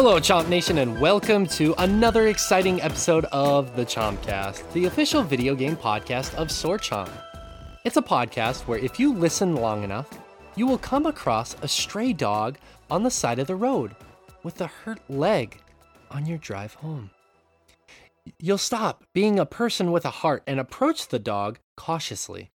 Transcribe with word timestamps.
Hello, 0.00 0.20
Chomp 0.20 0.48
Nation, 0.48 0.78
and 0.78 1.00
welcome 1.00 1.44
to 1.48 1.74
another 1.78 2.28
exciting 2.28 2.80
episode 2.82 3.24
of 3.32 3.74
the 3.74 3.84
Chompcast, 3.84 4.72
the 4.72 4.84
official 4.84 5.24
video 5.24 5.56
game 5.56 5.74
podcast 5.74 6.36
of 6.36 6.52
Sword 6.52 6.82
Chomp. 6.82 7.10
It's 7.84 7.96
a 7.96 8.02
podcast 8.02 8.68
where 8.68 8.78
if 8.78 9.00
you 9.00 9.12
listen 9.12 9.56
long 9.56 9.82
enough, 9.82 10.08
you 10.54 10.68
will 10.68 10.78
come 10.78 11.04
across 11.04 11.56
a 11.62 11.66
stray 11.66 12.12
dog 12.12 12.58
on 12.88 13.02
the 13.02 13.10
side 13.10 13.40
of 13.40 13.48
the 13.48 13.56
road 13.56 13.96
with 14.44 14.60
a 14.60 14.68
hurt 14.68 15.00
leg 15.10 15.60
on 16.12 16.26
your 16.26 16.38
drive 16.38 16.74
home. 16.74 17.10
You'll 18.38 18.56
stop 18.56 19.02
being 19.12 19.40
a 19.40 19.44
person 19.44 19.90
with 19.90 20.04
a 20.04 20.10
heart 20.10 20.44
and 20.46 20.60
approach 20.60 21.08
the 21.08 21.18
dog 21.18 21.58
cautiously. 21.76 22.52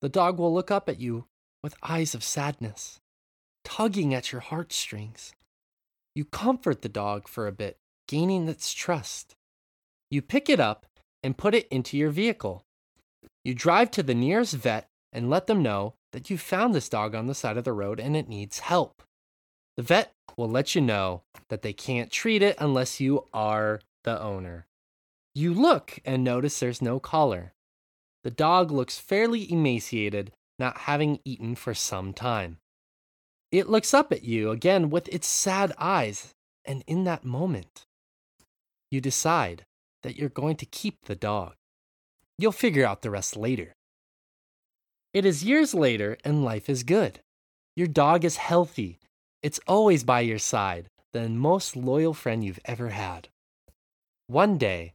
The 0.00 0.08
dog 0.08 0.38
will 0.38 0.54
look 0.54 0.70
up 0.70 0.88
at 0.88 1.00
you 1.00 1.24
with 1.60 1.74
eyes 1.82 2.14
of 2.14 2.22
sadness, 2.22 3.00
tugging 3.64 4.14
at 4.14 4.30
your 4.30 4.42
heartstrings. 4.42 5.33
You 6.14 6.24
comfort 6.24 6.82
the 6.82 6.88
dog 6.88 7.28
for 7.28 7.46
a 7.46 7.52
bit, 7.52 7.76
gaining 8.08 8.48
its 8.48 8.72
trust. 8.72 9.34
You 10.10 10.22
pick 10.22 10.48
it 10.48 10.60
up 10.60 10.86
and 11.22 11.36
put 11.36 11.54
it 11.54 11.66
into 11.68 11.96
your 11.96 12.10
vehicle. 12.10 12.62
You 13.44 13.54
drive 13.54 13.90
to 13.92 14.02
the 14.02 14.14
nearest 14.14 14.54
vet 14.54 14.86
and 15.12 15.28
let 15.28 15.46
them 15.46 15.62
know 15.62 15.94
that 16.12 16.30
you 16.30 16.38
found 16.38 16.74
this 16.74 16.88
dog 16.88 17.14
on 17.14 17.26
the 17.26 17.34
side 17.34 17.56
of 17.56 17.64
the 17.64 17.72
road 17.72 17.98
and 17.98 18.16
it 18.16 18.28
needs 18.28 18.60
help. 18.60 19.02
The 19.76 19.82
vet 19.82 20.12
will 20.36 20.48
let 20.48 20.74
you 20.74 20.80
know 20.80 21.22
that 21.48 21.62
they 21.62 21.72
can't 21.72 22.10
treat 22.10 22.42
it 22.42 22.56
unless 22.58 23.00
you 23.00 23.26
are 23.32 23.80
the 24.04 24.20
owner. 24.20 24.66
You 25.34 25.52
look 25.52 25.98
and 26.04 26.22
notice 26.22 26.60
there's 26.60 26.80
no 26.80 27.00
collar. 27.00 27.52
The 28.22 28.30
dog 28.30 28.70
looks 28.70 28.98
fairly 28.98 29.50
emaciated, 29.50 30.32
not 30.58 30.78
having 30.78 31.18
eaten 31.24 31.56
for 31.56 31.74
some 31.74 32.12
time. 32.12 32.58
It 33.54 33.70
looks 33.70 33.94
up 33.94 34.10
at 34.10 34.24
you 34.24 34.50
again 34.50 34.90
with 34.90 35.08
its 35.14 35.28
sad 35.28 35.72
eyes, 35.78 36.34
and 36.64 36.82
in 36.88 37.04
that 37.04 37.24
moment, 37.24 37.86
you 38.90 39.00
decide 39.00 39.64
that 40.02 40.16
you're 40.16 40.28
going 40.28 40.56
to 40.56 40.66
keep 40.66 41.04
the 41.04 41.14
dog. 41.14 41.54
You'll 42.36 42.50
figure 42.50 42.84
out 42.84 43.02
the 43.02 43.12
rest 43.12 43.36
later. 43.36 43.72
It 45.12 45.24
is 45.24 45.44
years 45.44 45.72
later, 45.72 46.18
and 46.24 46.44
life 46.44 46.68
is 46.68 46.82
good. 46.82 47.20
Your 47.76 47.86
dog 47.86 48.24
is 48.24 48.38
healthy. 48.38 48.98
It's 49.40 49.60
always 49.68 50.02
by 50.02 50.22
your 50.22 50.40
side, 50.40 50.88
the 51.12 51.28
most 51.28 51.76
loyal 51.76 52.12
friend 52.12 52.44
you've 52.44 52.58
ever 52.64 52.88
had. 52.88 53.28
One 54.26 54.58
day, 54.58 54.94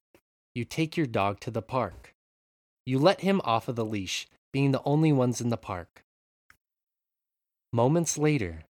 you 0.53 0.65
take 0.65 0.97
your 0.97 1.07
dog 1.07 1.39
to 1.39 1.49
the 1.51 1.61
park. 1.61 2.13
You 2.85 2.99
let 2.99 3.21
him 3.21 3.39
off 3.45 3.69
of 3.69 3.77
the 3.77 3.85
leash, 3.85 4.27
being 4.51 4.73
the 4.73 4.83
only 4.83 5.13
ones 5.13 5.39
in 5.39 5.47
the 5.47 5.55
park. 5.55 6.03
Moments 7.71 8.17
later, 8.17 8.63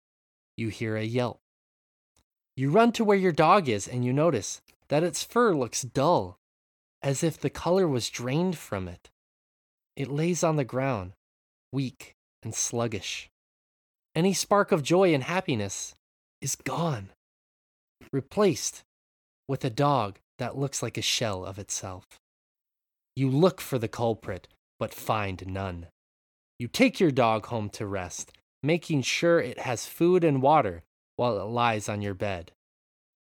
you 0.57 0.67
hear 0.67 0.97
a 0.97 1.03
yelp. 1.03 1.39
You 2.57 2.69
run 2.69 2.91
to 2.93 3.05
where 3.05 3.17
your 3.17 3.31
dog 3.31 3.69
is 3.69 3.87
and 3.87 4.03
you 4.03 4.11
notice 4.11 4.61
that 4.89 5.03
its 5.03 5.23
fur 5.23 5.53
looks 5.53 5.83
dull, 5.83 6.37
as 7.01 7.23
if 7.23 7.39
the 7.39 7.49
color 7.49 7.87
was 7.87 8.09
drained 8.09 8.57
from 8.57 8.89
it. 8.89 9.09
It 9.95 10.09
lays 10.09 10.43
on 10.43 10.57
the 10.57 10.65
ground, 10.65 11.13
weak 11.71 12.15
and 12.43 12.53
sluggish. 12.53 13.29
Any 14.15 14.33
spark 14.33 14.71
of 14.73 14.83
joy 14.83 15.13
and 15.13 15.23
happiness 15.23 15.93
is 16.41 16.55
gone, 16.55 17.11
replaced 18.11 18.83
with 19.47 19.63
a 19.63 19.69
dog 19.69 20.19
that 20.39 20.57
looks 20.57 20.83
like 20.83 20.97
a 20.97 21.01
shell 21.01 21.45
of 21.45 21.57
itself. 21.57 22.05
You 23.15 23.29
look 23.29 23.61
for 23.61 23.77
the 23.77 23.87
culprit, 23.87 24.47
but 24.79 24.93
find 24.93 25.45
none. 25.47 25.87
You 26.57 26.67
take 26.67 26.99
your 26.99 27.11
dog 27.11 27.45
home 27.45 27.69
to 27.71 27.85
rest, 27.85 28.33
making 28.63 29.01
sure 29.01 29.39
it 29.39 29.59
has 29.59 29.85
food 29.85 30.23
and 30.23 30.41
water 30.41 30.83
while 31.15 31.39
it 31.39 31.43
lies 31.43 31.89
on 31.89 32.01
your 32.01 32.13
bed. 32.13 32.51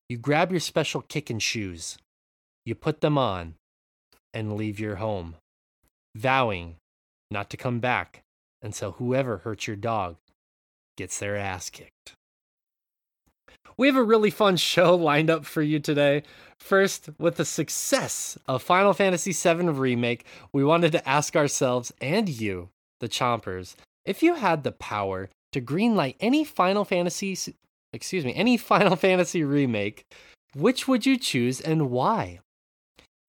You 0.09 0.17
grab 0.17 0.51
your 0.51 0.59
special 0.59 1.01
kicking 1.01 1.39
shoes. 1.39 1.97
You 2.65 2.75
put 2.75 3.01
them 3.01 3.17
on 3.17 3.55
and 4.33 4.55
leave 4.55 4.79
your 4.79 4.97
home, 4.97 5.35
vowing 6.15 6.75
not 7.29 7.49
to 7.49 7.57
come 7.57 7.79
back 7.79 8.21
until 8.61 8.93
whoever 8.93 9.37
hurt 9.37 9.67
your 9.67 9.75
dog 9.75 10.17
gets 10.97 11.17
their 11.19 11.35
ass 11.35 11.69
kicked. 11.69 12.13
We 13.77 13.87
have 13.87 13.95
a 13.95 14.03
really 14.03 14.29
fun 14.29 14.57
show 14.57 14.95
lined 14.95 15.29
up 15.29 15.45
for 15.45 15.61
you 15.61 15.79
today. 15.79 16.23
First, 16.59 17.09
with 17.17 17.37
the 17.37 17.45
success 17.45 18.37
of 18.47 18.61
Final 18.61 18.93
Fantasy 18.93 19.31
VII 19.31 19.69
Remake, 19.69 20.25
we 20.53 20.63
wanted 20.63 20.91
to 20.91 21.09
ask 21.09 21.35
ourselves 21.35 21.91
and 22.01 22.29
you, 22.29 22.69
the 22.99 23.09
Chompers, 23.09 23.75
if 24.05 24.23
you 24.23 24.35
had 24.35 24.63
the 24.63 24.71
power 24.71 25.29
to 25.51 25.61
greenlight 25.61 26.15
any 26.19 26.43
Final 26.43 26.85
Fantasy, 26.85 27.37
excuse 27.93 28.25
me, 28.25 28.33
any 28.33 28.57
Final 28.71 28.95
Fantasy 28.95 29.43
remake, 29.43 30.05
which 30.55 30.87
would 30.87 31.05
you 31.05 31.17
choose 31.17 31.61
and 31.61 31.89
why? 31.89 32.39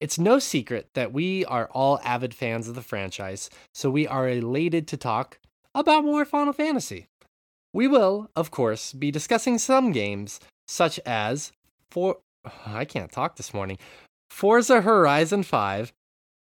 It's 0.01 0.19
no 0.19 0.39
secret 0.41 0.89
that 0.95 1.13
we 1.13 1.45
are 1.45 1.69
all 1.71 2.01
avid 2.03 2.35
fans 2.35 2.69
of 2.69 2.75
the 2.75 2.83
franchise, 2.83 3.49
so 3.73 3.89
we 3.89 4.07
are 4.07 4.29
elated 4.29 4.89
to 4.89 4.97
talk 4.97 5.39
about 5.75 6.05
more 6.05 6.25
Final 6.25 6.53
Fantasy. 6.53 7.07
We 7.73 7.87
will, 7.87 8.29
of 8.37 8.51
course, 8.51 8.93
be 8.93 9.11
discussing 9.11 9.59
some 9.59 9.93
games 9.93 10.41
such 10.67 10.99
as 11.07 11.53
for 11.91 12.19
I 12.67 12.85
can't 12.85 13.13
talk 13.13 13.37
this 13.37 13.55
morning. 13.55 13.79
Forza 14.31 14.81
Horizon 14.81 15.43
5, 15.43 15.93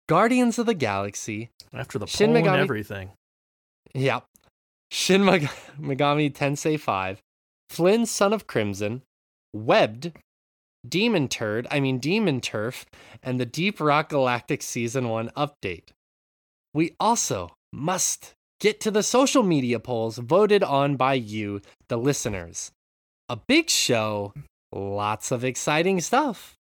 Guardians 0.09 0.59
of 0.59 0.66
the 0.66 0.75
Galaxy, 0.75 1.50
After 1.72 1.98
the 1.98 2.06
Shin 2.06 2.32
Megami- 2.32 2.59
everything. 2.59 3.10
Yep. 3.94 4.25
Shin 4.91 5.25
Meg- 5.25 5.48
Megami 5.80 6.32
Tensei 6.32 6.78
5, 6.78 7.20
Flynn 7.70 8.06
Son 8.06 8.32
of 8.32 8.47
Crimson, 8.47 9.03
Webbed, 9.53 10.12
Demon 10.86 11.28
Turd, 11.28 11.66
I 11.70 11.80
mean 11.80 11.98
Demon 11.98 12.41
Turf, 12.41 12.86
and 13.22 13.38
the 13.38 13.47
Deep 13.47 13.80
Rock 13.80 14.08
Galactic 14.08 14.62
Season 14.62 15.08
1 15.08 15.30
update. 15.36 15.91
We 16.75 16.94
also 16.98 17.54
must 17.72 18.34
get 18.60 18.80
to 18.80 18.91
the 18.91 19.03
social 19.03 19.42
media 19.42 19.78
polls 19.78 20.19
voted 20.19 20.62
on 20.62 20.97
by 20.97 21.14
you, 21.14 21.60
the 21.88 21.97
listeners. 21.97 22.70
A 23.28 23.36
big 23.36 23.70
show, 23.70 24.34
lots 24.72 25.30
of 25.30 25.44
exciting 25.44 26.00
stuff. 26.00 26.54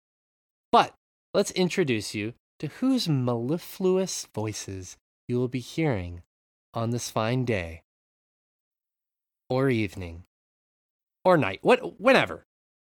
But 0.71 0.93
let's 1.33 1.51
introduce 1.51 2.13
you 2.13 2.33
to 2.59 2.67
whose 2.67 3.09
mellifluous 3.09 4.27
voices 4.33 4.97
you 5.27 5.37
will 5.37 5.47
be 5.47 5.59
hearing 5.59 6.21
on 6.73 6.91
this 6.91 7.09
fine 7.09 7.45
day 7.45 7.83
or 9.49 9.69
evening 9.69 10.23
or 11.23 11.37
night, 11.37 11.59
what, 11.61 11.99
whenever. 11.99 12.45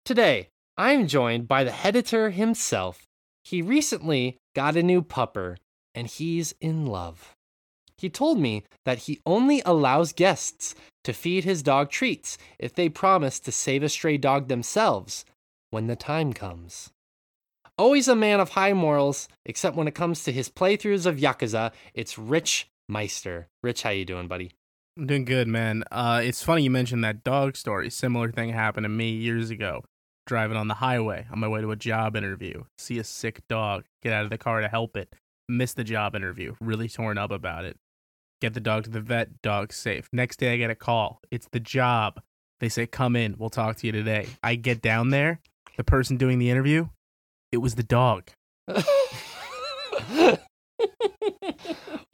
Today, 0.03 0.49
I 0.77 0.91
am 0.91 1.07
joined 1.07 1.47
by 1.47 1.63
the 1.63 1.85
editor 1.85 2.29
himself. 2.29 3.05
He 3.43 3.61
recently 3.61 4.37
got 4.55 4.75
a 4.75 4.83
new 4.83 5.01
pupper 5.01 5.57
and 5.93 6.07
he's 6.07 6.53
in 6.59 6.85
love. 6.85 7.35
He 7.97 8.09
told 8.09 8.39
me 8.39 8.63
that 8.83 8.99
he 8.99 9.21
only 9.25 9.61
allows 9.65 10.11
guests 10.11 10.75
to 11.05 11.13
feed 11.13 11.43
his 11.43 11.63
dog 11.63 11.89
treats 11.89 12.37
if 12.59 12.75
they 12.75 12.89
promise 12.89 13.39
to 13.39 13.51
save 13.51 13.83
a 13.83 13.89
stray 13.89 14.17
dog 14.17 14.47
themselves 14.47 15.23
when 15.69 15.87
the 15.87 15.95
time 15.95 16.33
comes. 16.33 16.89
Always 17.77 18.07
a 18.07 18.15
man 18.15 18.39
of 18.39 18.49
high 18.49 18.73
morals, 18.73 19.27
except 19.45 19.75
when 19.75 19.87
it 19.87 19.95
comes 19.95 20.23
to 20.23 20.31
his 20.31 20.49
playthroughs 20.49 21.05
of 21.05 21.17
Yakuza, 21.17 21.71
it's 21.93 22.17
Rich 22.17 22.69
Meister. 22.87 23.47
Rich, 23.63 23.83
how 23.83 23.89
you 23.89 24.05
doing, 24.05 24.27
buddy? 24.27 24.51
I'm 24.97 25.07
doing 25.07 25.25
good, 25.25 25.47
man. 25.47 25.83
Uh, 25.91 26.21
it's 26.23 26.43
funny 26.43 26.63
you 26.63 26.69
mentioned 26.69 27.03
that 27.03 27.23
dog 27.23 27.57
story. 27.57 27.89
Similar 27.89 28.31
thing 28.31 28.49
happened 28.49 28.85
to 28.85 28.89
me 28.89 29.11
years 29.11 29.49
ago. 29.49 29.83
Driving 30.25 30.57
on 30.57 30.67
the 30.67 30.75
highway 30.75 31.27
on 31.31 31.39
my 31.39 31.47
way 31.47 31.61
to 31.61 31.71
a 31.71 31.75
job 31.75 32.15
interview, 32.15 32.63
see 32.77 32.97
a 32.97 33.03
sick 33.03 33.41
dog, 33.47 33.83
get 34.01 34.13
out 34.13 34.23
of 34.23 34.31
the 34.31 34.37
car 34.37 34.61
to 34.61 34.67
help 34.67 34.97
it, 34.97 35.13
miss 35.47 35.73
the 35.73 35.83
job 35.83 36.15
interview, 36.15 36.55
really 36.59 36.89
torn 36.89 37.17
up 37.17 37.29
about 37.29 37.65
it. 37.65 37.77
Get 38.41 38.53
the 38.53 38.59
dog 38.59 38.85
to 38.85 38.89
the 38.89 39.01
vet, 39.01 39.41
dog's 39.41 39.75
safe. 39.75 40.09
Next 40.11 40.37
day 40.37 40.53
I 40.53 40.57
get 40.57 40.71
a 40.71 40.75
call. 40.75 41.21
It's 41.29 41.47
the 41.51 41.59
job. 41.59 42.21
They 42.59 42.69
say, 42.69 42.87
come 42.87 43.15
in, 43.15 43.35
we'll 43.37 43.49
talk 43.49 43.77
to 43.77 43.85
you 43.85 43.91
today. 43.91 44.27
I 44.41 44.55
get 44.55 44.81
down 44.81 45.09
there, 45.09 45.41
the 45.77 45.83
person 45.83 46.17
doing 46.17 46.39
the 46.39 46.49
interview, 46.49 46.87
it 47.51 47.57
was 47.57 47.75
the 47.75 47.83
dog. 47.83 48.31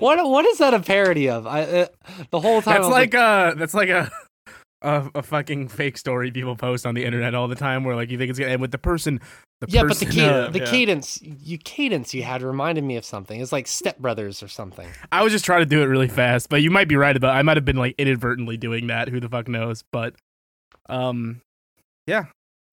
what 0.01 0.30
what 0.30 0.45
is 0.45 0.57
that 0.57 0.74
a 0.74 0.80
parody 0.80 1.30
of? 1.30 1.48
I 1.48 1.63
uh, 1.63 1.88
the 2.30 2.39
whole 2.39 2.62
time 2.62 2.75
That's 2.75 2.86
was 2.86 2.92
like 2.92 3.13
a 3.13 3.53
that's 3.56 3.74
like 3.74 3.89
a, 3.89 4.12
a 4.81 5.09
a 5.15 5.24
fucking 5.24 5.68
fake 5.68 5.98
story 5.98 6.31
people 6.31 6.56
post 6.56 6.86
on 6.86 6.95
the 6.95 7.06
internet 7.06 7.36
all 7.36 7.48
the 7.48 7.56
time 7.56 7.83
where 7.83 7.95
like 7.95 8.09
you 8.09 8.18
think 8.18 8.30
it's 8.30 8.39
gonna 8.39 8.51
end 8.51 8.62
with 8.62 8.71
the 8.71 8.77
person 8.77 9.21
the 9.62 9.68
yeah, 9.69 9.83
but 9.83 9.98
the 9.98 10.25
uh, 10.25 10.50
the 10.50 10.59
yeah. 10.59 10.65
cadence 10.65 11.19
you 11.21 11.59
cadence 11.59 12.15
you 12.15 12.24
had 12.24 12.42
reminded 12.42 12.83
me 12.83 12.98
of 12.98 13.06
something. 13.06 13.39
It's 13.39 13.51
like 13.51 13.68
Step 13.68 14.00
Brothers 14.00 14.42
or 14.42 14.48
something. 14.48 14.88
I 15.12 15.24
was 15.24 15.31
just 15.31 15.45
trying 15.45 15.62
to 15.62 15.68
do 15.68 15.83
it 15.83 15.86
really 15.86 16.07
fast, 16.07 16.50
but 16.50 16.63
you 16.63 16.71
might 16.71 16.88
be 16.88 16.95
right 16.95 17.15
about 17.15 17.36
I 17.36 17.44
might 17.44 17.57
have 17.57 17.65
been 17.65 17.77
like 17.77 17.94
inadvertently 18.00 18.57
doing 18.57 18.88
that. 18.88 19.07
Who 19.07 19.19
the 19.19 19.30
fuck 19.30 19.48
knows? 19.48 19.83
But 19.92 20.15
um 20.89 21.42
yeah. 22.07 22.25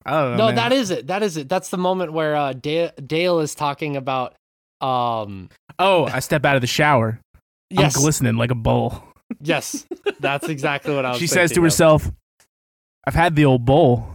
I 0.06 0.12
don't 0.12 0.30
know. 0.30 0.36
no, 0.36 0.46
man. 0.46 0.54
that 0.54 0.72
is 0.72 0.90
it. 0.90 1.08
That 1.08 1.22
is 1.22 1.36
it. 1.36 1.48
That's 1.50 1.68
the 1.68 1.76
moment 1.76 2.14
where 2.14 2.34
uh, 2.34 2.54
Dale, 2.54 2.92
Dale 3.04 3.40
is 3.40 3.54
talking 3.54 3.96
about 3.96 4.34
um 4.80 5.48
Oh, 5.78 6.04
I 6.06 6.20
step 6.20 6.44
out 6.44 6.56
of 6.56 6.60
the 6.60 6.66
shower. 6.66 7.20
yes 7.70 7.94
I'm 7.96 8.02
glistening 8.02 8.36
like 8.36 8.50
a 8.50 8.54
bowl. 8.56 9.02
yes 9.40 9.86
that's 10.20 10.48
exactly 10.48 10.94
what 10.94 11.04
I 11.04 11.10
was. 11.10 11.18
She 11.18 11.26
says 11.26 11.52
to 11.52 11.60
of. 11.60 11.64
herself, 11.64 12.10
I've 13.06 13.14
had 13.14 13.36
the 13.36 13.44
old 13.44 13.64
bowl. 13.64 14.08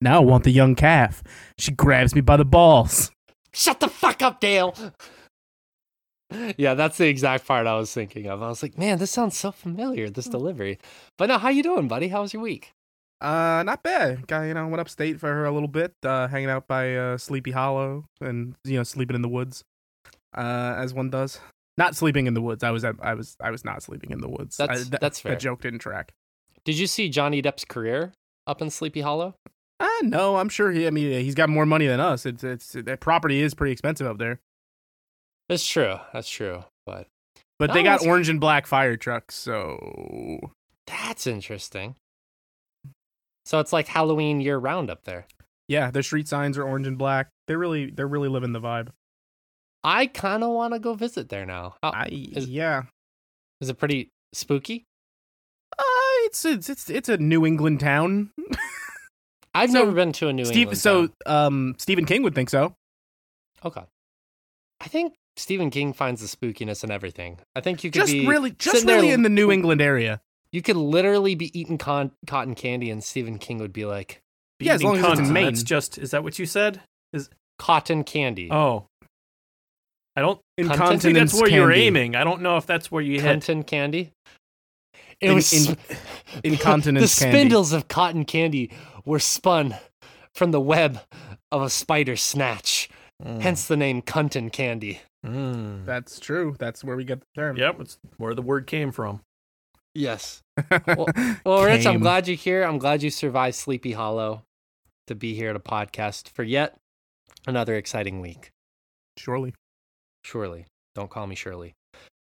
Now 0.00 0.16
I 0.16 0.24
want 0.24 0.44
the 0.44 0.50
young 0.50 0.74
calf. 0.74 1.22
She 1.58 1.72
grabs 1.72 2.14
me 2.14 2.20
by 2.20 2.36
the 2.36 2.44
balls. 2.44 3.10
Shut 3.54 3.80
the 3.80 3.88
fuck 3.88 4.20
up, 4.22 4.40
Dale. 4.40 4.74
yeah, 6.56 6.74
that's 6.74 6.98
the 6.98 7.06
exact 7.08 7.46
part 7.46 7.66
I 7.66 7.76
was 7.76 7.92
thinking 7.94 8.26
of. 8.26 8.42
I 8.42 8.48
was 8.48 8.62
like, 8.62 8.76
man, 8.76 8.98
this 8.98 9.10
sounds 9.10 9.36
so 9.36 9.52
familiar, 9.52 10.10
this 10.10 10.26
delivery. 10.26 10.78
But 11.16 11.28
now, 11.28 11.38
how 11.38 11.48
you 11.48 11.62
doing, 11.62 11.88
buddy? 11.88 12.08
How 12.08 12.22
was 12.22 12.32
your 12.34 12.42
week? 12.42 12.72
Uh, 13.20 13.62
not 13.64 13.82
bad. 13.82 14.26
Guy, 14.26 14.48
you 14.48 14.54
know, 14.54 14.66
went 14.68 14.80
upstate 14.80 15.18
for 15.20 15.46
a 15.46 15.50
little 15.52 15.68
bit, 15.68 15.94
uh, 16.04 16.28
hanging 16.28 16.50
out 16.50 16.66
by 16.68 16.94
uh, 16.94 17.16
Sleepy 17.16 17.52
Hollow 17.52 18.04
and 18.20 18.54
you 18.64 18.76
know 18.76 18.82
sleeping 18.82 19.14
in 19.16 19.22
the 19.22 19.28
woods, 19.28 19.64
uh, 20.36 20.74
as 20.78 20.92
one 20.94 21.10
does. 21.10 21.40
Not 21.78 21.94
sleeping 21.94 22.26
in 22.26 22.34
the 22.34 22.40
woods. 22.40 22.62
I 22.64 22.70
was 22.70 22.84
I 22.84 23.14
was 23.14 23.36
I 23.40 23.50
was 23.50 23.64
not 23.64 23.82
sleeping 23.82 24.10
in 24.10 24.20
the 24.20 24.28
woods. 24.28 24.58
I- 24.60 24.66
That's- 24.66 24.88
th- 24.88 25.00
that's 25.00 25.20
fair. 25.20 25.32
That 25.32 25.40
joke 25.40 25.60
didn't 25.62 25.80
track. 25.80 26.12
Did 26.64 26.78
you 26.78 26.86
see 26.86 27.08
Johnny 27.08 27.42
Depp's 27.42 27.64
career 27.64 28.12
up 28.46 28.60
in 28.62 28.70
Sleepy 28.70 29.00
Hollow? 29.02 29.34
Uh, 29.78 29.86
no, 30.02 30.36
I'm 30.36 30.48
sure 30.48 30.72
he. 30.72 30.86
I 30.86 30.90
mean, 30.90 31.20
he's 31.22 31.34
got 31.34 31.48
more 31.50 31.66
money 31.66 31.86
than 31.86 32.00
us. 32.00 32.24
It's 32.24 32.42
it's 32.42 32.72
that 32.72 33.00
property 33.00 33.42
is 33.42 33.52
pretty 33.54 33.72
expensive 33.72 34.06
up 34.06 34.16
there. 34.18 34.40
That's 35.48 35.66
true. 35.66 35.96
That's 36.14 36.28
true. 36.28 36.64
But 36.86 37.06
But 37.58 37.68
No, 37.68 37.74
they 37.74 37.82
got 37.82 38.06
orange 38.06 38.28
and 38.30 38.40
black 38.40 38.66
fire 38.66 38.96
trucks, 38.96 39.34
so 39.34 40.50
that's 40.86 41.26
interesting. 41.26 41.94
So 43.44 43.60
it's 43.60 43.72
like 43.72 43.86
Halloween 43.86 44.40
year 44.40 44.58
round 44.58 44.90
up 44.90 45.04
there. 45.04 45.26
yeah, 45.68 45.90
their 45.90 46.02
street 46.02 46.26
signs 46.26 46.56
are 46.58 46.64
orange 46.64 46.86
and 46.86 46.98
black. 46.98 47.28
They're 47.46 47.58
really 47.58 47.90
they're 47.90 48.08
really 48.08 48.28
living 48.28 48.52
the 48.52 48.60
vibe. 48.60 48.88
I 49.86 50.06
kind 50.06 50.42
of 50.42 50.50
want 50.50 50.74
to 50.74 50.80
go 50.80 50.94
visit 50.94 51.28
there 51.28 51.46
now. 51.46 51.76
How, 51.82 51.90
I 51.90 52.08
is- 52.10 52.48
yeah. 52.48 52.82
is 53.60 53.68
it 53.70 53.78
pretty 53.78 54.10
spooky? 54.32 54.84
Uh, 55.78 55.82
it's 56.26 56.44
it's 56.44 56.68
it's 56.68 56.90
it's 56.90 57.08
a 57.08 57.16
New 57.18 57.46
England 57.46 57.80
town. 57.80 58.30
I've 59.54 59.70
So, 59.70 59.78
never 59.78 59.92
been 59.92 60.12
to 60.12 60.28
a 60.28 60.32
New 60.32 60.44
Steve, 60.44 60.56
England. 60.72 60.78
so 60.78 61.06
town. 61.06 61.46
um, 61.46 61.74
Stephen 61.78 62.04
King 62.04 62.22
would 62.22 62.34
think 62.34 62.50
so. 62.50 62.74
okay. 63.64 63.82
I 64.80 64.88
think 64.88 65.14
Stephen 65.36 65.70
King 65.70 65.92
finds 65.94 66.20
the 66.20 66.26
spookiness 66.28 66.84
in 66.84 66.90
everything. 66.90 67.38
I 67.54 67.60
think 67.62 67.82
you 67.82 67.90
could 67.90 68.00
Just 68.00 68.12
be 68.12 68.26
really, 68.26 68.50
just 68.50 68.72
sitting 68.74 68.86
there 68.86 68.96
really 68.96 69.10
in 69.12 69.22
the 69.22 69.30
New 69.30 69.50
England 69.50 69.80
area. 69.80 70.20
You 70.52 70.60
could 70.62 70.76
literally 70.76 71.34
be 71.34 71.58
eating 71.58 71.78
con- 71.78 72.12
cotton 72.26 72.54
candy, 72.54 72.90
and 72.90 73.02
Stephen 73.02 73.38
King 73.38 73.58
would 73.58 73.72
be 73.72 73.84
like, 73.86 74.20
Yeah, 74.60 74.74
as 74.74 74.80
Beating 74.82 75.00
long 75.02 75.12
as 75.12 75.18
it's 75.20 75.28
in 75.28 75.32
Maine. 75.34 75.44
That's 75.46 75.62
just 75.62 75.96
is 75.98 76.10
that 76.10 76.22
what 76.22 76.38
you 76.38 76.44
said? 76.46 76.82
Is 77.14 77.30
"Cotton 77.58 78.04
candy, 78.04 78.50
Oh. 78.52 78.86
I 80.16 80.22
don't 80.22 80.40
In 80.56 80.70
I 80.70 80.96
think 80.96 81.14
that's 81.14 81.34
where 81.38 81.48
you're 81.50 81.72
aiming. 81.72 82.16
I 82.16 82.24
don't 82.24 82.40
know 82.42 82.56
if 82.56 82.66
that's 82.66 82.90
where 82.90 83.02
you 83.02 83.20
hit. 83.20 83.40
cotton 83.42 83.62
candy." 83.64 84.12
It 85.20 85.28
In- 85.30 85.34
was 85.34 85.68
in- 85.68 85.76
Incontinence 86.44 87.14
the 87.18 87.24
candy. 87.24 87.38
spindles 87.38 87.72
of 87.72 87.88
cotton 87.88 88.24
candy 88.24 88.70
were 89.04 89.18
spun 89.18 89.76
from 90.34 90.50
the 90.50 90.60
web 90.60 91.00
of 91.52 91.62
a 91.62 91.70
spider 91.70 92.16
snatch. 92.16 92.88
Mm. 93.24 93.40
Hence 93.40 93.66
the 93.66 93.76
name 93.78 94.02
cotton 94.02 94.50
candy. 94.50 95.00
Mm. 95.24 95.86
That's 95.86 96.20
true. 96.20 96.54
That's 96.58 96.84
where 96.84 96.96
we 96.96 97.04
get 97.04 97.20
the 97.20 97.26
term. 97.34 97.56
Yep, 97.56 97.80
it's 97.80 97.98
where 98.18 98.34
the 98.34 98.42
word 98.42 98.66
came 98.66 98.92
from. 98.92 99.20
Yes. 99.94 100.42
Well, 101.44 101.64
Rich, 101.64 101.86
I'm 101.86 102.00
glad 102.00 102.28
you're 102.28 102.36
here. 102.36 102.62
I'm 102.64 102.78
glad 102.78 103.02
you 103.02 103.08
survived 103.10 103.54
Sleepy 103.56 103.92
Hollow 103.92 104.42
to 105.06 105.14
be 105.14 105.34
here 105.34 105.50
at 105.50 105.56
a 105.56 105.60
podcast 105.60 106.28
for 106.28 106.42
yet 106.42 106.74
another 107.46 107.76
exciting 107.76 108.20
week. 108.20 108.50
Surely. 109.16 109.54
Surely. 110.26 110.66
Don't 110.96 111.08
call 111.08 111.28
me 111.28 111.36
Shirley. 111.36 111.74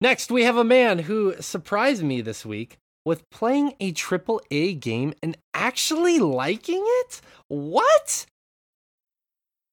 Next, 0.01 0.29
we 0.29 0.43
have 0.43 0.57
a 0.57 0.63
man 0.65 0.99
who 0.99 1.35
surprised 1.39 2.03
me 2.03 2.19
this 2.19 2.45
week 2.45 2.77
with 3.05 3.29
playing 3.29 3.75
a 3.79 3.93
triple 3.93 4.41
A 4.51 4.73
game 4.73 5.13
and 5.23 5.37
actually 5.53 6.19
liking 6.19 6.83
it? 6.85 7.21
What? 7.47 8.25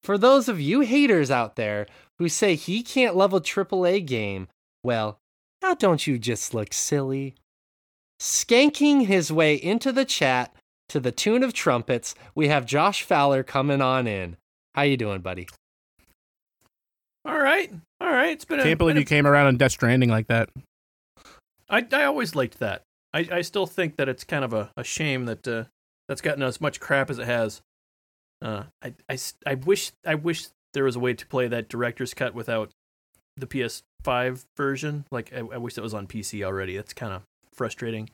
For 0.04 0.16
those 0.16 0.48
of 0.48 0.60
you 0.60 0.82
haters 0.82 1.32
out 1.32 1.56
there 1.56 1.88
who 2.20 2.28
say 2.28 2.54
he 2.54 2.84
can't 2.84 3.16
love 3.16 3.34
a 3.34 3.40
triple 3.40 3.84
A 3.84 4.00
game, 4.00 4.46
well, 4.84 5.18
now 5.60 5.74
don't 5.74 6.06
you 6.06 6.16
just 6.16 6.54
look 6.54 6.72
silly? 6.72 7.34
Skanking 8.20 9.06
his 9.06 9.32
way 9.32 9.56
into 9.56 9.90
the 9.90 10.04
chat 10.04 10.54
to 10.88 11.00
the 11.00 11.10
tune 11.10 11.42
of 11.42 11.52
trumpets, 11.52 12.14
we 12.36 12.46
have 12.46 12.64
Josh 12.64 13.02
Fowler 13.02 13.42
coming 13.42 13.82
on 13.82 14.06
in. 14.06 14.36
How 14.76 14.82
you 14.82 14.96
doing, 14.96 15.20
buddy? 15.20 15.48
All 17.24 17.40
right. 17.40 17.72
All 18.00 18.11
right. 18.11 18.31
It's 18.31 18.44
been 18.44 18.61
a 18.61 18.62
Can't 18.62 18.79
believe 18.79 18.94
been 18.94 19.02
you 19.02 19.06
came 19.06 19.26
around 19.26 19.47
on 19.47 19.56
Death 19.56 19.73
Stranding 19.73 20.08
like 20.11 20.29
that. 20.29 20.49
I 21.69 21.87
I 21.93 22.05
always 22.05 22.35
liked 22.35 22.58
that. 22.61 22.82
I, 23.12 23.29
I 23.31 23.41
still 23.43 23.67
think 23.67 23.97
that 23.97 24.08
it's 24.08 24.25
kind 24.25 24.44
of 24.44 24.52
a, 24.52 24.70
a 24.76 24.85
shame 24.85 25.25
that 25.26 25.47
uh, 25.47 25.64
that's 26.08 26.20
gotten 26.20 26.43
as 26.43 26.61
much 26.61 26.81
crap 26.81 27.11
as 27.11 27.19
it 27.19 27.26
has. 27.26 27.61
Uh, 28.43 28.64
I, 28.82 28.94
I, 29.08 29.19
I 29.47 29.55
wish 29.55 29.93
I 30.06 30.14
wish 30.14 30.47
there 30.73 30.85
was 30.85 30.97
a 30.97 31.00
way 31.00 31.14
to 31.14 31.26
play 31.26 31.49
that 31.49 31.69
director's 31.69 32.14
cut 32.14 32.35
without 32.35 32.70
the 33.37 33.47
PS5 33.47 34.44
version. 34.56 35.05
Like 35.11 35.32
I, 35.35 35.38
I 35.38 35.58
wish 35.58 35.75
that 35.75 35.82
was 35.82 35.94
on 35.94 36.06
PC 36.06 36.43
already. 36.44 36.76
That's 36.76 36.93
kind 36.93 37.12
of 37.12 37.23
frustrating. 37.52 38.11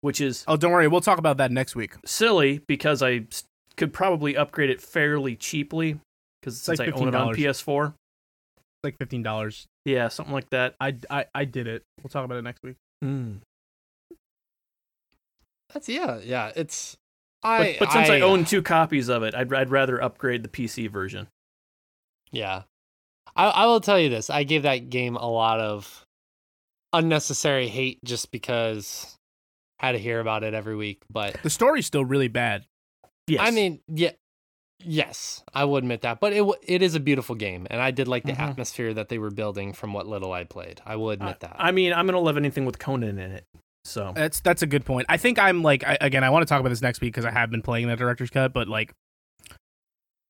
Which 0.00 0.20
is 0.20 0.44
Oh, 0.48 0.56
don't 0.56 0.72
worry. 0.72 0.88
We'll 0.88 1.00
talk 1.00 1.18
about 1.18 1.36
that 1.38 1.50
next 1.50 1.74
week. 1.76 1.94
silly 2.04 2.60
because 2.66 3.02
I 3.02 3.26
could 3.76 3.92
probably 3.92 4.36
upgrade 4.36 4.70
it 4.70 4.80
fairly 4.80 5.36
cheaply 5.36 5.98
because 6.40 6.60
since 6.60 6.78
like 6.78 6.88
I 6.88 6.92
own 6.92 7.08
it 7.08 7.14
on 7.14 7.34
PS4. 7.34 7.94
It's 8.88 8.94
like 8.94 8.98
fifteen 8.98 9.22
dollars. 9.22 9.66
Yeah, 9.84 10.08
something 10.08 10.32
like 10.34 10.50
that. 10.50 10.74
I, 10.80 10.96
I 11.10 11.26
I 11.34 11.44
did 11.44 11.66
it. 11.66 11.82
We'll 12.02 12.10
talk 12.10 12.24
about 12.24 12.36
it 12.38 12.42
next 12.42 12.62
week. 12.62 12.76
Mm. 13.04 13.38
That's 15.72 15.88
yeah, 15.88 16.18
yeah. 16.22 16.52
It's 16.56 16.96
But, 17.42 17.48
I. 17.48 17.76
but 17.78 17.92
since 17.92 18.08
I, 18.08 18.20
own 18.20 18.44
two 18.44 18.62
copies 18.62 19.08
of 19.08 19.22
it, 19.22 19.34
I'd 19.34 19.52
I'd 19.52 19.70
rather 19.70 20.02
upgrade 20.02 20.42
the 20.42 20.48
PC 20.48 20.90
version. 20.90 21.28
yeah, 22.32 22.62
I 23.36 23.46
I 23.46 23.66
will 23.66 23.80
tell 23.80 23.98
you 24.00 24.08
this. 24.08 24.30
I 24.30 24.44
gave 24.44 24.62
that 24.62 24.88
game 24.90 25.16
a 25.16 25.30
lot 25.30 25.60
of 25.60 26.04
unnecessary 26.92 27.68
hate 27.68 28.02
just 28.02 28.30
because 28.30 29.16
I 29.80 29.86
had 29.86 29.92
to 29.92 29.98
hear 29.98 30.20
about 30.20 30.42
it 30.42 30.54
every 30.54 30.74
week. 30.76 31.02
But 31.10 31.36
The 31.42 31.50
story's 31.50 31.86
still 31.86 32.04
really 32.04 32.28
bad. 32.28 32.64
Yes, 33.26 33.40
I 33.42 33.50
mean, 33.50 33.80
yeah, 33.88 34.12
yes, 34.82 35.42
I 35.54 35.64
will 35.64 35.76
admit 35.76 36.02
that. 36.02 36.20
But 36.20 36.32
it 36.32 36.44
it 36.66 36.82
is 36.82 36.94
a 36.94 37.00
beautiful 37.00 37.34
game, 37.34 37.66
and 37.70 37.80
I 37.80 37.90
did 37.90 38.08
like 38.08 38.24
the 38.24 38.32
Mhm. 38.32 38.50
atmosphere 38.50 38.94
that 38.94 39.08
they 39.08 39.18
were 39.18 39.30
building 39.30 39.72
from 39.72 39.92
what 39.92 40.06
little 40.06 40.32
I 40.32 40.44
played. 40.44 40.80
I 40.86 40.96
will 40.96 41.10
admit 41.10 41.40
that. 41.40 41.56
I 41.58 41.70
mean, 41.72 41.92
I'm 41.92 42.06
gonna 42.06 42.20
love 42.20 42.36
anything 42.36 42.64
with 42.64 42.78
Conan 42.78 43.18
in 43.18 43.30
it. 43.32 43.44
So 43.84 44.12
That's 44.14 44.40
that's 44.40 44.62
a 44.62 44.66
good 44.66 44.84
point. 44.84 45.06
I 45.08 45.16
think 45.16 45.38
I'm 45.38 45.62
like 45.62 45.82
I, 45.86 45.96
again. 46.00 46.22
I 46.24 46.30
want 46.30 46.42
to 46.42 46.46
talk 46.46 46.60
about 46.60 46.68
this 46.70 46.82
next 46.82 47.00
week 47.00 47.12
because 47.14 47.24
I 47.24 47.30
have 47.30 47.50
been 47.50 47.62
playing 47.62 47.88
that 47.88 47.98
director's 47.98 48.30
cut, 48.30 48.52
but 48.52 48.68
like. 48.68 48.92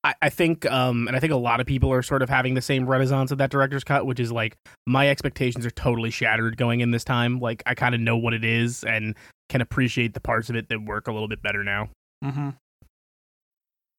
I, 0.05 0.15
I 0.23 0.29
think, 0.31 0.65
um, 0.71 1.09
and 1.09 1.17
I 1.17 1.21
think 1.21 1.33
a 1.33 1.37
lot 1.37 1.59
of 1.59 1.67
people 1.67 1.91
are 1.93 2.03
sort 2.03 2.23
of 2.23 2.29
having 2.29 2.55
the 2.55 2.63
same 2.63 2.87
renaissance 2.87 3.33
of 3.33 3.39
that 3.39 3.51
director's 3.51 3.83
cut, 3.83 4.07
which 4.07 4.21
is 4.21 4.31
like 4.31 4.57
my 4.87 5.09
expectations 5.09 5.67
are 5.67 5.73
totally 5.73 6.11
shattered 6.11 6.57
going 6.57 6.81
in 6.81 6.93
this 6.93 7.03
time. 7.03 7.41
Like 7.41 7.65
I 7.67 7.75
kind 7.75 7.97
of 7.97 8.01
know 8.01 8.17
what 8.17 8.33
it 8.33 8.45
is 8.45 8.85
and 8.85 9.17
can 9.49 9.61
appreciate 9.61 10.15
the 10.15 10.21
parts 10.21 10.49
of 10.51 10.55
it 10.57 10.69
that 10.69 10.85
work 10.85 11.09
a 11.09 11.13
little 11.13 11.27
bit 11.27 11.43
better 11.43 11.65
now. 11.65 11.91
mm-hmm. 12.25 12.51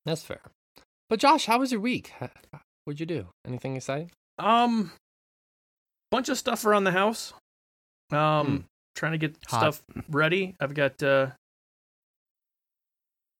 That's 0.05 0.23
fair. 0.23 0.41
But 1.09 1.19
Josh, 1.19 1.45
how 1.45 1.59
was 1.59 1.71
your 1.71 1.81
week? 1.81 2.11
What'd 2.85 2.99
you 2.99 3.05
do? 3.05 3.27
Anything 3.45 3.75
exciting? 3.75 4.11
um, 4.37 4.91
bunch 6.11 6.29
of 6.29 6.37
stuff 6.37 6.65
around 6.65 6.85
the 6.85 6.91
house. 6.91 7.33
Um, 8.11 8.45
Hmm. 8.47 8.57
trying 8.95 9.11
to 9.11 9.17
get 9.17 9.37
Hot. 9.47 9.73
stuff 9.75 9.83
ready. 10.09 10.55
I've 10.59 10.73
got 10.73 11.01
uh, 11.03 11.31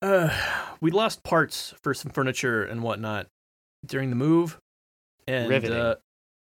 uh, 0.01 0.30
we 0.82 0.92
lost 0.92 1.24
parts 1.24 1.74
for 1.84 1.94
some 1.94 2.12
furniture 2.12 2.63
and 2.63 2.82
whatnot 2.84 3.28
during 3.86 4.10
the 4.10 4.16
move, 4.16 4.58
and 5.28 5.50
Riveting. 5.50 5.78
uh, 5.80 5.96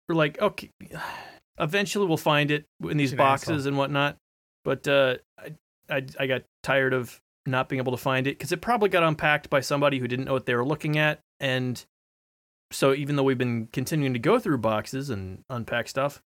we're 0.08 0.14
like, 0.16 0.40
okay, 0.40 0.70
eventually 1.58 2.06
we'll 2.06 2.16
find 2.16 2.50
it 2.50 2.64
in 2.82 2.96
these 2.96 3.14
boxes 3.14 3.66
and 3.66 3.76
whatnot. 3.76 4.16
But 4.64 4.86
uh, 4.86 5.16
I, 5.38 5.52
I 5.88 6.06
I 6.20 6.26
got 6.26 6.42
tired 6.62 6.92
of 6.94 7.18
not 7.46 7.68
being 7.68 7.80
able 7.80 7.92
to 7.92 7.98
find 7.98 8.26
it 8.26 8.38
because 8.38 8.52
it 8.52 8.60
probably 8.60 8.88
got 8.88 9.02
unpacked 9.02 9.50
by 9.50 9.60
somebody 9.60 9.98
who 9.98 10.06
didn't 10.08 10.26
know 10.26 10.32
what 10.32 10.46
they 10.46 10.54
were 10.54 10.64
looking 10.64 10.96
at, 10.98 11.18
and 11.40 11.84
so 12.70 12.94
even 12.94 13.16
though 13.16 13.22
we've 13.22 13.38
been 13.38 13.68
continuing 13.72 14.12
to 14.12 14.18
go 14.18 14.38
through 14.38 14.58
boxes 14.58 15.10
and 15.10 15.40
unpack 15.50 15.88
stuff, 15.88 16.20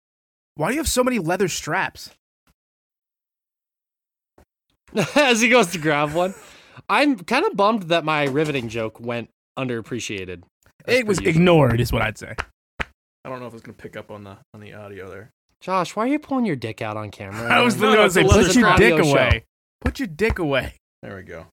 Why 0.56 0.68
do 0.68 0.74
you 0.74 0.80
have 0.80 0.88
so 0.88 1.02
many 1.04 1.18
leather 1.18 1.48
straps? 1.48 2.10
As 5.16 5.40
he 5.40 5.48
goes 5.48 5.68
to 5.68 5.78
grab 5.78 6.12
one, 6.12 6.34
I'm 6.88 7.16
kind 7.18 7.44
of 7.44 7.56
bummed 7.56 7.84
that 7.84 8.04
my 8.04 8.24
riveting 8.24 8.68
joke 8.68 9.00
went 9.00 9.28
underappreciated. 9.58 10.42
as 10.86 10.98
It 10.98 11.06
was 11.06 11.18
usual. 11.20 11.30
ignored, 11.36 11.80
is 11.80 11.92
what 11.92 12.02
I'd 12.02 12.18
say. 12.18 12.34
I 12.80 13.30
don't 13.30 13.40
know 13.40 13.46
if 13.46 13.54
it's 13.54 13.62
gonna 13.62 13.72
pick 13.74 13.96
up 13.96 14.10
on 14.10 14.24
the 14.24 14.36
on 14.52 14.60
the 14.60 14.74
audio 14.74 15.08
there. 15.08 15.30
Josh, 15.60 15.96
why 15.96 16.04
are 16.04 16.08
you 16.08 16.18
pulling 16.18 16.44
your 16.44 16.56
dick 16.56 16.82
out 16.82 16.96
on 16.96 17.10
camera? 17.10 17.48
I 17.50 17.62
was 17.62 17.76
No, 17.76 17.88
literally 17.88 17.96
no, 18.22 18.28
going 18.28 18.44
to 18.44 18.44
say, 18.44 18.44
put 18.44 18.54
your 18.54 18.76
dick 18.76 19.02
show. 19.04 19.10
away. 19.10 19.44
Put 19.80 19.98
your 19.98 20.08
dick 20.08 20.38
away. 20.38 20.74
There 21.04 21.16
we 21.16 21.22
go. 21.22 21.46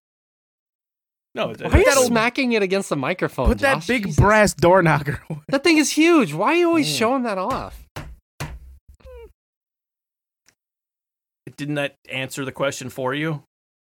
No, 1.36 1.50
it's, 1.50 1.62
Why 1.62 1.70
are 1.70 1.75
you 1.75 1.81
it's- 1.81 2.05
smacking 2.08 2.53
it 2.53 2.63
against 2.63 2.88
the 2.88 2.96
microphone? 2.96 3.48
Put 3.48 3.60
that 3.60 3.86
big 3.86 4.05
Jesus. 4.05 4.17
brass 4.20 4.53
door 4.53 4.81
knocker 4.81 5.22
away. 5.29 5.41
That 5.50 5.62
thing 5.63 5.77
is 5.77 5.91
huge. 5.91 6.34
Why 6.34 6.53
are 6.53 6.55
you 6.55 6.67
always 6.70 6.88
Mm. 6.88 6.98
showing 6.98 7.24
that 7.24 7.38
off? 7.38 7.77
didn't 11.58 11.75
that 11.75 11.96
answer 12.10 12.43
the 12.46 12.51
question 12.51 12.89
for 12.89 13.13
you? 13.13 13.43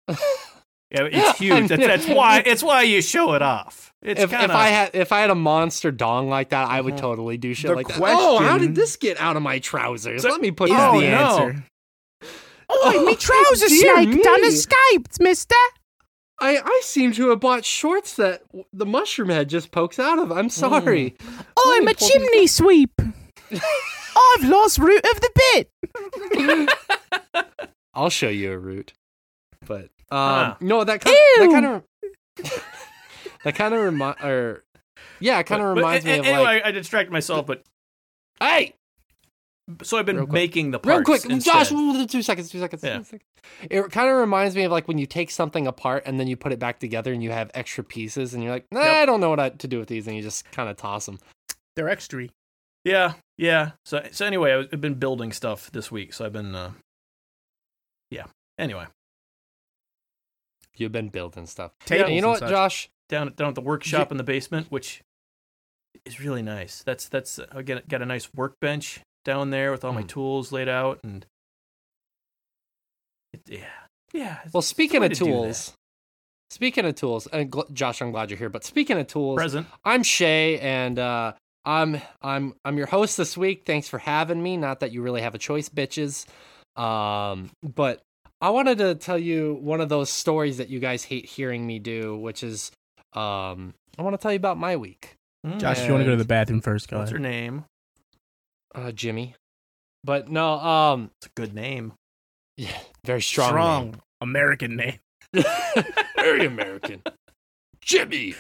Yeah, 0.92 1.06
it's 1.12 1.40
huge. 1.40 1.70
That's, 1.70 1.82
that's 1.82 2.08
why. 2.08 2.44
It's 2.46 2.62
why 2.62 2.84
you 2.84 3.02
show 3.02 3.34
it 3.34 3.42
off. 3.42 3.92
It's 4.04 4.22
if, 4.22 4.30
kind 4.30 4.44
if 4.44 4.52
I 4.52 4.68
had 4.68 4.92
if 4.94 5.12
I 5.12 5.22
had 5.22 5.32
a 5.32 5.36
monster 5.36 5.90
dong 5.90 6.30
like 6.30 6.50
that, 6.50 6.70
I 6.70 6.80
would 6.82 6.94
Mhm. 6.94 7.00
totally 7.00 7.36
do 7.40 7.56
shit 7.56 7.70
The 7.72 7.76
like 7.76 7.88
that. 7.88 7.98
Oh, 8.00 8.38
how 8.38 8.60
did 8.60 8.76
this 8.76 8.96
get 8.96 9.20
out 9.20 9.36
of 9.36 9.42
my 9.42 9.58
trousers? 9.58 10.22
So- 10.22 10.30
Let 10.30 10.40
me 10.40 10.52
put 10.52 10.70
Is 10.70 10.76
that 10.76 10.90
Oh, 10.94 11.00
the 11.00 11.06
in. 11.08 11.12
no. 11.14 11.18
answer. 11.18 11.64
Oh, 12.76 13.06
me 13.06 13.16
trousers 13.16 13.70
dear 13.70 13.96
snaked 14.04 14.28
on 14.28 14.42
me. 14.42 14.50
the 14.50 14.56
Skype, 14.56 15.20
mister. 15.22 15.56
I, 16.40 16.58
I 16.58 16.82
seem 16.84 17.14
to 17.14 17.30
have 17.30 17.40
bought 17.40 17.64
shorts 17.64 18.16
that 18.16 18.46
w- 18.48 18.66
the 18.74 18.86
mushroom 18.86 19.30
head 19.30 19.48
just 19.50 19.72
pokes 19.72 20.00
out 20.00 20.20
of. 20.20 20.32
I'm 20.32 20.50
sorry. 20.50 21.16
I'm 21.58 21.88
a 21.88 21.94
pull 21.94 22.08
these 22.08 22.12
chimney 22.12 22.48
sweep. 22.48 22.92
I've 23.52 24.44
lost 24.44 24.78
root 24.80 25.06
of 25.06 25.22
the 25.22 25.30
bit. 25.54 26.70
I'll 27.94 28.10
show 28.10 28.30
you 28.30 28.52
a 28.54 28.58
root. 28.58 28.94
But 29.66 29.84
um, 29.84 29.90
Huh. 30.12 30.56
no, 30.62 30.84
that 30.84 31.02
kind 31.02 31.16
that 31.38 31.50
kind 31.52 31.66
of 31.66 31.84
that 33.44 33.56
kind 33.56 33.74
of 33.74 33.82
remind 33.82 34.20
or 34.24 34.64
yeah, 35.20 35.40
it 35.40 35.46
kind 35.46 35.62
of 35.62 35.76
But- 35.76 35.82
but 35.82 35.88
reminds 35.88 36.06
me 36.06 36.18
of 36.20 36.26
anyway, 36.26 36.44
like 36.44 36.66
I 36.66 36.72
distracted 36.72 37.12
myself, 37.14 37.46
but 37.46 37.64
hey, 38.40 38.74
so 39.82 39.98
I've 39.98 40.06
been 40.06 40.30
making 40.30 40.72
the 40.72 40.80
parts. 40.80 40.98
real 40.98 41.04
quick, 41.20 41.26
instead. 41.32 41.68
Josh, 41.68 42.08
two 42.12 42.22
seconds, 42.22 42.50
two 42.50 42.60
seconds. 42.60 42.84
Yeah. 42.84 42.98
two 42.98 43.04
seconds. 43.04 43.24
It 43.70 43.92
kind 43.92 44.10
of 44.10 44.18
reminds 44.18 44.56
me 44.56 44.64
of 44.64 44.72
like 44.72 44.88
when 44.88 44.98
you 44.98 45.06
take 45.06 45.32
something 45.32 45.68
apart 45.68 46.04
and 46.06 46.20
then 46.20 46.28
you 46.28 46.36
put 46.36 46.52
it 46.52 46.60
back 46.60 46.80
together 46.80 47.14
and 47.14 47.24
you 47.24 47.32
have 47.32 47.50
extra 47.54 47.84
pieces 47.84 48.34
and 48.34 48.44
you're 48.44 48.52
like, 48.52 48.66
nah, 48.72 48.82
Yep. 48.82 48.94
I 48.96 49.06
don't 49.06 49.20
know 49.22 49.30
what 49.30 49.60
to 49.60 49.68
do 49.68 49.80
with 49.80 49.88
these, 49.88 50.08
and 50.08 50.16
you 50.16 50.22
just 50.22 50.50
kind 50.52 50.70
of 50.70 50.78
toss 50.78 51.06
them. 51.06 51.20
They're 51.76 51.90
extra. 51.90 52.28
Yeah, 52.84 53.14
yeah. 53.38 53.72
So 53.86 54.06
so 54.12 54.26
anyway, 54.26 54.52
I 54.52 54.58
was- 54.58 54.68
I've 54.74 54.82
been 54.82 54.96
building 54.96 55.32
stuff 55.32 55.72
this 55.72 55.92
week, 55.92 56.14
so 56.14 56.26
I've 56.26 56.34
been. 56.34 56.54
uh 56.56 56.72
Yeah. 58.12 58.26
Anyway, 58.60 58.86
You've 60.76 60.92
been 60.92 61.10
building 61.10 61.46
stuff. 61.46 61.72
Tables 61.86 62.08
And 62.08 62.16
you 62.16 62.22
know 62.22 62.30
what, 62.30 62.40
such. 62.40 62.50
Josh? 62.50 62.90
down 63.10 63.32
down 63.36 63.50
at 63.50 63.56
the 63.56 63.62
workshop 63.62 64.12
in 64.12 64.18
the 64.18 64.24
basement, 64.24 64.68
which 64.72 65.02
is 66.06 66.20
really 66.20 66.42
nice. 66.42 66.82
That's 66.84 67.08
that's 67.08 67.40
I 67.52 67.62
get 67.62 67.88
got 67.88 68.02
a 68.02 68.06
nice 68.06 68.34
workbench 68.34 69.02
down 69.24 69.50
there 69.50 69.72
with 69.72 69.84
all 69.84 69.94
my 69.94 70.04
Mm. 70.04 70.08
tools 70.10 70.52
laid 70.52 70.68
out, 70.70 71.00
and 71.04 71.26
it, 73.34 73.42
yeah, 73.48 73.66
yeah. 74.14 74.40
Well, 74.54 74.62
speaking 74.62 75.02
way 75.02 75.08
of 75.08 75.14
to 75.14 75.26
tools, 75.26 75.74
speaking 76.50 76.86
of 76.86 76.96
tools, 76.96 77.28
and 77.28 77.52
gl- 77.52 77.72
Josh, 77.74 78.02
I'm 78.02 78.12
glad 78.12 78.30
you're 78.30 78.38
here. 78.38 78.50
But 78.50 78.64
speaking 78.64 78.98
of 78.98 79.08
tools, 79.08 79.36
present. 79.38 79.68
I'm 79.84 80.04
Shay, 80.04 80.60
and 80.60 81.00
uh, 81.00 81.34
I'm 81.66 82.02
I'm 82.22 82.54
I'm 82.66 82.78
your 82.78 82.88
host 82.88 83.18
this 83.18 83.38
week. 83.38 83.64
Thanks 83.66 83.88
for 83.88 83.98
having 84.00 84.42
me. 84.42 84.58
Not 84.58 84.80
that 84.82 84.92
you 84.92 85.02
really 85.02 85.22
have 85.22 85.36
a 85.36 85.40
choice, 85.40 85.70
bitches. 85.70 86.26
Um, 86.76 87.50
but 87.62 88.02
I 88.42 88.50
wanted 88.50 88.80
to 88.80 88.96
tell 88.96 89.18
you 89.18 89.58
one 89.62 89.80
of 89.80 89.90
those 89.90 90.10
stories 90.10 90.58
that 90.58 90.70
you 90.70 90.80
guys 90.80 91.04
hate 91.04 91.26
hearing 91.26 91.66
me 91.66 91.80
do, 91.80 92.18
which 92.18 92.44
is 92.44 92.72
um, 93.14 93.74
I 93.98 94.02
want 94.02 94.14
to 94.16 94.18
tell 94.18 94.32
you 94.32 94.38
about 94.38 94.58
my 94.58 94.76
week, 94.76 95.16
Mm. 95.46 95.60
Josh, 95.60 95.80
if 95.80 95.86
you 95.88 95.92
want 95.94 96.02
to 96.02 96.06
go 96.06 96.12
to 96.12 96.18
the 96.18 96.26
bathroom 96.26 96.62
first, 96.62 96.88
go 96.88 96.98
What's 97.00 97.12
her 97.12 97.18
ahead. 97.18 97.30
name? 97.30 97.66
Uh, 98.76 98.92
Jimmy. 98.92 99.36
But 100.04 100.30
no, 100.30 100.54
um, 100.60 101.12
It's 101.20 101.28
a 101.28 101.30
good 101.36 101.54
name. 101.54 101.94
yeah, 102.58 102.78
very 103.06 103.22
strong, 103.22 103.50
Strong 103.50 104.02
American 104.22 104.76
name. 104.76 105.00
name. 105.34 105.46
very 106.16 106.46
American. 106.46 107.02
Jimmy, 107.82 108.36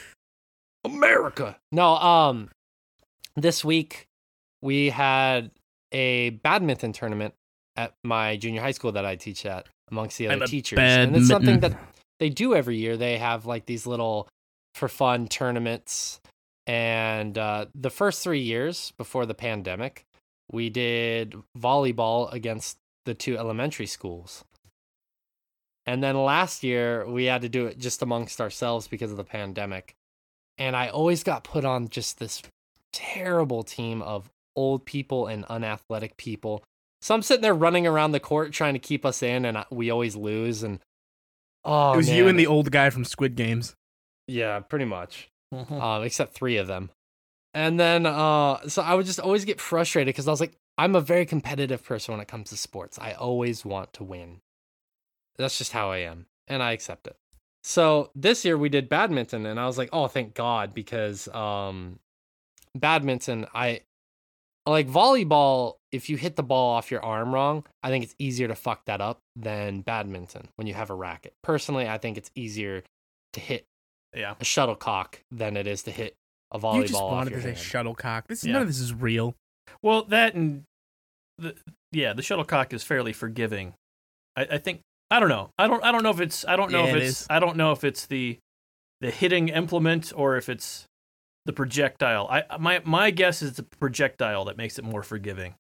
America. 0.84 1.58
No, 1.72 1.96
um, 1.96 2.50
this 3.36 3.64
week 3.64 4.08
we 4.62 4.90
had 4.90 5.52
a 5.92 6.32
badminton 6.32 6.94
tournament 6.94 7.34
at 7.76 7.94
my 8.04 8.38
junior 8.38 8.62
high 8.62 8.72
school 8.72 8.92
that 8.94 9.06
I 9.06 9.16
teach 9.16 9.46
at 9.46 9.68
amongst 9.90 10.18
the 10.18 10.28
other 10.28 10.46
teachers. 10.46 10.80
And 10.80 11.16
it's 11.16 11.28
something 11.28 11.60
that 11.62 11.78
they 12.20 12.30
do 12.30 12.56
every 12.56 12.78
year. 12.78 12.98
They 12.98 13.18
have 13.18 13.46
like 13.46 13.66
these 13.66 13.88
little 13.88 14.28
for 14.76 14.88
fun 14.88 15.28
tournaments. 15.28 16.20
And 16.68 17.38
uh, 17.38 17.66
the 17.76 17.90
first 17.90 18.24
three 18.24 18.40
years 18.40 18.94
before 18.98 19.26
the 19.26 19.34
pandemic, 19.34 20.06
we 20.54 20.70
did 20.70 21.36
volleyball 21.58 22.32
against 22.32 22.78
the 23.06 23.14
two 23.14 23.38
elementary 23.38 23.88
schools. 23.88 24.46
And 25.86 26.02
then 26.02 26.24
last 26.24 26.64
year, 26.64 27.06
we 27.06 27.26
had 27.26 27.42
to 27.42 27.50
do 27.50 27.66
it 27.66 27.78
just 27.78 28.02
amongst 28.02 28.40
ourselves 28.40 28.88
because 28.88 29.12
of 29.12 29.18
the 29.18 29.24
pandemic. 29.26 29.96
And 30.58 30.76
I 30.76 30.88
always 30.88 31.24
got 31.24 31.44
put 31.44 31.66
on 31.66 31.90
just 31.90 32.20
this 32.20 32.42
terrible 32.94 33.64
team 33.64 34.02
of 34.02 34.30
old 34.56 34.86
people 34.86 35.28
and 35.28 35.44
unathletic 35.46 36.16
people. 36.16 36.64
So 37.02 37.14
I'm 37.14 37.22
sitting 37.24 37.42
there 37.42 37.54
running 37.56 37.86
around 37.86 38.14
the 38.14 38.20
court 38.22 38.54
trying 38.54 38.74
to 38.76 38.80
keep 38.80 39.06
us 39.06 39.22
in, 39.22 39.44
and 39.44 39.66
we 39.70 39.90
always 39.90 40.16
lose. 40.16 40.64
And 40.64 40.80
oh, 41.66 41.94
it 41.94 41.98
was 41.98 42.10
you 42.10 42.28
and 42.30 42.40
the 42.40 42.48
old 42.48 42.72
guy 42.72 42.90
from 42.92 43.04
Squid 43.04 43.36
Games. 43.36 43.76
yeah, 44.28 44.60
pretty 44.62 44.86
much 44.86 45.28
Mhm. 45.54 45.82
um, 45.82 46.04
except 46.04 46.34
three 46.34 46.56
of 46.56 46.68
them. 46.68 46.92
And 47.54 47.80
then, 47.80 48.06
uh, 48.06 48.68
so 48.68 48.82
I 48.82 48.96
would 48.96 49.06
just 49.06 49.20
always 49.20 49.46
get 49.46 49.62
frustrated 49.62 50.14
because 50.14 50.28
I 50.28 50.32
was 50.32 50.40
like, 50.42 50.58
I'm 50.78 50.96
a 50.96 51.02
very 51.02 51.26
competitive 51.26 51.84
person 51.84 52.14
when 52.14 52.22
it 52.22 52.28
comes 52.28 52.50
to 52.50 52.58
sports. 52.58 52.98
I 53.00 53.12
always 53.14 53.64
want 53.64 53.94
to 53.94 54.04
win. 54.04 54.42
That's 55.38 55.58
just 55.58 55.72
how 55.72 55.92
I 55.92 55.98
am, 56.00 56.26
and 56.48 56.64
I 56.64 56.72
accept 56.72 57.06
it. 57.08 57.16
So 57.64 58.10
this 58.16 58.44
year 58.44 58.58
we 58.58 58.70
did 58.70 58.90
badminton, 58.90 59.46
and 59.46 59.60
I 59.60 59.68
was 59.68 59.78
like, 59.78 59.90
oh, 59.94 60.08
thank 60.08 60.34
God, 60.34 60.74
because 60.74 61.28
um, 61.30 62.00
badminton, 62.76 63.46
I 63.54 63.82
like 64.66 64.88
volleyball. 64.88 65.76
If 65.92 66.10
you 66.10 66.18
hit 66.18 66.36
the 66.36 66.44
ball 66.44 66.72
off 66.72 66.90
your 66.90 67.04
arm 67.06 67.34
wrong, 67.34 67.66
I 67.84 67.90
think 67.90 68.04
it's 68.04 68.16
easier 68.18 68.48
to 68.48 68.56
fuck 68.56 68.86
that 68.86 69.00
up 69.00 69.20
than 69.36 69.82
badminton 69.82 70.50
when 70.56 70.68
you 70.68 70.74
have 70.74 70.90
a 70.90 70.96
racket. 70.96 71.34
Personally, 71.44 71.88
I 71.88 72.00
think 72.00 72.18
it's 72.18 72.32
easier 72.36 72.84
to 73.34 73.40
hit 73.40 73.66
Yeah. 74.16 74.34
a 74.40 74.44
shuttlecock 74.44 75.22
than 75.32 75.56
it 75.56 75.68
is 75.68 75.84
to 75.84 75.92
hit 75.92 76.16
a 76.54 76.60
volleyball 76.60 76.76
You 76.78 76.82
just 76.84 76.94
off 76.96 77.12
wanted 77.12 77.30
your 77.32 77.40
to 77.40 77.44
say 77.44 77.50
hand. 77.54 77.58
shuttlecock. 77.60 78.28
This 78.28 78.44
Yeah. 78.44 78.54
none 78.54 78.62
of 78.64 78.68
this 78.68 78.80
is 78.80 78.94
real. 78.94 79.36
Well, 79.82 80.04
that 80.06 80.36
and 80.36 80.64
the 81.38 81.56
yeah, 81.92 82.14
the 82.14 82.22
shuttlecock 82.22 82.74
is 82.74 82.84
fairly 82.84 83.14
forgiving. 83.14 83.74
I, 84.36 84.44
I 84.52 84.58
think 84.58 84.82
I 85.12 85.20
don't 85.20 85.30
know. 85.30 85.50
I 85.58 85.68
don't 85.68 85.84
I 85.84 85.92
don't 85.92 86.04
know 86.04 86.10
if 86.12 86.20
it's 86.22 86.46
I 86.46 86.56
don't 86.56 86.72
know 86.72 86.84
Yeah, 86.86 86.90
if 86.92 86.96
it 86.96 87.04
it's 87.04 87.22
is. 87.22 87.28
I 87.30 87.40
don't 87.40 87.58
know 87.58 87.72
if 87.72 87.84
it's 87.84 88.06
the 88.06 88.38
the 89.02 89.12
hitting 89.12 89.50
implement 89.50 90.14
or 90.16 90.38
if 90.38 90.48
it's 90.50 90.86
the 91.46 91.54
projectile. 91.54 92.28
I 92.30 92.58
my 92.58 92.82
my 92.86 93.12
guess 93.12 93.42
is 93.42 93.54
the 93.54 93.64
projectile 93.64 94.46
that 94.46 94.58
makes 94.58 94.78
it 94.80 94.86
more 94.86 95.04
forgiving. 95.04 95.56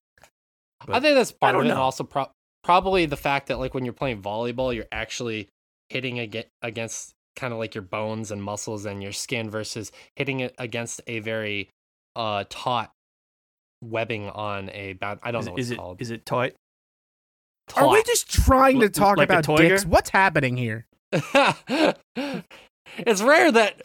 I 0.87 0.99
think 0.99 1.15
that's 1.15 1.31
part 1.31 1.55
of 1.55 1.59
don't 1.59 1.67
it, 1.67 1.69
and 1.69 1.77
know. 1.77 1.83
also 1.83 2.03
pro- 2.03 2.29
probably 2.63 3.05
the 3.05 3.17
fact 3.17 3.47
that 3.47 3.57
like 3.59 3.73
when 3.73 3.85
you're 3.85 3.93
playing 3.93 4.21
volleyball, 4.21 4.73
you're 4.75 4.85
actually 4.91 5.47
hitting 5.89 6.19
against 6.61 7.13
kind 7.35 7.53
of 7.53 7.59
like 7.59 7.73
your 7.75 7.81
bones 7.81 8.31
and 8.31 8.41
muscles 8.43 8.85
and 8.85 9.01
your 9.03 9.11
skin 9.11 9.49
versus 9.49 9.91
hitting 10.15 10.39
it 10.41 10.53
against 10.57 11.01
a 11.07 11.19
very 11.19 11.69
uh 12.15 12.43
taut 12.49 12.91
webbing 13.83 14.29
on 14.29 14.69
a 14.71 14.93
bad. 14.93 15.19
I 15.23 15.31
don't 15.31 15.41
Is, 15.41 15.47
know 15.47 15.51
what 15.53 15.59
is 15.59 15.69
it's 15.71 15.73
it 15.73 15.77
called. 15.77 16.01
is 16.01 16.11
it 16.11 16.25
tight? 16.25 16.55
Are 17.75 17.87
we 17.89 18.03
just 18.03 18.29
trying 18.31 18.79
to 18.79 18.85
L- 18.85 18.91
talk 18.91 19.17
like 19.17 19.29
about 19.29 19.45
toiger? 19.45 19.69
dicks? 19.69 19.85
What's 19.85 20.09
happening 20.09 20.57
here? 20.57 20.85
it's 22.97 23.21
rare 23.21 23.51
that 23.51 23.81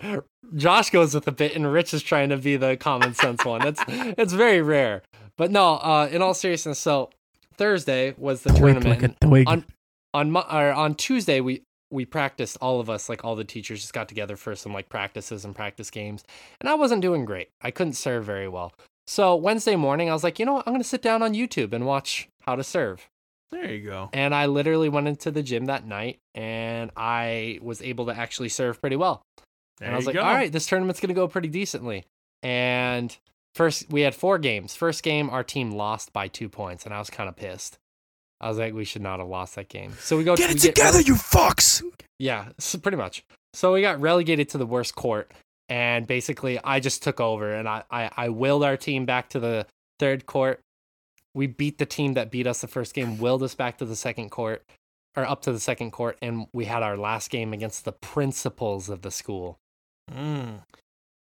Josh 0.56 0.90
goes 0.90 1.14
with 1.14 1.26
a 1.28 1.32
bit 1.32 1.54
and 1.54 1.70
Rich 1.72 1.94
is 1.94 2.02
trying 2.02 2.28
to 2.30 2.36
be 2.36 2.56
the 2.56 2.76
common 2.76 3.14
sense 3.14 3.44
one. 3.44 3.66
It's 3.66 3.82
it's 3.88 4.32
very 4.32 4.62
rare. 4.62 5.02
But 5.36 5.50
no, 5.50 5.74
uh, 5.76 6.08
in 6.10 6.22
all 6.22 6.34
seriousness, 6.34 6.78
so 6.78 7.10
Thursday 7.56 8.14
was 8.18 8.42
the 8.42 8.50
Twig 8.50 8.74
tournament. 8.82 9.02
like 9.02 9.10
a 9.22 9.26
twig. 9.26 9.48
on 9.48 9.64
on 10.14 10.36
or 10.36 10.72
on 10.72 10.94
Tuesday 10.94 11.40
we 11.40 11.62
we 11.90 12.04
practiced 12.04 12.58
all 12.60 12.80
of 12.80 12.90
us 12.90 13.08
like 13.08 13.24
all 13.24 13.36
the 13.36 13.44
teachers 13.44 13.80
just 13.80 13.92
got 13.92 14.08
together 14.08 14.36
for 14.36 14.54
some 14.54 14.72
like 14.72 14.88
practices 14.88 15.44
and 15.44 15.54
practice 15.54 15.90
games 15.90 16.24
and 16.60 16.68
I 16.68 16.74
wasn't 16.74 17.02
doing 17.02 17.24
great. 17.24 17.48
I 17.62 17.70
couldn't 17.70 17.94
serve 17.94 18.24
very 18.24 18.48
well. 18.48 18.72
So 19.06 19.34
Wednesday 19.36 19.76
morning 19.76 20.10
I 20.10 20.12
was 20.12 20.24
like, 20.24 20.38
you 20.38 20.44
know 20.44 20.54
what? 20.54 20.66
I'm 20.66 20.72
going 20.72 20.82
to 20.82 20.88
sit 20.88 21.02
down 21.02 21.22
on 21.22 21.34
YouTube 21.34 21.72
and 21.72 21.86
watch 21.86 22.28
how 22.42 22.56
to 22.56 22.64
serve. 22.64 23.08
There 23.50 23.72
you 23.72 23.88
go. 23.88 24.10
And 24.12 24.34
I 24.34 24.46
literally 24.46 24.90
went 24.90 25.08
into 25.08 25.30
the 25.30 25.42
gym 25.42 25.66
that 25.66 25.86
night 25.86 26.18
and 26.34 26.90
I 26.96 27.58
was 27.62 27.80
able 27.80 28.06
to 28.06 28.16
actually 28.16 28.50
serve 28.50 28.80
pretty 28.80 28.96
well. 28.96 29.22
There 29.78 29.86
and 29.86 29.94
I 29.94 29.96
was 29.96 30.06
like, 30.06 30.14
go. 30.14 30.22
all 30.22 30.34
right, 30.34 30.52
this 30.52 30.66
tournament's 30.66 31.00
going 31.00 31.08
to 31.08 31.14
go 31.14 31.28
pretty 31.28 31.48
decently. 31.48 32.04
And 32.42 33.16
first, 33.54 33.90
we 33.90 34.02
had 34.02 34.14
four 34.14 34.38
games. 34.38 34.74
First 34.74 35.02
game, 35.02 35.30
our 35.30 35.44
team 35.44 35.70
lost 35.70 36.12
by 36.12 36.28
two 36.28 36.48
points, 36.48 36.84
and 36.84 36.94
I 36.94 36.98
was 36.98 37.10
kind 37.10 37.28
of 37.28 37.36
pissed. 37.36 37.78
I 38.40 38.48
was 38.48 38.58
like, 38.58 38.74
we 38.74 38.84
should 38.84 39.02
not 39.02 39.18
have 39.18 39.28
lost 39.28 39.56
that 39.56 39.68
game. 39.68 39.92
So 40.00 40.16
we 40.16 40.24
go 40.24 40.36
Get 40.36 40.50
it 40.50 40.58
together, 40.58 41.00
you 41.00 41.14
fucks! 41.14 41.82
yeah, 42.18 42.48
so 42.58 42.78
pretty 42.78 42.96
much. 42.96 43.24
So 43.54 43.72
we 43.72 43.82
got 43.82 44.00
relegated 44.00 44.48
to 44.50 44.58
the 44.58 44.66
worst 44.66 44.94
court, 44.94 45.32
and 45.68 46.06
basically 46.06 46.60
I 46.62 46.80
just 46.80 47.02
took 47.02 47.20
over 47.20 47.52
and 47.52 47.68
I, 47.68 47.82
I, 47.90 48.10
I 48.16 48.28
willed 48.28 48.62
our 48.62 48.76
team 48.76 49.06
back 49.06 49.30
to 49.30 49.40
the 49.40 49.66
third 49.98 50.26
court. 50.26 50.60
We 51.34 51.46
beat 51.46 51.78
the 51.78 51.86
team 51.86 52.14
that 52.14 52.30
beat 52.30 52.46
us 52.46 52.60
the 52.60 52.68
first 52.68 52.94
game, 52.94 53.18
willed 53.18 53.42
us 53.42 53.54
back 53.54 53.78
to 53.78 53.84
the 53.84 53.96
second 53.96 54.30
court, 54.30 54.62
or 55.16 55.24
up 55.24 55.42
to 55.42 55.52
the 55.52 55.60
second 55.60 55.90
court, 55.90 56.16
and 56.22 56.46
we 56.52 56.64
had 56.66 56.82
our 56.82 56.96
last 56.96 57.30
game 57.30 57.52
against 57.52 57.84
the 57.84 57.92
principals 57.92 58.88
of 58.88 59.02
the 59.02 59.10
school. 59.10 59.58
Mm. 60.12 60.62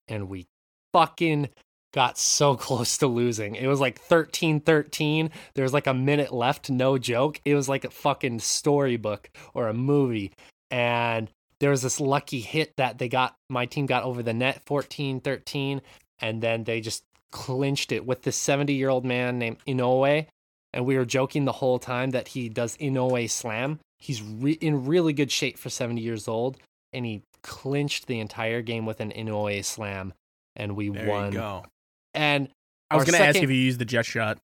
And 0.07 0.29
we 0.29 0.47
fucking 0.93 1.49
got 1.93 2.17
so 2.17 2.55
close 2.57 2.97
to 2.97 3.07
losing. 3.07 3.55
It 3.55 3.67
was 3.67 3.79
like 3.79 3.99
13 3.99 4.61
13. 4.61 5.31
There 5.55 5.63
was 5.63 5.73
like 5.73 5.87
a 5.87 5.93
minute 5.93 6.33
left, 6.33 6.69
no 6.69 6.97
joke. 6.97 7.41
It 7.45 7.55
was 7.55 7.69
like 7.69 7.85
a 7.85 7.89
fucking 7.89 8.39
storybook 8.39 9.29
or 9.53 9.67
a 9.67 9.73
movie. 9.73 10.33
And 10.71 11.29
there 11.59 11.69
was 11.69 11.81
this 11.81 11.99
lucky 11.99 12.39
hit 12.39 12.73
that 12.77 12.97
they 12.97 13.09
got 13.09 13.35
my 13.49 13.65
team 13.65 13.85
got 13.85 14.03
over 14.03 14.23
the 14.23 14.33
net 14.33 14.63
14-13 14.65 15.81
and 16.19 16.41
then 16.41 16.63
they 16.63 16.81
just 16.81 17.03
clinched 17.31 17.91
it 17.91 18.05
with 18.05 18.23
this 18.23 18.35
70 18.37 18.73
year 18.73 18.89
old 18.89 19.05
man 19.05 19.37
named 19.37 19.57
Inoue 19.67 20.25
and 20.73 20.85
we 20.85 20.97
were 20.97 21.05
joking 21.05 21.45
the 21.45 21.51
whole 21.51 21.79
time 21.79 22.11
that 22.11 22.29
he 22.29 22.49
does 22.49 22.77
Inoue 22.77 23.29
slam 23.29 23.79
he's 23.97 24.21
re- 24.21 24.53
in 24.53 24.85
really 24.85 25.13
good 25.13 25.31
shape 25.31 25.57
for 25.57 25.69
70 25.69 26.01
years 26.01 26.27
old 26.27 26.57
and 26.93 27.05
he 27.05 27.21
clinched 27.43 28.07
the 28.07 28.19
entire 28.19 28.61
game 28.61 28.85
with 28.85 28.99
an 28.99 29.11
Inoue 29.11 29.63
slam 29.63 30.13
and 30.55 30.75
we 30.75 30.89
There 30.89 31.07
won 31.07 31.31
you 31.31 31.39
go. 31.39 31.65
And 32.13 32.49
I 32.91 32.95
was 32.95 33.05
gonna 33.05 33.17
ask 33.23 33.37
if 33.41 33.49
you 33.49 33.55
used 33.55 33.79
the 33.79 33.85
jet 33.85 34.05
shot. 34.05 34.39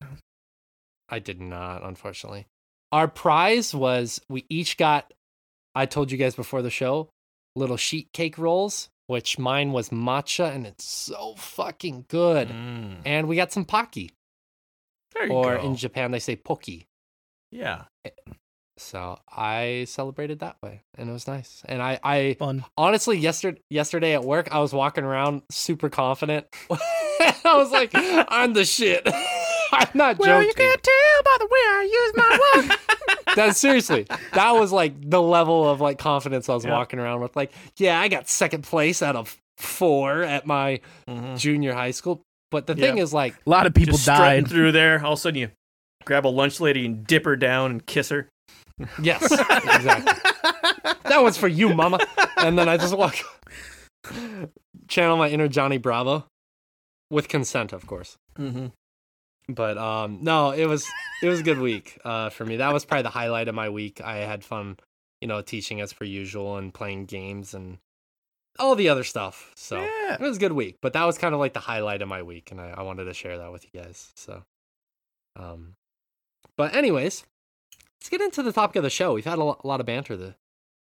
I 1.10 1.20
did 1.20 1.40
not, 1.42 1.84
unfortunately. 1.84 2.48
Our 2.92 3.08
prize 3.08 3.74
was 3.76 4.22
we 4.30 4.46
each 4.50 4.78
got, 4.78 5.12
I 5.76 5.86
told 5.86 6.12
you 6.12 6.18
guys 6.18 6.36
before 6.36 6.62
the 6.62 6.70
show, 6.70 7.10
little 7.56 7.78
sheet 7.78 8.10
cake 8.14 8.38
rolls, 8.38 8.90
which 9.08 9.38
mine 9.38 9.72
was 9.72 9.90
matcha 9.90 10.54
and 10.54 10.66
it's 10.66 10.84
so 10.86 11.36
fucking 11.38 12.06
good. 12.08 12.50
Mm. 12.50 12.98
And 13.06 13.28
we 13.28 13.36
got 13.36 13.52
some 13.52 13.66
pocky, 13.66 14.12
There 15.14 15.28
you 15.28 15.34
or 15.34 15.58
go. 15.58 15.64
in 15.64 15.76
Japan 15.76 16.12
they 16.12 16.20
say 16.20 16.36
poki. 16.36 16.86
yeah. 17.52 17.84
So 18.78 19.18
I 19.30 19.86
celebrated 19.88 20.40
that 20.40 20.58
way 20.62 20.82
and 20.98 21.10
it 21.10 21.14
was 21.14 21.28
nice. 21.28 21.62
And 21.66 21.82
I, 21.82 21.98
I 22.04 22.36
Fun. 22.38 22.66
honestly, 22.78 23.18
yesterday, 23.18 23.62
yesterday 23.70 24.14
at 24.14 24.24
work, 24.26 24.50
I 24.52 24.60
was 24.60 24.74
walking 24.74 25.04
around 25.06 25.44
super 25.50 25.90
confident. 25.90 26.46
I 27.46 27.58
was 27.58 27.72
like, 27.72 27.92
I'm 27.94 28.54
the 28.54 28.66
shit. 28.66 29.04
I'm 29.72 29.88
not 29.94 30.18
joking. 30.18 30.32
Well, 30.32 30.44
you 30.44 30.54
can't 30.54 30.82
tell 30.84 31.24
by 31.24 31.36
the 31.40 31.46
way 31.46 31.60
I 31.60 31.90
use 31.92 32.14
my 32.16 32.64
walk. 32.68 32.80
that 33.36 33.56
seriously 33.56 34.06
that 34.34 34.52
was 34.52 34.72
like 34.72 34.94
the 35.10 35.22
level 35.22 35.68
of 35.68 35.82
like 35.82 35.98
confidence 35.98 36.48
i 36.48 36.54
was 36.54 36.64
Yeah. 36.64 36.72
walking 36.72 37.00
around 37.00 37.20
with 37.22 37.36
like 37.36 37.52
yeah 37.78 38.00
i 38.00 38.08
got 38.08 38.30
second 38.30 38.64
place 38.64 39.02
out 39.02 39.16
of 39.18 39.36
four 39.58 40.22
at 40.24 40.46
my 40.46 40.80
Mhm. 41.10 41.38
junior 41.38 41.74
high 41.74 41.92
school 41.92 42.22
but 42.52 42.68
the 42.68 42.76
thing 42.76 42.98
is 43.00 43.14
like 43.14 43.34
A 43.46 43.50
lot 43.50 43.66
of 43.66 43.74
people 43.74 43.94
Just 43.94 44.04
strutting 44.04 44.44
died. 44.44 44.50
through 44.50 44.72
there. 44.72 45.04
All 45.04 45.14
of 45.14 45.20
a 45.20 45.22
sudden, 45.22 45.40
you 45.40 45.50
grab 46.06 46.26
a 46.26 46.30
lunch 46.30 46.62
lady 46.62 46.86
and 46.86 47.06
dip 47.06 47.26
her 47.26 47.36
down 47.36 47.72
and 47.72 47.86
kiss 47.86 48.10
her. 48.10 48.30
yes 49.02 49.24
exactly 49.24 50.14
that 51.04 51.22
was 51.24 51.36
for 51.38 51.48
you 51.50 51.74
mama 51.74 52.00
and 52.38 52.58
then 52.58 52.70
i 52.70 52.78
just 52.78 52.96
walk 52.96 53.16
channel 54.88 55.18
my 55.18 55.30
inner 55.30 55.48
johnny 55.48 55.78
bravo 55.78 56.26
with 57.10 57.28
consent 57.28 57.74
of 57.74 57.86
course. 57.88 58.18
Mm-hmm. 58.38 58.68
but 59.50 59.78
um 59.78 60.20
no 60.22 60.52
it 60.52 60.66
was 60.66 60.88
it 61.22 61.28
was 61.30 61.40
a 61.40 61.44
good 61.44 61.60
week 61.60 62.00
uh 62.06 62.30
for 62.30 62.46
me. 62.46 62.58
That 62.58 62.74
was 62.74 62.86
probably 62.86 63.04
the 63.04 63.10
highlight 63.10 63.48
of 63.48 63.56
my 63.56 63.70
week. 63.70 64.02
I 64.02 64.18
had 64.18 64.44
fun 64.44 64.78
you 65.22 65.28
know 65.28 65.42
teaching 65.42 65.82
as 65.82 65.94
per 65.94 66.06
usual 66.06 66.58
and 66.58 66.74
playing 66.74 67.06
games 67.06 67.54
and 67.54 67.78
all 68.58 68.76
the 68.76 68.90
other 68.90 69.04
stuff. 69.04 69.52
So 69.56 69.82
Yeah. 69.82 70.14
it 70.16 70.20
was 70.22 70.38
a 70.38 70.40
good 70.40 70.54
week 70.54 70.78
but 70.82 70.94
that 70.94 71.06
was 71.06 71.18
kind 71.18 71.34
of 71.34 71.40
like 71.40 71.54
the 71.54 71.60
highlight 71.60 72.02
of 72.02 72.08
my 72.08 72.22
week 72.24 72.52
and 72.52 72.60
I, 72.60 72.70
I 72.78 72.82
wanted 72.84 73.06
to 73.06 73.14
share 73.14 73.38
that 73.38 73.52
with 73.52 73.66
you 73.66 73.82
guys 73.82 74.12
so 74.16 74.44
um 75.36 75.74
but 76.58 76.74
anyways 76.76 77.24
let's 78.00 78.10
get 78.10 78.22
into 78.22 78.44
the 78.44 78.52
topic 78.54 78.76
of 78.78 78.84
the 78.84 78.90
show. 78.90 79.14
We've 79.14 79.26
had 79.26 79.40
a 79.40 79.42
a 79.42 79.68
lot 79.68 79.80
of 79.80 79.86
banter 79.86 80.16
the, 80.16 80.36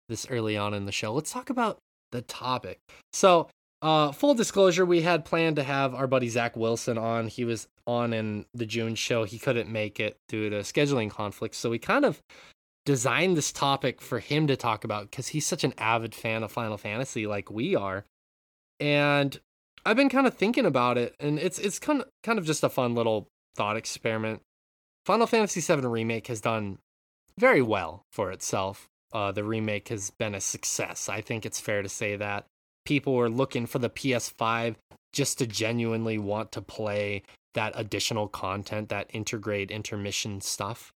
this 0.09 0.27
early 0.29 0.57
on 0.57 0.73
in 0.73 0.85
the 0.85 0.91
show. 0.91 1.13
Let's 1.13 1.31
talk 1.31 1.49
about 1.49 1.77
the 2.11 2.21
topic. 2.21 2.79
So 3.13 3.47
uh, 3.83 4.13
full 4.13 4.33
disclosure, 4.33 4.85
we 4.85 5.01
had 5.01 5.25
planned 5.25 5.57
to 5.57 5.63
have 5.63 5.93
our 5.93 6.07
buddy 6.07 6.29
Zach 6.29 6.55
Wilson 6.55 6.97
on. 6.97 7.27
He 7.27 7.43
was 7.43 7.67
on 7.85 8.13
in 8.13 8.45
the 8.53 8.65
June 8.65 8.95
show. 8.95 9.25
He 9.25 9.37
couldn't 9.37 9.69
make 9.69 9.99
it 9.99 10.15
due 10.29 10.49
to 10.49 10.59
scheduling 10.59 11.11
conflicts. 11.11 11.57
So 11.57 11.69
we 11.69 11.79
kind 11.79 12.05
of 12.05 12.21
designed 12.85 13.35
this 13.35 13.51
topic 13.51 14.01
for 14.01 14.19
him 14.19 14.47
to 14.47 14.55
talk 14.55 14.85
about 14.85 15.11
because 15.11 15.27
he's 15.27 15.45
such 15.45 15.65
an 15.65 15.73
avid 15.77 16.15
fan 16.15 16.43
of 16.43 16.51
Final 16.53 16.77
Fantasy 16.77 17.27
like 17.27 17.51
we 17.51 17.75
are. 17.75 18.05
And 18.79 19.37
I've 19.85 19.97
been 19.97 20.09
kind 20.09 20.27
of 20.27 20.33
thinking 20.33 20.65
about 20.65 20.97
it, 20.97 21.13
and 21.19 21.37
it's 21.37 21.59
it's 21.59 21.77
kind 21.77 22.01
of 22.01 22.07
kind 22.23 22.39
of 22.39 22.45
just 22.45 22.63
a 22.63 22.69
fun 22.69 22.95
little 22.95 23.27
thought 23.53 23.75
experiment. 23.75 24.41
Final 25.05 25.27
Fantasy 25.27 25.59
VII 25.59 25.85
Remake 25.85 26.27
has 26.27 26.39
done 26.39 26.77
very 27.37 27.61
well 27.61 28.03
for 28.13 28.31
itself. 28.31 28.87
Uh, 29.11 29.33
the 29.33 29.43
remake 29.43 29.89
has 29.89 30.09
been 30.09 30.33
a 30.33 30.39
success. 30.39 31.09
I 31.09 31.19
think 31.19 31.45
it's 31.45 31.59
fair 31.59 31.81
to 31.81 31.89
say 31.89 32.15
that 32.15 32.45
people 32.85 33.13
were 33.13 33.29
looking 33.29 33.65
for 33.65 33.79
the 33.79 33.89
PS5 33.89 34.75
just 35.11 35.37
to 35.39 35.47
genuinely 35.47 36.17
want 36.17 36.51
to 36.51 36.61
play 36.61 37.23
that 37.53 37.73
additional 37.75 38.27
content, 38.27 38.89
that 38.89 39.11
Intergrade 39.11 39.69
intermission 39.69 40.41
stuff, 40.41 40.91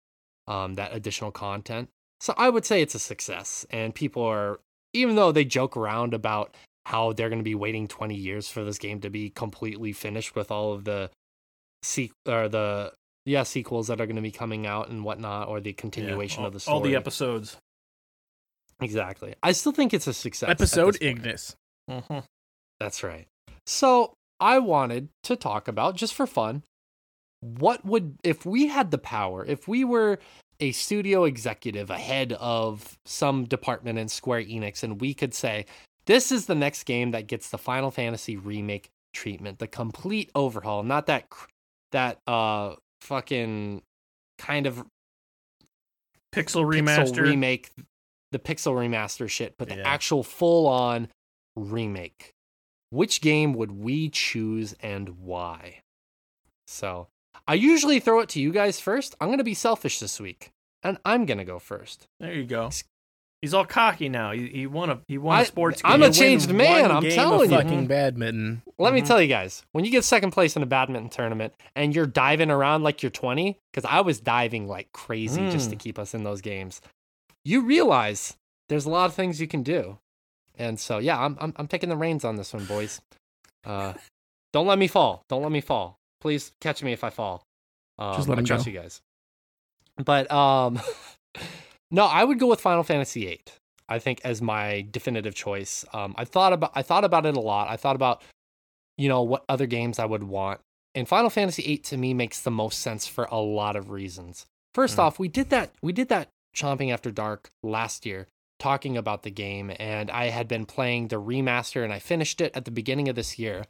um, 0.47 0.75
that 0.75 0.93
additional 0.93 1.31
content. 1.31 1.89
So 2.21 2.33
I 2.37 2.49
would 2.49 2.65
say 2.65 2.81
it's 2.81 2.95
a 2.95 2.99
success. 2.99 3.65
And 3.69 3.93
people 3.93 4.23
are, 4.23 4.59
even 4.93 5.15
though 5.15 5.31
they 5.31 5.45
joke 5.45 5.75
around 5.75 6.13
about 6.13 6.55
how 6.85 7.13
they're 7.13 7.29
going 7.29 7.39
to 7.39 7.43
be 7.43 7.55
waiting 7.55 7.87
20 7.87 8.15
years 8.15 8.47
for 8.47 8.63
this 8.63 8.77
game 8.77 9.01
to 9.01 9.09
be 9.09 9.29
completely 9.29 9.91
finished 9.91 10.35
with 10.35 10.51
all 10.51 10.73
of 10.73 10.85
the 10.85 11.09
sequ- 11.83 12.11
or 12.27 12.47
the 12.47 12.93
yeah 13.25 13.43
sequels 13.43 13.87
that 13.87 13.99
are 13.99 14.05
going 14.05 14.15
to 14.15 14.21
be 14.21 14.31
coming 14.31 14.67
out 14.67 14.89
and 14.89 15.03
whatnot, 15.03 15.47
or 15.47 15.59
the 15.59 15.73
continuation 15.73 16.41
all, 16.41 16.47
of 16.47 16.53
the 16.53 16.59
story. 16.59 16.73
all 16.73 16.81
the 16.81 16.95
episodes. 16.95 17.57
Exactly. 18.81 19.35
I 19.41 19.51
still 19.53 19.71
think 19.71 19.93
it's 19.93 20.07
a 20.07 20.13
success. 20.13 20.49
Episode. 20.49 20.97
Ignis. 21.01 21.55
Mm-hmm. 21.89 22.19
That's 22.79 23.03
right. 23.03 23.27
So 23.65 24.13
I 24.39 24.59
wanted 24.59 25.09
to 25.23 25.35
talk 25.35 25.67
about, 25.67 25.95
just 25.95 26.13
for 26.13 26.27
fun, 26.27 26.63
what 27.41 27.85
would, 27.85 28.15
if 28.23 28.45
we 28.45 28.67
had 28.67 28.91
the 28.91 28.97
power, 28.97 29.45
if 29.45 29.67
we 29.67 29.83
were 29.83 30.19
a 30.59 30.71
studio 30.71 31.25
executive 31.25 31.89
ahead 31.89 32.33
of 32.33 32.97
some 33.05 33.45
department 33.45 33.99
in 33.99 34.07
Square 34.07 34.43
Enix, 34.43 34.83
and 34.83 34.99
we 35.01 35.13
could 35.13 35.33
say, 35.33 35.65
this 36.05 36.31
is 36.31 36.45
the 36.45 36.55
next 36.55 36.83
game 36.83 37.11
that 37.11 37.27
gets 37.27 37.49
the 37.49 37.57
Final 37.57 37.91
Fantasy 37.91 38.37
remake 38.37 38.89
treatment, 39.13 39.59
the 39.59 39.67
complete 39.67 40.29
overhaul, 40.35 40.83
not 40.83 41.07
that, 41.07 41.25
that, 41.91 42.19
uh, 42.27 42.75
fucking 43.01 43.81
kind 44.37 44.65
of 44.67 44.83
Pixel 46.33 46.65
pixel 46.65 46.65
remaster. 46.65 47.21
remake, 47.21 47.71
the 48.31 48.39
pixel 48.39 48.73
remaster 48.73 49.29
shit, 49.29 49.55
but 49.57 49.69
the 49.69 49.77
Yeah. 49.77 49.83
actual 49.87 50.23
full 50.23 50.67
on 50.67 51.07
remake. 51.55 52.33
Which 52.89 53.21
game 53.21 53.53
would 53.53 53.71
we 53.71 54.09
choose 54.09 54.73
and 54.81 55.09
why? 55.19 55.81
So 56.67 57.07
I 57.47 57.55
usually 57.55 57.99
throw 57.99 58.19
it 58.19 58.29
to 58.29 58.39
you 58.41 58.51
guys 58.51 58.79
first. 58.79 59.15
I'm 59.19 59.27
going 59.27 59.37
to 59.39 59.43
be 59.43 59.53
selfish 59.53 59.99
this 59.99 60.19
week, 60.19 60.51
and 60.83 60.97
I'm 61.05 61.25
going 61.25 61.37
to 61.37 61.43
go 61.45 61.59
first. 61.59 62.07
There 62.19 62.33
you 62.33 62.45
go. 62.45 62.69
He's 63.41 63.53
all 63.53 63.65
cocky 63.65 64.09
now. 64.09 64.31
He, 64.31 64.47
he 64.47 64.65
won 64.67 64.89
a 64.89 65.01
he 65.07 65.17
won 65.19 65.37
a 65.37 65.41
I- 65.41 65.43
sports 65.43 65.81
I'm 65.85 66.01
a 66.01 66.09
changed 66.09 66.51
man, 66.51 66.89
I'm 66.89 67.03
game 67.03 67.11
telling 67.11 67.45
of 67.45 67.51
you. 67.51 67.57
fucking 67.57 67.85
badminton. 67.85 68.63
Let 68.79 68.93
me 68.93 69.01
Mhm. 69.01 69.07
tell 69.07 69.21
you 69.21 69.27
guys, 69.27 69.63
when 69.71 69.85
you 69.85 69.91
get 69.91 70.03
second 70.03 70.31
place 70.31 70.55
in 70.55 70.63
a 70.63 70.65
badminton 70.65 71.09
tournament 71.09 71.53
and 71.75 71.93
you're 71.93 72.07
diving 72.07 72.49
around 72.49 72.81
like 72.83 73.03
you're 73.03 73.11
20, 73.11 73.59
because 73.71 73.87
I 73.87 74.01
was 74.01 74.19
diving 74.19 74.67
like 74.67 74.91
crazy 74.93 75.49
just 75.51 75.69
to 75.69 75.75
Mm. 75.75 75.79
keep 75.79 75.99
us 75.99 76.15
in 76.15 76.23
those 76.23 76.41
games, 76.41 76.81
you 77.43 77.61
realize 77.61 78.35
there's 78.69 78.85
a 78.85 78.89
lot 78.89 79.05
of 79.05 79.13
things 79.13 79.39
you 79.39 79.47
can 79.47 79.61
do. 79.61 79.99
And 80.57 80.79
so, 80.79 80.97
yeah, 80.99 81.19
I'm, 81.19 81.37
I'm, 81.39 81.53
I'm 81.57 81.67
taking 81.67 81.89
the 81.89 81.97
reins 81.97 82.23
on 82.23 82.35
this 82.35 82.53
one, 82.53 82.65
boys. 82.65 83.01
Uh, 83.65 83.93
don't 84.53 84.67
let 84.67 84.77
me 84.79 84.87
fall. 84.87 85.23
Don't 85.29 85.41
let 85.43 85.51
me 85.51 85.61
fall. 85.61 85.97
Please 86.21 86.51
catch 86.61 86.81
me 86.83 86.93
if 86.93 87.03
I 87.03 87.09
fall. 87.09 87.43
Um, 87.99 88.15
Just 88.15 88.27
let 88.29 88.37
I 88.37 88.39
him 88.39 88.45
trust 88.45 88.65
go. 88.65 88.71
you 88.71 88.79
guys. 88.79 89.01
But 90.03 90.31
um, 90.31 90.79
no, 91.91 92.05
I 92.05 92.23
would 92.23 92.39
go 92.39 92.47
with 92.47 92.61
Final 92.61 92.83
Fantasy 92.83 93.25
VIII. 93.25 93.41
I 93.87 93.99
think 93.99 94.21
as 94.23 94.41
my 94.41 94.87
definitive 94.91 95.35
choice. 95.35 95.85
Um, 95.93 96.15
I 96.17 96.25
thought 96.25 96.53
about 96.53 96.71
I 96.73 96.81
thought 96.81 97.03
about 97.03 97.25
it 97.25 97.37
a 97.37 97.39
lot. 97.39 97.67
I 97.69 97.77
thought 97.77 97.95
about 97.95 98.23
you 98.97 99.07
know 99.07 99.21
what 99.21 99.45
other 99.47 99.67
games 99.67 99.99
I 99.99 100.05
would 100.05 100.23
want. 100.23 100.59
And 100.95 101.07
Final 101.07 101.29
Fantasy 101.29 101.61
VIII 101.61 101.77
to 101.79 101.97
me 101.97 102.13
makes 102.13 102.41
the 102.41 102.51
most 102.51 102.79
sense 102.79 103.05
for 103.07 103.25
a 103.31 103.37
lot 103.39 103.75
of 103.75 103.89
reasons. 103.91 104.45
First 104.73 104.97
Mm. 104.97 104.99
off, 105.03 105.19
we 105.19 105.27
did 105.27 105.49
that 105.51 105.71
we 105.83 105.93
did 105.93 106.09
that 106.09 106.29
chomping 106.55 106.91
after 106.91 107.11
dark 107.11 107.49
last 107.61 108.05
year 108.05 108.27
talking 108.59 108.95
about 108.97 109.23
the 109.23 109.31
game 109.31 109.71
and 109.79 110.09
I 110.09 110.25
had 110.29 110.47
been 110.47 110.65
playing 110.65 111.07
the 111.09 111.21
remaster 111.21 111.83
and 111.83 111.91
I 111.91 111.99
finished 111.99 112.39
it 112.41 112.55
at 112.55 112.65
the 112.65 112.71
beginning 112.71 113.09
of 113.09 113.15
this 113.15 113.37
year. 113.37 113.65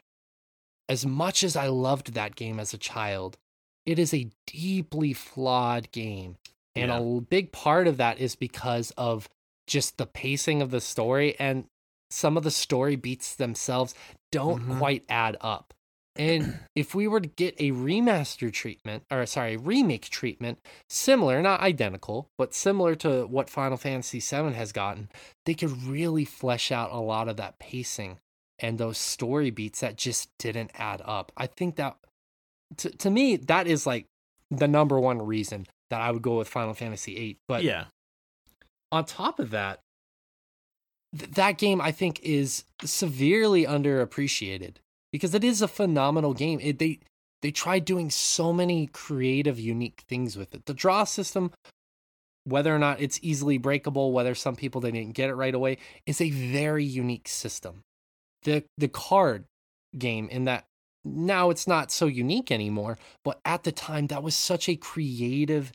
As 0.87 1.05
much 1.05 1.43
as 1.43 1.55
I 1.55 1.67
loved 1.67 2.13
that 2.13 2.35
game 2.35 2.59
as 2.59 2.73
a 2.73 2.77
child, 2.77 3.37
it 3.85 3.97
is 3.97 4.13
a 4.13 4.29
deeply 4.45 5.13
flawed 5.13 5.91
game. 5.91 6.37
And 6.75 6.89
Yeah. 6.91 6.99
a 6.99 7.21
big 7.21 7.51
part 7.51 7.87
of 7.87 7.97
that 7.97 8.19
is 8.19 8.35
because 8.35 8.91
of 8.91 9.29
just 9.67 9.97
the 9.97 10.05
pacing 10.05 10.61
of 10.61 10.69
the 10.71 10.81
story 10.81 11.35
and 11.39 11.65
some 12.11 12.37
of 12.37 12.43
the 12.43 12.51
story 12.51 12.95
beats 12.95 13.35
themselves 13.35 13.95
don't 14.31 14.61
Mhm. 14.61 14.77
quite 14.77 15.03
add 15.09 15.37
up. 15.41 15.73
And 16.17 16.59
if 16.75 16.95
we 16.95 17.07
were 17.07 17.19
to 17.19 17.27
get 17.27 17.55
a 17.59 17.71
remaster 17.71 18.51
treatment, 18.51 19.03
or 19.11 19.25
sorry, 19.25 19.57
remake 19.57 20.09
treatment, 20.09 20.59
similar, 20.89 21.41
not 21.41 21.59
identical, 21.59 22.29
but 22.37 22.53
similar 22.53 22.95
to 22.95 23.25
what 23.25 23.49
Final 23.49 23.77
Fantasy 23.77 24.19
VII 24.19 24.53
has 24.53 24.71
gotten, 24.71 25.09
they 25.45 25.53
could 25.53 25.83
really 25.83 26.23
flesh 26.23 26.71
out 26.71 26.91
a 26.91 26.99
lot 26.99 27.27
of 27.27 27.35
that 27.37 27.59
pacing 27.59 28.17
and 28.59 28.77
those 28.77 28.97
story 28.97 29.49
beats 29.49 29.81
that 29.81 29.97
just 29.97 30.29
didn't 30.39 30.71
add 30.75 31.01
up. 31.03 31.33
I 31.35 31.47
think 31.47 31.75
that, 31.75 31.97
to, 32.77 32.89
to 32.89 33.09
me, 33.09 33.35
that 33.35 33.67
is 33.67 33.85
like 33.85 34.05
the 34.49 34.69
number 34.69 34.97
one 34.97 35.21
reason 35.21 35.67
that 35.89 35.99
I 35.99 36.11
would 36.11 36.21
go 36.21 36.37
with 36.37 36.47
Final 36.47 36.73
Fantasy 36.73 37.15
VIII. 37.15 37.37
But 37.47 37.63
yeah. 37.63 37.85
on 38.91 39.03
top 39.03 39.39
of 39.39 39.49
that, 39.51 39.81
th- 41.17 41.31
that 41.31 41.57
game 41.57 41.81
I 41.81 41.91
think 41.91 42.21
is 42.21 42.63
severely 42.83 43.65
underappreciated 43.65 44.75
because 45.15 45.33
it 45.33 45.43
is 45.43 45.61
a 45.61 45.67
phenomenal 45.67 46.33
game. 46.33 46.59
It, 46.61 46.79
they 46.79 46.99
they 47.41 47.51
tried 47.51 47.85
doing 47.85 48.09
so 48.09 48.51
many 48.51 48.87
creative, 48.87 49.59
unique 49.59 50.03
things 50.07 50.37
with 50.37 50.53
it. 50.53 50.65
The 50.65 50.73
draw 50.73 51.03
system, 51.03 51.51
whether 52.43 52.75
or 52.75 52.79
not 52.79 53.01
it's 53.01 53.19
easily 53.21 53.57
breakable, 53.57 54.11
whether 54.11 54.35
some 54.35 54.55
people 54.55 54.81
they 54.81 54.91
didn't 54.91 55.13
get 55.13 55.29
it 55.29 55.35
right 55.35 55.53
away, 55.53 55.77
is 56.05 56.19
a 56.19 56.31
very 56.31 56.83
unique 56.83 57.27
system. 57.27 57.81
The 58.43 58.63
the 58.77 58.87
card 58.87 59.45
game 59.97 60.27
in 60.29 60.45
that 60.45 60.65
now 61.03 61.49
it's 61.49 61.67
not 61.67 61.91
so 61.91 62.07
unique 62.07 62.51
anymore, 62.51 62.97
but 63.23 63.39
at 63.45 63.63
the 63.63 63.71
time 63.71 64.07
that 64.07 64.23
was 64.23 64.35
such 64.35 64.67
a 64.67 64.75
creative 64.75 65.71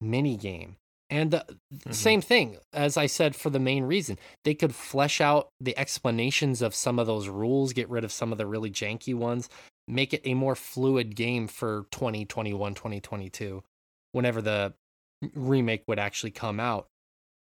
mini 0.00 0.36
game. 0.36 0.76
And 1.08 1.30
the 1.30 1.46
Mhm. 1.72 1.94
same 1.94 2.20
thing, 2.20 2.58
as 2.72 2.96
I 2.96 3.06
said, 3.06 3.36
for 3.36 3.48
the 3.50 3.60
main 3.60 3.84
reason, 3.84 4.18
they 4.44 4.54
could 4.54 4.74
flesh 4.74 5.20
out 5.20 5.50
the 5.60 5.76
explanations 5.78 6.60
of 6.62 6.74
some 6.74 6.98
of 6.98 7.06
those 7.06 7.28
rules, 7.28 7.72
get 7.72 7.88
rid 7.88 8.02
of 8.02 8.10
some 8.10 8.32
of 8.32 8.38
the 8.38 8.46
really 8.46 8.70
janky 8.70 9.14
ones, 9.14 9.48
make 9.86 10.12
it 10.12 10.22
a 10.24 10.34
more 10.34 10.56
fluid 10.56 11.14
game 11.14 11.46
for 11.46 11.86
2021, 11.92 12.74
2022, 12.74 13.62
whenever 14.12 14.42
the 14.42 14.74
remake 15.34 15.84
would 15.86 15.98
actually 16.00 16.32
come 16.32 16.58
out. 16.58 16.88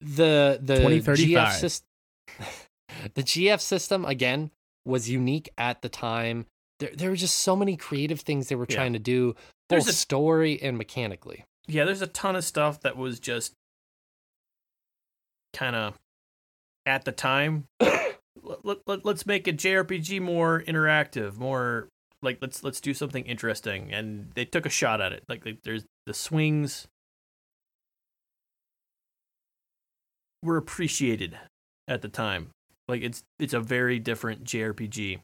The 0.00 0.58
the 0.60 0.76
GF 0.76 1.04
2035. 1.04 1.52
system, 1.54 1.86
the 3.14 3.22
GF 3.22 3.60
system 3.60 4.04
again 4.04 4.50
was 4.84 5.08
unique 5.10 5.48
at 5.58 5.82
the 5.82 5.88
time. 5.88 6.46
There, 6.80 6.90
there 6.94 7.10
were 7.10 7.16
just 7.16 7.38
so 7.38 7.54
many 7.54 7.76
creative 7.76 8.20
things 8.20 8.48
they 8.48 8.56
were 8.56 8.66
Yeah. 8.68 8.76
trying 8.76 8.94
to 8.94 8.98
do, 8.98 9.36
both 9.68 9.88
a- 9.88 9.92
story 9.92 10.60
and 10.60 10.76
mechanically. 10.78 11.44
Yeah, 11.66 11.84
there's 11.84 12.02
a 12.02 12.06
ton 12.06 12.36
of 12.36 12.44
stuff 12.44 12.80
that 12.80 12.96
was 12.96 13.20
just 13.20 13.54
kind 15.52 15.76
of 15.76 15.98
at 16.86 17.04
the 17.04 17.12
time. 17.12 17.64
let, 17.80 18.64
let, 18.64 18.78
let, 18.86 19.04
let's 19.04 19.26
make 19.26 19.46
a 19.46 19.52
JRPG 19.52 20.20
more 20.20 20.62
interactive, 20.66 21.36
more 21.38 21.88
like 22.22 22.38
let's 22.40 22.62
let's 22.64 22.80
do 22.80 22.94
something 22.94 23.24
interesting, 23.24 23.92
and 23.92 24.30
they 24.34 24.44
took 24.44 24.66
a 24.66 24.70
shot 24.70 25.00
at 25.00 25.12
it. 25.12 25.24
Like, 25.28 25.44
like 25.44 25.58
there's 25.62 25.84
the 26.06 26.14
swings 26.14 26.88
were 30.42 30.56
appreciated 30.56 31.38
at 31.88 32.02
the 32.02 32.08
time. 32.08 32.50
Like 32.88 33.02
it's 33.02 33.22
it's 33.38 33.54
a 33.54 33.60
very 33.60 33.98
different 33.98 34.44
JRPG. 34.44 35.20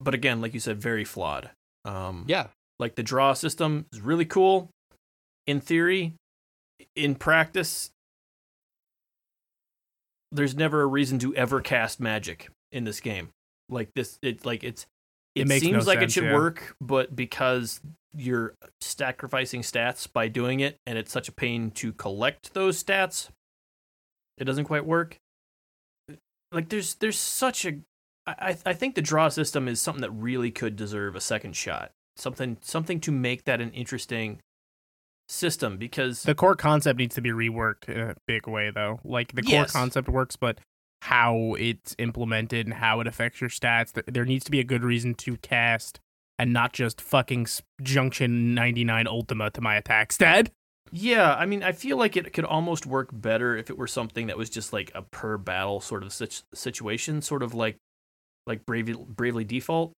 But 0.00 0.14
again, 0.14 0.40
like 0.40 0.52
you 0.52 0.60
said, 0.60 0.80
very 0.80 1.04
flawed. 1.04 1.50
Um, 1.84 2.24
Yeah, 2.26 2.48
like 2.78 2.94
the 2.94 3.02
draw 3.02 3.32
system 3.32 3.86
is 3.92 4.00
really 4.00 4.24
cool 4.24 4.70
in 5.46 5.60
theory. 5.60 6.14
In 6.94 7.14
practice, 7.14 7.90
there's 10.32 10.54
never 10.54 10.82
a 10.82 10.86
reason 10.86 11.18
to 11.20 11.34
ever 11.34 11.60
cast 11.60 12.00
magic 12.00 12.50
in 12.72 12.84
this 12.84 13.00
game. 13.00 13.30
Like 13.68 13.90
this, 13.94 14.18
it's 14.22 14.44
like 14.44 14.62
it's. 14.64 14.86
It 15.34 15.42
It, 15.42 15.48
makes 15.48 15.64
no 15.64 15.70
seems 15.70 15.86
like 15.86 16.00
sense, 16.00 16.12
it 16.12 16.14
should 16.14 16.24
yeah. 16.24 16.34
work, 16.34 16.76
but 16.80 17.14
because 17.14 17.80
you're 18.14 18.54
sacrificing 18.80 19.60
stats 19.60 20.10
by 20.10 20.28
doing 20.28 20.60
it, 20.60 20.76
and 20.86 20.96
it's 20.96 21.12
such 21.12 21.28
a 21.28 21.32
pain 21.32 21.70
to 21.72 21.92
collect 21.92 22.54
those 22.54 22.82
stats, 22.82 23.28
it 24.38 24.44
doesn't 24.44 24.64
quite 24.64 24.86
work. 24.86 25.18
Like 26.52 26.70
there's 26.70 26.94
there's 26.96 27.18
such 27.18 27.66
a 27.66 27.78
I 28.26 28.56
I 28.64 28.72
think 28.72 28.94
the 28.94 29.02
draw 29.02 29.28
system 29.28 29.68
is 29.68 29.80
something 29.80 30.02
that 30.02 30.10
really 30.10 30.50
could 30.50 30.76
deserve 30.76 31.16
a 31.16 31.20
second 31.20 31.54
shot. 31.54 31.90
Something 32.16 32.56
something 32.62 33.00
to 33.00 33.12
make 33.12 33.44
that 33.44 33.60
an 33.60 33.70
interesting 33.72 34.40
system 35.28 35.76
because 35.76 36.22
The 36.22 36.34
core 36.34 36.54
concept 36.56 36.98
needs 36.98 37.14
to 37.16 37.20
be 37.20 37.30
reworked 37.30 37.88
in 37.88 37.98
a 38.00 38.14
big 38.26 38.46
way, 38.46 38.70
though. 38.70 39.00
Like 39.04 39.34
the 39.34 39.42
core 39.42 39.52
Yes. 39.62 39.72
concept 39.72 40.08
works, 40.08 40.36
but 40.36 40.58
how 41.02 41.54
it's 41.58 41.94
implemented 41.98 42.66
and 42.66 42.74
how 42.74 43.00
it 43.00 43.06
affects 43.06 43.40
your 43.40 43.50
stats, 43.50 43.92
there 44.12 44.24
needs 44.24 44.44
to 44.44 44.50
be 44.50 44.60
a 44.60 44.64
good 44.64 44.82
reason 44.82 45.14
to 45.14 45.36
cast 45.38 46.00
and 46.38 46.52
not 46.52 46.72
just 46.72 47.00
fucking 47.00 47.46
Junction 47.82 48.54
99 48.54 49.06
Ultima 49.06 49.50
to 49.50 49.60
my 49.60 49.76
attack 49.76 50.12
stat. 50.12 50.50
Yeah, 50.92 51.34
I 51.34 51.46
mean, 51.46 51.62
I 51.64 51.72
feel 51.72 51.96
like 51.96 52.16
it 52.16 52.32
could 52.32 52.44
almost 52.44 52.86
work 52.86 53.08
better 53.12 53.56
if 53.56 53.68
it 53.70 53.76
were 53.76 53.88
something 53.88 54.28
that 54.28 54.36
was 54.38 54.48
just 54.48 54.72
like 54.72 54.92
a 54.94 55.02
per 55.02 55.36
battle 55.36 55.80
sort 55.80 56.02
of 56.04 56.12
sit- 56.12 56.44
situation, 56.54 57.20
sort 57.20 57.42
of 57.42 57.54
like 57.54 57.76
like 58.46 58.64
Bravely, 58.64 58.94
Bravely 59.08 59.42
Default 59.44 59.92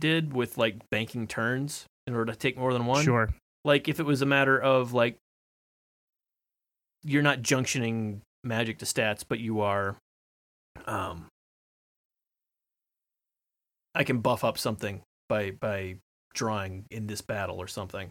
did 0.00 0.32
with 0.32 0.58
like 0.58 0.88
banking 0.90 1.26
turns 1.26 1.86
in 2.06 2.14
order 2.14 2.32
to 2.32 2.38
take 2.38 2.56
more 2.56 2.72
than 2.72 2.86
one. 2.86 3.04
Sure. 3.04 3.28
Like 3.64 3.88
if 3.88 3.98
it 3.98 4.06
was 4.06 4.22
a 4.22 4.26
matter 4.26 4.60
of 4.60 4.92
like 4.92 5.16
you're 7.02 7.22
not 7.22 7.42
junctioning 7.42 8.20
magic 8.44 8.78
to 8.78 8.84
stats, 8.84 9.24
but 9.26 9.40
you 9.40 9.60
are 9.60 9.96
um 10.86 11.26
I 13.94 14.04
can 14.04 14.20
buff 14.20 14.44
up 14.44 14.58
something 14.58 15.02
by 15.28 15.52
by 15.52 15.96
drawing 16.34 16.84
in 16.90 17.06
this 17.06 17.22
battle 17.22 17.58
or 17.58 17.66
something. 17.66 18.10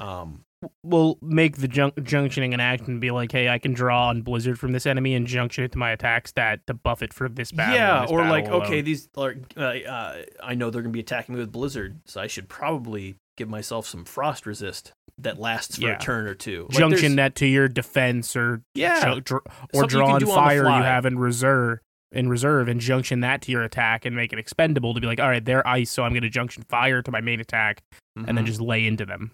Um 0.00 0.42
We'll 0.82 1.18
make 1.22 1.56
the 1.58 1.68
jun- 1.68 1.90
junctioning 1.92 2.54
an 2.54 2.60
action 2.60 2.86
and 2.92 3.00
be 3.00 3.10
like, 3.10 3.32
hey, 3.32 3.48
I 3.48 3.58
can 3.58 3.72
draw 3.72 4.08
on 4.08 4.22
Blizzard 4.22 4.58
from 4.58 4.72
this 4.72 4.86
enemy 4.86 5.14
and 5.14 5.26
junction 5.26 5.64
it 5.64 5.72
to 5.72 5.78
my 5.78 5.90
attack 5.90 6.28
stat 6.28 6.60
to 6.66 6.74
buff 6.74 7.02
it 7.02 7.12
for 7.12 7.28
this 7.28 7.52
battle. 7.52 7.74
yeah, 7.74 8.02
this 8.02 8.10
or 8.10 8.18
battle 8.18 8.32
like, 8.32 8.48
alone. 8.48 8.62
okay, 8.62 8.80
these 8.80 9.08
are. 9.16 9.34
Uh, 9.56 9.60
uh, 9.60 10.22
I 10.42 10.54
know 10.54 10.70
they're 10.70 10.82
gonna 10.82 10.92
be 10.92 11.00
attacking 11.00 11.34
me 11.34 11.40
with 11.40 11.52
Blizzard, 11.52 12.00
so 12.04 12.20
I 12.20 12.26
should 12.26 12.48
probably 12.48 13.16
give 13.36 13.48
myself 13.48 13.86
some 13.86 14.04
frost 14.04 14.46
resist 14.46 14.92
that 15.18 15.38
lasts 15.38 15.76
for 15.76 15.82
Yeah. 15.82 15.96
a 15.96 15.98
turn 15.98 16.26
or 16.26 16.34
two. 16.34 16.66
Like, 16.70 16.78
junction 16.78 17.16
that 17.16 17.34
to 17.36 17.46
your 17.46 17.68
defense 17.68 18.34
or 18.36 18.62
Yeah, 18.74 19.14
ju- 19.14 19.20
dr- 19.20 19.42
or 19.74 19.80
Something 19.80 19.88
draw 19.88 20.14
on 20.14 20.20
fire 20.26 20.64
you 20.64 20.82
have 20.82 21.04
in 21.06 21.18
reserve 21.18 21.80
in 22.12 22.28
reserve 22.28 22.68
and 22.68 22.80
junction 22.80 23.20
that 23.20 23.42
to 23.42 23.50
your 23.52 23.62
attack 23.62 24.04
and 24.06 24.14
make 24.14 24.32
it 24.32 24.38
expendable 24.38 24.94
to 24.94 25.00
be 25.00 25.06
like, 25.06 25.20
all 25.20 25.28
right, 25.28 25.44
they're 25.44 25.66
ice, 25.66 25.90
so 25.90 26.04
I'm 26.04 26.12
going 26.12 26.22
to 26.22 26.30
junction 26.30 26.62
fire 26.68 27.02
to 27.02 27.10
my 27.10 27.20
main 27.20 27.40
attack 27.40 27.82
and 28.16 28.38
then 28.38 28.44
Mhm. 28.44 28.46
just 28.46 28.60
lay 28.60 28.86
into 28.86 29.04
them. 29.04 29.32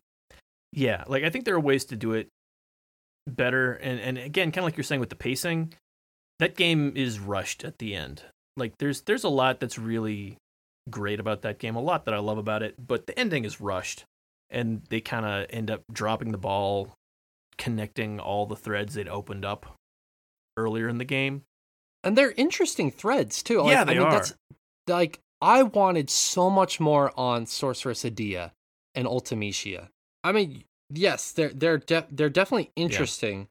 Yeah, 0.73 1.05
like 1.07 1.23
I 1.25 1.31
think 1.31 1.45
there 1.45 1.55
are 1.55 1.61
ways 1.61 1.85
to 1.87 1.97
do 1.97 2.13
it 2.13 2.29
better, 3.27 3.75
and 3.75 4.01
and 4.01 4.19
again, 4.19 4.51
kind 4.53 4.59
of 4.59 4.65
like 4.65 4.77
you're 4.77 4.85
saying 4.85 5.01
with 5.01 5.11
the 5.11 5.17
pacing, 5.17 5.75
that 6.39 6.57
game 6.57 6.93
is 6.97 7.19
rushed 7.19 7.65
at 7.65 7.79
the 7.79 7.95
end. 7.95 8.23
Like 8.57 8.79
there's 8.79 9.03
there's 9.03 9.25
a 9.25 9.29
lot 9.29 9.61
that's 9.61 9.79
really 9.79 10.37
great 10.91 11.21
about 11.21 11.43
that 11.43 11.59
game, 11.59 11.77
a 11.77 11.81
lot 11.81 12.05
that 12.07 12.15
I 12.15 12.19
love 12.19 12.39
about 12.39 12.63
it, 12.63 12.75
but 12.79 13.07
the 13.07 13.19
ending 13.19 13.45
is 13.45 13.61
rushed, 13.61 14.05
and 14.51 14.83
they 14.89 15.01
kind 15.01 15.25
of 15.27 15.47
end 15.51 15.71
up 15.71 15.83
dropping 15.93 16.33
the 16.33 16.39
ball, 16.39 16.95
connecting 17.59 18.19
all 18.19 18.47
the 18.47 18.57
threads 18.57 18.95
they'd 18.95 19.09
opened 19.09 19.45
up 19.45 19.77
earlier 20.57 20.89
in 20.89 20.99
the 20.99 21.05
game. 21.05 21.43
and 22.05 22.17
they're 22.19 22.33
interesting 22.33 22.91
threads 22.91 23.43
too. 23.43 23.61
Like, 23.61 23.73
Yeah, 23.73 23.81
I 23.83 23.85
they 23.85 23.95
mean, 23.95 24.03
are. 24.03 24.11
That's, 24.13 24.35
like 24.89 25.21
I 25.41 25.63
wanted 25.63 26.11
so 26.11 26.51
much 26.51 26.81
more 26.81 27.13
on 27.17 27.47
Sorceress 27.47 28.03
Edea 28.05 28.51
and 28.95 29.07
Ultimecia. 29.07 29.89
I 30.25 30.33
mean, 30.33 30.65
yes, 30.91 31.33
they're 31.33 31.53
they're 31.53 31.79
de- 31.79 32.07
they're 32.11 32.31
definitely 32.31 32.71
interesting, 32.77 33.49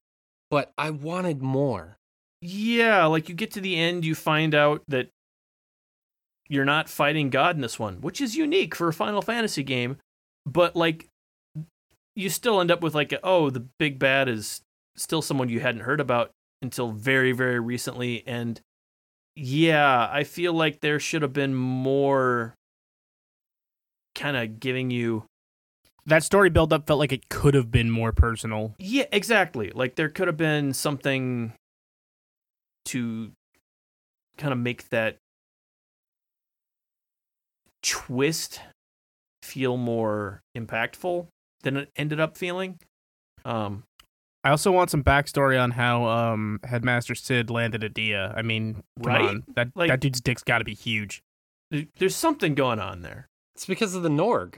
but 0.50 0.72
I 0.78 0.90
wanted 0.90 1.42
more. 1.42 1.98
Yeah, 2.42 3.06
like 3.06 3.30
you 3.30 3.36
get 3.36 3.52
to 3.52 3.62
the 3.62 3.78
end, 3.78 4.04
you 4.04 4.16
find 4.16 4.56
out 4.56 4.82
that 4.88 5.10
you're 6.50 6.66
not 6.66 6.90
fighting 6.90 7.30
God 7.30 7.56
in 7.56 7.62
this 7.62 7.80
one, 7.80 8.02
which 8.02 8.20
is 8.20 8.36
unique 8.36 8.76
for 8.76 8.88
a 8.88 8.94
Final 8.94 9.22
Fantasy 9.22 9.64
game. 9.64 9.98
But 10.46 10.76
like, 10.76 11.08
you 12.16 12.30
still 12.30 12.60
end 12.60 12.72
up 12.72 12.82
with 12.82 12.96
like, 12.96 13.14
a, 13.14 13.20
oh, 13.24 13.50
the 13.50 13.66
big 13.80 14.00
bad 14.00 14.28
is 14.28 14.62
still 14.98 15.22
someone 15.22 15.50
you 15.50 15.60
hadn't 15.60 15.82
heard 15.82 16.02
about 16.02 16.32
until 16.62 16.92
very, 16.92 17.32
very 17.32 17.60
recently. 17.60 18.24
And 18.26 18.60
yeah, 19.36 20.10
I 20.12 20.24
feel 20.24 20.54
like 20.54 20.82
there 20.82 21.00
should 21.00 21.22
have 21.22 21.34
been 21.34 21.54
more 21.54 22.56
kind 24.16 24.36
of 24.36 24.60
giving 24.60 24.92
you 24.92 25.24
That 26.06 26.24
story 26.24 26.50
build 26.50 26.74
up 26.74 26.88
felt 26.88 27.00
like 27.00 27.12
it 27.12 27.30
could 27.30 27.54
have 27.54 27.70
been 27.72 27.92
more 27.92 28.12
personal. 28.12 28.74
Yeah, 28.80 29.06
exactly. 29.12 29.72
Like 29.74 29.96
there 29.96 30.10
could 30.10 30.28
have 30.28 30.38
been 30.38 30.74
something 30.74 31.54
to 32.86 33.32
kind 34.38 34.52
of 34.52 34.58
make 34.60 34.90
that 34.90 35.18
twist 37.84 38.62
feel 39.44 39.78
more 39.78 40.42
impactful 40.58 41.28
than 41.64 41.78
it 41.78 41.90
ended 41.96 42.20
up 42.20 42.38
feeling. 42.38 42.80
Um, 43.46 43.84
I 44.44 44.50
also 44.50 44.72
want 44.72 44.90
some 44.90 45.04
backstory 45.04 45.62
on 45.62 45.72
how 45.72 46.06
um, 46.06 46.60
Headmaster 46.64 47.16
Cid 47.16 47.50
landed 47.50 47.82
Edea. 47.82 48.34
I 48.36 48.42
mean, 48.42 48.84
come 49.04 49.14
Right? 49.14 49.22
on. 49.30 49.44
That, 49.56 49.70
Like- 49.76 49.90
that 49.90 50.00
dude's 50.00 50.22
dick's 50.22 50.44
got 50.44 50.60
to 50.60 50.66
be 50.66 50.74
huge. 50.74 51.22
there's 52.00 52.16
something 52.16 52.54
going 52.56 52.80
on 52.80 53.02
there. 53.02 53.28
It's 53.56 53.66
because 53.66 53.94
of 53.96 54.04
the 54.04 54.10
Norg. 54.10 54.56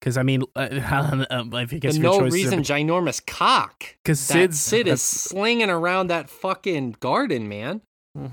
Because, 0.00 0.16
I 0.16 0.22
mean, 0.22 0.42
uh, 0.56 0.68
I 0.72 1.64
guess 1.66 1.94
The 1.96 2.00
no 2.00 2.18
choices 2.20 2.32
reason 2.32 2.62
ginormous 2.62 3.24
cock. 3.24 3.84
Because 4.02 4.26
That 4.28 4.54
Cid 4.54 4.88
is 4.88 5.02
slinging 5.02 5.68
around 5.70 6.06
that 6.08 6.30
fucking 6.30 6.96
garden, 7.00 7.48
man. 7.48 7.82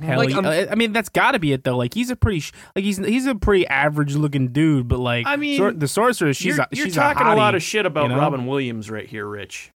Hell, 0.01 0.17
Like, 0.17 0.29
yeah. 0.29 0.35
I'm- 0.37 0.45
I 0.45 0.67
I 0.71 0.75
mean, 0.75 0.91
that's 0.91 1.09
got 1.09 1.31
to 1.33 1.39
be 1.39 1.51
it 1.53 1.63
though. 1.63 1.77
Like 1.77 1.93
he's 1.93 2.09
a 2.09 2.15
pretty, 2.15 2.39
sh- 2.39 2.51
like 2.75 2.83
he's 2.83 2.97
he's 2.97 3.27
a 3.27 3.35
pretty 3.35 3.67
average 3.67 4.15
looking 4.15 4.47
dude, 4.51 4.87
but 4.87 4.97
like 4.99 5.27
I 5.27 5.35
mean, 5.35 5.57
sor- 5.57 5.71
the 5.73 5.87
sorceress, 5.87 6.35
she's 6.37 6.55
you're 6.55 6.63
a, 6.63 6.67
you're 6.71 6.85
she's 6.87 6.95
talking 6.95 7.27
a, 7.27 7.33
a, 7.33 7.35
lot 7.35 7.53
of 7.53 7.61
shit 7.61 7.85
about 7.85 8.03
you 8.03 8.09
know? 8.09 8.17
Robin 8.17 8.47
Williams 8.47 8.89
right 8.89 9.05
here, 9.05 9.27
Rich. 9.27 9.69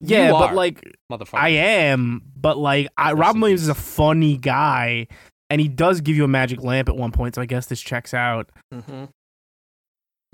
Yeah, 0.00 0.26
You 0.26 0.32
but 0.32 0.50
are, 0.50 0.54
like 0.54 0.84
motherfucker. 1.10 1.38
I 1.38 1.48
am, 1.48 2.22
but 2.36 2.58
like 2.58 2.88
I, 2.98 3.14
Robin 3.14 3.40
Williams 3.40 3.62
is 3.62 3.68
a 3.68 3.74
funny 3.74 4.36
guy, 4.36 5.06
and 5.48 5.60
he 5.62 5.68
does 5.68 6.02
give 6.02 6.14
you 6.14 6.24
a 6.24 6.28
magic 6.28 6.62
lamp 6.62 6.88
at 6.90 6.96
one 6.96 7.10
point. 7.10 7.34
So 7.36 7.40
I 7.42 7.46
guess 7.46 7.64
this 7.66 7.80
checks 7.80 8.12
out. 8.12 8.50
hmm 8.70 9.04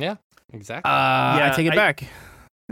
Yeah, 0.00 0.16
exactly. 0.52 0.90
Uh, 0.90 1.38
Yeah, 1.38 1.50
I 1.52 1.56
take 1.56 1.66
it 1.66 1.72
I- 1.72 1.76
back. 1.76 2.04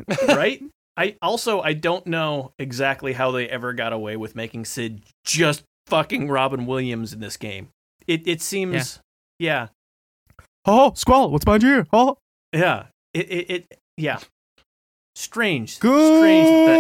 right? 0.29 0.63
I 0.97 1.17
also 1.23 1.61
I 1.63 1.73
don't 1.73 2.07
know 2.07 2.53
exactly 2.59 3.15
how 3.15 3.31
they 3.31 3.49
ever 3.49 3.73
got 3.73 3.93
away 3.95 4.17
with 4.19 4.35
making 4.37 4.67
Cid 4.67 5.03
just 5.25 5.63
fucking 5.87 6.29
Robin 6.29 6.67
Williams 6.67 7.13
in 7.15 7.21
this 7.21 7.37
game. 7.39 7.69
It 8.07 8.27
it 8.29 8.43
seems 8.43 9.01
yeah. 9.39 9.69
Oh, 10.67 10.93
Squall, 10.95 11.31
what's 11.31 11.45
behind 11.47 11.63
you? 11.63 11.87
Oh, 11.93 12.19
Yeah. 12.53 12.85
It 13.15 13.31
it, 13.31 13.51
it 13.51 13.79
yeah. 13.97 14.19
Strange. 15.15 15.79
Good 15.81 16.19
Strange 16.21 16.49
that 16.49 16.77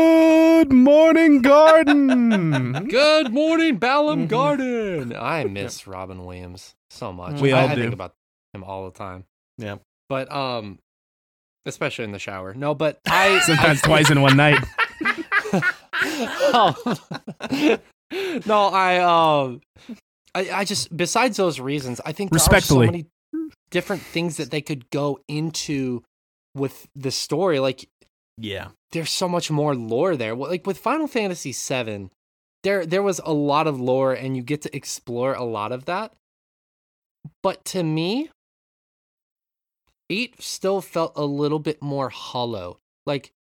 good 0.68 0.72
morning, 0.76 1.42
garden. 1.42 2.72
Good 2.88 3.32
morning, 3.32 3.78
Balamb 3.78 4.24
Mhm. 4.26 4.28
Garden. 4.28 5.16
I 5.16 5.44
miss 5.44 5.86
Robin 5.86 6.24
Williams 6.24 6.74
so 6.90 7.12
much. 7.12 7.40
We 7.40 7.52
I, 7.52 7.62
all 7.62 7.68
I 7.70 7.74
do. 7.74 7.80
think 7.82 7.92
about 7.94 8.12
him 8.54 8.62
all 8.64 8.84
the 8.84 8.96
time. 8.96 9.24
Yeah. 9.58 9.76
But 10.08 10.30
um, 10.32 10.78
especially 11.66 12.04
in 12.04 12.12
the 12.12 12.18
shower. 12.18 12.54
No, 12.54 12.74
but 12.74 12.98
I 13.06 13.40
Sometimes 13.46 13.80
twice 13.82 14.10
in 14.10 14.20
one 14.22 14.36
night. 14.36 14.58
um, 16.52 16.74
no, 18.46 18.66
I 18.66 18.98
um, 18.98 19.60
I, 20.34 20.50
I 20.50 20.64
just 20.64 20.94
besides 20.96 21.36
those 21.36 21.60
reasons, 21.60 22.00
I 22.04 22.12
think 22.12 22.30
there 22.30 22.36
Respectfully. 22.36 22.86
are 22.86 22.88
so 22.88 22.92
many 22.92 23.06
different 23.70 24.02
things 24.02 24.36
that 24.36 24.50
they 24.50 24.60
could 24.60 24.88
go 24.90 25.20
into 25.28 26.02
with 26.54 26.86
the 26.94 27.10
story. 27.10 27.58
Like 27.58 27.88
Yeah. 28.38 28.68
there's 28.92 29.10
so 29.10 29.28
much 29.28 29.50
more 29.50 29.74
lore 29.74 30.16
there. 30.16 30.34
Like 30.34 30.66
with 30.66 30.78
Final 30.78 31.06
Fantasy 31.06 31.52
VII, 31.52 32.08
there 32.62 32.84
there 32.86 33.02
was 33.02 33.20
a 33.24 33.32
lot 33.32 33.66
of 33.66 33.80
lore, 33.80 34.12
and 34.12 34.36
you 34.36 34.42
get 34.42 34.62
to 34.62 34.76
explore 34.76 35.34
a 35.34 35.44
lot 35.44 35.72
of 35.72 35.84
that. 35.86 36.12
But 37.42 37.64
to 37.66 37.82
me, 37.82 38.30
eight 40.12 40.42
still 40.42 40.80
felt 40.82 41.12
a 41.16 41.24
little 41.24 41.58
bit 41.58 41.82
more 41.82 42.10
hollow. 42.10 42.78
Like 43.06 43.32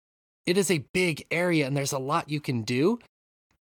it 0.46 0.58
is 0.58 0.72
a 0.72 0.86
big 0.94 1.26
area, 1.30 1.68
and 1.68 1.76
there's 1.76 1.92
a 1.92 2.00
lot 2.00 2.30
you 2.30 2.40
can 2.40 2.62
do, 2.64 3.00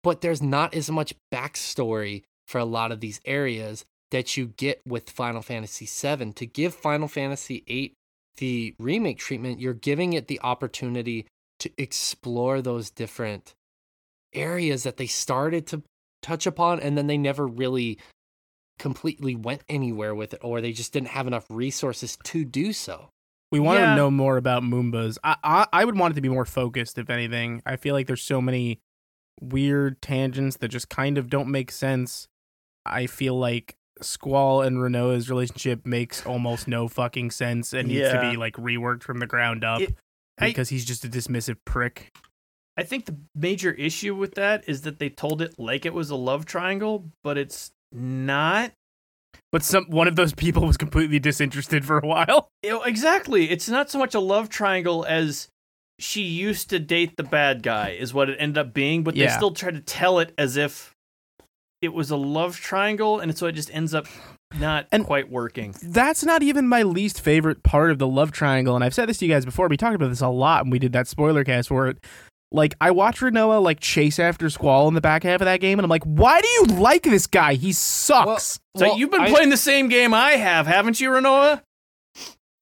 but 0.04 0.22
there's 0.22 0.42
not 0.42 0.74
as 0.74 0.90
much 0.90 1.14
backstory 1.34 2.24
for 2.48 2.60
a 2.60 2.66
lot 2.66 2.92
of 2.92 3.00
these 3.00 3.20
areas 3.26 3.84
that 4.12 4.38
you 4.38 4.48
get 4.58 4.80
with 4.86 5.10
Final 5.10 5.42
Fantasy 5.42 5.86
VII. 5.86 6.34
To 6.34 6.46
give 6.46 6.74
Final 6.74 7.08
Fantasy 7.08 7.64
VIII 7.68 7.94
the 8.38 8.76
remake 8.80 9.18
treatment, 9.18 9.60
you're 9.60 9.74
giving 9.74 10.14
it 10.14 10.28
the 10.28 10.40
opportunity 10.42 11.26
to 11.60 11.72
explore 11.78 12.62
those 12.62 12.90
different 12.90 13.54
areas 14.34 14.84
that 14.84 14.98
they 14.98 15.08
started 15.08 15.68
to 15.68 15.84
touch 16.22 16.46
upon 16.46 16.80
and 16.80 16.98
then 16.98 17.08
they 17.08 17.18
never 17.18 17.48
really 17.48 17.98
completely 18.80 19.36
went 19.36 19.62
anywhere 19.70 20.16
with 20.16 20.34
it 20.34 20.40
or 20.44 20.62
they 20.62 20.72
just 20.72 20.92
didn't 20.94 21.10
have 21.10 21.28
enough 21.28 21.46
resources 21.50 22.18
to 22.24 22.44
do 22.46 22.74
so. 22.74 23.10
We 23.52 23.60
want 23.60 23.80
Yeah. 23.80 23.92
to 23.92 23.96
know 23.96 24.10
more 24.12 24.38
about 24.38 24.64
Moombas. 24.64 25.18
I, 25.24 25.36
I 25.44 25.68
I 25.74 25.86
would 25.86 25.98
want 25.98 26.14
it 26.14 26.16
to 26.16 26.22
be 26.22 26.30
more 26.30 26.46
focused, 26.46 26.98
if 26.98 27.10
anything. 27.10 27.62
I 27.66 27.76
feel 27.78 27.94
like 27.96 28.08
there's 28.08 28.22
so 28.24 28.42
many 28.42 28.80
weird 29.42 30.02
tangents 30.02 30.58
that 30.58 30.68
just 30.70 30.90
kind 30.90 31.18
of 31.18 31.30
don't 31.30 31.50
make 31.50 31.72
sense. 31.72 32.28
I 32.86 33.08
feel 33.08 33.38
like 33.38 33.76
Squall 34.02 34.62
and 34.62 34.78
Rinoa's 34.78 35.30
relationship 35.30 35.86
makes 35.86 36.26
almost 36.26 36.68
no 36.68 36.88
fucking 36.88 37.32
sense 37.32 37.74
and 37.74 37.88
needs 37.90 38.10
to 38.12 38.22
be 38.22 38.38
like 38.38 38.54
reworked 38.56 39.04
from 39.04 39.20
the 39.20 39.28
ground 39.28 39.64
up 39.64 39.82
It- 39.82 39.96
I- 40.38 40.48
because 40.48 40.70
he's 40.70 40.86
just 40.86 41.04
a 41.04 41.10
dismissive 41.10 41.58
prick. 41.66 42.12
I 42.78 42.84
think 42.84 43.06
the 43.08 43.18
major 43.36 43.72
issue 43.74 44.16
with 44.16 44.36
that 44.36 44.64
is 44.70 44.84
that 44.84 45.00
they 45.00 45.10
told 45.10 45.42
it 45.42 45.60
like 45.60 45.86
it 45.86 45.94
was 45.94 46.10
a 46.12 46.16
love 46.16 46.46
triangle, 46.46 47.12
but 47.26 47.38
it's 47.38 47.72
not. 47.92 48.72
But 49.52 49.64
some 49.64 49.86
one 49.86 50.08
of 50.08 50.16
those 50.16 50.34
people 50.34 50.66
was 50.66 50.78
completely 50.78 51.20
disinterested 51.20 51.84
for 51.86 51.98
a 52.00 52.06
while. 52.08 52.50
Exactly. 52.64 53.50
It's 53.50 53.68
not 53.70 53.90
so 53.90 53.98
much 53.98 54.14
a 54.14 54.20
love 54.20 54.50
triangle 54.50 55.06
as 55.08 55.48
she 55.98 56.22
used 56.22 56.70
to 56.70 56.80
date 56.80 57.18
the 57.18 57.24
bad 57.24 57.64
guy, 57.64 57.90
is 57.92 58.14
what 58.14 58.30
it 58.30 58.38
ended 58.40 58.58
up 58.58 58.74
being, 58.74 59.04
but 59.04 59.16
they 59.16 59.28
still 59.30 59.52
try 59.52 59.72
to 59.72 59.82
tell 59.82 60.20
it 60.20 60.34
as 60.38 60.56
if 60.58 60.94
it 61.82 61.94
was 61.94 62.12
a 62.12 62.16
love 62.18 62.58
triangle, 62.58 63.20
and 63.20 63.38
so 63.38 63.48
it 63.48 63.54
just 63.54 63.74
ends 63.74 63.94
up 63.94 64.06
not 64.58 64.88
And- 64.92 65.06
quite 65.06 65.30
working. 65.32 65.74
That's 65.82 66.24
not 66.24 66.44
even 66.44 66.68
my 66.68 66.84
least 66.84 67.22
favorite 67.22 67.64
part 67.64 67.92
of 67.92 68.00
the 68.00 68.08
love 68.08 68.32
triangle, 68.32 68.76
and 68.76 68.84
I've 68.84 68.94
said 68.94 69.08
this 69.10 69.18
to 69.20 69.26
you 69.26 69.34
guys 69.34 69.46
before. 69.46 69.68
We 69.68 69.78
talked 69.78 69.96
about 69.96 70.10
this 70.10 70.22
a 70.22 70.28
lot 70.28 70.64
when 70.66 70.72
we 70.72 70.80
did 70.80 70.92
that 70.94 71.08
spoiler 71.08 71.44
cast 71.44 71.70
for 71.70 71.88
it. 71.88 71.98
Like, 72.52 72.74
I 72.82 72.92
watch 72.92 73.20
Rinoa 73.20 73.62
like 73.62 73.80
chase 73.80 74.18
after 74.18 74.50
Squall 74.50 74.88
in 74.88 74.96
the 74.96 75.02
back 75.02 75.24
half 75.24 75.42
of 75.42 75.46
that 75.46 75.60
game, 75.62 75.78
and 75.78 75.86
I'm 75.86 75.90
like, 75.90 76.04
why 76.04 76.42
do 76.42 76.48
you 76.48 76.64
like 76.80 77.04
this 77.04 77.28
guy? 77.28 77.54
He 77.54 77.72
sucks. 77.74 78.60
So 78.76 78.88
Well, 78.88 78.98
you've 78.98 79.12
been 79.12 79.22
I- 79.22 79.30
playing 79.30 79.50
the 79.50 79.58
same 79.58 79.88
game 79.88 80.14
I 80.14 80.32
have, 80.32 80.66
haven't 80.66 81.00
you, 81.00 81.10
Rinoa? 81.12 81.62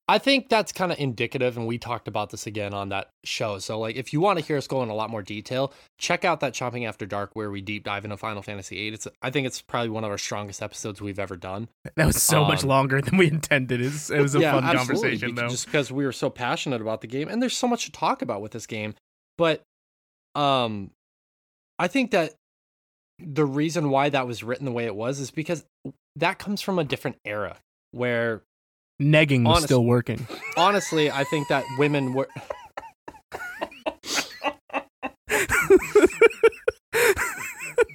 I 0.10 0.20
think 0.20 0.48
that's 0.48 0.72
kind 0.72 0.90
of 0.94 0.98
indicative, 1.00 1.58
and 1.58 1.68
we 1.68 1.78
talked 1.78 2.08
about 2.08 2.30
this 2.30 2.48
again 2.48 2.74
on 2.74 2.90
that 2.90 3.10
show. 3.26 3.60
So, 3.60 3.78
like, 3.78 3.98
if 3.98 4.14
you 4.14 4.22
want 4.22 4.40
to 4.40 4.46
hear 4.46 4.56
us 4.56 4.66
go 4.66 4.82
in 4.82 4.88
a 4.88 4.96
lot 4.96 5.10
more 5.10 5.22
detail, 5.22 5.74
check 6.00 6.24
out 6.24 6.40
that 6.40 6.54
Chomping 6.54 6.88
After 6.88 7.06
Dark 7.06 7.32
where 7.34 7.52
we 7.52 7.60
deep 7.60 7.84
dive 7.84 8.06
into 8.06 8.16
Final 8.16 8.42
Fantasy 8.42 8.76
VIII. 8.78 8.94
It's, 8.94 9.08
I 9.22 9.32
think 9.32 9.48
it's 9.48 9.62
probably 9.62 9.90
one 9.90 10.06
of 10.06 10.10
our 10.10 10.18
strongest 10.18 10.62
episodes 10.64 11.02
we've 11.02 11.20
ever 11.20 11.36
done. 11.36 11.68
that 11.98 12.06
was 12.08 12.24
so 12.24 12.46
much 12.46 12.64
um, 12.64 12.70
longer 12.70 13.02
than 13.02 13.18
we 13.18 13.28
intended. 13.28 13.82
It 13.82 13.86
was, 13.92 14.10
it 14.10 14.22
was 14.22 14.34
a 14.34 14.40
fun 14.40 14.64
absolutely, 14.64 14.86
conversation, 14.86 15.36
bec- 15.36 15.44
though. 15.44 15.50
Just 15.50 15.66
because 15.66 15.92
we 15.92 16.06
were 16.06 16.14
so 16.14 16.30
passionate 16.30 16.80
about 16.80 17.02
the 17.02 17.08
game, 17.08 17.28
and 17.28 17.42
there's 17.42 17.58
so 17.58 17.68
much 17.68 17.84
to 17.86 17.92
talk 17.92 18.22
about 18.22 18.42
with 18.42 18.54
this 18.54 18.66
game. 18.66 18.96
But, 19.38 19.62
um, 20.38 20.92
I 21.80 21.88
think 21.88 22.12
that 22.12 22.34
the 23.20 23.46
reason 23.46 23.90
why 23.90 24.10
that 24.10 24.28
was 24.28 24.44
written 24.44 24.66
the 24.66 24.72
way 24.72 24.86
it 24.86 24.96
was 24.96 25.20
is 25.20 25.32
because 25.32 25.66
that 26.16 26.38
comes 26.40 26.62
from 26.62 26.78
a 26.80 26.84
different 26.84 27.18
era 27.26 27.58
where 27.92 28.44
Negging 29.02 29.44
was 29.44 29.50
honest- 29.58 29.66
still 29.66 29.84
working. 29.86 30.28
honestly, 30.56 31.10
I 31.12 31.24
think 31.24 31.48
that 31.50 31.64
women 31.78 32.14
were. 32.14 32.28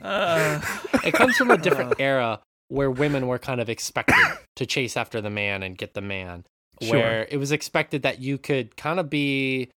Uh, 0.03 0.61
It 1.05 1.15
comes 1.15 1.37
from 1.37 1.51
a 1.51 1.57
different 1.59 1.95
era 1.99 2.41
where 2.69 2.91
women 2.91 3.27
were 3.29 3.39
kind 3.39 3.61
of 3.61 3.69
expected 3.69 4.17
to 4.57 4.67
chase 4.67 4.97
after 4.97 5.21
the 5.21 5.31
man 5.31 5.63
and 5.63 5.77
get 5.79 5.95
the 5.95 6.01
man. 6.01 6.45
Sure. 6.81 6.93
Where 6.99 7.27
it 7.31 7.37
was 7.37 7.53
expected 7.53 8.03
that 8.03 8.21
you 8.21 8.39
could 8.39 8.77
kind 8.77 8.99
of 8.99 9.09
be 9.09 9.71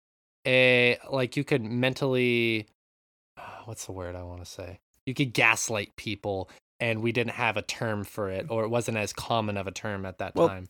a 0.46 0.98
like 1.10 1.36
you 1.36 1.44
could 1.44 1.62
mentally 1.62 2.66
what's 3.64 3.86
the 3.86 3.92
word 3.92 4.14
I 4.14 4.22
want 4.22 4.44
to 4.44 4.50
say? 4.50 4.78
You 5.06 5.14
could 5.14 5.32
gaslight 5.32 5.96
people 5.96 6.48
and 6.80 7.02
we 7.02 7.12
didn't 7.12 7.34
have 7.34 7.56
a 7.56 7.62
term 7.62 8.04
for 8.04 8.30
it 8.30 8.46
or 8.50 8.64
it 8.64 8.68
wasn't 8.68 8.96
as 8.96 9.12
common 9.12 9.56
of 9.56 9.66
a 9.66 9.70
term 9.72 10.06
at 10.06 10.18
that 10.18 10.34
Well, 10.34 10.48
time. 10.48 10.68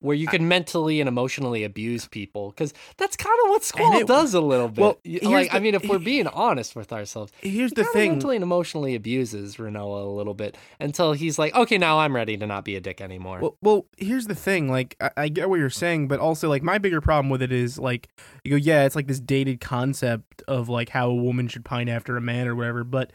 Where 0.00 0.14
you 0.14 0.26
could 0.26 0.42
mentally 0.42 1.00
and 1.00 1.08
emotionally 1.08 1.64
abuse 1.64 2.06
people 2.06 2.50
because 2.50 2.74
that's 2.98 3.16
kind 3.16 3.34
of 3.44 3.50
what 3.50 3.64
Squall 3.64 3.96
it- 3.96 4.06
does 4.06 4.34
a 4.34 4.40
little 4.42 4.68
bit. 4.68 4.80
well, 4.82 4.98
like, 5.22 5.54
I 5.54 5.58
mean, 5.58 5.74
if 5.74 5.88
we're 5.88 5.98
being 5.98 6.26
honest 6.26 6.76
with 6.76 6.92
ourselves, 6.92 7.32
Here's 7.40 7.70
he 7.70 7.76
the 7.76 7.84
thing. 7.84 8.12
mentally 8.12 8.36
and 8.36 8.42
emotionally 8.42 8.94
abuses 8.94 9.56
Rinoa 9.56 10.04
a 10.04 10.08
little 10.10 10.34
bit 10.34 10.56
until 10.78 11.14
he's 11.14 11.38
like, 11.38 11.54
okay, 11.54 11.78
now 11.78 11.98
I'm 12.00 12.14
ready 12.14 12.36
to 12.36 12.46
not 12.46 12.64
be 12.66 12.76
a 12.76 12.80
dick 12.80 13.00
anymore. 13.00 13.40
Well, 13.40 13.56
well, 13.62 13.86
here's 13.96 14.26
the 14.26 14.34
thing. 14.34 14.70
Like, 14.70 14.96
I, 15.00 15.10
I 15.16 15.28
get 15.28 15.48
what 15.48 15.58
you're 15.58 15.70
saying, 15.70 16.08
but 16.08 16.20
also, 16.20 16.48
like, 16.50 16.62
my 16.62 16.76
bigger 16.76 17.00
problem 17.00 17.30
with 17.30 17.40
it 17.40 17.50
is, 17.50 17.78
like, 17.78 18.08
you 18.44 18.50
go, 18.50 18.56
yeah, 18.56 18.84
it's 18.84 18.96
like 18.96 19.06
this 19.06 19.18
dated 19.18 19.60
concept 19.60 20.42
of 20.46 20.68
like 20.68 20.90
how 20.90 21.08
a 21.08 21.14
woman 21.14 21.48
should 21.48 21.64
pine 21.64 21.88
after 21.88 22.16
a 22.18 22.20
man 22.20 22.46
or 22.46 22.54
whatever. 22.54 22.84
But 22.84 23.14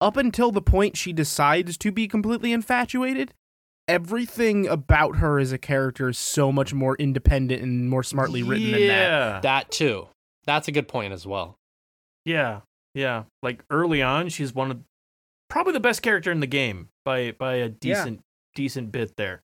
up 0.00 0.16
until 0.16 0.50
the 0.52 0.62
point 0.62 0.96
she 0.96 1.12
decides 1.12 1.76
to 1.78 1.92
be 1.92 2.08
completely 2.08 2.50
infatuated, 2.50 3.34
everything 3.88 4.66
about 4.66 5.16
her 5.16 5.38
as 5.38 5.52
a 5.52 5.58
character 5.58 6.08
is 6.08 6.18
so 6.18 6.50
much 6.50 6.72
more 6.72 6.96
independent 6.96 7.62
and 7.62 7.88
more 7.88 8.02
smartly 8.02 8.42
written 8.42 8.72
than 8.72 8.80
that. 8.80 9.08
yeah. 9.08 9.40
that 9.40 9.70
too. 9.70 10.08
That's 10.46 10.68
a 10.68 10.72
good 10.72 10.88
point 10.88 11.12
as 11.12 11.26
well. 11.26 11.56
Yeah, 12.24 12.60
yeah. 12.94 13.24
Like 13.42 13.64
early 13.70 14.02
on, 14.02 14.28
she's 14.28 14.54
one 14.54 14.70
of 14.70 14.80
probably 15.48 15.72
the 15.72 15.80
best 15.80 16.02
character 16.02 16.30
in 16.30 16.40
the 16.40 16.46
game 16.46 16.88
by 17.04 17.32
by 17.32 17.54
a 17.54 17.68
decent 17.68 18.20
decent 18.54 18.92
bit 18.92 19.16
there. 19.16 19.42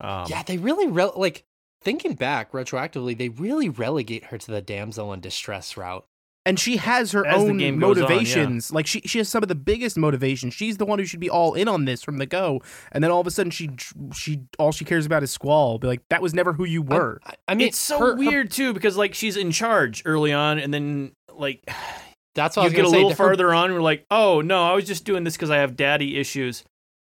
Um, 0.00 0.26
yeah, 0.28 0.42
they 0.42 0.58
really 0.58 0.86
re- 0.86 1.10
like 1.14 1.44
thinking 1.82 2.14
back 2.14 2.52
retroactively. 2.52 3.16
They 3.16 3.28
really 3.28 3.68
relegate 3.68 4.24
her 4.26 4.38
to 4.38 4.50
the 4.50 4.60
damsel 4.62 5.12
in 5.12 5.20
distress 5.20 5.76
route. 5.76 6.04
And 6.46 6.58
she 6.58 6.78
has 6.78 7.12
her 7.12 7.26
As 7.26 7.36
own 7.42 7.58
game 7.58 7.78
goes 7.78 7.98
on, 7.98 8.02
yeah. 8.04 8.08
motivations. 8.08 8.72
Like 8.72 8.86
she 8.86 9.00
she 9.02 9.18
has 9.18 9.28
some 9.28 9.42
of 9.42 9.48
the 9.48 9.54
biggest 9.54 9.96
motivations. 9.98 10.54
She's 10.54 10.78
the 10.78 10.86
one 10.86 10.98
who 10.98 11.04
should 11.04 11.20
be 11.20 11.28
all 11.30 11.54
in 11.54 11.68
on 11.68 11.84
this 11.84 12.02
from 12.02 12.18
the 12.18 12.26
go, 12.26 12.60
and 12.92 13.04
then 13.04 13.10
all 13.10 13.20
of 13.20 13.26
a 13.26 13.30
sudden 13.30 13.50
she 13.50 13.70
she 14.14 14.42
all 14.58 14.72
she 14.72 14.84
cares 14.84 15.06
about 15.06 15.22
is 15.22 15.30
Squall. 15.30 15.78
Be 15.78 15.86
like, 15.86 16.02
that 16.10 16.22
was 16.22 16.32
never 16.34 16.52
who 16.52 16.64
you 16.64 16.82
were. 16.82 17.20
I, 17.24 17.34
I 17.48 17.54
mean, 17.54 17.68
it's 17.68 17.78
so 17.78 17.98
her- 17.98 18.06
her- 18.12 18.16
weird 18.16 18.50
too 18.50 18.72
because 18.72 18.96
like 18.96 19.14
she's 19.14 19.36
in 19.36 19.50
charge 19.50 20.02
early 20.06 20.32
on, 20.32 20.58
and 20.58 20.72
then 20.72 21.12
like 21.32 21.62
that's 22.34 22.56
what 22.56 22.62
I 22.62 22.66
you 22.66 22.70
was 22.70 22.72
get 22.74 22.80
a 22.80 22.82
gonna 22.84 22.90
say. 22.90 22.96
little 22.96 23.10
Her- 23.10 23.16
further 23.30 23.52
on, 23.54 23.66
and 23.66 23.74
we're 23.74 23.80
like, 23.82 24.06
oh 24.10 24.40
no, 24.40 24.62
I 24.64 24.74
was 24.74 24.86
just 24.86 25.04
doing 25.04 25.24
this 25.24 25.36
because 25.36 25.50
I 25.50 25.58
have 25.58 25.76
daddy 25.76 26.16
issues. 26.18 26.64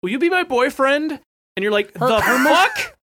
Will 0.01 0.09
you 0.09 0.19
be 0.19 0.29
my 0.29 0.43
boyfriend? 0.43 1.19
And 1.55 1.63
you're 1.63 1.71
like, 1.71 1.95
Her- 1.97 2.07
the 2.07 2.21
her 2.21 2.39
most- 2.39 2.53
fuck? 2.77 2.97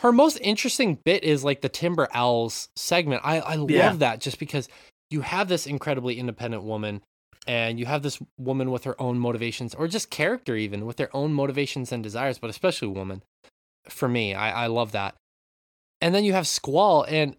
her 0.00 0.12
most 0.12 0.36
interesting 0.42 0.94
bit 0.94 1.24
is 1.24 1.42
like 1.42 1.60
the 1.62 1.68
Timber 1.68 2.06
Owls 2.14 2.68
segment. 2.76 3.22
I, 3.24 3.40
I 3.40 3.54
Yeah. 3.68 3.88
love 3.88 3.98
that 3.98 4.20
just 4.20 4.38
because 4.38 4.68
you 5.10 5.22
have 5.22 5.48
this 5.48 5.66
incredibly 5.66 6.18
independent 6.18 6.62
woman 6.62 7.02
and 7.46 7.78
you 7.78 7.86
have 7.86 8.02
this 8.02 8.18
woman 8.38 8.70
with 8.70 8.84
her 8.84 9.00
own 9.00 9.18
motivations 9.18 9.74
or 9.74 9.88
just 9.88 10.10
character 10.10 10.54
even 10.54 10.84
with 10.84 10.96
their 10.96 11.14
own 11.16 11.32
motivations 11.32 11.92
and 11.92 12.02
desires 12.02 12.38
but 12.38 12.50
especially 12.50 12.88
woman. 12.88 13.22
For 13.88 14.08
me 14.08 14.34
i, 14.34 14.64
I 14.64 14.66
love 14.66 14.92
that. 14.92 15.14
And 16.00 16.14
then 16.14 16.24
you 16.24 16.32
have 16.32 16.46
squall 16.46 17.04
and 17.08 17.36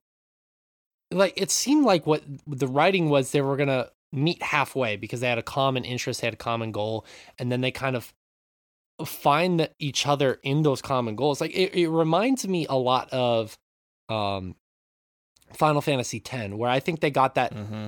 like 1.11 1.33
it 1.35 1.51
seemed 1.51 1.85
like 1.85 2.05
what 2.05 2.23
the 2.47 2.67
writing 2.67 3.09
was 3.09 3.31
they 3.31 3.41
were 3.41 3.57
gonna 3.57 3.89
meet 4.11 4.41
halfway 4.41 4.95
because 4.95 5.19
they 5.19 5.29
had 5.29 5.37
a 5.37 5.43
common 5.43 5.83
interest 5.85 6.21
they 6.21 6.27
had 6.27 6.33
a 6.33 6.37
common 6.37 6.71
goal 6.71 7.05
and 7.37 7.51
then 7.51 7.61
they 7.61 7.71
kind 7.71 7.95
of 7.95 8.13
find 9.05 9.69
each 9.79 10.05
other 10.07 10.39
in 10.43 10.63
those 10.63 10.81
common 10.81 11.15
goals. 11.15 11.41
Like 11.41 11.51
it, 11.55 11.73
it 11.73 11.89
reminds 11.89 12.47
me 12.47 12.65
a 12.69 12.75
lot 12.75 13.09
of 13.11 13.57
um 14.09 14.55
final 15.53 15.81
fantasy 15.81 16.21
x 16.25 16.49
where 16.53 16.69
i 16.69 16.79
think 16.79 16.99
they 16.99 17.11
got 17.11 17.35
that 17.35 17.53
Mm-hmm. 17.53 17.87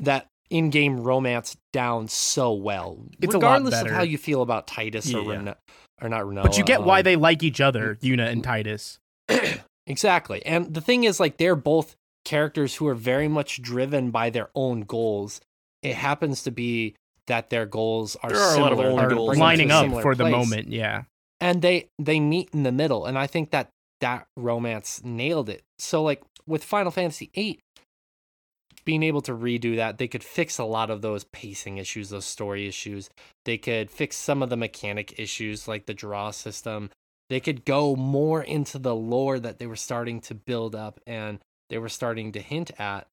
that 0.00 0.26
in-game 0.50 1.00
romance 1.00 1.56
down 1.72 2.06
so 2.06 2.52
well. 2.52 2.98
It's 3.20 3.34
a 3.34 3.38
lot 3.38 3.62
regardless 3.62 3.80
of 3.80 3.90
how 3.90 4.02
you 4.02 4.18
feel 4.18 4.42
about 4.42 4.66
Tidus 4.66 5.12
or 5.14 5.22
Yeah. 5.22 5.38
Reno- 5.38 5.56
or 6.02 6.08
not 6.10 6.20
Rinoa. 6.22 6.42
But 6.42 6.58
you 6.58 6.64
get 6.64 6.82
why 6.82 6.98
um, 6.98 7.02
they 7.04 7.16
like 7.16 7.42
each 7.42 7.60
other, 7.62 7.96
Yuna 8.02 8.28
and 8.30 8.44
Tidus. 8.44 8.98
exactly. 9.86 10.44
And 10.44 10.72
the 10.72 10.80
thing 10.82 11.04
is, 11.04 11.18
like, 11.18 11.38
they're 11.38 11.56
both 11.56 11.96
characters 12.24 12.76
who 12.76 12.86
are 12.86 12.94
very 12.94 13.26
much 13.26 13.62
driven 13.62 14.10
by 14.10 14.30
their 14.30 14.50
own 14.54 14.82
goals. 14.82 15.40
It 15.82 15.94
happens 15.96 16.42
to 16.44 16.50
be 16.50 16.94
that 17.26 17.48
their 17.50 17.66
goals 17.66 18.16
are 18.22 18.30
are 18.34 18.54
a 18.56 18.60
lot 18.60 18.72
of 18.72 18.78
similar, 18.78 19.00
Are 19.06 19.08
goals 19.14 19.38
bring 19.38 19.40
them 19.40 19.68
to 19.68 19.74
lining 19.74 19.94
up 19.96 20.02
for 20.02 20.14
the 20.14 20.28
moment, 20.28 20.68
yeah. 20.68 21.02
and 21.40 21.62
they 21.62 21.88
they 21.98 22.20
meet 22.20 22.50
in 22.52 22.62
the 22.64 22.72
middle 22.72 23.06
and 23.06 23.18
i 23.18 23.26
think 23.26 23.50
that 23.50 23.70
that 24.04 24.26
romance 24.36 25.00
nailed 25.02 25.48
it. 25.48 25.62
So 25.78 26.02
like 26.02 26.22
with 26.46 26.62
final 26.62 26.92
fantasy 26.92 27.30
VIII, 27.34 27.58
being 28.84 29.02
able 29.02 29.22
to 29.22 29.32
redo 29.32 29.76
that 29.76 29.96
they 29.96 30.06
could 30.06 30.22
fix 30.22 30.58
a 30.58 30.64
lot 30.64 30.90
of 30.90 31.00
those 31.00 31.24
pacing 31.24 31.78
issues 31.78 32.10
those 32.10 32.26
story 32.26 32.68
issues. 32.68 33.08
They 33.46 33.56
could 33.56 33.90
fix 33.90 34.18
some 34.18 34.42
of 34.42 34.50
the 34.50 34.58
mechanic 34.58 35.18
issues 35.18 35.66
like 35.66 35.86
the 35.86 35.94
draw 35.94 36.32
system. 36.32 36.90
They 37.30 37.40
could 37.40 37.64
go 37.64 37.96
more 37.96 38.42
into 38.42 38.78
the 38.78 38.94
lore 38.94 39.38
that 39.38 39.58
they 39.58 39.66
were 39.66 39.74
starting 39.74 40.20
to 40.22 40.34
build 40.34 40.74
up 40.74 41.00
and 41.06 41.38
they 41.70 41.78
were 41.78 41.88
starting 41.88 42.32
to 42.32 42.40
hint 42.40 42.72
at. 42.78 43.06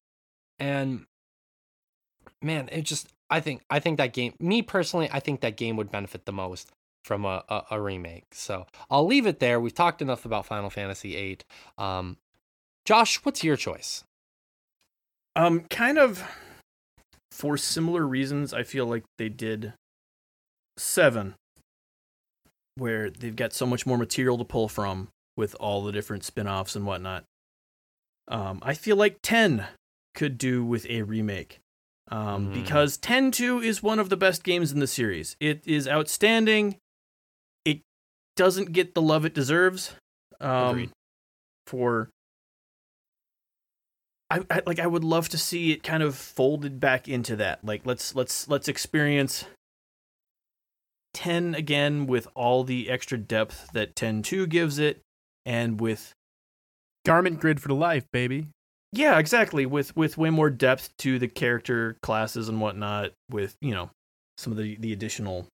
And 0.58 1.06
man 2.42 2.68
it 2.72 2.82
just 2.82 3.08
i 3.30 3.40
think 3.40 3.62
i 3.70 3.78
think 3.78 3.98
that 3.98 4.12
game 4.12 4.34
me 4.38 4.62
personally 4.62 5.08
i 5.12 5.20
think 5.20 5.40
that 5.40 5.56
game 5.56 5.76
would 5.76 5.90
benefit 5.90 6.24
the 6.24 6.32
most 6.32 6.70
from 7.04 7.24
a, 7.24 7.42
a, 7.48 7.62
a 7.72 7.80
remake 7.80 8.24
so 8.32 8.66
i'll 8.90 9.06
leave 9.06 9.26
it 9.26 9.40
there 9.40 9.60
we've 9.60 9.74
talked 9.74 10.00
enough 10.02 10.24
about 10.24 10.46
final 10.46 10.70
fantasy 10.70 11.16
8 11.16 11.44
um 11.78 12.16
josh 12.84 13.16
what's 13.24 13.42
your 13.44 13.56
choice 13.56 14.04
Um, 15.34 15.60
kind 15.70 15.98
of 15.98 16.22
for 17.30 17.56
similar 17.56 18.06
reasons, 18.06 18.52
I 18.52 18.62
feel 18.62 18.84
like 18.86 19.04
they 19.16 19.30
did 19.30 19.72
seven, 20.76 21.34
where 22.76 23.08
they've 23.10 23.34
got 23.34 23.52
so 23.52 23.64
much 23.66 23.86
more 23.86 23.96
material 23.98 24.36
to 24.38 24.44
pull 24.44 24.68
from 24.68 25.08
with 25.36 25.54
all 25.58 25.82
the 25.84 25.92
different 25.92 26.24
spin-offs 26.24 26.76
and 26.76 26.84
whatnot. 26.86 27.24
Um, 28.28 28.58
I 28.62 28.74
feel 28.74 28.96
like 28.96 29.18
ten 29.22 29.66
could 30.14 30.36
do 30.38 30.64
with 30.64 30.84
a 30.90 31.02
remake. 31.02 31.58
Um, 32.10 32.48
Mhm. 32.48 32.52
because 32.52 32.98
10-2 32.98 33.62
is 33.64 33.82
one 33.82 33.98
of 33.98 34.10
the 34.10 34.16
best 34.18 34.44
games 34.44 34.70
in 34.72 34.80
the 34.80 34.86
series. 34.86 35.34
It 35.40 35.66
is 35.66 35.88
outstanding. 35.88 36.76
Doesn't 38.36 38.72
get 38.72 38.94
the 38.94 39.02
love 39.02 39.24
it 39.24 39.34
deserves. 39.34 39.94
Um, 40.40 40.70
Agreed. 40.70 40.90
for 41.66 42.10
I, 44.30 44.40
I 44.50 44.62
like 44.66 44.78
I 44.80 44.86
would 44.86 45.04
love 45.04 45.28
to 45.30 45.38
see 45.38 45.72
it 45.72 45.82
kind 45.82 46.02
of 46.02 46.16
folded 46.16 46.80
back 46.80 47.08
into 47.08 47.36
that. 47.36 47.64
Like 47.64 47.82
let's 47.84 48.14
let's 48.14 48.48
let's 48.48 48.66
experience 48.68 49.44
10 51.14 51.54
again 51.54 52.06
with 52.06 52.26
all 52.34 52.64
the 52.64 52.88
extra 52.88 53.18
depth 53.18 53.68
that 53.74 53.94
10-2 53.94 54.48
gives 54.48 54.78
it 54.78 55.02
and 55.44 55.78
with 55.78 56.14
Garment 57.04 57.40
grid 57.40 57.60
for 57.60 57.68
the 57.68 57.74
life, 57.74 58.06
baby. 58.12 58.46
yeah, 58.92 59.18
exactly. 59.18 59.66
With 59.66 59.94
with 59.96 60.16
way 60.16 60.30
more 60.30 60.50
depth 60.50 60.96
to 60.98 61.18
the 61.18 61.28
character 61.28 61.96
classes 62.02 62.48
and 62.48 62.60
whatnot. 62.60 63.12
With 63.28 63.56
you 63.60 63.72
know 63.74 63.90
some 64.38 64.52
of 64.52 64.56
the 64.56 64.76
the 64.76 64.92
additional 64.92 65.46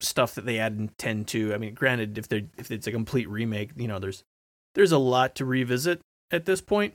stuff 0.00 0.34
that 0.34 0.46
they 0.46 0.58
add 0.58 0.72
in 0.74 0.90
ten 0.98 1.24
two. 1.24 1.52
I 1.54 1.58
mean, 1.58 1.74
granted, 1.74 2.16
if 2.18 2.28
they 2.28 2.46
if 2.58 2.70
it's 2.70 2.86
a 2.86 2.92
complete 2.92 3.28
remake, 3.28 3.70
you 3.76 3.88
know, 3.88 3.98
there's 3.98 4.22
there's 4.74 4.92
a 4.92 4.98
lot 4.98 5.34
to 5.36 5.44
revisit 5.44 6.00
at 6.30 6.44
this 6.46 6.60
point. 6.60 6.94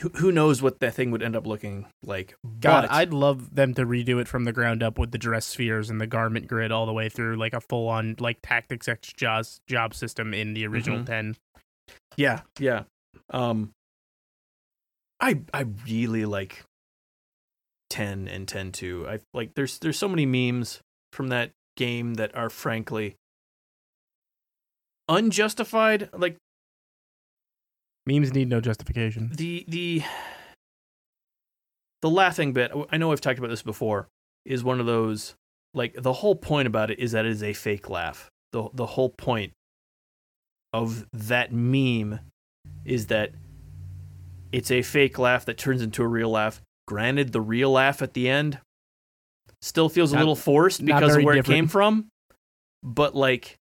Who 0.00 0.10
who 0.10 0.30
knows 0.30 0.60
what 0.62 0.78
that 0.80 0.94
thing 0.94 1.10
would 1.10 1.22
end 1.22 1.34
up 1.34 1.46
looking 1.46 1.86
like? 2.04 2.36
God, 2.60 2.82
but, 2.82 2.90
I'd 2.92 3.12
love 3.12 3.54
them 3.54 3.74
to 3.74 3.86
redo 3.86 4.20
it 4.20 4.28
from 4.28 4.44
the 4.44 4.52
ground 4.52 4.82
up 4.82 4.98
with 4.98 5.10
the 5.10 5.18
dress 5.18 5.46
spheres 5.46 5.90
and 5.90 6.00
the 6.00 6.06
garment 6.06 6.46
grid 6.46 6.70
all 6.70 6.86
the 6.86 6.92
way 6.92 7.08
through, 7.08 7.36
like 7.36 7.54
a 7.54 7.60
full 7.60 7.88
on 7.88 8.14
like 8.20 8.38
tactics 8.42 8.86
X 8.86 9.12
job 9.14 9.44
job 9.66 9.94
system 9.94 10.34
in 10.34 10.52
the 10.54 10.66
original 10.66 11.00
Mhm. 11.00 11.06
ten. 11.06 11.36
Yeah, 12.16 12.42
yeah. 12.60 12.82
Um 13.30 13.72
I 15.20 15.40
I 15.52 15.64
really 15.88 16.26
like 16.26 16.62
10 17.90 18.28
and 18.28 18.46
10 18.46 18.72
2. 18.72 19.06
I 19.08 19.18
like 19.34 19.54
there's 19.54 19.78
there's 19.78 19.98
so 19.98 20.08
many 20.08 20.26
memes 20.26 20.80
from 21.12 21.28
that 21.28 21.50
game 21.78 22.14
that 22.14 22.34
are 22.34 22.50
frankly 22.50 23.14
unjustified 25.08 26.10
like 26.12 26.36
Memes 28.04 28.34
need 28.34 28.48
no 28.48 28.60
justification. 28.60 29.30
the 29.34 29.64
the 29.68 30.02
the 32.02 32.10
laughing 32.10 32.52
bit 32.52 32.72
I 32.90 32.96
know 32.96 33.12
I've 33.12 33.20
talked 33.20 33.38
about 33.38 33.48
this 33.48 33.62
before 33.62 34.08
is 34.44 34.64
one 34.64 34.80
of 34.80 34.86
those 34.86 35.34
like 35.72 35.94
the 35.94 36.12
whole 36.14 36.34
point 36.34 36.66
about 36.66 36.90
it 36.90 36.98
is 36.98 37.12
that 37.12 37.24
it 37.24 37.30
is 37.30 37.42
a 37.42 37.52
fake 37.52 37.88
laugh. 37.88 38.28
The 38.52 38.68
the 38.74 38.86
whole 38.86 39.10
point 39.10 39.52
of 40.72 41.06
that 41.12 41.52
meme 41.52 42.20
is 42.84 43.06
that 43.06 43.32
it's 44.52 44.70
a 44.70 44.82
fake 44.82 45.18
laugh 45.18 45.44
that 45.44 45.58
turns 45.58 45.82
into 45.82 46.02
a 46.02 46.08
real 46.08 46.30
laugh. 46.30 46.60
Granted, 46.86 47.32
the 47.32 47.40
real 47.40 47.70
laugh 47.70 48.00
at 48.02 48.14
the 48.14 48.28
end 48.28 48.58
still 49.62 49.88
feels 49.88 50.12
a 50.12 50.18
little 50.18 50.36
forced 50.36 50.84
because 50.84 51.02
of 51.02 51.10
very 51.12 51.24
where 51.24 51.36
it 51.36 51.44
came 51.44 51.66
from, 51.68 52.08
but 52.82 53.14
like 53.14 53.56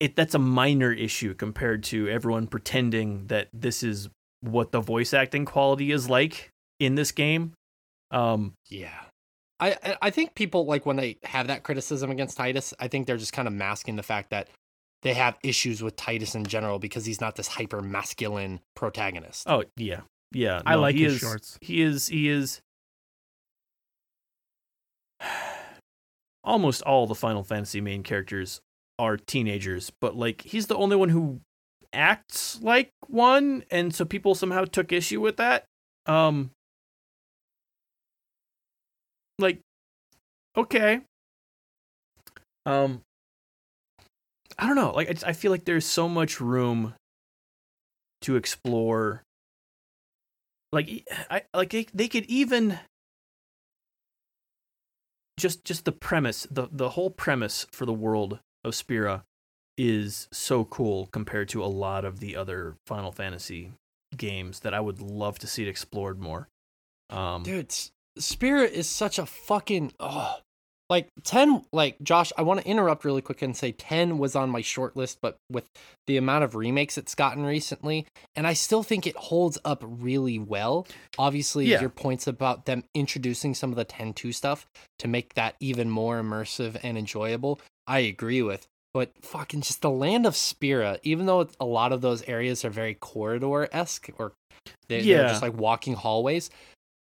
it 0.00 0.16
that's 0.16 0.34
a 0.34 0.38
minor 0.38 0.92
issue 0.92 1.34
compared 1.34 1.84
to 1.84 2.08
everyone 2.08 2.46
pretending 2.46 3.26
that 3.28 3.48
this 3.52 3.82
is 3.82 4.08
what 4.40 4.72
the 4.72 4.80
voice 4.80 5.14
acting 5.14 5.44
quality 5.44 5.92
is 5.92 6.10
like 6.10 6.50
in 6.80 6.94
this 6.96 7.12
game. 7.12 7.52
Um 8.10 8.54
yeah 8.68 8.98
I, 9.60 9.76
I- 9.84 9.96
I 10.02 10.10
think 10.10 10.34
people 10.34 10.66
like 10.66 10.84
when 10.84 10.96
they 10.96 11.18
have 11.22 11.46
that 11.46 11.62
criticism 11.62 12.10
against 12.10 12.36
Tidus, 12.36 12.74
I 12.80 12.88
think 12.88 13.06
they're 13.06 13.16
just 13.16 13.32
kind 13.32 13.46
of 13.46 13.54
masking 13.54 13.94
the 13.94 14.02
fact 14.02 14.30
that 14.30 14.48
they 15.02 15.14
have 15.14 15.36
issues 15.44 15.82
with 15.82 15.94
Tidus 15.96 16.34
in 16.34 16.44
general 16.46 16.78
because 16.80 17.04
he's 17.06 17.20
not 17.20 17.36
this 17.36 17.46
hyper 17.48 17.80
masculine 17.80 18.60
protagonist. 18.74 19.48
oh 19.48 19.62
yeah. 19.76 20.00
Yeah. 20.32 20.62
I 20.66 20.74
like 20.76 20.96
his 20.96 21.14
is- 21.14 21.20
shorts. 21.20 21.58
He 21.60 21.80
is 21.82 22.08
he 22.08 22.28
is 22.28 22.60
almost 26.44 26.82
all 26.82 27.06
the 27.06 27.14
Final 27.14 27.44
Fantasy 27.44 27.80
main 27.80 28.02
characters 28.02 28.60
are 28.98 29.16
teenagers, 29.16 29.90
but 30.00 30.16
like 30.16 30.42
he's 30.42 30.66
the 30.66 30.76
only 30.76 30.96
one 30.96 31.08
who 31.08 31.40
acts 31.92 32.58
like 32.62 32.90
one 33.06 33.64
and 33.70 33.94
so 33.94 34.04
people 34.04 34.34
somehow 34.34 34.64
took 34.64 34.92
issue 34.92 35.20
with 35.20 35.36
that. 35.36 35.64
Um 36.06 36.50
like 39.38 39.60
okay. 40.56 41.00
Um 42.64 43.02
I 44.58 44.66
don't 44.66 44.76
know, 44.76 44.92
like 44.92 45.24
I, 45.24 45.30
I 45.30 45.32
feel 45.32 45.50
like 45.50 45.64
there's 45.64 45.86
so 45.86 46.08
much 46.08 46.40
room 46.40 46.94
to 48.22 48.36
explore 48.36 49.24
like 50.72 51.04
I 51.30 51.42
like 51.54 51.70
they, 51.70 51.86
they 51.92 52.08
could 52.08 52.24
even 52.26 52.78
just 55.42 55.64
just 55.64 55.84
the 55.84 55.92
premise 55.92 56.46
the 56.50 56.68
the 56.70 56.90
whole 56.90 57.10
premise 57.10 57.66
for 57.72 57.84
the 57.84 57.92
world 57.92 58.38
of 58.64 58.74
Spira 58.74 59.24
is 59.76 60.28
so 60.32 60.64
cool 60.64 61.06
compared 61.06 61.48
to 61.48 61.64
a 61.64 61.66
lot 61.66 62.04
of 62.04 62.20
the 62.20 62.36
other 62.36 62.76
Final 62.86 63.10
Fantasy 63.10 63.72
games 64.16 64.60
that 64.60 64.72
I 64.72 64.80
would 64.80 65.00
love 65.00 65.38
to 65.40 65.46
see 65.46 65.62
it 65.64 65.68
explored 65.68 66.20
more. 66.20 66.48
Um 67.10 67.42
Dude, 67.42 67.70
S- 67.70 67.90
Spira 68.18 68.62
is 68.62 68.88
such 68.88 69.18
a 69.18 69.26
fucking 69.26 69.92
oh. 69.98 70.36
Like 70.90 71.08
10 71.24 71.64
like 71.72 71.96
Josh, 72.02 72.32
I 72.36 72.42
want 72.42 72.60
to 72.60 72.66
interrupt 72.68 73.04
really 73.04 73.22
quick 73.22 73.40
and 73.40 73.56
say 73.56 73.72
10 73.72 74.18
was 74.18 74.36
on 74.36 74.50
my 74.50 74.60
short 74.60 74.94
list 74.96 75.18
but 75.22 75.36
with 75.50 75.64
the 76.06 76.18
amount 76.18 76.44
of 76.44 76.54
remakes 76.54 76.98
it's 76.98 77.14
gotten 77.14 77.44
recently 77.46 78.06
and 78.36 78.46
I 78.46 78.52
still 78.52 78.82
think 78.82 79.06
it 79.06 79.16
holds 79.16 79.58
up 79.64 79.82
really 79.86 80.38
well. 80.38 80.86
Obviously, 81.18 81.66
Yeah. 81.66 81.80
your 81.80 81.88
points 81.88 82.26
about 82.26 82.66
them 82.66 82.84
introducing 82.94 83.54
some 83.54 83.70
of 83.70 83.76
the 83.76 83.84
10-2 83.86 84.34
stuff 84.34 84.66
to 84.98 85.08
make 85.08 85.34
that 85.34 85.56
even 85.60 85.88
more 85.88 86.20
immersive 86.20 86.78
and 86.82 86.98
enjoyable, 86.98 87.58
I 87.86 88.00
agree 88.00 88.42
with. 88.42 88.66
But 88.94 89.12
fucking 89.22 89.62
just 89.62 89.80
the 89.80 89.88
land 89.90 90.26
of 90.26 90.36
Spira, 90.36 90.98
even 91.02 91.24
though 91.24 91.48
a 91.58 91.64
lot 91.64 91.92
of 91.92 92.02
those 92.02 92.22
areas 92.24 92.62
are 92.66 92.70
very 92.70 92.94
corridor 92.94 93.66
esque 93.72 94.10
or 94.18 94.32
they, 94.88 95.00
they're 95.00 95.22
Yeah. 95.22 95.28
just 95.28 95.40
like 95.40 95.54
walking 95.54 95.94
hallways, 95.94 96.50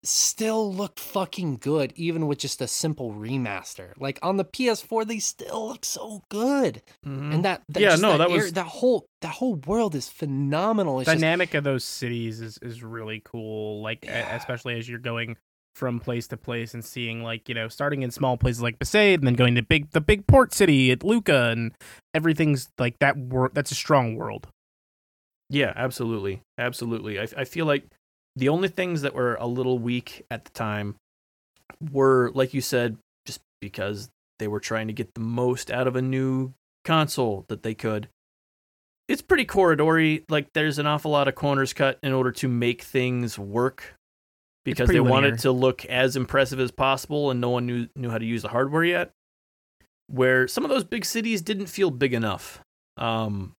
still 0.04 0.74
look 0.74 0.97
fucking 1.00 1.58
good, 1.58 1.91
even 1.95 2.26
with 2.28 2.38
just 2.39 2.62
a 2.62 2.68
simple 2.68 3.14
remaster. 3.14 3.91
Like 4.00 4.18
on 4.22 4.38
the 4.38 4.45
PS4, 4.45 5.06
they 5.06 5.20
still 5.20 5.68
look 5.68 5.84
so 5.84 6.24
good. 6.30 6.82
Mhm. 7.06 7.34
And 7.36 7.45
that, 7.45 7.64
that 7.70 7.82
Yeah, 7.82 7.95
no, 7.95 8.18
that 8.18 8.30
area- 8.30 8.43
was- 8.43 8.54
that 8.54 8.66
whole 8.68 9.06
that 9.22 9.34
whole 9.36 9.56
world 9.56 9.95
is 9.95 10.08
phenomenal. 10.08 11.00
It's 11.02 11.10
just, 11.10 11.20
dynamic 11.20 11.54
of 11.54 11.64
those 11.66 11.84
cities 11.84 12.39
is, 12.39 12.58
is 12.62 12.82
really 12.84 13.22
cool 13.26 13.82
like 13.82 14.06
Yeah. 14.06 14.36
especially 14.38 14.78
as 14.78 14.88
you're 14.88 15.00
going 15.00 15.36
from 15.76 16.00
place 16.00 16.28
to 16.28 16.36
place 16.38 16.74
and 16.74 16.84
seeing 16.84 17.22
like 17.24 17.47
you 17.50 17.56
know 17.56 17.68
starting 17.68 18.02
in 18.02 18.12
small 18.12 18.38
places 18.38 18.62
like 18.62 18.80
Besaid 18.80 19.16
and 19.16 19.28
then 19.28 19.34
going 19.36 19.56
to 19.56 19.62
big 19.62 19.91
the 19.91 20.02
big 20.02 20.26
port 20.28 20.54
city 20.54 20.91
at 20.91 21.04
Luca 21.04 21.50
and 21.52 21.74
everything's 22.14 22.70
like 22.78 23.00
that 23.00 23.18
world 23.18 23.52
that's 23.54 23.72
a 23.72 23.76
strong 23.76 24.16
world 24.16 24.47
Yeah, 25.50 25.74
absolutely, 25.76 26.41
absolutely. 26.58 27.20
I, 27.20 27.28
I 27.38 27.43
feel 27.43 27.66
like 27.66 27.84
the 28.36 28.50
only 28.50 28.68
things 28.68 29.02
that 29.02 29.14
were 29.14 29.36
a 29.36 29.48
little 29.48 29.80
weak 29.80 30.26
at 30.32 30.46
the 30.46 30.52
time 30.52 30.96
were, 31.92 32.32
like 32.34 32.54
you 32.54 32.62
said, 32.62 32.98
just 33.26 33.42
because 33.62 34.10
they 34.40 34.48
were 34.48 34.60
trying 34.60 34.88
to 34.88 34.94
get 34.94 35.14
the 35.14 35.22
most 35.22 35.72
out 35.72 35.88
of 35.88 35.96
a 35.96 36.02
new 36.02 36.54
console 36.86 37.46
that 37.50 37.64
they 37.64 37.74
could. 37.74 38.08
It's 39.08 39.22
pretty 39.22 39.46
corridory. 39.46 40.24
Like 40.30 40.48
there's 40.54 40.80
an 40.80 40.86
awful 40.86 41.12
lot 41.12 41.28
of 41.28 41.36
corners 41.36 41.74
cut 41.74 41.98
in 42.04 42.14
order 42.14 42.32
to 42.34 42.48
make 42.48 42.84
things 42.84 43.40
work 43.40 43.96
because 44.64 44.88
they 44.88 45.00
linear. 45.00 45.12
wanted 45.12 45.40
to 45.40 45.52
look 45.52 45.84
as 45.86 46.16
impressive 46.16 46.60
as 46.60 46.72
possible, 46.72 47.32
and 47.32 47.42
no 47.42 47.50
one 47.50 47.66
knew 47.66 47.88
knew 47.96 48.10
how 48.10 48.20
to 48.20 48.26
use 48.26 48.44
the 48.44 48.50
hardware 48.50 48.84
yet. 48.84 49.12
Where 50.08 50.48
some 50.48 50.64
of 50.64 50.70
those 50.70 50.84
big 50.84 51.06
cities 51.06 51.42
didn't 51.42 51.68
feel 51.68 51.90
big 51.90 52.14
enough. 52.14 52.62
Um, 52.98 53.54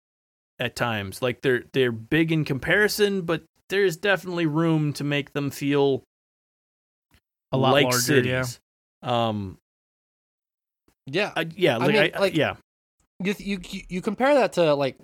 at 0.61 0.77
times. 0.77 1.23
Like 1.23 1.41
they're 1.41 1.65
they're 1.73 1.91
big 1.91 2.31
in 2.31 2.45
comparison, 2.45 3.23
but 3.23 3.43
there's 3.71 3.97
definitely 3.97 4.47
room 4.47 4.93
to 4.95 5.05
make 5.05 5.33
them 5.33 5.51
feel 5.51 6.03
a 7.53 7.57
lot 7.57 7.73
like 7.73 7.85
larger 7.85 8.23
yeah 8.23 8.43
cities. 8.43 8.61
Um, 9.03 9.59
yeah. 11.07 11.33
I, 11.35 11.47
yeah, 11.57 11.77
like, 11.79 11.93
mean, 11.93 12.11
I- 12.15 12.19
like- 12.19 12.35
yeah, 12.37 12.57
you, 13.23 13.35
you 13.39 13.61
you- 13.69 13.83
you 13.89 14.03
compare 14.03 14.35
that 14.35 14.53
to 14.55 14.75
like 14.75 14.97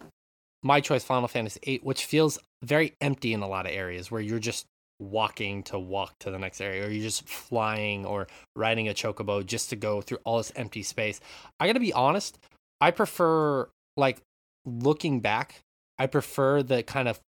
my 0.62 0.81
choice 0.81 1.05
Final 1.05 1.29
Fantasy 1.29 1.61
VIII, 1.64 1.81
which 1.83 2.05
feels 2.05 2.39
very 2.62 2.95
empty 3.01 3.33
in 3.33 3.41
a 3.43 3.49
lot 3.49 3.67
of 3.67 3.73
areas 3.73 4.11
where 4.11 4.21
you're 4.21 4.39
just 4.39 4.67
walking 4.99 5.62
to 5.64 5.79
walk 5.79 6.14
to 6.21 6.31
the 6.31 6.39
next 6.39 6.61
area, 6.61 6.87
or 6.87 6.91
you're 6.91 7.03
just 7.03 7.29
flying 7.29 8.07
or 8.07 8.27
riding 8.57 8.89
a 8.89 8.95
chocobo 8.95 9.45
just 9.45 9.71
to 9.71 9.77
go 9.77 10.01
through 10.01 10.19
all 10.25 10.39
this 10.39 10.53
empty 10.57 10.83
space. 10.83 11.21
I 11.61 11.67
gotta 11.67 11.81
be 11.81 11.93
honest, 11.93 12.39
I 12.81 12.91
prefer 12.91 13.69
like 13.97 14.19
looking 14.64 15.21
back. 15.21 15.62
I 15.99 16.07
prefer 16.07 16.62
the 16.62 16.83
kind 16.83 17.09
of 17.09 17.21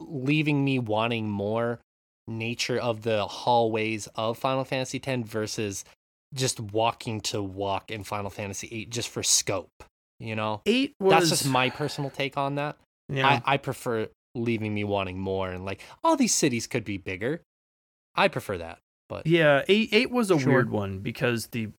leaving 0.00 0.64
me 0.64 0.78
wanting 0.78 1.28
more 1.30 1.80
nature 2.26 2.78
of 2.78 3.02
the 3.02 3.26
hallways 3.26 4.08
of 4.14 4.38
Final 4.38 4.64
Fantasy 4.64 5.00
X 5.04 5.28
versus 5.28 5.84
just 6.34 6.60
walking 6.60 7.20
to 7.22 7.42
walk 7.42 7.90
in 7.90 8.04
Final 8.04 8.30
Fantasy 8.30 8.68
VIII 8.68 8.86
just 8.86 9.08
for 9.08 9.22
scope. 9.22 9.84
You 10.18 10.36
know, 10.36 10.60
eight 10.66 10.94
was 11.00 11.10
that's 11.12 11.28
just 11.30 11.46
my 11.46 11.70
personal 11.70 12.10
take 12.10 12.36
on 12.36 12.56
that. 12.56 12.76
yeah. 13.08 13.26
I, 13.26 13.54
I 13.54 13.56
prefer 13.56 14.08
leaving 14.34 14.72
me 14.72 14.84
wanting 14.84 15.18
more 15.18 15.50
and 15.50 15.64
like 15.64 15.80
all 16.04 16.14
these 16.16 16.34
cities 16.34 16.66
could 16.66 16.84
be 16.84 16.98
bigger. 16.98 17.40
I 18.14 18.28
prefer 18.28 18.58
that, 18.58 18.78
but 19.08 19.26
yeah, 19.26 19.62
eight 19.66 19.88
eight 19.92 20.10
was 20.10 20.30
a 20.30 20.38
Sure. 20.38 20.52
weird 20.52 20.70
one 20.70 20.98
because 21.00 21.48
the 21.48 21.70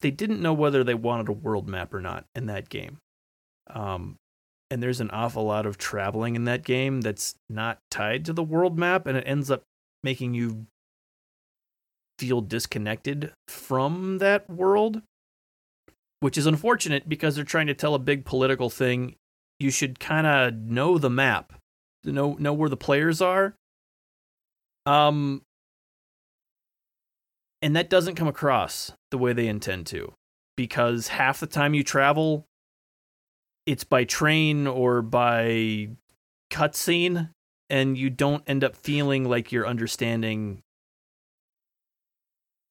they 0.00 0.10
didn't 0.10 0.40
know 0.40 0.52
whether 0.52 0.84
they 0.84 0.94
wanted 0.94 1.28
a 1.28 1.32
world 1.32 1.68
map 1.68 1.92
or 1.94 2.00
not 2.00 2.24
in 2.34 2.46
that 2.46 2.68
game. 2.68 2.98
Um, 3.68 4.16
and 4.70 4.82
there's 4.82 5.00
an 5.00 5.10
awful 5.10 5.44
lot 5.44 5.66
of 5.66 5.76
traveling 5.76 6.36
in 6.36 6.44
that 6.44 6.64
game 6.64 7.00
that's 7.00 7.34
not 7.48 7.78
tied 7.90 8.24
to 8.26 8.32
the 8.32 8.42
world 8.42 8.78
map, 8.78 9.06
and 9.06 9.16
it 9.16 9.24
ends 9.26 9.50
up 9.50 9.62
making 10.02 10.34
you 10.34 10.66
feel 12.18 12.40
disconnected 12.40 13.32
from 13.48 14.18
that 14.18 14.48
world, 14.48 15.02
which 16.20 16.38
is 16.38 16.46
unfortunate 16.46 17.08
because 17.08 17.34
they're 17.34 17.44
trying 17.44 17.66
to 17.66 17.74
tell 17.74 17.94
a 17.94 17.98
big 17.98 18.24
political 18.24 18.70
thing. 18.70 19.16
You 19.58 19.70
should 19.70 19.98
kind 19.98 20.26
of 20.26 20.54
know 20.54 20.98
the 20.98 21.10
map, 21.10 21.54
know 22.04 22.36
know 22.38 22.52
where 22.52 22.68
the 22.68 22.76
players 22.76 23.20
are. 23.20 23.54
Um, 24.86 25.42
and 27.60 27.76
that 27.76 27.90
doesn't 27.90 28.14
come 28.14 28.28
across 28.28 28.92
the 29.10 29.18
way 29.18 29.32
they 29.32 29.48
intend 29.48 29.86
to, 29.88 30.14
because 30.56 31.08
half 31.08 31.40
the 31.40 31.46
time 31.46 31.74
you 31.74 31.84
travel, 31.84 32.46
it's 33.70 33.84
by 33.84 34.04
train 34.04 34.66
or 34.66 35.02
by 35.02 35.88
cutscene, 36.50 37.30
and 37.68 37.96
you 37.96 38.10
don't 38.10 38.42
end 38.46 38.64
up 38.64 38.74
feeling 38.76 39.24
like 39.28 39.52
you're 39.52 39.66
understanding 39.66 40.62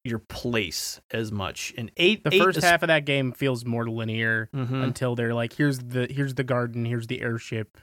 your 0.04 0.20
place 0.20 1.02
as 1.12 1.32
much. 1.32 1.74
And 1.78 1.92
eight, 1.98 2.24
the 2.24 2.34
eight 2.34 2.42
first 2.42 2.58
is- 2.60 2.64
half 2.64 2.84
of 2.84 2.88
that 2.88 3.06
game 3.06 3.32
feels 3.32 3.66
more 3.66 3.88
linear 3.90 4.50
Mhm. 4.54 4.84
until 4.84 5.16
they're 5.16 5.34
like 5.34 5.54
here's 5.54 5.80
the 5.80 6.08
here's 6.10 6.36
the 6.36 6.44
garden 6.44 6.86
here's 6.86 7.08
the 7.08 7.22
airship 7.22 7.78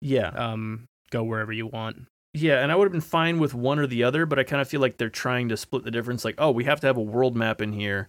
yeah, 0.00 0.28
um 0.28 0.86
go 1.10 1.22
wherever 1.24 1.52
you 1.52 1.66
want 1.66 2.06
Yeah, 2.34 2.62
and 2.62 2.70
I 2.72 2.76
would 2.76 2.84
have 2.86 2.92
been 2.92 3.00
fine 3.00 3.38
with 3.38 3.52
one 3.54 3.78
or 3.78 3.86
the 3.86 4.04
other, 4.04 4.24
but 4.26 4.38
I 4.38 4.42
kind 4.44 4.60
of 4.62 4.68
feel 4.68 4.80
like 4.80 4.96
they're 4.96 5.08
trying 5.10 5.48
to 5.50 5.56
split 5.56 5.84
the 5.84 5.90
difference. 5.90 6.24
Like, 6.24 6.36
oh, 6.38 6.50
we 6.50 6.64
have 6.64 6.80
to 6.80 6.86
have 6.86 6.96
a 6.96 7.02
world 7.02 7.36
map 7.36 7.60
in 7.60 7.72
here, 7.74 8.08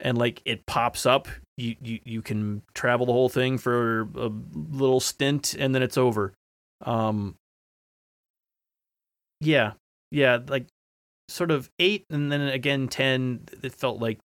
and 0.00 0.18
like 0.18 0.42
it 0.44 0.66
pops 0.66 1.06
up. 1.06 1.28
You 1.56 1.76
you 1.80 2.00
you 2.04 2.22
can 2.22 2.62
travel 2.74 3.06
the 3.06 3.12
whole 3.12 3.28
thing 3.28 3.58
for 3.58 4.02
a 4.16 4.30
little 4.54 5.00
stint, 5.00 5.54
and 5.54 5.74
then 5.74 5.82
it's 5.82 5.98
over. 5.98 6.34
Um. 6.84 7.36
Yeah, 9.40 9.72
yeah, 10.10 10.38
like 10.48 10.66
sort 11.28 11.50
of 11.50 11.70
eight, 11.78 12.04
and 12.10 12.30
then 12.30 12.40
again 12.42 12.88
ten. 12.88 13.40
It 13.62 13.72
felt 13.72 14.00
like 14.00 14.18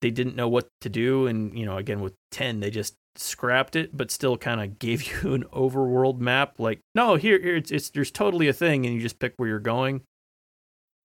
they 0.00 0.10
didn't 0.10 0.36
know 0.36 0.48
what 0.48 0.68
to 0.82 0.88
do, 0.88 1.26
and 1.26 1.58
you 1.58 1.66
know, 1.66 1.76
again 1.76 2.00
with 2.00 2.14
ten, 2.30 2.60
they 2.60 2.70
just 2.70 2.94
scrapped 3.16 3.76
it, 3.76 3.96
but 3.96 4.10
still 4.10 4.36
kind 4.36 4.60
of 4.60 4.78
gave 4.78 5.02
you 5.22 5.34
an 5.34 5.44
overworld 5.52 6.18
map. 6.18 6.54
Like, 6.58 6.80
no, 6.94 7.16
here, 7.16 7.40
here, 7.40 7.56
it's, 7.56 7.70
it's 7.70 7.90
there's 7.90 8.10
totally 8.10 8.48
a 8.48 8.52
thing, 8.52 8.86
and 8.86 8.94
you 8.94 9.00
just 9.00 9.18
pick 9.18 9.34
where 9.36 9.48
you're 9.48 9.58
going. 9.58 10.02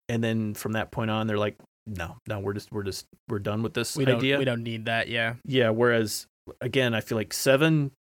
And 0.09 0.23
then 0.23 0.55
from 0.55 0.73
that 0.73 0.91
point 0.91 1.11
on, 1.11 1.27
they're 1.27 1.39
like, 1.39 1.57
no, 1.87 2.17
no, 2.29 2.39
we're 2.41 2.53
just, 2.55 2.71
we're 2.73 2.83
just, 2.85 3.07
we're 3.29 3.39
done 3.39 3.63
with 3.63 3.75
this 3.75 3.97
we 3.97 4.05
don't 4.05 4.17
idea. 4.19 4.39
we 4.39 4.45
don't 4.45 4.63
need 4.63 4.85
that 4.87 5.09
yeah 5.09 5.35
Yeah. 5.45 5.71
Whereas, 5.71 6.27
again, 6.61 6.95
I 6.95 7.01
feel 7.01 7.17
like 7.19 7.33
seven, 7.33 7.93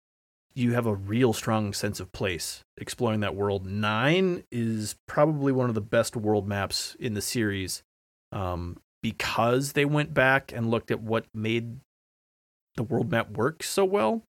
you 0.54 0.72
have 0.72 0.86
a 0.86 0.94
real 0.94 1.32
strong 1.32 1.72
sense 1.72 2.00
of 2.00 2.10
place 2.12 2.62
exploring 2.78 3.20
that 3.20 3.34
world. 3.34 3.64
Nine 3.66 4.44
is 4.50 4.96
probably 5.06 5.52
one 5.52 5.68
of 5.68 5.74
the 5.74 5.80
best 5.80 6.16
world 6.16 6.46
maps 6.48 6.96
in 7.00 7.14
the 7.14 7.22
series, 7.22 7.82
um, 8.32 8.76
because 9.02 9.72
they 9.72 9.84
went 9.84 10.12
back 10.12 10.52
and 10.52 10.70
looked 10.70 10.90
at 10.90 11.00
what 11.00 11.24
made 11.32 11.78
the 12.76 12.82
world 12.82 13.10
map 13.10 13.30
work 13.30 13.62
so 13.62 13.84
well. 13.84 14.22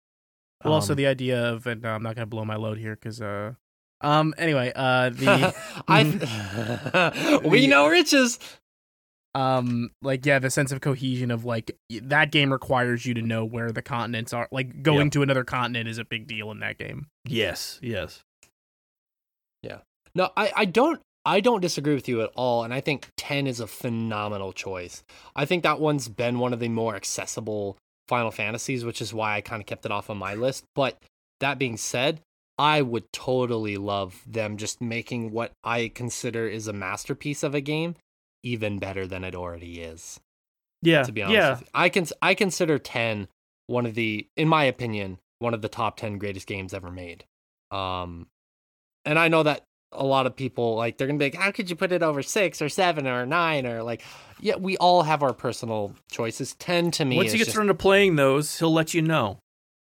well 0.64 0.74
also 0.74 0.94
Um, 0.94 0.98
the 0.98 1.08
idea 1.08 1.52
of 1.52 1.66
and 1.68 1.86
uh, 1.86 1.90
i'm 1.90 2.04
not 2.04 2.16
gonna 2.16 2.26
blow 2.26 2.46
my 2.46 2.56
load 2.56 2.78
here 2.78 2.96
because 2.96 3.22
uh 3.22 3.54
um 4.02 4.34
anyway 4.38 4.72
uh 4.76 5.10
the 5.10 5.54
I 5.88 7.42
we 7.46 7.68
know 7.68 7.88
riches. 7.88 8.40
Um 9.36 9.92
like 10.02 10.26
yeah 10.26 10.40
the 10.40 10.50
sense 10.50 10.72
of 10.72 10.82
cohesion 10.82 11.30
of 11.30 11.46
like 11.46 11.78
that 12.02 12.32
game 12.32 12.52
requires 12.52 13.06
you 13.06 13.14
to 13.14 13.22
know 13.22 13.46
where 13.46 13.72
the 13.72 13.82
continents 13.82 14.34
are 14.34 14.48
like 14.52 14.82
going 14.82 15.06
Yep. 15.08 15.12
to 15.12 15.22
another 15.22 15.44
continent 15.44 15.88
is 15.88 16.00
a 16.00 16.04
big 16.06 16.28
deal 16.28 16.50
in 16.52 16.60
that 16.62 16.78
game 16.78 17.08
yes, 17.26 17.80
yes. 17.82 18.22
Yeah 19.62 19.80
no, 20.16 20.32
I, 20.36 20.52
I 20.56 20.66
don't 20.66 21.00
I 21.26 21.42
don't 21.42 21.62
disagree 21.62 21.94
with 21.94 22.08
you 22.08 22.22
at 22.22 22.32
all, 22.36 22.64
and 22.64 22.74
I 22.74 22.82
think 22.82 23.10
ten 23.18 23.46
is 23.46 23.60
a 23.60 23.68
phenomenal 23.68 24.54
choice. 24.54 25.04
I 25.36 25.46
think 25.46 25.64
that 25.64 25.80
one's 25.80 26.08
been 26.08 26.40
one 26.40 26.54
of 26.54 26.60
the 26.60 26.70
more 26.70 26.96
accessible 26.96 27.78
Final 28.08 28.32
Fantasies, 28.32 28.84
which 28.84 29.02
is 29.02 29.14
why 29.14 29.36
I 29.36 29.42
kind 29.42 29.62
of 29.62 29.68
kept 29.68 29.86
it 29.86 29.92
off 29.92 30.10
on 30.10 30.18
my 30.18 30.34
list. 30.34 30.64
But 30.76 30.98
that 31.42 31.60
being 31.60 31.78
said, 31.78 32.22
I 32.58 32.82
would 32.82 33.12
totally 33.14 33.78
love 33.78 34.24
them 34.26 34.58
just 34.58 34.82
making 34.82 35.32
what 35.32 35.52
I 35.64 35.92
consider 35.94 36.48
is 36.48 36.68
a 36.68 36.74
masterpiece 36.74 37.44
of 37.44 37.54
a 37.54 37.62
game 37.62 37.96
even 38.44 38.80
better 38.80 39.06
than 39.08 39.24
it 39.24 39.36
already 39.36 39.82
is. 39.82 40.20
Yeah, 40.82 41.04
To 41.04 41.12
be 41.12 41.22
honest, 41.24 41.36
yeah, 41.36 41.50
with 41.52 41.62
you. 41.62 41.68
I 41.74 41.90
can 41.90 42.08
I 42.22 42.34
consider 42.34 42.80
ten 42.80 43.28
one 43.68 43.86
of 43.86 43.94
the, 43.96 44.28
in 44.38 44.48
my 44.48 44.64
opinion, 44.64 45.20
one 45.40 45.54
of 45.54 45.62
the 45.62 45.70
top 45.70 45.98
ten 45.98 46.18
greatest 46.18 46.48
games 46.48 46.74
ever 46.74 46.90
made. 46.90 47.26
Um, 47.72 48.28
and 49.06 49.20
I 49.20 49.28
know 49.28 49.44
that 49.44 49.64
a 49.92 50.06
lot 50.06 50.26
of 50.28 50.36
people 50.36 50.76
like 50.76 50.98
they're 50.98 51.08
gonna 51.08 51.20
be 51.20 51.26
like, 51.26 51.36
how 51.36 51.52
could 51.52 51.70
you 51.70 51.76
put 51.76 51.92
it 51.92 52.02
over 52.04 52.22
six 52.24 52.62
or 52.62 52.70
seven 52.70 53.08
or 53.08 53.26
nine 53.26 53.66
or 53.66 53.84
like, 53.84 54.04
yeah, 54.40 54.56
we 54.56 54.78
all 54.78 55.04
have 55.04 55.22
our 55.24 55.34
personal 55.34 55.94
choices. 56.12 56.54
Ten 56.56 56.92
to 56.92 57.06
me, 57.06 57.18
Once 57.18 57.28
is 57.28 57.32
he 57.34 57.38
gets 57.40 57.48
just- 57.50 57.58
around 57.58 57.68
to 57.68 57.74
playing 57.74 58.16
those, 58.16 58.58
he'll 58.60 58.72
let 58.74 58.94
you 58.94 59.02
know. 59.02 59.38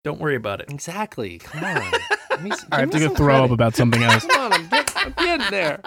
Don't 0.04 0.20
worry 0.20 0.36
about 0.36 0.60
it. 0.60 0.70
exactly. 0.70 1.38
Come 1.42 1.64
on, 1.64 1.90
Give 2.30 2.42
me 2.42 2.50
s- 2.52 2.64
i 2.72 2.80
have 2.80 2.90
to 2.90 2.98
go 2.98 3.06
some 3.08 3.16
throw 3.16 3.44
up 3.44 3.50
about 3.50 3.74
something 3.76 4.02
else 4.02 4.24
Come 4.24 4.40
on, 4.40 4.52
I'm 4.54 4.68
getting, 4.68 4.96
I'm 4.96 5.12
getting 5.12 5.50
there. 5.50 5.80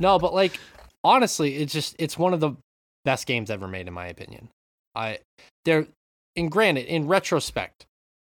No, 0.00 0.18
but 0.18 0.34
like 0.34 0.58
honestly, 1.04 1.56
it's 1.56 1.72
just 1.72 1.96
it's 1.98 2.18
one 2.18 2.34
of 2.34 2.40
the 2.40 2.52
best 3.04 3.26
games 3.26 3.50
ever 3.50 3.68
made 3.68 3.88
in 3.88 3.94
my 3.94 4.06
opinion. 4.06 4.48
I 4.94 5.18
there 5.64 5.86
and 6.36 6.50
granted, 6.50 6.86
in 6.86 7.06
retrospect, 7.06 7.86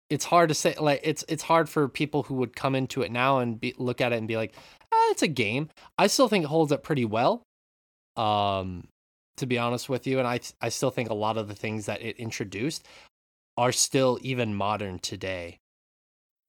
it's 0.09 0.25
hard 0.25 0.49
to 0.49 0.55
say. 0.55 0.75
Like 0.79 1.01
it's 1.03 1.23
it's 1.27 1.43
hard 1.43 1.69
for 1.69 1.87
people 1.87 2.23
who 2.23 2.35
would 2.35 2.55
come 2.55 2.75
into 2.75 3.01
it 3.01 3.11
now 3.11 3.39
and 3.39 3.59
be, 3.59 3.73
look 3.77 4.01
at 4.01 4.13
it 4.13 4.17
and 4.17 4.27
be 4.27 4.37
like, 4.37 4.53
ah, 4.91 5.11
it's 5.11 5.21
a 5.21 5.27
game. 5.27 5.69
I 5.97 6.07
still 6.07 6.27
think 6.27 6.45
it 6.45 6.49
holds 6.49 6.71
up 6.71 6.83
pretty 6.83 7.05
well. 7.05 7.43
Um, 8.15 8.87
to 9.37 9.45
be 9.45 9.57
honest 9.57 9.89
with 9.89 10.07
you, 10.07 10.19
and 10.19 10.27
I 10.27 10.39
I 10.61 10.69
still 10.69 10.91
think 10.91 11.09
a 11.09 11.15
lot 11.15 11.37
of 11.37 11.47
the 11.47 11.55
things 11.55 11.85
that 11.85 12.01
it 12.01 12.17
introduced 12.17 12.85
are 13.57 13.71
still 13.71 14.19
even 14.21 14.55
modern 14.55 14.99
today. 14.99 15.57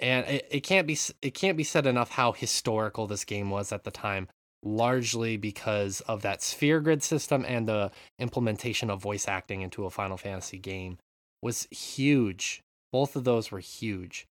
And 0.00 0.26
it, 0.26 0.48
it 0.50 0.60
can't 0.60 0.86
be 0.86 0.98
it 1.22 1.34
can't 1.34 1.56
be 1.56 1.64
said 1.64 1.86
enough 1.86 2.10
how 2.10 2.32
historical 2.32 3.06
this 3.06 3.24
game 3.24 3.50
was 3.50 3.72
at 3.72 3.84
the 3.84 3.90
time 3.90 4.28
largely 4.62 5.36
because 5.36 6.00
of 6.02 6.22
that 6.22 6.42
sphere 6.42 6.80
grid 6.80 7.02
system 7.02 7.44
and 7.46 7.66
the 7.66 7.90
implementation 8.18 8.90
of 8.90 9.00
voice 9.02 9.26
acting 9.26 9.62
into 9.62 9.84
a 9.86 9.90
Final 9.90 10.16
Fantasy 10.16 10.58
game 10.58 10.98
was 11.42 11.66
huge. 11.70 12.60
Both 12.92 13.16
of 13.16 13.24
those 13.24 13.50
were 13.50 13.58
huge. 13.58 14.26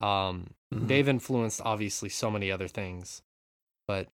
Um, 0.00 0.50
Mhm. 0.72 0.88
They've 0.88 1.08
influenced 1.08 1.60
obviously 1.64 2.08
so 2.08 2.30
many 2.30 2.50
other 2.50 2.68
things, 2.68 3.22
but 3.86 4.08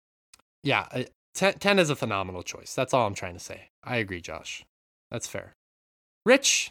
yeah, 0.63 0.87
10, 1.35 1.59
10 1.59 1.79
is 1.79 1.91
a 1.91 1.97
phenomenal 1.97 2.43
choice. 2.43 2.75
That's 2.75 2.93
all 2.93 3.07
I'm 3.07 3.15
trying 3.15 3.35
to 3.35 3.41
say. 3.41 3.69
I 3.83 3.97
agree, 3.97 4.21
Josh. 4.21 4.65
That's 5.11 5.27
fair. 5.27 5.55
Rich, 6.27 6.71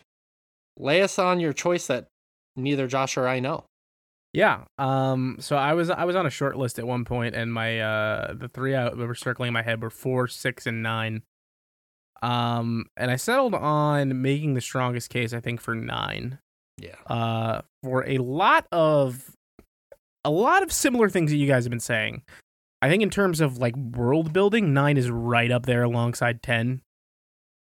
lay 0.77 1.01
us 1.01 1.17
on 1.19 1.39
your 1.39 1.51
choice 1.53 1.87
that 1.87 2.07
neither 2.55 2.87
Josh 2.87 3.17
or 3.17 3.27
I 3.27 3.39
know. 3.39 3.65
Yeah. 4.33 4.63
Um. 4.77 5.37
So 5.39 5.55
I 5.57 5.73
was 5.73 5.89
I 5.89 6.05
was 6.05 6.15
on 6.15 6.25
a 6.25 6.29
short 6.29 6.55
list 6.57 6.79
at 6.79 6.87
one 6.87 7.03
point, 7.05 7.35
and 7.35 7.53
my 7.53 7.79
uh 7.79 8.33
the 8.33 8.47
three 8.47 8.73
out 8.73 8.97
that 8.97 9.05
were 9.05 9.15
circling 9.15 9.49
in 9.49 9.53
my 9.53 9.61
head 9.61 9.81
were 9.81 9.89
four, 9.89 10.27
six, 10.27 10.65
and 10.65 10.81
nine. 10.81 11.23
Um. 12.21 12.85
And 12.95 13.11
I 13.11 13.17
settled 13.17 13.53
on 13.53 14.21
making 14.21 14.53
the 14.53 14.61
strongest 14.61 15.09
case. 15.09 15.33
I 15.33 15.39
think 15.39 15.59
for 15.59 15.75
nine. 15.75 16.39
Yeah. 16.77 16.95
Uh. 17.07 17.61
For 17.83 18.07
a 18.07 18.19
lot 18.19 18.67
of, 18.71 19.35
a 20.23 20.31
lot 20.31 20.63
of 20.63 20.71
similar 20.71 21.09
things 21.09 21.31
that 21.31 21.37
you 21.37 21.47
guys 21.47 21.65
have 21.65 21.71
been 21.71 21.79
saying. 21.79 22.21
I 22.81 22.89
think 22.89 23.03
in 23.03 23.09
terms 23.09 23.41
of 23.41 23.57
like 23.57 23.75
world 23.75 24.33
building, 24.33 24.73
nine 24.73 24.97
is 24.97 25.11
right 25.11 25.51
up 25.51 25.65
there 25.65 25.83
alongside 25.83 26.41
ten. 26.41 26.81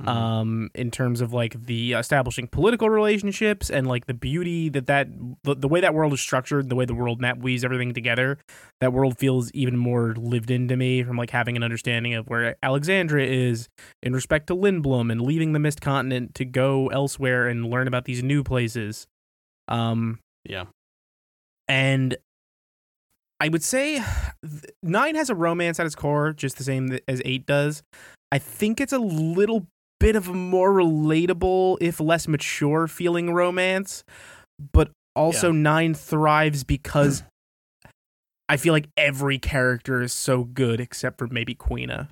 Mhm. 0.02 0.08
um 0.08 0.70
in 0.74 0.90
terms 0.90 1.22
of 1.22 1.32
like 1.32 1.64
the 1.64 1.94
establishing 1.94 2.48
political 2.48 2.90
relationships 2.90 3.70
and 3.70 3.86
like 3.86 4.04
the 4.04 4.12
beauty 4.12 4.68
that 4.68 4.86
that 4.88 5.08
the, 5.42 5.54
the 5.54 5.68
way 5.68 5.80
that 5.80 5.94
world 5.94 6.12
is 6.12 6.20
structured 6.20 6.68
the 6.68 6.74
way 6.74 6.84
the 6.84 6.94
world 6.94 7.18
map 7.18 7.38
weaves 7.38 7.64
everything 7.64 7.94
together 7.94 8.36
that 8.82 8.92
world 8.92 9.16
feels 9.16 9.50
even 9.52 9.74
more 9.74 10.14
lived 10.18 10.50
into 10.50 10.76
me 10.76 11.02
from 11.02 11.16
like 11.16 11.30
having 11.30 11.56
an 11.56 11.62
understanding 11.62 12.12
of 12.12 12.28
where 12.28 12.56
alexandria 12.62 13.26
is 13.26 13.70
in 14.02 14.12
respect 14.12 14.48
to 14.48 14.54
Lindblum 14.54 15.10
and 15.10 15.22
leaving 15.22 15.54
the 15.54 15.58
mist 15.58 15.80
continent 15.80 16.34
to 16.34 16.44
go 16.44 16.88
elsewhere 16.88 17.48
and 17.48 17.70
learn 17.70 17.88
about 17.88 18.04
these 18.04 18.22
new 18.22 18.44
places 18.44 19.06
um 19.68 20.18
yeah. 20.44 20.64
and 21.68 22.18
I 23.40 23.48
would 23.48 23.62
say 23.62 24.02
nine 24.82 25.14
has 25.14 25.28
a 25.30 25.34
romance 25.34 25.78
at 25.80 25.86
its 25.86 25.94
core, 25.94 26.32
just 26.32 26.56
the 26.56 26.64
same 26.64 26.98
as 27.06 27.20
eight 27.24 27.46
does. 27.46 27.82
I 28.32 28.38
think 28.38 28.80
it's 28.80 28.92
a 28.94 28.98
little 28.98 29.66
bit 30.00 30.16
of 30.16 30.28
a 30.28 30.32
more 30.34 30.72
relatable, 30.72 31.78
if 31.80 32.00
less 32.00 32.28
mature 32.28 32.86
feeling 32.86 33.32
romance, 33.32 34.04
but 34.72 34.90
also 35.14 35.50
nine 35.52 35.94
thrives 35.94 36.64
because 36.64 37.22
I 38.48 38.56
feel 38.56 38.72
like 38.72 38.88
every 38.96 39.38
character 39.38 40.02
is 40.02 40.12
so 40.12 40.44
good 40.44 40.80
except 40.80 41.18
for 41.18 41.26
maybe 41.26 41.54
Quina. 41.54 42.08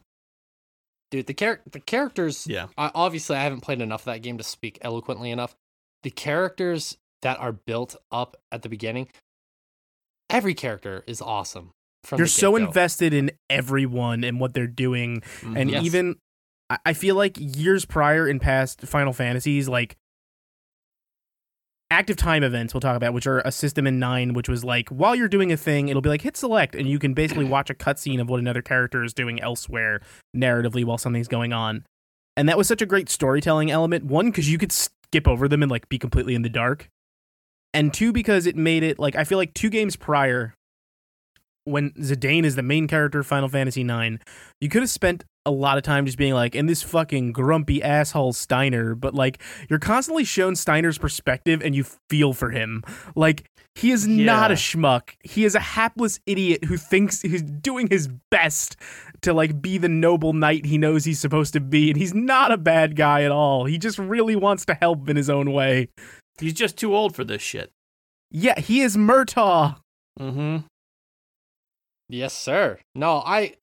Dude, 1.10 1.26
the 1.26 1.34
char- 1.34 1.60
the 1.70 1.80
characters 1.80 2.46
Yeah. 2.46 2.66
I, 2.76 2.90
obviously 2.94 3.36
I 3.36 3.42
haven't 3.44 3.60
played 3.60 3.80
enough 3.80 4.02
of 4.02 4.06
that 4.06 4.22
game 4.22 4.38
to 4.38 4.44
speak 4.44 4.78
eloquently 4.82 5.30
enough. 5.30 5.54
The 6.02 6.10
characters 6.10 6.96
that 7.22 7.38
are 7.38 7.52
built 7.52 7.96
up 8.10 8.36
at 8.50 8.62
the 8.62 8.68
beginning, 8.68 9.08
every 10.28 10.54
character 10.54 11.04
is 11.06 11.22
awesome. 11.22 11.70
From 12.02 12.18
You're 12.18 12.26
so 12.26 12.56
invested 12.56 13.14
in 13.14 13.30
everyone 13.48 14.24
and 14.24 14.40
what 14.40 14.52
they're 14.54 14.66
doing 14.66 15.22
and 15.42 15.70
Mhm. 15.70 15.72
Yes. 15.72 15.84
even 15.84 16.16
I- 16.84 16.92
feel 16.92 17.16
like 17.16 17.36
years 17.38 17.84
prior 17.84 18.28
in 18.28 18.38
past 18.38 18.80
Final 18.82 19.12
Fantasies, 19.12 19.68
like 19.68 19.96
active 21.90 22.16
time 22.16 22.42
events 22.42 22.74
we'll 22.74 22.80
talk 22.80 22.96
about, 22.96 23.14
which 23.14 23.26
are 23.26 23.40
a 23.40 23.52
system 23.52 23.86
in 23.86 23.98
nine, 23.98 24.32
which 24.32 24.48
was 24.48 24.64
like 24.64 24.88
while 24.88 25.14
you're 25.14 25.28
doing 25.28 25.52
a 25.52 25.56
thing, 25.56 25.88
it'll 25.88 26.02
be 26.02 26.08
like 26.08 26.22
hit 26.22 26.36
select, 26.36 26.74
and 26.74 26.88
you 26.88 26.98
can 26.98 27.14
basically 27.14 27.44
watch 27.44 27.70
a 27.70 27.74
cutscene 27.74 28.20
of 28.20 28.28
what 28.28 28.40
another 28.40 28.62
character 28.62 29.04
is 29.04 29.14
doing 29.14 29.40
elsewhere 29.40 30.00
narratively 30.36 30.84
while 30.84 30.98
something's 30.98 31.28
going 31.28 31.52
on. 31.52 31.84
And 32.36 32.48
that 32.48 32.58
was 32.58 32.66
such 32.66 32.82
a 32.82 32.86
great 32.86 33.08
storytelling 33.08 33.70
element. 33.70 34.04
One, 34.04 34.26
because 34.26 34.50
you 34.50 34.58
could 34.58 34.72
skip 34.72 35.28
over 35.28 35.46
them 35.46 35.62
and 35.62 35.70
like 35.70 35.88
be 35.88 35.98
completely 35.98 36.34
in 36.34 36.42
the 36.42 36.48
dark. 36.48 36.88
And 37.72 37.92
two, 37.92 38.12
because 38.12 38.46
it 38.46 38.56
made 38.56 38.82
it 38.82 38.98
like 38.98 39.14
I 39.14 39.24
feel 39.24 39.38
like 39.38 39.54
two 39.54 39.70
games 39.70 39.94
prior, 39.96 40.54
when 41.64 41.90
Zidane 41.92 42.44
is 42.44 42.56
the 42.56 42.62
main 42.62 42.88
character 42.88 43.20
of 43.20 43.26
Final 43.26 43.48
Fantasy 43.48 43.82
IX, 43.82 44.22
you 44.60 44.68
could 44.68 44.82
have 44.82 44.90
spent 44.90 45.24
a 45.46 45.50
lot 45.50 45.76
of 45.76 45.84
time 45.84 46.06
just 46.06 46.18
being 46.18 46.34
like, 46.34 46.54
and 46.54 46.68
this 46.68 46.82
fucking 46.82 47.32
grumpy 47.32 47.82
asshole 47.82 48.32
Steiner, 48.32 48.94
but 48.94 49.14
like 49.14 49.42
you're 49.68 49.78
constantly 49.78 50.24
shown 50.24 50.56
Steiner's 50.56 50.98
perspective 50.98 51.62
and 51.62 51.74
you 51.74 51.84
feel 52.08 52.32
for 52.32 52.50
him. 52.50 52.82
Like 53.14 53.50
he 53.74 53.90
is 53.90 54.06
not 54.06 54.50
a 54.50 54.54
schmuck. 54.54 55.10
He 55.22 55.44
is 55.44 55.54
a 55.54 55.60
hapless 55.60 56.20
idiot 56.26 56.64
who 56.64 56.76
thinks 56.76 57.22
he's 57.22 57.42
doing 57.42 57.88
his 57.88 58.08
best 58.30 58.76
to 59.22 59.32
like 59.32 59.60
be 59.60 59.78
the 59.78 59.88
noble 59.88 60.32
knight 60.32 60.64
he 60.64 60.78
knows 60.78 61.04
he's 61.04 61.18
supposed 61.18 61.52
to 61.54 61.60
be, 61.60 61.90
and 61.90 61.98
he's 61.98 62.14
not 62.14 62.52
a 62.52 62.56
bad 62.56 62.94
guy 62.94 63.22
at 63.22 63.32
all. 63.32 63.64
He 63.64 63.78
just 63.78 63.98
really 63.98 64.36
wants 64.36 64.64
to 64.66 64.74
help 64.74 65.08
in 65.08 65.16
his 65.16 65.28
own 65.28 65.52
way. 65.52 65.88
He's 66.38 66.54
just 66.54 66.76
too 66.76 66.94
old 66.94 67.14
for 67.14 67.24
this 67.24 67.42
shit. 67.42 67.70
Yeah, 68.30 68.58
he 68.58 68.80
is 68.80 68.96
Murtaugh. 68.96 69.76
Mm-hmm. 70.20 70.58
Yes, 72.08 72.34
sir. 72.34 72.78
No, 72.94 73.22
I 73.24 73.54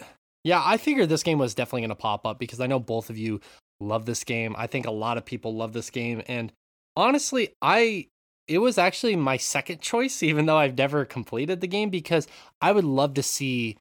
yeah, 0.43 0.61
I 0.63 0.77
figured 0.77 1.09
this 1.09 1.23
game 1.23 1.39
was 1.39 1.53
definitely 1.53 1.81
going 1.81 1.89
to 1.89 1.95
pop 1.95 2.25
up 2.25 2.39
because 2.39 2.59
I 2.59 2.67
know 2.67 2.79
both 2.79 3.09
of 3.09 3.17
you 3.17 3.41
love 3.79 4.05
this 4.05 4.23
game. 4.23 4.55
I 4.57 4.67
think 4.67 4.85
a 4.85 4.91
lot 4.91 5.17
of 5.17 5.25
people 5.25 5.55
love 5.55 5.73
this 5.73 5.89
game 5.89 6.21
and 6.27 6.51
honestly, 6.95 7.53
I 7.61 8.07
it 8.47 8.57
was 8.57 8.77
actually 8.77 9.15
my 9.15 9.37
second 9.37 9.81
choice 9.81 10.23
even 10.23 10.45
though 10.45 10.57
I've 10.57 10.77
never 10.77 11.05
completed 11.05 11.61
the 11.61 11.67
game 11.67 11.89
because 11.89 12.27
I 12.61 12.71
would 12.71 12.85
love 12.85 13.13
to 13.15 13.23
see 13.23 13.77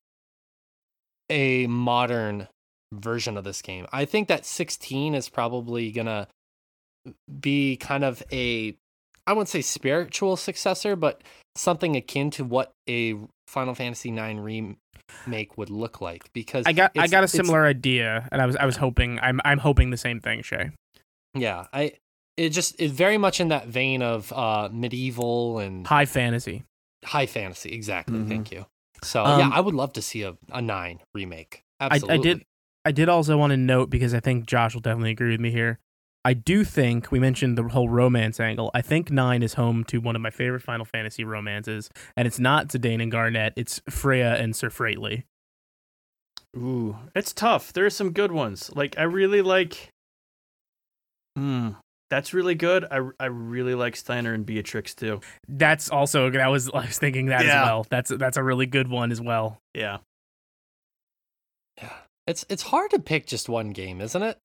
a 1.28 1.66
modern 1.66 2.48
version 2.92 3.36
of 3.36 3.44
this 3.44 3.62
game. 3.62 3.86
I 3.92 4.04
think 4.04 4.28
that 4.28 4.44
16 4.44 5.14
is 5.14 5.28
probably 5.28 5.92
going 5.92 6.06
to 6.06 6.26
be 7.40 7.76
kind 7.76 8.04
of 8.04 8.22
a 8.32 8.76
I 9.26 9.32
wouldn't 9.32 9.48
say 9.48 9.62
spiritual 9.62 10.36
successor, 10.36 10.96
but 10.96 11.22
something 11.54 11.94
akin 11.94 12.30
to 12.32 12.44
what 12.44 12.72
a 12.88 13.16
Final 13.50 13.74
Fantasy 13.74 14.10
IX 14.16 14.38
remake 15.26 15.58
would 15.58 15.70
look 15.70 16.00
like. 16.00 16.32
Because 16.32 16.64
I 16.66 16.72
got 16.72 16.92
I 16.96 17.06
got 17.08 17.24
a 17.24 17.28
similar 17.28 17.64
idea, 17.66 18.28
and 18.30 18.40
I 18.40 18.46
was 18.46 18.56
I 18.56 18.64
was 18.64 18.76
hoping 18.76 19.18
I'm 19.20 19.40
I'm 19.44 19.58
hoping 19.58 19.90
the 19.90 19.96
same 19.96 20.20
thing, 20.20 20.42
Shay. 20.42 20.70
yeah, 21.34 21.66
I 21.72 21.92
it 22.36 22.50
just 22.50 22.76
it's 22.78 22.92
very 22.92 23.18
much 23.18 23.40
in 23.40 23.48
that 23.48 23.66
vein 23.66 24.02
of 24.02 24.32
uh 24.32 24.68
medieval 24.72 25.58
and 25.58 25.86
High 25.86 26.06
fantasy. 26.06 26.62
high 27.04 27.26
fantasy. 27.26 27.72
Exactly. 27.72 28.18
Mhm. 28.18 28.28
Thank 28.28 28.52
you. 28.52 28.66
So 29.02 29.24
Um, 29.24 29.40
yeah, 29.40 29.50
I 29.52 29.60
would 29.60 29.74
love 29.74 29.92
to 29.94 30.02
see 30.02 30.22
a, 30.22 30.36
a 30.52 30.62
nine 30.62 31.00
remake. 31.14 31.62
I, 31.80 31.86
Absolutely. 31.86 32.14
I 32.14 32.22
did 32.22 32.44
I 32.84 32.92
did 32.92 33.08
also 33.08 33.36
want 33.36 33.50
to 33.50 33.56
note 33.56 33.90
because 33.90 34.14
I 34.14 34.20
think 34.20 34.46
Josh 34.46 34.74
will 34.74 34.80
definitely 34.80 35.10
agree 35.10 35.32
with 35.32 35.40
me 35.40 35.50
here. 35.50 35.78
I 36.24 36.34
do 36.34 36.64
think 36.64 37.10
we 37.10 37.18
mentioned 37.18 37.56
the 37.56 37.62
whole 37.64 37.88
romance 37.88 38.38
angle. 38.40 38.70
I 38.74 38.82
think 38.82 39.10
nine 39.10 39.42
is 39.42 39.54
home 39.54 39.84
to 39.84 39.98
one 39.98 40.14
of 40.16 40.22
my 40.22 40.30
favorite 40.30 40.60
Final 40.62 40.84
Fantasy 40.84 41.24
romances, 41.24 41.88
and 42.16 42.26
it's 42.28 42.38
not 42.38 42.68
Zidane 42.68 43.02
and 43.02 43.10
Garnet. 43.10 43.54
It's 43.56 43.80
Freya 43.88 44.34
and 44.34 44.54
Sir 44.54 44.68
Fratley. 44.68 45.24
Ooh, 46.56 46.96
it's 47.14 47.32
tough. 47.32 47.72
There's 47.72 47.94
some 47.94 48.12
good 48.12 48.32
ones. 48.32 48.70
Like 48.74 48.98
I 48.98 49.04
really 49.04 49.40
like. 49.40 49.88
Hmm, 51.36 51.70
that's 52.10 52.34
really 52.34 52.54
good. 52.56 52.84
I 52.90 53.00
I 53.18 53.26
really 53.26 53.74
like 53.74 53.96
Steiner 53.96 54.34
and 54.34 54.44
Beatrix 54.44 54.94
too. 54.94 55.20
That's 55.48 55.88
also 55.88 56.28
that 56.30 56.48
was 56.48 56.68
I 56.70 56.86
was 56.86 56.98
thinking 56.98 57.26
that 57.26 57.46
Yeah. 57.46 57.62
as 57.62 57.66
well. 57.66 57.86
That's 57.88 58.10
that's 58.10 58.36
a 58.36 58.42
really 58.42 58.66
good 58.66 58.88
one 58.88 59.10
as 59.12 59.20
well. 59.20 59.58
Yeah. 59.74 59.98
Yeah. 61.78 61.92
It's 62.26 62.44
it's 62.50 62.64
hard 62.64 62.90
to 62.90 62.98
pick 62.98 63.26
just 63.26 63.48
one 63.48 63.70
game, 63.70 64.00
isn't 64.00 64.22
it? 64.22 64.38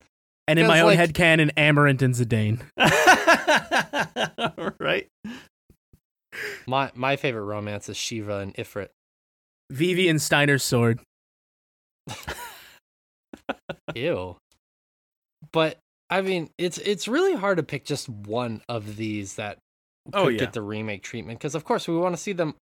And 0.48 0.60
in 0.60 0.68
my 0.68 0.82
own 0.82 0.88
like- 0.88 0.98
head 0.98 1.14
canon, 1.14 1.52
Amarant 1.58 2.02
and 2.02 2.14
Zidane. 2.14 2.62
right. 4.80 5.08
My 6.68 6.92
my 6.96 7.16
favorite 7.16 7.44
romance 7.44 7.90
is 7.90 7.98
Shiva 7.98 8.38
and 8.40 8.54
Ifrit. 8.56 8.90
Vivi 9.72 10.10
and 10.10 10.22
Steiner's 10.22 10.64
sword. 10.64 11.00
Ew. 13.96 14.36
But 15.52 15.78
I 16.10 16.22
mean, 16.22 16.50
it's 16.58 16.78
it's 16.80 17.08
really 17.08 17.36
hard 17.36 17.58
to 17.58 17.64
pick 17.64 17.86
just 17.86 18.10
one 18.10 18.62
of 18.68 18.98
these 18.98 19.36
that 19.36 19.58
oh, 20.14 20.20
could 20.24 20.26
Oh, 20.26 20.28
yeah. 20.30 20.40
get 20.40 20.54
the 20.54 20.62
remake 20.62 21.04
treatment 21.04 21.40
because 21.40 21.56
of 21.56 21.64
course 21.64 21.88
we 21.88 21.96
want 21.98 22.16
to 22.16 22.22
see 22.22 22.34
them 22.34 22.56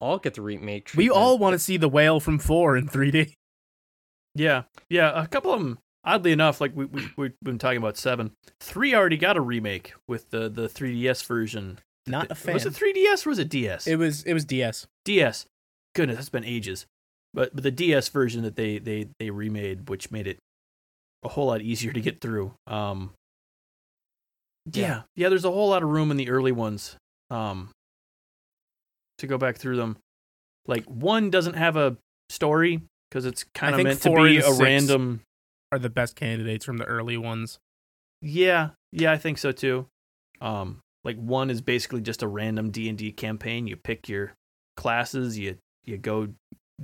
all 0.00 0.18
get 0.18 0.34
the 0.34 0.42
remake 0.42 0.86
treatment. 0.86 1.04
We 1.04 1.10
all 1.10 1.38
want 1.38 1.54
to 1.54 1.58
see 1.58 1.76
the 1.76 1.88
whale 1.88 2.18
from 2.20 2.38
four 2.38 2.76
in 2.76 2.88
3D. 2.88 3.32
Yeah. 4.34 4.62
Yeah. 4.90 5.22
A 5.22 5.26
couple 5.28 5.52
of 5.52 5.60
them. 5.60 5.78
Oddly 6.04 6.32
enough, 6.32 6.60
like 6.60 6.74
we, 6.76 6.84
we 6.86 7.08
we've 7.16 7.32
been 7.42 7.58
talking 7.58 7.78
about 7.78 7.96
seven, 7.96 8.32
three 8.60 8.94
already 8.94 9.16
got 9.16 9.36
a 9.36 9.40
remake 9.40 9.92
with 10.08 10.30
the 10.30 10.48
the 10.48 10.68
3DS 10.68 11.24
version. 11.26 11.78
Not 12.06 12.30
a 12.30 12.34
fan. 12.34 12.54
Was 12.54 12.66
it 12.66 12.72
3DS 12.72 13.26
or 13.26 13.30
was 13.30 13.38
it 13.38 13.48
DS? 13.48 13.86
It 13.86 13.96
was 13.96 14.22
it 14.24 14.34
was 14.34 14.44
DS. 14.44 14.86
DS. 15.04 15.46
Goodness, 15.94 16.16
that's 16.16 16.28
been 16.30 16.44
ages. 16.44 16.86
But 17.34 17.54
but 17.54 17.62
the 17.62 17.70
DS 17.70 18.08
version 18.08 18.42
that 18.42 18.56
they 18.56 18.78
they 18.78 19.08
they 19.18 19.30
remade, 19.30 19.88
which 19.88 20.10
made 20.10 20.26
it 20.26 20.38
a 21.22 21.28
whole 21.28 21.46
lot 21.46 21.62
easier 21.62 21.92
to 21.92 22.00
get 22.00 22.20
through. 22.20 22.54
Um. 22.66 23.12
Yeah, 24.72 24.82
Yeah. 24.86 25.02
yeah. 25.16 25.28
There's 25.28 25.44
a 25.44 25.50
whole 25.50 25.70
lot 25.70 25.82
of 25.82 25.88
room 25.90 26.10
in 26.10 26.16
the 26.16 26.28
early 26.30 26.52
ones. 26.52 26.96
Um. 27.30 27.70
To 29.18 29.26
go 29.28 29.38
back 29.38 29.56
through 29.56 29.76
them, 29.76 29.96
like 30.66 30.84
one 30.86 31.30
doesn't 31.30 31.54
have 31.54 31.76
a 31.76 31.96
story 32.28 32.80
because 33.08 33.24
it's 33.24 33.44
kind 33.54 33.74
of 33.76 33.82
meant 33.84 34.02
to 34.02 34.10
be 34.16 34.38
a 34.38 34.42
six- 34.42 34.58
random. 34.58 35.20
Are 35.72 35.78
the 35.78 35.90
best 35.90 36.14
candidates 36.16 36.64
from 36.64 36.76
the 36.76 36.84
early 36.84 37.16
ones. 37.16 37.58
Yeah, 38.20 38.70
yeah, 38.92 39.10
I 39.10 39.16
think 39.18 39.38
so 39.38 39.50
too. 39.52 39.86
Um, 40.40 40.80
like 41.02 41.16
one 41.16 41.50
is 41.50 41.60
basically 41.62 42.02
just 42.02 42.22
a 42.22 42.28
random 42.28 42.70
D 42.70 42.88
and 42.88 42.96
D 42.98 43.10
campaign. 43.10 43.66
You 43.66 43.76
pick 43.76 44.08
your 44.08 44.34
classes, 44.76 45.38
you 45.38 45.56
you 45.84 45.96
go 45.96 46.28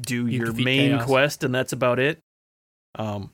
do 0.01 0.27
You 0.27 0.39
your 0.47 0.53
main 0.55 0.93
chaos. 0.93 1.05
quest, 1.07 1.45
and 1.45 1.55
that's 1.55 1.73
about 1.73 1.99
it. 1.99 2.19
Um, 2.99 3.31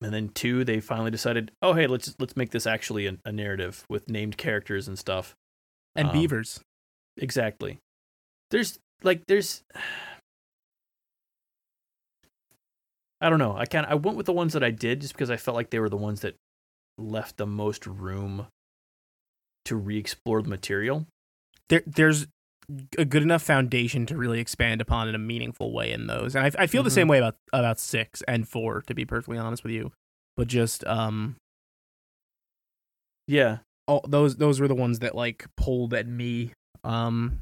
and 0.00 0.12
then 0.12 0.30
two, 0.30 0.64
they 0.64 0.80
finally 0.80 1.10
decided, 1.12 1.52
oh 1.60 1.74
hey, 1.74 1.86
let's 1.86 2.16
let's 2.18 2.36
make 2.36 2.50
this 2.50 2.66
actually 2.66 3.06
a, 3.06 3.16
a 3.24 3.30
narrative 3.30 3.84
with 3.88 4.08
named 4.08 4.36
characters 4.36 4.88
and 4.88 4.98
stuff. 4.98 5.36
And 5.94 6.08
Um, 6.08 6.12
beavers. 6.14 6.60
Exactly. 7.18 7.78
There's 8.50 8.78
like 9.02 9.22
there's 9.28 9.62
I 13.22 13.30
don't 13.30 13.38
know. 13.38 13.56
I 13.56 13.64
kind 13.66 13.86
I 13.88 13.94
went 13.94 14.16
with 14.16 14.26
the 14.26 14.32
ones 14.32 14.52
that 14.52 14.64
I 14.64 14.70
did 14.70 15.00
just 15.00 15.14
because 15.14 15.30
I 15.30 15.36
felt 15.36 15.54
like 15.54 15.70
they 15.70 15.78
were 15.78 15.88
the 15.88 15.96
ones 15.96 16.20
that 16.22 16.34
left 16.98 17.36
the 17.38 17.46
most 17.46 17.86
room 17.86 18.48
to 19.64 19.76
re-explore 19.76 20.42
the 20.42 20.48
material. 20.48 21.06
There 21.68 21.82
there's 21.86 22.26
a 22.98 23.04
good 23.04 23.22
enough 23.22 23.42
foundation 23.42 24.06
to 24.06 24.16
really 24.16 24.40
expand 24.40 24.80
upon 24.80 25.08
in 25.08 25.14
a 25.14 25.18
meaningful 25.18 25.72
way 25.72 25.92
in 25.92 26.06
those. 26.06 26.34
And 26.34 26.44
I, 26.46 26.62
I 26.62 26.66
feel 26.66 26.82
the 26.82 26.90
Mhm. 26.90 26.94
same 26.94 27.08
way 27.08 27.18
about 27.18 27.36
about 27.52 27.78
six 27.78 28.22
and 28.26 28.48
four, 28.48 28.82
to 28.82 28.94
be 28.94 29.04
perfectly 29.04 29.38
honest 29.38 29.62
with 29.62 29.72
you. 29.72 29.92
But 30.36 30.48
just 30.48 30.84
um 30.86 31.36
Yeah. 33.26 33.58
all 33.86 34.04
those 34.08 34.36
those 34.36 34.60
were 34.60 34.68
the 34.68 34.74
ones 34.74 34.98
that 35.00 35.14
like 35.14 35.46
pulled 35.56 35.94
at 35.94 36.06
me 36.06 36.52
um 36.84 37.40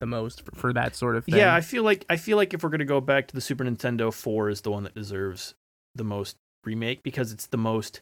the 0.00 0.06
most 0.06 0.42
for, 0.44 0.54
for 0.54 0.72
that 0.72 0.94
sort 0.94 1.16
of 1.16 1.24
thing. 1.24 1.36
Yeah, 1.36 1.54
I 1.54 1.60
feel 1.60 1.82
like 1.82 2.04
I 2.08 2.16
feel 2.16 2.36
like 2.36 2.54
if 2.54 2.62
we're 2.62 2.68
going 2.70 2.78
to 2.80 2.84
go 2.84 3.00
back 3.00 3.28
to 3.28 3.34
the 3.34 3.40
Super 3.40 3.64
Nintendo, 3.64 4.12
4 4.12 4.48
is 4.50 4.60
the 4.62 4.70
one 4.70 4.84
that 4.84 4.94
deserves 4.94 5.54
the 5.94 6.04
most 6.04 6.36
remake 6.64 7.02
because 7.02 7.32
it's 7.32 7.46
the 7.46 7.56
most 7.56 8.00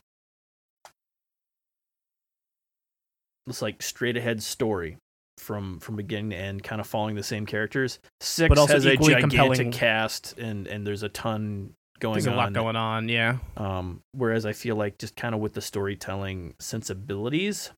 it's 3.46 3.62
like 3.62 3.80
straight 3.82 4.16
ahead 4.16 4.42
story 4.42 4.96
from 5.38 5.78
from 5.80 5.96
beginning 5.96 6.30
to 6.30 6.36
end, 6.36 6.62
kind 6.62 6.80
of 6.80 6.86
following 6.86 7.14
the 7.14 7.22
same 7.22 7.46
characters. 7.46 7.98
Six 8.20 8.48
But 8.48 8.58
also 8.58 8.74
has 8.74 8.84
a 8.84 8.96
gigantic 8.96 9.20
compelling- 9.20 9.72
cast, 9.72 10.38
and 10.38 10.66
and 10.66 10.86
there's 10.86 11.02
a 11.02 11.08
ton 11.08 11.74
going 12.00 12.14
there's 12.14 12.26
a 12.26 12.32
lot 12.34 12.52
going 12.52 12.76
on. 12.76 13.08
Yeah, 13.08 13.38
Um, 13.56 14.02
whereas 14.12 14.44
I 14.44 14.52
feel 14.52 14.76
like 14.76 14.98
just 14.98 15.16
kind 15.16 15.34
of 15.34 15.40
with 15.40 15.54
the 15.54 15.60
storytelling 15.62 16.54
sensibilities 16.58 17.70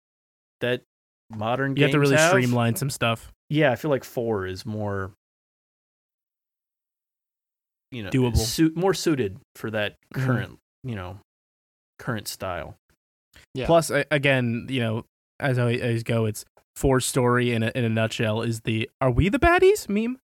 that 0.61 0.83
modern 1.31 1.73
you 1.73 1.77
games 1.77 1.87
have 1.87 1.93
to 1.93 1.99
really 2.01 2.17
have, 2.17 2.31
streamline 2.31 2.77
some 2.77 2.91
stuff. 2.91 3.33
Yeah, 3.51 3.71
I 3.73 3.77
feel 3.77 3.91
like 3.91 4.05
four 4.05 4.47
is 4.47 4.65
more, 4.67 5.13
you 7.91 8.03
know, 8.03 8.11
Doable. 8.11 8.37
Suit, 8.37 8.77
more 8.77 8.95
suited 8.95 9.39
for 9.57 9.71
that 9.71 9.97
Mhm. 10.15 10.25
current, 10.25 10.59
you 10.85 10.95
know, 10.95 11.21
current 11.99 12.29
style. 12.29 12.77
Yeah. 13.55 13.67
Plus, 13.67 13.91
again, 14.11 14.67
you 14.69 14.81
know, 14.81 15.05
as 15.41 15.59
I 15.59 15.63
always 15.63 16.03
go, 16.03 16.27
it's 16.27 16.45
four 16.77 17.01
story 17.01 17.53
in 17.53 17.63
a 17.63 17.73
in 17.75 17.85
a 17.85 17.89
nutshell 17.89 18.43
is 18.43 18.61
the 18.61 18.89
"Are 19.01 19.11
we 19.11 19.29
the 19.29 19.39
baddies?" 19.39 19.89
meme. 19.89 20.19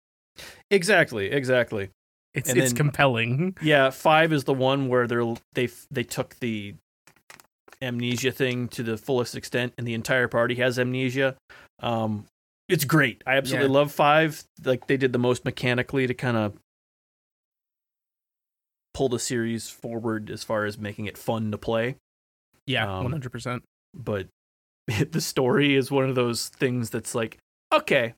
Exactly, 0.69 1.27
exactly. 1.31 1.89
It's 2.33 2.49
And 2.49 2.57
it's 2.57 2.71
then- 2.71 2.77
compelling. 2.77 3.57
Yeah, 3.61 3.91
five 3.91 4.33
is 4.33 4.43
the 4.45 4.53
one 4.53 4.87
where 4.89 5.07
they're 5.07 5.35
they 5.53 5.69
they 5.91 6.03
took 6.03 6.35
the 6.39 6.75
amnesia 7.83 8.31
thing 8.31 8.67
to 8.69 8.83
the 8.83 8.97
fullest 8.97 9.35
extent, 9.35 9.73
and 9.77 9.87
the 9.87 9.93
entire 9.93 10.27
party 10.27 10.55
has 10.55 10.79
amnesia. 10.79 11.35
Um, 11.79 12.25
it's 12.69 12.85
great. 12.85 13.21
I 13.27 13.35
absolutely 13.37 13.67
Yeah. 13.69 13.73
love 13.79 13.91
five. 13.91 14.43
Like 14.63 14.87
they 14.87 14.97
did 14.97 15.13
the 15.13 15.19
most 15.19 15.45
mechanically 15.45 16.07
to 16.07 16.13
kind 16.13 16.37
of 16.37 16.57
pull 18.93 19.09
the 19.09 19.19
series 19.19 19.69
forward 19.69 20.29
as 20.29 20.43
far 20.43 20.65
as 20.65 20.77
making 20.77 21.05
it 21.05 21.17
fun 21.17 21.51
to 21.51 21.57
play. 21.57 21.95
Yeah, 22.67 22.83
Um, 22.91 23.03
one 23.03 23.11
hundred 23.11 23.31
percent. 23.31 23.63
but 23.93 24.27
the 25.11 25.21
story 25.21 25.75
is 25.75 25.89
one 25.91 26.07
of 26.09 26.15
those 26.15 26.49
things 26.49 26.89
that's 26.89 27.15
like 27.15 27.37
okay 27.73 28.13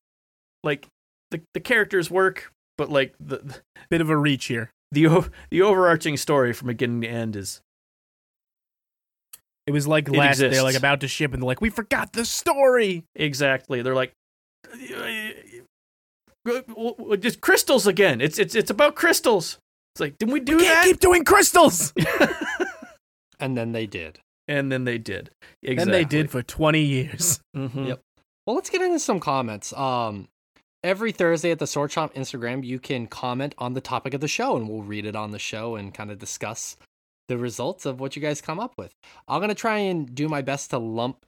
like 0.64 0.88
the 1.32 1.42
the 1.54 1.60
characters 1.60 2.10
work 2.10 2.52
but 2.78 2.90
like 2.90 3.14
the 3.20 3.62
Bit 3.90 4.02
of 4.02 4.10
a 4.10 4.18
reach 4.18 4.46
here. 4.46 4.72
the 4.92 5.30
the 5.52 5.62
overarching 5.62 6.18
story 6.18 6.54
from 6.54 6.68
beginning 6.68 7.02
to 7.02 7.08
end 7.08 7.36
is 7.36 7.62
It 9.68 9.72
was 9.72 9.88
like 9.88 10.08
It 10.08 10.14
last 10.16 10.38
they're 10.40 10.62
like 10.64 10.76
about 10.76 11.02
to 11.02 11.08
ship 11.08 11.34
and 11.34 11.42
they're 11.42 11.48
like, 11.48 11.62
"We 11.62 11.70
forgot 11.70 12.14
the 12.14 12.26
story." 12.26 13.04
exactly 13.16 13.82
they're 13.82 13.96
like 13.96 14.14
just 17.20 17.42
crystals 17.42 17.88
again 17.88 18.22
it's 18.22 18.38
it's 18.38 18.54
it's 18.54 18.70
about 18.70 18.96
crystals 18.96 19.58
it's 19.96 20.00
like 20.02 20.18
did 20.20 20.32
we 20.32 20.40
do 20.40 20.58
we 20.58 20.64
can't 20.64 20.76
that 20.76 20.86
keep 20.86 21.00
doing 21.00 21.24
crystals. 21.24 21.94
And 23.38 23.58
then 23.58 23.74
they 23.74 23.86
did. 23.86 24.20
and 24.48 24.72
then 24.72 24.86
they 24.86 24.98
did 24.98 25.30
exactly 25.62 25.82
And 25.82 25.94
they 25.94 26.06
did 26.06 26.32
for 26.32 26.42
twenty 26.42 26.84
years. 26.84 27.42
Mhm. 27.56 27.88
Yep. 27.90 28.00
Well, 28.48 28.56
let's 28.56 28.70
get 28.70 28.82
into 28.82 28.98
some 28.98 29.20
comments. 29.20 29.74
Um, 29.74 30.30
every 30.86 31.12
Thursday 31.12 31.52
at 31.52 31.60
the 31.60 31.68
Sword 31.68 31.92
Shop 31.92 32.14
Instagram, 32.14 32.64
you 32.64 32.80
can 32.80 33.08
comment 33.08 33.54
on 33.58 33.74
the 33.74 33.82
topic 33.82 34.14
of 34.14 34.22
the 34.22 34.30
show, 34.30 34.56
and 34.56 34.70
we'll 34.70 34.84
read 34.84 35.06
it 35.06 35.18
on 35.18 35.32
the 35.32 35.40
show 35.40 35.76
and 35.76 35.94
kind 35.94 36.12
of 36.12 36.18
discuss 36.18 36.78
the 37.28 37.38
results 37.38 37.86
of 37.86 38.00
what 38.00 38.16
you 38.16 38.22
guys 38.22 38.42
come 38.42 38.60
up 38.60 38.78
with. 38.78 38.94
I'm 39.28 39.42
gonna 39.42 39.56
try 39.56 39.78
and 39.80 40.14
do 40.14 40.28
my 40.28 40.42
best 40.42 40.70
to 40.72 40.78
lump 40.78 41.26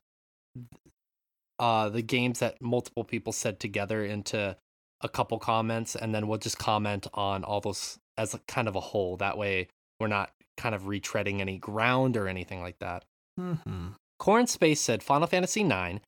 uh 1.59 1.89
the 1.89 2.01
games 2.01 2.39
that 2.39 2.61
multiple 2.61 3.03
people 3.03 3.33
said 3.33 3.59
together 3.59 4.03
into 4.05 4.55
a 5.01 5.09
couple 5.09 5.37
comments, 5.39 5.95
and 5.95 6.13
then 6.13 6.27
we'll 6.27 6.39
just 6.39 6.57
comment 6.57 7.07
on 7.13 7.43
all 7.43 7.61
those 7.61 7.99
as 8.17 8.33
a 8.33 8.39
kind 8.47 8.67
of 8.67 8.75
a 8.75 8.79
whole. 8.79 9.17
That 9.17 9.37
way, 9.37 9.67
we're 9.99 10.07
not 10.07 10.31
kind 10.57 10.73
of 10.73 10.83
retreading 10.83 11.39
any 11.39 11.57
ground 11.57 12.17
or 12.17 12.27
anything 12.27 12.61
like 12.61 12.79
that. 12.79 13.05
Mhm. 13.39 13.93
Corn 14.17 14.47
Space 14.47 14.81
said 14.81 15.03
Final 15.03 15.27
Fantasy 15.27 15.61
IX, 15.61 15.99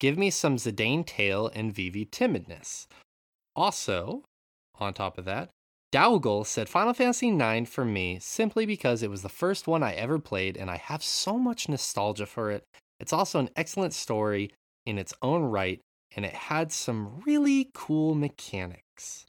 give 0.00 0.16
me 0.16 0.30
some 0.30 0.56
Zidane 0.56 1.04
Tail 1.06 1.48
and 1.48 1.74
Vivi 1.74 2.06
Timidness. 2.06 2.86
Also, 3.54 4.24
on 4.76 4.94
top 4.94 5.18
of 5.18 5.26
that, 5.26 5.50
Dowgle 5.92 6.44
said 6.44 6.68
Final 6.68 6.92
Fantasy 6.92 7.28
IX 7.28 7.68
for 7.68 7.84
me 7.84 8.18
simply 8.20 8.66
because 8.66 9.02
it 9.02 9.10
was 9.10 9.22
the 9.22 9.28
first 9.28 9.66
one 9.66 9.82
I 9.82 9.94
ever 9.94 10.18
played 10.18 10.56
and 10.56 10.70
I 10.70 10.76
have 10.76 11.02
so 11.02 11.38
much 11.38 11.68
nostalgia 11.68 12.26
for 12.26 12.50
it. 12.50 12.64
It's 13.00 13.12
also 13.12 13.38
an 13.38 13.50
excellent 13.56 13.94
story 13.94 14.50
in 14.84 14.98
its 14.98 15.14
own 15.22 15.44
right 15.44 15.80
and 16.14 16.24
it 16.24 16.34
had 16.34 16.72
some 16.72 17.22
really 17.26 17.70
cool 17.74 18.14
mechanics. 18.14 19.26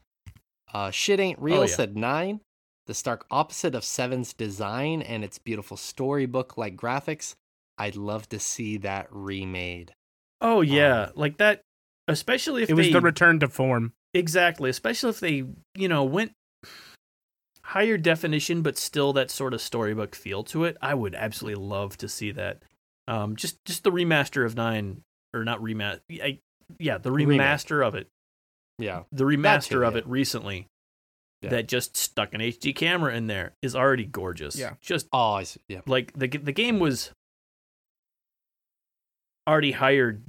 Uh, 0.73 0.91
Shit 0.91 1.19
Ain't 1.19 1.39
Real 1.39 1.61
yeah. 1.61 1.75
said 1.75 1.97
9, 1.97 2.41
the 2.87 2.93
stark 2.93 3.25
opposite 3.31 3.75
of 3.75 3.83
Seven's 3.83 4.33
design 4.33 5.01
and 5.01 5.23
its 5.23 5.37
beautiful 5.37 5.77
storybook 5.77 6.57
like 6.57 6.75
graphics. 6.75 7.35
I'd 7.77 7.95
love 7.95 8.27
to 8.29 8.39
see 8.39 8.77
that 8.77 9.07
remade. 9.11 9.93
oh 10.41 10.61
yeah 10.61 11.09
like 11.15 11.37
that 11.37 11.61
especially 12.09 12.63
if 12.63 12.69
It 12.69 12.73
was 12.73 12.87
they 12.87 12.93
the 12.93 13.01
return 13.01 13.39
to 13.39 13.47
form. 13.47 13.93
Exactly, 14.13 14.69
especially 14.69 15.11
if 15.11 15.19
they, 15.19 15.43
you 15.75 15.87
know, 15.87 16.03
went 16.03 16.33
higher 17.63 17.97
definition 17.97 18.61
but 18.61 18.77
still 18.77 19.13
that 19.13 19.29
sort 19.29 19.53
of 19.53 19.61
storybook 19.61 20.15
feel 20.15 20.43
to 20.43 20.63
it. 20.63 20.77
I 20.81 20.93
would 20.93 21.13
absolutely 21.15 21.63
love 21.63 21.97
to 21.97 22.07
see 22.09 22.31
that. 22.31 22.63
Um 23.07 23.35
just 23.35 23.63
just 23.65 23.83
the 23.83 23.91
remaster 23.91 24.45
of 24.45 24.55
9 24.55 25.01
or 25.33 25.43
not 25.43 25.59
remaster. 25.61 25.99
I, 26.11 26.39
yeah, 26.77 26.97
the 26.97 27.11
Remake. 27.11 27.39
remaster 27.39 27.85
of 27.85 27.95
it. 27.95 28.07
Yeah. 28.77 29.03
The 29.11 29.23
remaster 29.25 29.87
of 29.87 29.93
yeah. 29.93 29.99
it 29.99 30.07
recently 30.07 30.67
Yeah. 31.41 31.49
that 31.51 31.67
just 31.67 31.95
stuck 31.97 32.33
an 32.33 32.41
HD 32.41 32.75
camera 32.75 33.15
in 33.15 33.27
there 33.27 33.51
is 33.61 33.75
already 33.75 34.05
gorgeous. 34.05 34.55
Yeah. 34.55 34.73
Just 34.81 35.07
Oh, 35.13 35.33
I 35.33 35.43
see. 35.43 35.59
Yeah. 35.67 35.81
like 35.85 36.13
the 36.17 36.27
the 36.27 36.51
game 36.51 36.79
was 36.79 37.11
already 39.47 39.71
higher 39.71 40.19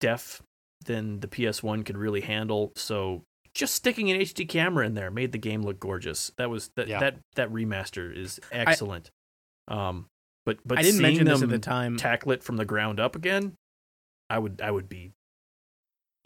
def 0.00 0.42
than 0.86 1.20
the 1.20 1.28
PS1 1.28 1.84
could 1.84 1.98
really 1.98 2.22
handle. 2.22 2.72
So 2.76 3.22
just 3.54 3.74
sticking 3.74 4.10
an 4.10 4.20
HD 4.20 4.48
camera 4.48 4.86
in 4.86 4.94
there 4.94 5.10
made 5.10 5.32
the 5.32 5.38
game 5.38 5.62
look 5.62 5.80
gorgeous. 5.80 6.30
That 6.36 6.50
was 6.50 6.70
that 6.76 6.88
Yeah. 6.88 7.00
that 7.00 7.18
that 7.34 7.50
remaster 7.52 8.14
is 8.16 8.40
excellent. 8.52 9.10
um, 9.68 10.06
but 10.46 10.58
but 10.64 10.78
I 10.78 10.82
didn't 10.82 10.94
seeing 10.98 11.02
mention 11.02 11.24
this 11.26 11.34
at 11.36 11.40
them 11.40 11.50
the 11.50 11.58
time. 11.58 11.96
tackle 11.96 12.32
it 12.32 12.42
from 12.42 12.56
the 12.56 12.64
ground 12.64 12.98
up 13.00 13.14
again, 13.16 13.54
I 14.28 14.38
would 14.38 14.60
I 14.62 14.70
would 14.70 14.88
be 14.88 15.12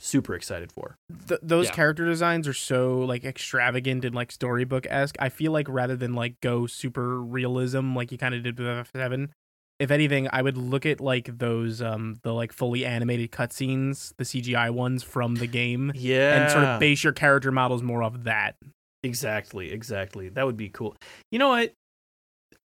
super 0.01 0.35
excited 0.35 0.73
for. 0.73 0.97
Th- 1.29 1.41
those 1.43 1.67
Yeah. 1.67 1.73
character 1.75 2.05
designs 2.05 2.49
are 2.49 2.53
so 2.55 2.99
like 3.01 3.25
extravagant 3.25 4.05
and 4.05 4.15
like 4.15 4.33
storybook 4.33 4.87
esque. 4.91 5.17
I 5.19 5.29
feel 5.29 5.53
like 5.53 5.69
rather 5.69 5.97
than 5.97 6.15
like 6.15 6.41
go 6.41 6.67
super 6.67 7.21
realism 7.23 7.95
like 7.95 8.11
you 8.13 8.19
kind 8.19 8.35
of 8.35 8.43
did 8.43 8.59
with 8.59 8.67
F 8.69 8.91
seven, 8.95 9.33
if 9.79 9.91
anything, 9.91 10.29
I 10.33 10.41
would 10.43 10.57
look 10.57 10.87
at 10.87 11.01
like 11.01 11.39
those 11.39 11.83
um 11.83 12.19
the 12.23 12.33
like 12.33 12.53
fully 12.53 12.85
animated 12.85 13.31
cutscenes, 13.33 14.13
the 14.17 14.25
CGI 14.25 14.71
ones 14.71 15.03
from 15.03 15.35
the 15.37 15.47
game, 15.47 15.93
Yeah, 15.95 16.43
and 16.43 16.51
sort 16.51 16.65
of 16.65 16.81
base 16.81 17.03
your 17.05 17.13
character 17.13 17.51
models 17.53 17.83
more 17.83 18.03
off 18.03 18.15
that. 18.25 18.57
Exactly, 19.03 19.71
exactly. 19.73 20.29
That 20.31 20.47
would 20.47 20.57
be 20.57 20.69
cool. 20.69 20.97
You 21.31 21.39
know 21.39 21.49
what? 21.49 21.73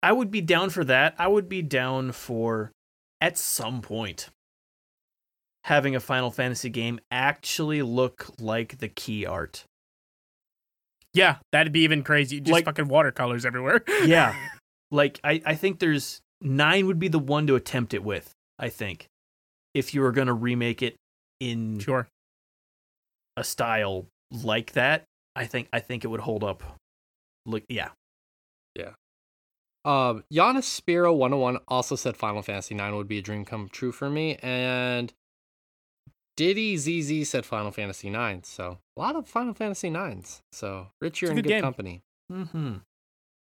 I 0.02 0.12
would 0.12 0.30
be 0.30 0.40
down 0.40 0.70
for 0.70 0.84
that. 0.84 1.14
I 1.18 1.28
would 1.28 1.48
be 1.48 1.60
down 1.60 2.12
for 2.12 2.72
at 3.20 3.36
some 3.36 3.82
point 3.82 4.28
having 5.64 5.94
a 5.94 6.00
Final 6.00 6.30
Fantasy 6.30 6.70
game 6.70 6.98
actually 7.10 7.82
look 7.82 8.30
like 8.40 8.78
the 8.78 8.88
key 8.88 9.26
art. 9.26 9.64
Yeah, 11.12 11.36
that'd 11.52 11.72
be 11.72 11.80
even 11.80 12.02
crazy. 12.02 12.40
Just 12.40 12.52
Like- 12.52 12.64
fucking 12.64 12.88
watercolors 12.88 13.44
everywhere. 13.44 13.82
Yeah. 14.04 14.34
Like 14.92 15.20
I, 15.22 15.40
I 15.46 15.54
think 15.54 15.78
there's 15.78 16.20
nine 16.40 16.86
would 16.86 16.98
be 16.98 17.08
the 17.08 17.18
one 17.18 17.46
to 17.46 17.56
attempt 17.56 17.94
it 17.94 18.02
with, 18.02 18.32
I 18.58 18.68
think. 18.68 19.06
If 19.74 19.94
you 19.94 20.00
were 20.00 20.12
gonna 20.12 20.34
remake 20.34 20.82
it 20.82 20.96
in 21.38 21.78
sure. 21.78 22.08
a 23.36 23.44
style 23.44 24.06
like 24.30 24.72
that, 24.72 25.04
I 25.36 25.46
think 25.46 25.68
I 25.72 25.80
think 25.80 26.04
it 26.04 26.08
would 26.08 26.20
hold 26.20 26.44
up. 26.44 26.62
Look 27.46 27.64
yeah. 27.68 27.90
Yeah. 28.74 28.92
Um, 29.84 30.24
Giannis 30.32 30.64
Spiro 30.64 31.12
101 31.12 31.58
also 31.68 31.96
said 31.96 32.16
Final 32.16 32.42
Fantasy 32.42 32.74
9 32.74 32.96
would 32.96 33.08
be 33.08 33.18
a 33.18 33.22
dream 33.22 33.46
come 33.46 33.68
true 33.70 33.92
for 33.92 34.10
me, 34.10 34.36
and 34.42 35.12
Diddy 36.36 36.76
ZZ 36.76 37.28
said 37.28 37.46
Final 37.46 37.70
Fantasy 37.70 38.10
9. 38.10 38.44
So 38.44 38.78
a 38.96 39.00
lot 39.00 39.16
of 39.16 39.26
Final 39.26 39.54
Fantasy 39.54 39.90
9s. 39.90 40.40
So 40.52 40.88
Rich, 41.00 41.22
you're 41.22 41.30
It's 41.30 41.38
in 41.38 41.42
good 41.42 41.48
good 41.48 41.62
company. 41.62 42.02
Mm-hmm. 42.30 42.76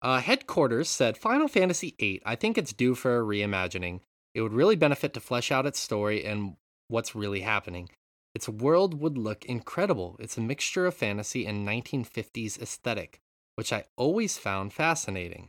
Uh, 0.04 0.20
headquarters 0.20 0.88
said 0.88 1.16
Final 1.16 1.48
Fantasy 1.48 1.94
VIII. 1.98 2.20
I 2.26 2.36
think 2.36 2.58
it's 2.58 2.74
due 2.74 2.94
for 2.94 3.18
a 3.18 3.22
reimagining. 3.24 4.00
It 4.34 4.42
would 4.42 4.52
really 4.52 4.76
benefit 4.76 5.14
to 5.14 5.20
flesh 5.20 5.50
out 5.50 5.64
its 5.64 5.80
story 5.80 6.24
and 6.26 6.56
what's 6.88 7.14
really 7.14 7.40
happening. 7.40 7.88
Its 8.34 8.46
world 8.48 9.00
would 9.00 9.16
look 9.16 9.44
incredible. 9.46 10.16
It's 10.18 10.36
a 10.36 10.42
mixture 10.42 10.84
of 10.86 10.94
fantasy 10.94 11.46
and 11.46 11.66
1950s 11.66 12.60
aesthetic, 12.60 13.18
which 13.54 13.72
I 13.72 13.84
always 13.96 14.36
found 14.36 14.72
fascinating. 14.74 15.48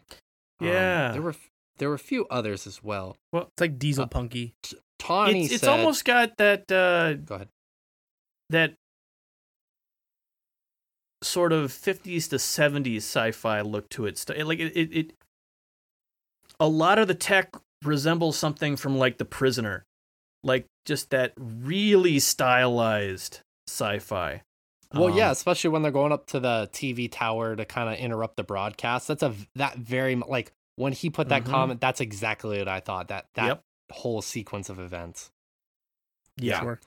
Um, 0.61 0.67
Yeah. 0.67 1.11
there 1.11 1.21
were 1.21 1.35
there 1.77 1.89
were 1.89 1.95
a 1.95 1.99
few 1.99 2.25
others 2.29 2.65
as 2.65 2.81
well. 2.81 3.17
Well, 3.33 3.49
It's 3.51 3.59
like 3.59 3.77
diesel 3.77 4.05
Uh, 4.05 4.07
punky. 4.07 4.55
Tawny 4.97 5.43
It's, 5.43 5.55
it's 5.55 5.63
said, 5.65 5.77
almost 5.77 6.05
got 6.05 6.37
that 6.37 6.71
uh 6.71 7.15
Go 7.15 7.35
ahead. 7.35 7.49
that 8.51 8.75
sort 11.25 11.51
of 11.51 11.71
50s 11.71 12.29
to 12.29 12.35
70s 12.37 12.97
sci-fi 12.97 13.61
look 13.61 13.89
to 13.89 14.05
it. 14.05 14.23
Like 14.45 14.59
it, 14.59 14.75
it, 14.75 14.95
it 14.95 15.13
a 16.59 16.67
lot 16.67 16.99
of 16.99 17.07
the 17.07 17.15
tech 17.15 17.55
resembles 17.83 18.37
something 18.37 18.75
from 18.77 18.97
like 18.97 19.17
The 19.17 19.25
Prisoner. 19.25 19.83
Like 20.43 20.65
just 20.85 21.09
that 21.09 21.33
really 21.37 22.19
stylized 22.19 23.41
sci-fi. 23.67 24.41
Well, 24.93 25.09
yeah, 25.09 25.25
Um, 25.27 25.31
especially 25.31 25.71
when 25.71 25.81
they're 25.81 25.91
going 25.91 26.11
up 26.13 26.27
to 26.27 26.39
the 26.39 26.69
TV 26.71 27.11
tower 27.11 27.55
to 27.55 27.65
kind 27.65 27.89
of 27.89 27.95
interrupt 27.97 28.37
the 28.37 28.43
broadcast. 28.43 29.07
That's 29.07 29.23
a 29.23 29.33
that 29.55 29.77
very 29.77 30.15
like 30.15 30.53
when 30.77 30.93
he 30.93 31.09
put 31.09 31.29
that 31.29 31.43
Mhm. 31.43 31.49
comment. 31.51 31.81
That's 31.81 31.99
exactly 31.99 32.59
what 32.59 32.67
I 32.67 32.79
thought. 32.79 33.07
That 33.09 33.25
that 33.33 33.47
Yep. 33.47 33.61
whole 33.91 34.21
sequence 34.21 34.69
of 34.69 34.79
events. 34.79 35.31
yeah. 36.37 36.59
Sure. 36.61 36.79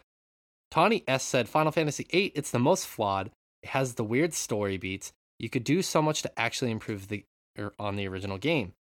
Tawny 0.70 1.03
S 1.09 1.24
said 1.24 1.49
Final 1.49 1.72
Fantasy 1.72 2.05
VIII. 2.11 2.32
It's 2.34 2.51
the 2.51 2.59
most 2.59 2.86
flawed. 2.86 3.30
It 3.63 3.71
has 3.71 3.95
the 3.95 4.05
weird 4.05 4.35
story 4.35 4.77
beats. 4.77 5.13
You 5.39 5.49
could 5.49 5.65
do 5.65 5.83
so 5.83 6.03
much 6.03 6.23
to 6.23 6.39
actually 6.39 6.71
improve 6.71 7.09
the 7.09 7.25
er, 7.59 7.73
on 7.79 7.97
the 7.97 8.07
original 8.09 8.39
game. 8.39 8.73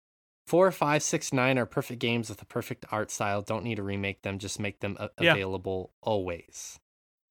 Four, 0.47 0.71
five, 0.71 1.03
six, 1.03 1.33
nine 1.33 1.57
are 1.57 1.65
perfect 1.65 1.99
games 1.99 2.29
with 2.29 2.41
a 2.41 2.45
perfect 2.45 2.85
art 2.91 3.11
style. 3.11 3.41
Don't 3.41 3.63
need 3.63 3.75
to 3.75 3.83
remake 3.83 4.21
them. 4.21 4.39
Just 4.39 4.59
make 4.59 4.79
them 4.79 4.95
a- 4.99 5.09
Yeah. 5.19 5.33
available 5.33 5.91
always. 6.01 6.79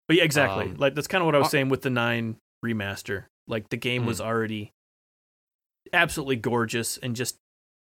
But 0.06 0.18
yeah, 0.18 0.24
exactly. 0.24 0.66
Um, 0.66 0.74
like 0.76 0.94
that's 0.94 1.08
kind 1.08 1.22
of 1.22 1.26
what 1.26 1.34
I 1.34 1.38
was 1.38 1.46
uh, 1.46 1.50
saying 1.50 1.68
with 1.70 1.82
the 1.82 1.90
9 1.90 2.36
remaster. 2.64 3.24
Like 3.48 3.70
the 3.70 3.76
game 3.76 4.06
was 4.06 4.20
already 4.20 4.72
absolutely 5.92 6.36
gorgeous 6.36 6.98
and 6.98 7.14
just 7.16 7.36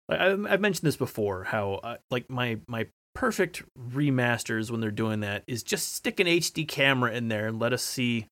I- 0.07 0.31
I've 0.31 0.61
mentioned 0.61 0.87
this 0.87 0.95
before 0.95 1.43
how 1.45 1.73
uh, 1.83 1.97
like 2.09 2.29
my 2.29 2.59
my 2.67 2.87
perfect 3.15 3.63
remasters 3.77 4.71
when 4.71 4.79
they're 4.81 4.91
doing 4.91 5.19
that 5.21 5.43
is 5.47 5.63
just 5.63 5.93
stick 5.93 6.19
an 6.19 6.27
HD 6.27 6.67
camera 6.67 7.11
in 7.11 7.27
there 7.27 7.47
and 7.47 7.59
let 7.59 7.73
us 7.73 7.83
see 7.83 8.27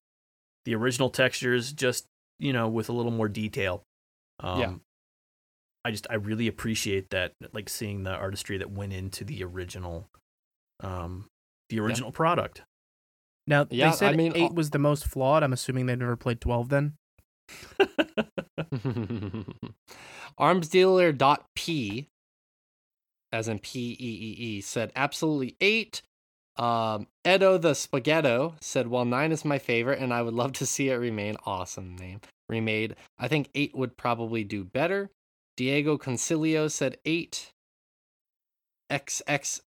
the 0.66 0.76
original 0.76 1.10
textures 1.10 1.72
just 1.72 2.06
you 2.40 2.54
know 2.54 2.68
with 2.68 2.90
a 2.90 2.94
little 2.94 3.12
more 3.12 3.30
detail. 3.30 3.84
Um, 4.40 4.60
Yeah. 4.60 4.74
I 5.86 5.92
just 5.92 6.08
I 6.10 6.16
really 6.16 6.48
appreciate 6.48 7.12
that 7.12 7.34
like 7.54 7.70
seeing 7.70 8.04
the 8.04 8.12
artistry 8.12 8.58
that 8.58 8.70
went 8.70 8.92
into 8.92 9.24
the 9.24 9.44
original 9.44 10.10
um 10.82 11.30
the 11.70 11.80
original 11.80 12.12
product. 12.12 12.64
Now 13.46 13.66
Yeah, 13.70 13.92
they 13.92 13.96
said 13.96 14.14
I 14.14 14.18
mean, 14.18 14.34
eight 14.36 14.54
was 14.54 14.72
the 14.72 14.80
most 14.80 15.06
flawed. 15.06 15.44
I'm 15.44 15.54
assuming 15.54 15.86
they've 15.86 15.98
never 15.98 16.18
played 16.18 16.42
twelve. 16.42 16.68
Then 16.70 16.94
Arms 20.38 20.68
dealer 20.68 21.12
dot 21.12 21.46
P, 21.56 22.10
as 23.32 23.48
in 23.48 23.60
P 23.60 23.92
E 23.92 23.96
E 24.00 24.58
E, 24.58 24.62
said 24.62 24.92
absolutely 24.96 25.56
eight. 25.62 26.02
Um, 26.58 27.08
Edo 27.26 27.58
the 27.58 27.74
Spaghetto 27.74 28.56
said, 28.62 28.88
"While 28.88 29.06
nine 29.06 29.32
is 29.32 29.46
my 29.46 29.60
favorite, 29.60 30.00
and 30.00 30.14
I 30.14 30.22
would 30.22 30.34
love 30.34 30.54
to 30.54 30.66
see 30.66 30.90
it 30.90 30.96
remain 30.96 31.38
awesome 31.46 31.96
name 31.96 32.22
remade. 32.50 32.96
I 33.20 33.28
think 33.28 33.50
eight 33.54 33.76
would 33.76 33.98
probably 33.98 34.44
do 34.44 34.64
better." 34.64 35.12
Diego 35.56 35.98
Concilio 35.98 36.70
said 36.72 36.98
eight. 37.06 37.52
XX 38.90 39.62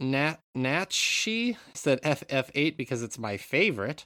Nat 0.00 0.40
Natchi 0.56 1.56
said 1.74 2.02
FF8 2.02 2.76
because 2.76 3.02
it's 3.02 3.18
my 3.18 3.36
favorite. 3.36 4.04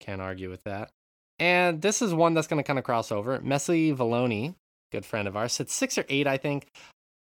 Can't 0.00 0.20
argue 0.20 0.50
with 0.50 0.64
that. 0.64 0.90
And 1.38 1.82
this 1.82 2.02
is 2.02 2.12
one 2.12 2.34
that's 2.34 2.46
going 2.46 2.62
to 2.62 2.66
kind 2.66 2.78
of 2.78 2.84
cross 2.84 3.10
over. 3.10 3.38
Messi 3.38 3.94
Valoni, 3.96 4.54
good 4.92 5.06
friend 5.06 5.26
of 5.28 5.36
ours, 5.36 5.52
said 5.54 5.70
six 5.70 5.96
or 5.96 6.04
eight, 6.08 6.26
I 6.26 6.36
think. 6.36 6.68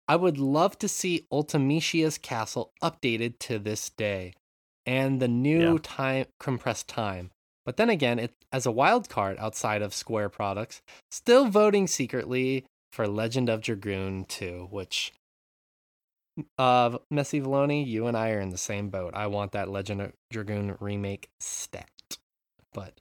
I 0.09 0.17
would 0.17 0.39
love 0.39 0.79
to 0.79 0.89
see 0.89 1.27
Ultimecia's 1.31 2.17
castle 2.17 2.73
updated 2.83 3.39
to 3.41 3.59
this 3.59 3.91
day 3.91 4.33
and 4.89 5.21
the 5.21 5.29
new 5.29 5.75
Yeah. 5.75 5.79
time 5.83 6.27
compressed 6.41 6.89
time. 6.89 7.31
But 7.67 7.77
then 7.77 7.91
again, 7.91 8.19
it 8.19 8.33
as 8.51 8.65
a 8.65 8.73
wild 8.73 9.11
card 9.11 9.37
outside 9.39 9.83
of 9.83 9.93
Square 9.93 10.31
products, 10.31 10.81
still 11.11 11.49
voting 11.49 11.87
secretly 11.87 12.65
for 12.95 13.07
Legend 13.07 13.51
of 13.51 13.61
Dragoon 13.61 14.25
2, 14.25 14.69
which 14.71 15.13
uh 16.57 16.91
Messi 17.13 17.43
Valoni, 17.43 17.87
you 17.87 18.07
and 18.07 18.17
I 18.17 18.31
are 18.31 18.41
in 18.41 18.51
the 18.51 18.59
same 18.59 18.91
boat. 18.91 19.13
I 19.15 19.27
want 19.27 19.53
that 19.53 19.69
Legend 19.69 20.01
of 20.01 20.13
Dragoon 20.31 20.77
remake 20.81 21.29
stat. 21.41 21.91
But 22.73 23.01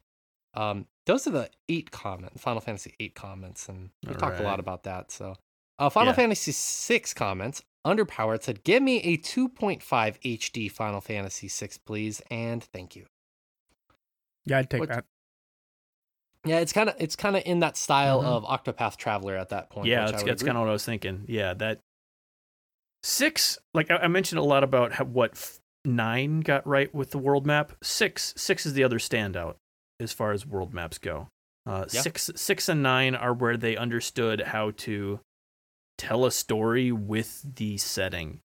um 0.53 0.87
those 1.05 1.25
are 1.27 1.31
the 1.31 1.49
eight 1.69 1.91
comments, 1.91 2.41
Final 2.41 2.59
Fantasy 2.61 2.93
8 2.99 3.15
comments, 3.15 3.69
and 3.69 3.91
we 4.05 4.13
talked 4.15 4.39
a 4.39 4.43
lot 4.43 4.59
about 4.59 4.83
that. 4.83 5.11
So 5.11 5.35
uh 5.79 5.89
Final 5.89 6.11
Yeah. 6.11 6.15
Fantasy 6.15 6.51
6 6.51 7.13
comments. 7.13 7.61
Underpowered 7.87 8.43
said, 8.43 8.63
give 8.63 8.83
me 8.83 8.97
a 9.01 9.17
2.5 9.17 9.81
HD 9.81 10.71
Final 10.71 11.01
Fantasy 11.01 11.47
VI, 11.47 11.69
please, 11.85 12.21
and 12.29 12.63
thank 12.63 12.95
you. 12.95 13.05
yeah, 14.45 14.59
I'd 14.59 14.69
take 14.69 14.81
What- 14.81 14.89
that. 14.89 15.05
Yeah, 16.45 16.59
it's 16.59 16.71
kind 16.71 16.87
of 16.89 16.95
it's 16.99 17.15
kind 17.17 17.35
of 17.35 17.43
in 17.45 17.59
that 17.59 17.75
style 17.75 18.21
Mhm. 18.21 18.25
of 18.25 18.43
Octopath 18.45 18.95
Traveler 18.95 19.35
at 19.35 19.49
that 19.49 19.69
point. 19.69 19.87
yeah, 19.87 20.09
that's, 20.09 20.23
that's 20.23 20.43
kind 20.43 20.57
of 20.57 20.61
what 20.61 20.69
I 20.69 20.73
was 20.73 20.85
thinking. 20.85 21.25
Yeah, 21.27 21.53
that 21.55 21.81
six. 23.03 23.57
Like 23.73 23.91
I, 23.91 23.97
I 23.97 24.07
mentioned 24.07 24.39
a 24.39 24.43
lot 24.43 24.63
about 24.63 24.93
how, 24.93 25.03
what 25.05 25.31
f- 25.31 25.59
nine 25.83 26.39
got 26.41 26.65
right 26.65 26.93
with 26.93 27.11
the 27.11 27.17
world 27.17 27.45
map. 27.45 27.73
Six, 27.83 28.33
six 28.37 28.65
is 28.65 28.73
the 28.73 28.83
other 28.83 28.99
standout 28.99 29.55
as 29.99 30.13
far 30.13 30.31
as 30.31 30.45
world 30.45 30.73
maps 30.73 30.97
go. 30.97 31.27
Uh, 31.65 31.85
Yeah. 31.91 32.01
Six, 32.01 32.29
six 32.35 32.69
and 32.69 32.81
nine 32.81 33.13
are 33.15 33.33
where 33.33 33.57
they 33.57 33.75
understood 33.75 34.41
how 34.41 34.71
to 34.71 35.19
tell 35.97 36.25
a 36.25 36.31
story 36.31 36.91
with 36.91 37.55
the 37.55 37.77
setting 37.77 38.39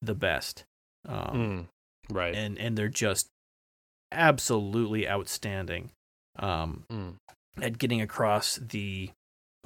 the 0.00 0.14
best. 0.14 0.64
Um, 1.08 1.68
Mm, 2.10 2.14
right. 2.14 2.34
and 2.34 2.58
and 2.58 2.76
they're 2.76 2.88
just 2.88 3.28
absolutely 4.10 5.08
outstanding 5.08 5.90
um, 6.38 6.84
Mm. 6.90 7.16
at 7.60 7.78
getting 7.78 8.00
across 8.00 8.56
the 8.56 9.10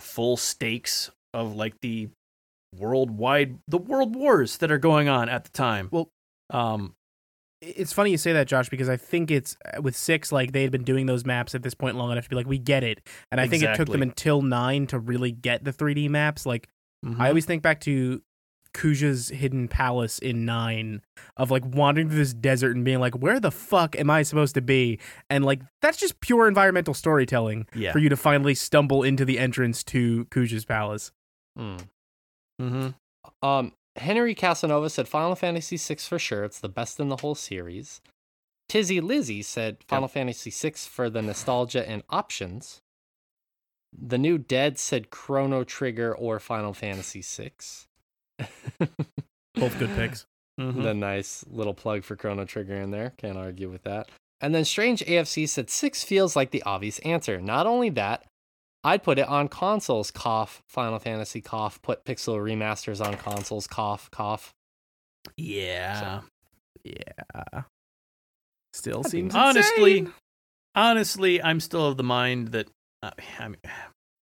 full 0.00 0.36
stakes 0.36 1.10
of 1.32 1.54
like 1.54 1.74
the 1.80 2.08
worldwide 2.74 3.58
the 3.68 3.78
world 3.78 4.14
wars 4.16 4.58
that 4.58 4.70
are 4.70 4.78
going 4.78 5.08
on 5.08 5.28
at 5.28 5.44
the 5.44 5.50
time. 5.50 5.88
Well- 5.92 6.08
um, 6.50 6.94
It's 7.62 7.92
funny 7.92 8.10
you 8.10 8.18
say 8.18 8.32
that, 8.34 8.46
Josh, 8.48 8.68
because 8.68 8.88
I 8.88 8.96
think 8.98 9.30
it's 9.30 9.56
uh, 9.74 9.80
with 9.80 9.96
six, 9.96 10.30
like 10.30 10.52
they 10.52 10.62
had 10.62 10.70
been 10.70 10.84
doing 10.84 11.06
those 11.06 11.24
maps 11.24 11.54
at 11.54 11.62
this 11.62 11.72
point 11.74 11.96
long 11.96 12.12
enough 12.12 12.24
to 12.24 12.30
be 12.30 12.36
like, 12.36 12.46
we 12.46 12.58
get 12.58 12.84
it. 12.84 13.00
And 13.32 13.40
I 13.40 13.48
think 13.48 13.62
it 13.62 13.74
took 13.76 13.88
them 13.88 14.02
until 14.02 14.42
nine 14.42 14.86
to 14.88 14.98
really 14.98 15.32
get 15.32 15.64
the 15.64 15.72
3D 15.72 16.08
maps. 16.10 16.44
Like, 16.44 16.68
I 17.04 17.08
mhm. 17.08 17.28
always 17.28 17.44
think 17.44 17.62
back 17.62 17.80
to 17.82 18.22
Kuja's 18.76 19.30
hidden 19.30 19.68
palace 19.68 20.18
in 20.18 20.44
nine 20.44 21.00
of 21.36 21.50
like 21.50 21.64
wandering 21.64 22.08
through 22.08 22.18
this 22.18 22.34
desert 22.34 22.76
and 22.76 22.84
being 22.84 23.00
like, 23.00 23.14
where 23.14 23.40
the 23.40 23.50
fuck 23.50 23.98
am 23.98 24.10
I 24.10 24.22
supposed 24.22 24.54
to 24.54 24.60
be? 24.60 25.00
And 25.30 25.44
like 25.44 25.62
that's 25.80 25.96
just 25.96 26.20
pure 26.20 26.46
environmental 26.46 26.94
storytelling 26.94 27.66
Yeah. 27.74 27.92
for 27.92 27.98
you 27.98 28.08
to 28.10 28.16
finally 28.16 28.54
stumble 28.54 29.02
into 29.02 29.24
the 29.24 29.38
entrance 29.38 29.82
to 29.84 30.26
Kuja's 30.26 30.64
palace. 30.64 31.10
Hmm. 31.56 31.76
Mm-hmm. 32.60 33.46
Um, 33.46 33.72
Henry 33.96 34.34
Casanova 34.34 34.90
said 34.90 35.08
Final 35.08 35.34
Fantasy 35.34 35.76
VI 35.76 35.96
for 35.96 36.18
sure. 36.18 36.44
It's 36.44 36.60
the 36.60 36.68
best 36.68 37.00
in 37.00 37.08
the 37.08 37.16
whole 37.16 37.34
series. 37.34 38.00
Tizzy 38.68 39.00
Lizzy 39.00 39.42
said 39.42 39.78
Final 39.88 40.08
Fantasy 40.08 40.50
VI 40.50 40.74
for 40.76 41.08
the 41.08 41.22
nostalgia 41.22 41.88
and 41.88 42.02
options. 42.10 42.82
The 43.98 44.18
new 44.18 44.38
Dead 44.38 44.78
said 44.78 45.10
Chrono 45.10 45.64
Trigger 45.64 46.14
or 46.14 46.38
Final 46.38 46.74
Fantasy 46.74 47.22
VI. 47.22 47.52
Both 49.54 49.78
good 49.78 49.90
picks. 49.96 50.26
Mm-hmm. 50.60 50.82
The 50.82 50.94
nice 50.94 51.44
little 51.50 51.74
plug 51.74 52.04
for 52.04 52.16
Chrono 52.16 52.44
Trigger 52.44 52.76
in 52.76 52.90
there. 52.90 53.12
Can't 53.16 53.38
argue 53.38 53.70
with 53.70 53.82
that. 53.84 54.08
And 54.40 54.54
then 54.54 54.64
Strange 54.64 55.00
AFC 55.04 55.48
said 55.48 55.70
six 55.70 56.04
feels 56.04 56.36
like 56.36 56.50
the 56.50 56.62
obvious 56.64 56.98
answer. 57.00 57.40
Not 57.40 57.66
only 57.66 57.88
that, 57.90 58.24
I'd 58.84 59.02
put 59.02 59.18
it 59.18 59.26
on 59.28 59.48
consoles. 59.48 60.10
Cough. 60.10 60.62
Final 60.68 60.98
Fantasy. 60.98 61.40
Cough. 61.40 61.80
Put 61.82 62.04
Pixel 62.04 62.36
remasters 62.36 63.04
on 63.04 63.14
consoles. 63.14 63.66
Cough. 63.66 64.10
Cough. 64.10 64.52
Yeah. 65.36 66.20
Yeah. 66.84 67.62
Still 68.72 69.02
That'd 69.02 69.10
seems 69.10 69.34
honestly, 69.34 69.98
insane. 69.98 70.14
honestly, 70.74 71.42
I'm 71.42 71.60
still 71.60 71.86
of 71.86 71.96
the 71.96 72.02
mind 72.04 72.48
that 72.48 72.68
I 73.02 73.48
mean, 73.48 73.56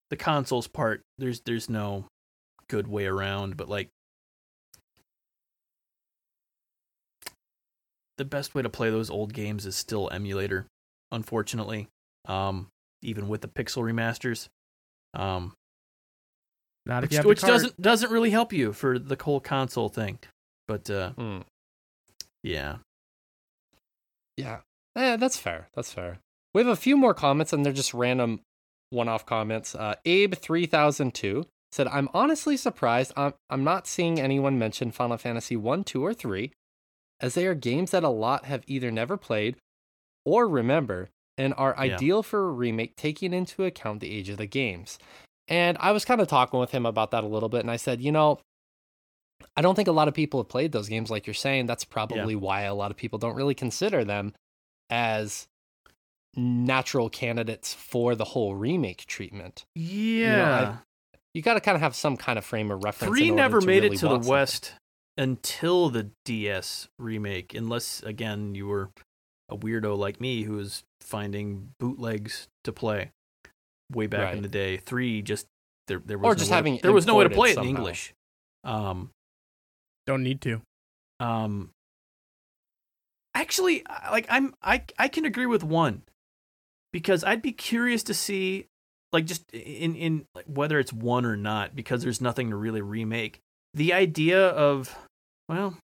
the 0.09 0.17
consoles 0.17 0.67
part. 0.67 1.01
There's 1.17 1.41
there's 1.41 1.69
no 1.69 2.05
good 2.69 2.88
way 2.88 3.05
around, 3.05 3.57
but 3.57 3.69
like 3.69 3.89
the 8.17 8.26
best 8.26 8.53
way 8.53 8.61
to 8.61 8.69
play 8.69 8.89
those 8.89 9.09
old 9.09 9.34
games 9.34 9.65
is 9.65 9.76
still 9.76 10.09
emulator. 10.11 10.67
Unfortunately, 11.11 11.88
um, 12.28 12.67
even 13.01 13.28
with 13.28 13.41
the 13.41 13.47
pixel 13.47 13.84
remasters, 13.84 14.47
um, 15.13 15.53
not 16.86 17.03
if 17.03 17.09
which, 17.09 17.11
you 17.11 17.17
have 17.17 17.26
which 17.26 17.41
doesn't 17.41 17.82
doesn't 17.82 18.11
really 18.11 18.30
help 18.30 18.53
you 18.53 18.74
for 18.74 18.97
the 18.97 19.17
whole 19.22 19.39
console 19.39 19.89
thing. 19.89 20.19
But 20.67 20.89
uh, 20.89 21.11
Hmm. 21.11 21.39
yeah, 22.43 22.78
Yeah. 24.38 24.61
Eh, 24.95 25.15
that's 25.17 25.38
fair. 25.38 25.69
That's 25.74 25.91
fair. 25.91 26.19
We 26.53 26.61
have 26.61 26.67
a 26.67 26.76
few 26.76 26.97
more 26.97 27.13
comments, 27.13 27.53
and 27.53 27.65
they're 27.65 27.72
just 27.74 27.93
random 27.93 28.41
one 28.91 29.09
off 29.09 29.25
comments. 29.25 29.73
Uh, 29.73 29.95
Abe3002 30.05 31.45
said, 31.71 31.87
I'm 31.87 32.09
honestly 32.13 32.57
surprised 32.57 33.13
I'm, 33.17 33.33
I'm 33.49 33.63
not 33.63 33.87
seeing 33.87 34.19
anyone 34.19 34.59
mention 34.59 34.91
Final 34.91 35.17
Fantasy 35.17 35.55
1, 35.55 35.83
2, 35.85 36.05
or 36.05 36.13
3, 36.13 36.51
as 37.19 37.33
they 37.33 37.45
are 37.47 37.55
games 37.55 37.91
that 37.91 38.03
a 38.03 38.09
lot 38.09 38.45
have 38.45 38.63
either 38.67 38.91
never 38.91 39.17
played 39.17 39.55
or 40.25 40.47
remember 40.47 41.09
and 41.37 41.53
are 41.55 41.73
Yeah. 41.77 41.95
ideal 41.95 42.23
for 42.23 42.47
a 42.47 42.51
remake 42.51 42.95
taking 42.95 43.33
into 43.33 43.63
account 43.63 44.01
the 44.01 44.11
age 44.13 44.29
of 44.29 44.37
the 44.37 44.45
games. 44.45 44.99
And 45.47 45.77
I 45.79 45.91
was 45.91 46.05
kind 46.05 46.21
of 46.21 46.27
talking 46.27 46.59
with 46.59 46.71
him 46.71 46.85
about 46.85 47.11
that 47.11 47.23
a 47.23 47.27
little 47.27 47.49
bit, 47.49 47.61
and 47.61 47.71
I 47.71 47.77
said, 47.77 48.01
you 48.01 48.11
know, 48.11 48.39
I 49.55 49.61
don't 49.61 49.75
think 49.75 49.87
a 49.87 49.91
lot 49.93 50.07
of 50.07 50.13
people 50.13 50.39
have 50.41 50.49
played 50.49 50.71
those 50.71 50.87
games 50.87 51.09
like 51.09 51.25
you're 51.25 51.33
saying. 51.33 51.65
That's 51.65 51.83
probably 51.83 52.35
why 52.35 52.61
a 52.61 52.75
lot 52.75 52.91
of 52.91 52.97
people 52.97 53.17
don't 53.17 53.35
really 53.35 53.55
consider 53.55 54.03
them 54.05 54.33
as 54.89 55.47
natural 56.36 57.09
candidates 57.09 57.73
for 57.73 58.15
the 58.15 58.25
whole 58.25 58.55
remake 58.55 59.05
treatment. 59.05 59.65
yeah. 59.75 60.77
You 61.34 61.41
got 61.41 61.53
to 61.53 61.61
kind 61.61 61.75
of 61.75 61.82
have 61.82 61.95
some 61.95 62.17
kind 62.17 62.38
of 62.38 62.43
frame 62.43 62.71
of 62.71 62.84
reference. 62.84 63.09
Three 63.17 63.32
never 63.32 63.61
made 63.61 63.84
really 63.84 63.95
it 63.95 63.99
to 63.99 64.05
the 64.05 64.11
want 64.11 64.23
something. 64.25 64.32
West 64.32 64.73
until 65.17 65.89
the 65.89 66.11
DS 66.25 66.89
remake, 66.99 67.53
unless 67.53 68.03
again 68.03 68.53
you 68.53 68.67
were 68.67 68.89
a 69.47 69.55
weirdo 69.55 69.97
like 69.97 70.19
me 70.19 70.43
who 70.43 70.53
was 70.57 70.84
finding 70.99 71.69
bootlegs 71.79 72.47
to 72.65 72.73
play 72.73 73.11
way 73.93 74.07
back 74.07 74.34
in 74.36 74.41
the 74.41 74.49
day. 74.49 74.75
Three 74.75 75.21
just 75.21 75.47
there 75.88 76.01
there 76.05 76.17
was 76.17 76.25
Or 76.25 76.36
no 76.36 76.39
just 76.39 76.51
way 76.51 76.75
to- 76.77 76.82
there 76.82 76.91
was 76.91 77.05
no 77.07 77.15
way 77.15 77.23
to 77.23 77.29
play 77.29 77.51
it 77.51 77.57
in. 77.57 77.63
English. 77.63 78.13
Um, 78.65 79.11
Don't 80.05 80.23
need 80.23 80.41
to. 80.41 80.61
um, 81.21 81.71
actually, 83.34 83.84
like 84.11 84.25
I'm 84.29 84.53
I 84.61 84.84
I 84.97 85.07
can 85.07 85.23
agree 85.25 85.45
with 85.45 85.63
one 85.63 86.01
because 86.93 87.23
I'd 87.23 87.41
be 87.41 87.51
curious 87.51 88.03
to 88.03 88.13
see 88.13 88.67
like 89.11 89.25
just 89.25 89.49
in 89.51 89.95
in 89.95 90.25
like, 90.35 90.45
whether 90.45 90.79
it's 90.79 90.93
one 90.93 91.25
or 91.25 91.35
not 91.37 91.75
because 91.75 92.01
there's 92.03 92.21
nothing 92.21 92.49
to 92.49 92.55
really 92.55 92.81
remake. 92.81 93.39
The 93.73 93.93
idea 93.93 94.47
of 94.49 94.95
well, 95.49 95.77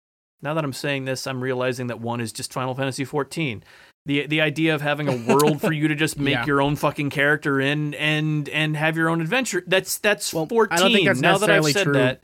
now 0.42 0.54
that 0.54 0.64
I'm 0.64 0.72
saying 0.72 1.04
this, 1.06 1.26
I'm 1.26 1.40
realizing 1.40 1.88
that 1.88 2.00
one 2.00 2.20
is 2.20 2.32
just 2.32 2.52
Final 2.52 2.74
Fantasy 2.74 3.04
14. 3.04 3.62
The 4.06 4.26
the 4.26 4.40
idea 4.40 4.74
of 4.74 4.82
having 4.82 5.08
a 5.08 5.16
world 5.34 5.60
for 5.60 5.72
you 5.72 5.88
to 5.88 5.94
just 5.96 6.18
make 6.20 6.34
Yeah. 6.34 6.46
your 6.46 6.62
own 6.62 6.76
fucking 6.76 7.10
character 7.10 7.60
in 7.60 7.94
and 7.94 8.48
and 8.50 8.76
have 8.76 8.96
your 8.96 9.08
own 9.08 9.20
adventure. 9.20 9.64
That's 9.66 9.98
that's 9.98 10.32
Well, 10.32 10.44
I 10.44 10.48
14. 10.48 10.78
don't 10.78 10.92
think 10.92 11.06
that's 11.06 11.20
now 11.20 11.38
that 11.38 11.50
I've 11.50 11.62
necessarily 11.64 11.72
said 11.72 11.84
true. 11.84 11.92
that, 11.94 12.22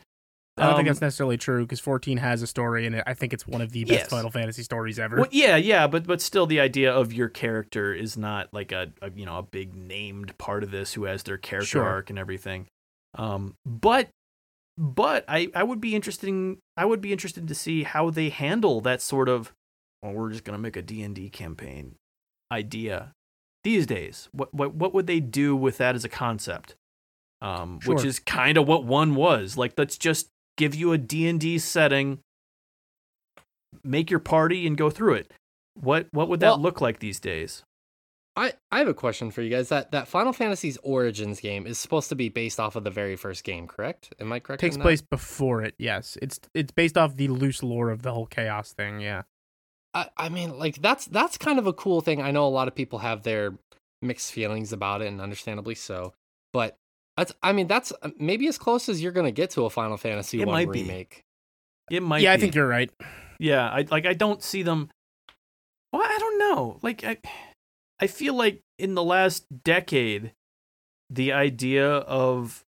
I 0.59 0.67
don't 0.67 0.77
think 0.77 0.81
um, 0.81 0.87
that's 0.89 1.01
necessarily 1.01 1.39
true 1.39 1.65
because 1.65 1.81
14 1.81 2.19
has 2.19 2.43
a 2.43 2.47
story 2.47 2.87
and. 2.87 3.03
I 3.07 3.15
think 3.15 3.33
it's 3.33 3.47
one 3.47 3.63
of 3.63 3.73
the 3.73 3.85
best 3.85 4.01
Yes. 4.01 4.09
Final 4.11 4.31
Fantasy 4.31 4.63
stories 4.63 4.99
ever. 4.99 5.17
Well, 5.17 5.29
yeah, 5.31 5.57
yeah, 5.57 5.87
but 5.87 6.07
but 6.07 6.21
still, 6.21 6.45
the 6.47 6.61
idea 6.61 6.93
of 6.93 7.11
your 7.13 7.29
character 7.31 7.95
is 7.95 8.19
not 8.19 8.49
like 8.53 8.71
a, 8.71 8.93
a 9.01 9.11
you 9.11 9.25
know 9.25 9.39
a 9.39 9.43
big 9.43 9.75
named 9.75 10.37
part 10.37 10.63
of 10.63 10.71
this 10.71 10.93
who 10.93 11.05
has 11.05 11.23
their 11.23 11.39
character 11.39 11.67
Sure. 11.67 11.85
arc 11.85 12.11
and 12.11 12.19
everything. 12.19 12.67
Um, 13.15 13.55
but 13.65 14.09
but 14.77 15.25
I 15.27 15.49
I 15.55 15.63
would 15.63 15.81
be 15.81 15.95
interesting. 15.95 16.59
I 16.77 16.85
would 16.85 17.01
be 17.01 17.13
interested 17.13 17.49
to 17.49 17.55
see 17.55 17.85
how 17.85 18.11
they 18.11 18.29
handle 18.29 18.83
that 18.83 19.01
sort 19.01 19.31
of. 19.31 19.53
Well, 20.03 20.13
we're 20.13 20.31
just 20.31 20.45
gonna 20.45 20.59
make 20.59 20.77
a 20.77 20.83
D 20.83 21.03
and 21.03 21.15
D 21.15 21.31
campaign 21.31 21.95
idea 22.53 23.13
these 23.65 23.87
days. 23.87 24.29
What 24.33 24.53
what 24.53 24.75
what 24.75 24.93
would 24.93 25.07
they 25.07 25.21
do 25.21 25.57
with 25.57 25.79
that 25.79 25.95
as 25.95 26.05
a 26.05 26.09
concept? 26.11 26.75
Um, 27.41 27.81
which 27.87 28.05
is 28.05 28.19
kind 28.21 28.57
of 28.57 28.69
what 28.69 28.85
one 28.85 29.15
was. 29.17 29.57
Like, 29.57 29.73
let's 29.77 29.99
just 29.99 30.29
give 30.57 30.75
you 30.75 30.93
a 30.93 30.99
D 30.99 31.29
and 31.29 31.41
D 31.41 31.59
setting 31.59 32.19
make 33.83 34.11
your 34.11 34.21
party 34.21 34.67
and 34.67 34.77
go 34.77 34.91
through 34.91 35.15
it. 35.15 35.33
What 35.75 36.07
what 36.13 36.29
would 36.29 36.41
that 36.41 36.51
Well- 36.51 36.61
look 36.61 36.81
like 36.81 36.99
these 37.01 37.21
days? 37.21 37.63
I, 38.35 38.55
I 38.71 38.79
have 38.79 38.89
a 38.89 38.95
question 38.95 39.31
for 39.31 39.43
you 39.43 39.51
guys. 39.51 39.69
That 39.69 39.91
that 39.91 40.09
Final 40.09 40.33
Fantasy's 40.33 40.79
Origins 40.83 41.39
game 41.39 41.67
is 41.67 41.79
supposed 41.79 42.09
to 42.09 42.15
be 42.15 42.31
based 42.31 42.59
off 42.59 42.77
of 42.77 42.85
the 42.85 42.91
very 42.91 43.15
first 43.15 43.45
game, 43.45 43.67
correct? 43.67 44.15
Am 44.19 44.33
I 44.33 44.41
correct? 44.41 44.61
takes 44.63 44.77
that? 44.77 44.83
place 44.83 45.03
before 45.03 45.63
it. 45.63 45.75
Yes, 45.79 46.17
it's 46.23 46.41
it's 46.55 46.73
based 46.73 46.97
off 46.97 47.17
the 47.17 47.29
loose 47.29 47.63
lore 47.63 47.91
of 47.91 48.01
the 48.01 48.13
whole 48.15 48.25
chaos 48.25 48.73
thing. 48.73 49.01
Yeah, 49.01 49.23
I, 49.93 50.09
I 50.17 50.29
mean, 50.31 50.59
like 50.59 50.77
that's 50.81 51.05
that's 51.05 51.37
kind 51.37 51.59
of 51.59 51.67
a 51.67 51.75
cool 51.75 52.01
thing. 52.01 52.23
I 52.23 52.31
know 52.31 52.47
a 52.47 52.49
lot 52.49 52.69
of 52.69 52.75
people 52.75 53.01
have 53.01 53.23
their 53.23 53.53
mixed 54.01 54.33
feelings 54.33 54.73
about 54.73 55.03
it, 55.03 55.09
and 55.09 55.21
understandably 55.21 55.75
so. 55.75 56.15
But 56.55 56.77
that's, 57.17 57.33
I 57.43 57.53
mean, 57.53 57.67
that's 57.67 57.93
uh, 58.03 58.11
maybe 58.19 58.47
as 58.49 58.59
close 58.59 58.89
as 58.89 59.03
you're 59.03 59.13
gonna 59.13 59.33
get 59.33 59.51
to 59.51 59.65
a 59.65 59.71
Final 59.71 59.97
Fantasy 59.97 60.41
It 60.41 60.47
one 60.47 60.55
might 60.55 60.73
be. 60.73 60.83
remake. 60.83 61.23
It 61.91 62.03
might. 62.03 62.23
yeah, 62.23 62.33
I 62.33 62.37
think 62.39 62.55
you're 62.55 62.67
right. 62.67 62.91
Yeah, 63.39 63.69
I 63.69 63.87
like. 63.91 64.07
I 64.07 64.15
don't 64.15 64.43
see 64.43 64.63
them. 64.63 64.89
Well, 65.93 66.03
I 66.03 66.17
don't 66.19 66.39
know. 66.39 66.79
Like, 66.81 67.05
I, 67.05 67.19
I 68.01 68.07
feel 68.07 68.35
like 68.35 68.63
in 68.79 68.95
the 68.95 69.03
last 69.03 69.45
decade, 69.65 70.33
the 71.11 71.33
idea 71.33 71.87
of 71.87 72.65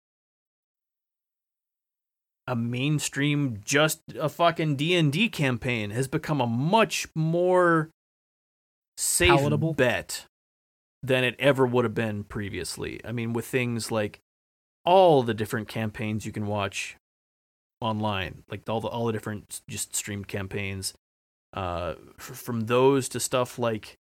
a 2.47 2.57
mainstream 2.57 3.61
just 3.65 4.01
a 4.19 4.29
fucking 4.29 4.77
D&D 4.77 5.29
campaign 5.29 5.91
has 5.91 6.09
become 6.09 6.41
a 6.41 6.47
much 6.47 7.07
more 7.15 7.91
safe 8.97 9.29
Palatable? 9.29 9.75
bet 9.75 10.25
than 11.03 11.23
it 11.23 11.37
ever 11.39 11.67
would 11.67 11.85
have 11.85 11.95
been 11.95 12.25
previously. 12.25 13.01
I 13.05 13.13
mean 13.13 13.33
with 13.33 13.47
things 13.47 13.93
like 13.93 14.21
all 14.85 15.23
the 15.23 15.35
different 15.35 15.69
campaigns 15.69 16.25
you 16.25 16.33
can 16.33 16.47
watch 16.47 16.97
online, 17.81 18.45
like 18.51 18.69
all 18.69 18.81
the 18.81 18.89
all 18.89 19.07
the 19.07 19.13
different 19.13 19.61
just 19.69 19.95
streamed 19.95 20.29
campaigns 20.29 20.95
uh 21.55 21.95
f- 22.19 22.25
from 22.37 22.63
those 22.63 23.09
to 23.09 23.21
stuff 23.21 23.59
like 23.59 23.97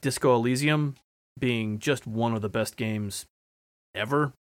Disco 0.00 0.34
Elysium 0.34 0.96
being 1.38 1.78
just 1.78 2.06
one 2.06 2.34
of 2.34 2.42
the 2.42 2.48
best 2.48 2.76
games 2.76 3.26
ever. 3.94 4.32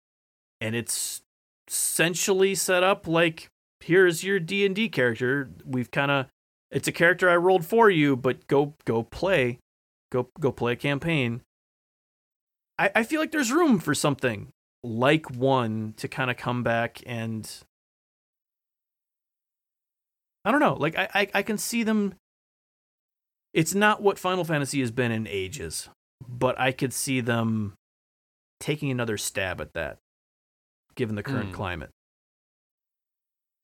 And 0.61 0.75
it's 0.75 1.23
essentially 1.69 2.55
set 2.55 2.83
up 2.83 3.07
like 3.07 3.49
here's 3.81 4.25
your 4.25 4.39
D&D 4.41 4.89
character. 4.91 5.51
We've 5.65 5.91
kind 5.91 6.11
of 6.11 6.27
it's 6.71 6.89
a 6.89 6.93
character 6.93 7.29
I 7.29 7.37
rolled 7.37 7.67
for 7.67 7.91
you 7.91 8.17
but 8.17 8.47
go 8.47 8.75
go 8.85 9.03
play 9.03 9.59
go 10.11 10.29
go 10.41 10.53
play 10.53 10.73
a 10.73 10.77
campaign. 10.77 11.43
I 12.79 12.91
I 12.95 13.03
feel 13.03 13.21
like 13.21 13.33
there's 13.33 13.53
room 13.53 13.79
for 13.79 13.95
something 13.95 14.49
like 14.85 15.31
one 15.31 15.95
to 15.97 16.07
kind 16.07 16.31
of 16.31 16.37
come 16.37 16.63
back 16.63 17.01
and 17.07 17.51
I 20.45 20.51
don't 20.51 20.61
know 20.61 20.75
like 20.75 20.97
I, 20.99 21.09
I 21.15 21.29
I 21.35 21.43
can 21.43 21.59
see 21.59 21.83
them 21.83 22.15
it's 23.53 23.75
not 23.75 24.03
what 24.03 24.19
Final 24.19 24.45
Fantasy 24.45 24.81
has 24.81 24.91
been 24.91 25.11
in 25.11 25.27
ages 25.27 25.89
but 26.29 26.59
I 26.61 26.73
could 26.73 26.93
see 26.93 27.21
them 27.21 27.75
taking 28.61 28.91
another 28.91 29.17
stab 29.17 29.61
at 29.61 29.73
that 29.73 29.99
given 30.97 31.17
the 31.17 31.23
current 31.23 31.49
Hmm. 31.49 31.55
climate. 31.55 31.91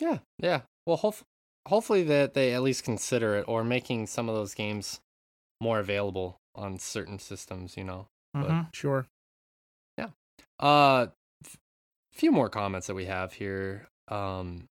Yeah, 0.00 0.18
yeah. 0.38 0.62
Well, 0.86 0.96
hof- 0.96 1.22
hopefully 1.68 2.02
that 2.04 2.34
they 2.34 2.52
at 2.54 2.62
least 2.62 2.82
consider 2.84 3.36
it 3.36 3.44
or 3.46 3.62
making 3.62 4.06
some 4.08 4.28
of 4.28 4.34
those 4.34 4.54
games 4.54 4.98
more 5.60 5.78
available 5.78 6.36
on 6.54 6.78
certain 6.78 7.18
systems. 7.18 7.76
You 7.76 7.84
know. 7.84 8.06
But- 8.34 8.48
Mhm. 8.48 8.74
Sure. 8.74 9.06
Uh, 10.60 11.06
f- 11.44 11.56
few 12.12 12.30
more 12.30 12.48
comments 12.48 12.86
that 12.86 12.94
we 12.94 13.06
have 13.06 13.32
here. 13.32 13.88
Um, 14.08 14.64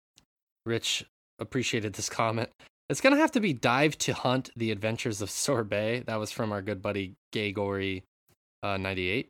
Rich 0.65 1.05
appreciated 1.39 1.93
this 1.93 2.09
comment. 2.21 2.49
It's 2.89 3.01
gonna 3.01 3.17
have 3.17 3.31
to 3.33 3.39
be 3.39 3.53
dive 3.53 3.97
to 3.99 4.13
hunt 4.13 4.49
the 4.55 4.71
adventures 4.71 5.21
of 5.21 5.29
sorbet. 5.29 6.03
That 6.07 6.15
was 6.19 6.31
from 6.31 6.51
our 6.51 6.61
good 6.61 6.81
buddy 6.81 7.13
Gay 7.31 7.51
Gory, 7.51 8.03
uh, 8.63 8.77
ninety 8.77 9.09
eight. 9.09 9.29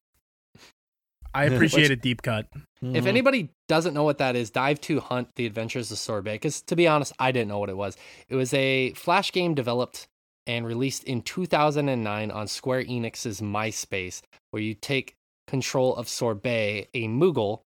I 1.33 1.43
appreciate 1.51 1.91
a 1.91 1.95
deep 1.95 2.21
cut. 2.21 2.47
If 2.81 3.03
Mhm. 3.03 3.07
anybody 3.07 3.49
doesn't 3.67 3.93
know 3.93 4.03
what 4.03 4.17
that 4.19 4.35
is, 4.35 4.49
dive 4.49 4.79
to 4.81 4.99
hunt 5.01 5.29
the 5.35 5.45
adventures 5.45 5.91
of 5.91 5.97
sorbet. 5.97 6.35
Because 6.35 6.61
to 6.63 6.75
be 6.75 6.87
honest, 6.87 7.11
I 7.19 7.31
didn't 7.31 7.49
know 7.49 7.59
what 7.59 7.69
it 7.69 7.77
was. 7.77 7.97
It 8.29 8.35
was 8.35 8.53
a 8.53 8.93
flash 8.93 9.31
game 9.31 9.53
developed 9.53 10.07
and 10.47 10.65
released 10.65 11.03
in 11.03 11.21
2009 11.21 12.31
on 12.31 12.47
Square 12.47 12.85
Enix's 12.85 13.41
MySpace, 13.41 14.21
where 14.51 14.63
you 14.63 14.73
take 14.73 15.13
control 15.49 15.95
of 15.95 16.07
sorbet, 16.07 16.87
a 16.93 17.07
Moogle, 17.07 17.61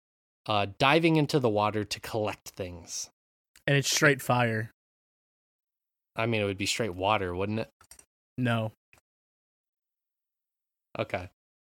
uh, 0.47 0.67
diving 0.79 1.17
into 1.17 1.39
the 1.39 1.49
water 1.49 1.85
to 1.85 2.01
collect 2.01 2.51
things. 2.51 3.11
And 3.67 3.77
it's 3.77 3.91
straight 3.91 4.23
fire. 4.23 4.71
I 6.17 6.27
mean, 6.27 6.41
it 6.43 6.45
would 6.45 6.59
be 6.59 6.67
straight 6.67 6.95
water, 6.95 7.35
wouldn't 7.35 7.61
it? 7.61 7.71
No. 8.39 8.73
Okay. 10.99 11.31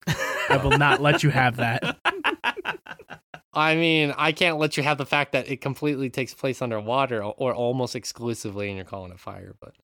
I 0.06 0.60
will 0.62 0.78
not 0.78 1.00
let 1.00 1.22
you 1.22 1.30
have 1.30 1.56
that. 1.56 1.98
I 3.52 3.74
mean, 3.74 4.14
I 4.16 4.32
can't 4.32 4.58
let 4.58 4.76
you 4.76 4.82
have 4.82 4.98
the 4.98 5.06
fact 5.06 5.32
that 5.32 5.50
it 5.50 5.60
completely 5.60 6.10
takes 6.10 6.32
place 6.32 6.62
underwater 6.62 7.22
or, 7.22 7.34
or 7.36 7.54
almost 7.54 7.96
exclusively, 7.96 8.68
and 8.68 8.76
you're 8.76 8.84
calling 8.84 9.10
it 9.10 9.18
fire. 9.18 9.54
But 9.60 9.74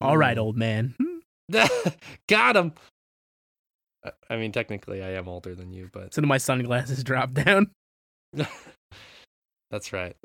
All 0.00 0.16
right, 0.16 0.38
old 0.38 0.56
man. 0.56 0.94
got 2.28 2.56
him. 2.56 2.72
I- 4.30 4.36
mean, 4.36 4.52
technically, 4.52 5.02
I 5.02 5.10
am 5.12 5.28
older 5.28 5.54
than 5.54 5.72
you, 5.72 5.88
but 5.92 6.12
So 6.14 6.20
do 6.22 6.28
my 6.28 6.38
sunglasses 6.38 7.02
drop 7.10 7.32
down? 7.32 7.70
that's 9.70 9.92
right. 9.92 10.16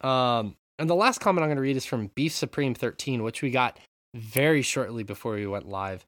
Um, 0.00 0.56
and 0.78 0.88
the 0.88 0.94
last 0.94 1.20
comment 1.20 1.42
I'm 1.42 1.48
going 1.48 1.56
to 1.56 1.62
read 1.62 1.76
is 1.76 1.84
from 1.86 2.10
Beef 2.14 2.32
Supreme 2.32 2.74
13, 2.74 3.22
which 3.22 3.42
we 3.42 3.50
got 3.50 3.78
very 4.14 4.62
shortly 4.62 5.02
before 5.02 5.34
we 5.34 5.46
went 5.46 5.68
live. 5.68 6.04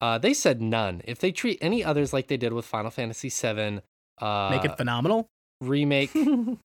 Uh, 0.00 0.18
they 0.18 0.34
said 0.34 0.60
none. 0.60 1.00
If 1.04 1.18
they 1.20 1.32
treat 1.32 1.58
any 1.62 1.82
others 1.82 2.12
like 2.12 2.28
they 2.28 2.36
did 2.36 2.52
with 2.52 2.64
Final 2.66 2.90
Fantasy 2.90 3.28
VII, 3.30 3.80
uh, 4.20 4.48
Make 4.50 4.64
it 4.64 4.76
phenomenal. 4.76 5.26
remake, 5.62 6.10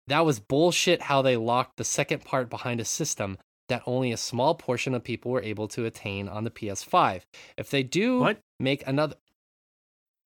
that 0.07 0.26
was 0.26 0.39
bullshit. 0.39 1.01
How 1.03 1.22
they 1.22 1.38
locked 1.38 1.78
the 1.78 1.84
second 1.86 2.26
part 2.26 2.49
behind 2.49 2.82
a 2.82 2.86
system 2.86 3.38
that 3.69 3.84
only 3.86 4.11
a 4.11 4.17
small 4.17 4.53
portion 4.55 4.93
of 4.93 5.01
people 5.03 5.32
were 5.32 5.41
able 5.43 5.67
to 5.69 5.86
attain 5.86 6.28
on 6.28 6.43
the 6.43 6.51
PS5. 6.51 7.22
If 7.57 7.69
they 7.69 7.84
do 7.84 8.19
What? 8.19 8.39
make 8.59 8.86
another, 8.86 9.15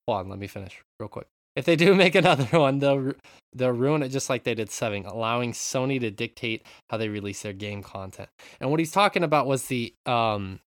hold 0.06 0.20
on, 0.20 0.28
let 0.28 0.38
me 0.38 0.46
finish 0.46 0.82
real 1.00 1.08
quick. 1.08 1.26
If 1.56 1.64
they 1.64 1.76
do 1.76 1.94
make 2.04 2.14
another 2.14 2.44
one, 2.58 2.78
they'll 2.78 3.12
they'll 3.54 3.70
ruin 3.72 4.02
it 4.02 4.08
just 4.10 4.28
like 4.28 4.44
they 4.44 4.54
did 4.54 4.70
Seven, 4.70 5.06
allowing 5.06 5.52
Sony 5.52 5.98
to 6.00 6.10
dictate 6.10 6.66
how 6.90 6.96
they 6.98 7.08
release 7.08 7.42
their 7.42 7.52
game 7.52 7.82
content. 7.82 8.28
And 8.60 8.70
what 8.70 8.78
he's 8.80 8.92
talking 8.92 9.22
about 9.24 9.46
was 9.46 9.66
the 9.66 9.94
um 10.04 10.60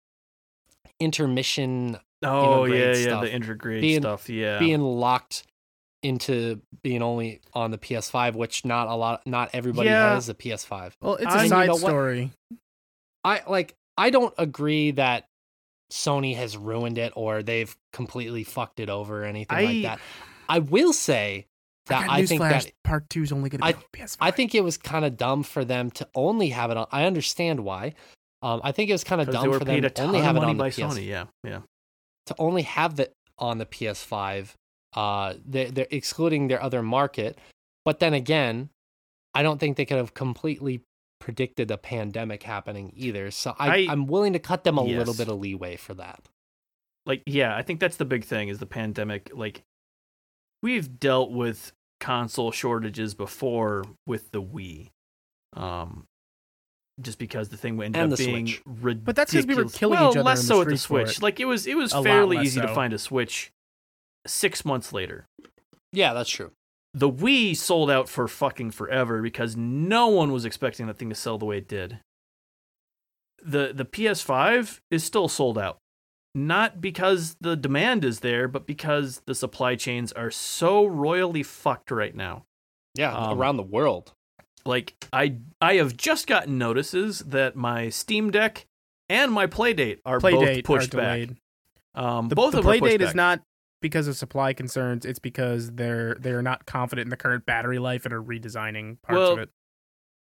intermission 1.00 1.98
oh 2.24 2.66
yeah, 2.66 2.88
yeah, 2.88 2.94
stuff. 2.94 3.24
the 3.24 3.30
intergrade 3.30 3.82
Being- 3.82 4.02
stuff. 4.02 4.30
Yeah. 4.30 4.60
being 4.60 4.82
locked 4.82 5.44
into 6.02 6.62
being 6.82 7.02
only 7.02 7.42
on 7.54 7.72
the 7.72 7.78
PS5, 7.78 8.34
which 8.36 8.64
not 8.64 8.88
a 8.88 8.96
lot, 8.96 9.22
not 9.28 9.50
everybody 9.54 9.90
Yeah. 9.90 10.14
has 10.14 10.30
a 10.30 10.34
PS5. 10.34 10.94
Well, 11.02 11.16
it's 11.16 11.26
I- 11.28 11.40
a 11.40 11.44
you 11.44 11.50
side 11.50 11.68
know 11.68 11.74
what? 11.74 11.80
story. 11.82 12.32
I 13.24 13.42
like, 13.48 13.76
I 13.98 14.10
don't 14.10 14.34
agree 14.38 14.92
that 14.92 15.26
Sony 15.92 16.36
has 16.36 16.56
ruined 16.58 16.98
it 16.98 17.14
or 17.16 17.42
they've 17.44 17.76
completely 17.94 18.44
fucked 18.44 18.80
it 18.80 18.90
over 18.90 19.24
or 19.24 19.26
anything 19.26 19.58
I- 19.58 19.64
like 19.64 19.82
that. 19.84 20.00
I 20.48 20.60
will 20.60 20.94
say 20.94 21.46
that 21.88 22.08
got 22.08 22.10
I 22.16 22.26
think 22.26 22.42
newsflash, 22.42 22.64
that 22.64 22.74
part 22.84 23.10
two 23.10 23.22
is 23.24 23.32
only 23.32 23.50
going 23.50 23.62
to 23.62 23.68
I- 23.68 23.72
be 23.74 23.78
on 23.78 23.84
PS5. 24.08 24.18
I 24.20 24.32
think 24.32 24.56
it 24.56 24.64
was 24.64 24.78
kind 24.78 25.06
of 25.06 25.18
dumb 25.18 25.44
for 25.44 25.64
them 25.66 25.92
to 25.92 26.08
only 26.16 26.50
have 26.50 26.72
it 26.72 26.78
on. 26.78 26.88
I 26.92 27.06
understand 27.06 27.62
why. 27.62 27.94
Um, 28.42 28.62
I 28.64 28.72
think 28.72 28.90
it 28.90 28.94
was 28.94 29.04
kind 29.04 29.22
of 29.22 29.30
dumb 29.30 29.52
for 29.52 29.66
them 29.66 29.82
to 29.82 30.02
only 30.02 30.22
have 30.22 30.38
it 30.38 30.44
on 30.44 30.58
the 30.58 30.64
PS 30.70 30.80
Sony. 30.80 31.06
Yeah, 31.06 31.26
yeah. 31.44 31.60
to 32.28 32.36
only 32.40 32.62
have 32.62 33.00
it 33.00 33.14
on 33.38 33.58
the 33.58 33.66
PS5. 33.66 34.54
Uh, 34.94 35.34
they, 35.46 35.66
they're 35.66 35.88
excluding 35.92 36.48
their 36.48 36.62
other 36.62 36.82
market. 36.82 37.38
But 37.86 38.00
then 38.00 38.14
again, 38.14 38.70
I 39.34 39.44
don't 39.44 39.60
think 39.60 39.78
they 39.78 39.86
could 39.86 39.98
have 39.98 40.14
completely 40.14 40.82
predicted 41.20 41.70
a 41.72 41.78
pandemic 41.78 42.44
happening 42.44 42.92
either. 42.96 43.30
So 43.32 43.56
I, 43.60 43.68
I- 43.68 43.88
I'm 43.90 44.08
willing 44.08 44.34
to 44.34 44.40
cut 44.40 44.64
them 44.64 44.78
a 44.78 44.84
little 44.84 45.14
bit 45.14 45.28
of 45.28 45.40
leeway 45.40 45.76
for 45.76 45.94
that. 45.96 46.22
like 47.06 47.24
yeah 47.26 47.56
i 47.56 47.62
think 47.64 47.80
that's 47.80 47.98
the 47.98 48.06
big 48.06 48.24
thing 48.24 48.50
is 48.50 48.60
the 48.60 48.66
pandemic 48.66 49.32
like 49.34 49.64
we've 50.62 51.00
dealt 51.00 51.32
with 51.32 51.72
console 52.00 52.52
shortages 52.52 53.14
before 53.14 53.84
with 54.06 54.32
the 54.32 54.42
wii 54.42 54.90
um 55.56 56.06
just 57.02 57.18
because 57.18 57.48
the 57.50 57.58
thing 57.58 57.82
ended 57.82 58.02
And 58.02 58.12
up 58.14 58.18
the 58.20 58.26
being 58.26 58.48
Switch. 58.48 58.62
ridiculous. 58.66 59.04
But 59.06 59.16
that's 59.16 59.32
'cause 59.32 59.46
we 59.46 59.56
were 59.56 59.66
killing 59.70 59.98
well, 60.00 60.12
each 60.12 60.18
other 60.18 60.24
less 60.24 60.42
in 60.42 60.48
the 60.48 60.54
so 60.54 60.60
with 60.60 60.68
the 60.70 60.78
Switch. 60.78 61.18
it. 61.18 61.22
Like 61.24 61.40
it 61.40 61.46
was, 61.46 61.66
it 61.66 61.78
was 61.78 61.94
A 61.94 62.04
fairly 62.04 62.36
less 62.36 62.46
easy 62.48 62.60
to 62.62 62.68
find 62.76 62.92
a 62.92 62.98
Switch 63.00 63.52
six 64.28 64.66
months 64.66 64.92
later. 64.92 65.26
Yeah, 65.94 66.14
that's 66.14 66.30
true. 66.30 66.52
The 66.94 67.10
Wii 67.10 67.56
sold 67.56 67.92
out 67.92 68.10
for 68.10 68.28
fucking 68.28 68.72
forever 68.72 69.22
because 69.22 69.56
no 69.56 70.08
one 70.08 70.32
was 70.32 70.46
expecting 70.46 70.88
that 70.88 70.98
thing 70.98 71.10
to 71.10 71.16
sell 71.16 71.38
the 71.38 71.46
way 71.46 71.58
it 71.60 71.68
did. 71.68 72.00
The 73.44 73.72
the 73.74 73.86
PS5 73.86 74.80
is 74.92 75.04
still 75.04 75.28
sold 75.28 75.58
out. 75.58 75.78
Not 76.36 76.80
because 76.80 77.36
the 77.42 77.56
demand 77.56 78.06
is 78.06 78.20
there, 78.20 78.48
but 78.48 78.68
because 78.68 79.22
the 79.26 79.34
supply 79.34 79.76
chains 79.76 80.12
are 80.14 80.30
so 80.30 80.86
royally 80.86 81.44
fucked 81.44 81.90
right 81.92 82.16
now. 82.16 82.46
Yeah, 82.96 83.14
Um, 83.16 83.40
around 83.40 83.58
the 83.58 83.64
world. 83.64 84.14
Like 84.66 84.94
I 85.14 85.38
I 85.62 85.76
have 85.76 85.96
just 85.96 86.28
gotten 86.28 86.58
notices 86.58 87.20
that 87.20 87.56
my 87.56 87.90
Steam 87.90 88.30
Deck 88.30 88.66
and 89.10 89.32
my 89.32 89.48
Playdate 89.48 90.00
are 90.06 90.20
Play 90.20 90.32
both 90.34 90.64
pushed 90.66 90.94
are 90.94 90.98
back. 90.98 91.30
Um, 91.96 92.30
The, 92.30 92.36
both 92.36 92.52
the 92.52 92.60
of 92.60 92.64
them 92.64 92.74
are 92.74 92.78
play 92.78 92.90
date 92.98 93.02
is 93.02 93.16
not 93.16 93.42
because 93.82 94.08
of 94.08 94.16
supply 94.18 94.54
concerns. 94.54 95.06
It's 95.06 95.20
because 95.20 95.72
they're 95.72 96.16
they're 96.20 96.42
not 96.42 96.66
confident 96.66 97.06
in 97.08 97.10
the 97.10 97.18
current 97.18 97.46
battery 97.46 97.80
life 97.80 98.06
and 98.06 98.14
are 98.14 98.22
redesigning 98.24 98.98
parts 99.02 99.18
Well, 99.18 99.32
of 99.34 99.40
it. 99.40 99.50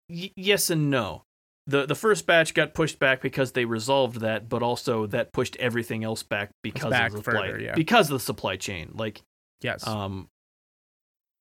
Y- 0.10 0.32
yes 0.36 0.70
and 0.70 0.90
no. 0.90 1.24
The 1.68 1.86
the 1.86 1.96
first 1.96 2.28
batch 2.28 2.54
got 2.54 2.74
pushed 2.74 3.00
back 3.00 3.22
because 3.22 3.54
they 3.54 3.66
resolved 3.66 4.20
that, 4.22 4.48
but 4.50 4.62
also 4.62 5.08
that 5.08 5.34
pushed 5.34 5.56
everything 5.58 6.04
else 6.04 6.22
back 6.22 6.52
because 6.62 6.92
back 6.92 7.08
of 7.12 7.18
the 7.18 7.24
supply 7.24 7.48
further, 7.48 7.60
yeah. 7.60 7.74
because 7.76 8.10
of 8.10 8.14
the 8.14 8.20
supply 8.20 8.56
chain. 8.56 8.92
Like 8.94 9.22
Yes. 9.62 9.86
um 9.88 10.28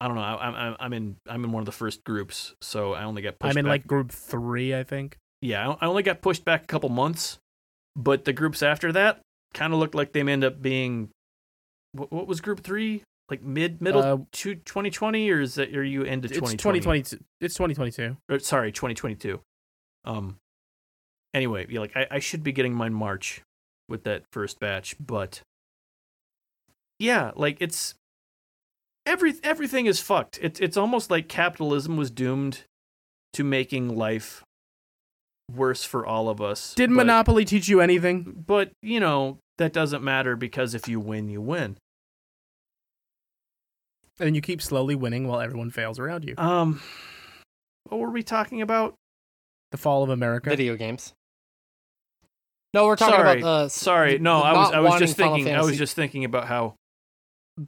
I 0.00 0.07
don't 0.09 0.16
know. 0.16 0.22
I, 0.22 0.48
I'm 0.48 0.76
I'm 0.80 0.92
in 0.92 1.16
I'm 1.28 1.44
in 1.44 1.52
one 1.52 1.61
of 1.61 1.66
the 1.66 1.72
first 1.72 2.05
groups, 2.05 2.55
so 2.62 2.94
I 2.94 3.05
only 3.05 3.22
got 3.22 3.38
pushed 3.38 3.40
back. 3.42 3.50
I'm 3.52 3.59
in 3.59 3.64
back. 3.64 3.70
like 3.70 3.86
group 3.86 4.11
three, 4.12 4.74
I 4.74 4.82
think. 4.82 5.16
yeah, 5.42 5.68
I 5.70 5.76
I 5.84 5.86
only 5.88 6.02
got 6.02 6.20
pushed 6.22 6.44
back 6.44 6.62
a 6.64 6.66
couple 6.66 6.88
months, 6.88 7.38
but 7.94 8.24
the 8.24 8.32
groups 8.32 8.62
after 8.62 8.92
that 8.92 9.20
kind 9.52 9.72
of 9.72 9.78
looked 9.78 9.94
like 9.94 10.12
they 10.12 10.22
may 10.22 10.32
end 10.32 10.44
up 10.44 10.61
being 10.62 11.11
what, 11.95 12.12
what 12.12 12.26
was 12.26 12.40
group 12.40 12.61
three 12.62 13.03
like 13.30 13.42
mid 13.42 13.80
middle 13.80 14.03
Uh, 14.03 14.16
to 14.32 14.55
2020 14.55 15.30
or 15.30 15.40
is 15.40 15.55
that 15.55 15.74
are 15.74 15.82
you 15.82 16.03
into 16.03 16.26
It's 16.26 16.34
2020? 16.34 16.78
2022. 16.80 17.24
It's 17.40 17.55
2022. 17.55 18.16
or, 18.28 18.38
sorry 18.38 18.70
2022 18.72 19.40
um 20.05 20.36
anyway 21.32 21.66
yeah 21.70 21.80
like 21.80 21.97
I, 21.97 22.07
I 22.11 22.18
should 22.18 22.42
be 22.42 22.53
getting 22.53 22.74
mine 22.74 22.92
march 22.92 23.40
with 23.88 24.05
that 24.05 24.24
first 24.32 24.61
batch 24.61 24.95
but 25.01 25.40
yeah 26.99 27.32
like 27.34 27.57
it's 27.61 27.95
every 29.07 29.34
everything 29.42 29.86
is 29.86 30.01
fucked 30.01 30.38
it's 30.42 30.61
it's 30.61 30.76
almost 30.76 31.11
like 31.11 31.28
capitalism 31.28 31.97
was 31.97 32.11
doomed 32.11 32.64
to 33.32 33.45
making 33.45 33.97
life 33.97 34.42
worse 35.53 35.84
for 35.84 36.07
all 36.07 36.28
of 36.28 36.40
us 36.40 36.74
Did 36.74 36.90
but, 36.90 36.97
Monopoly 36.97 37.45
teach 37.45 37.68
you 37.68 37.80
anything? 37.80 38.45
but 38.47 38.70
you 38.82 39.01
know 39.01 39.38
that 39.59 39.72
doesn't 39.72 40.03
matter 40.03 40.36
because 40.36 40.74
if 40.74 40.88
you 40.88 41.01
win 41.01 41.28
you 41.28 41.40
win 41.40 41.76
And 44.20 44.36
you 44.36 44.42
keep 44.42 44.62
slowly 44.62 44.94
winning 44.94 45.26
while 45.26 45.40
everyone 45.40 45.70
fails 45.70 45.98
around 45.98 46.24
you. 46.24 46.34
um 46.38 46.80
what 47.88 48.00
were 48.00 48.10
we 48.10 48.22
talking 48.22 48.62
about 48.62 48.94
The 49.72 49.76
fall 49.78 50.02
of 50.02 50.10
America. 50.10 50.50
Video 50.50 50.76
games. 50.76 51.12
No, 52.72 52.86
we're 52.86 52.96
talking 52.96 53.14
Sorry. 53.14 53.40
about 53.40 53.62
the 53.64 53.68
Sorry, 53.68 54.12
the 54.14 54.22
no, 54.22 54.40
I 54.40 54.52
was 54.52 54.72
I 54.72 54.80
was 54.80 54.98
just 54.98 55.16
thinking 55.16 55.54
I 55.54 55.62
was 55.62 55.76
just 55.78 55.94
thinking 55.94 56.24
about 56.24 56.46
how 56.46 56.74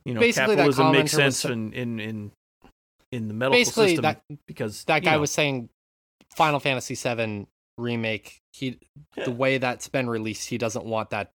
you 0.05 0.14
know 0.14 0.20
Basically, 0.20 0.55
capitalism 0.57 0.90
makes 0.92 1.14
commenter 1.14 1.24
was 1.24 1.36
sense 1.38 1.44
in, 1.53 1.72
in 1.72 2.01
in 2.01 2.32
in 3.12 3.28
the 3.28 3.34
medical 3.34 3.59
basically 3.59 3.88
system 3.88 4.03
that 4.03 4.20
because 4.47 4.82
that 4.84 5.05
guy 5.05 5.14
know, 5.14 5.20
was 5.20 5.30
saying 5.30 5.68
Final 6.34 6.59
Fantasy 6.59 6.94
VII 6.97 7.47
remake. 7.78 8.38
He 8.53 8.78
the 9.24 9.30
way 9.30 9.59
that's 9.59 9.88
been 9.88 10.09
released, 10.09 10.49
he 10.49 10.59
doesn't 10.59 10.84
want 10.84 11.11
that 11.11 11.30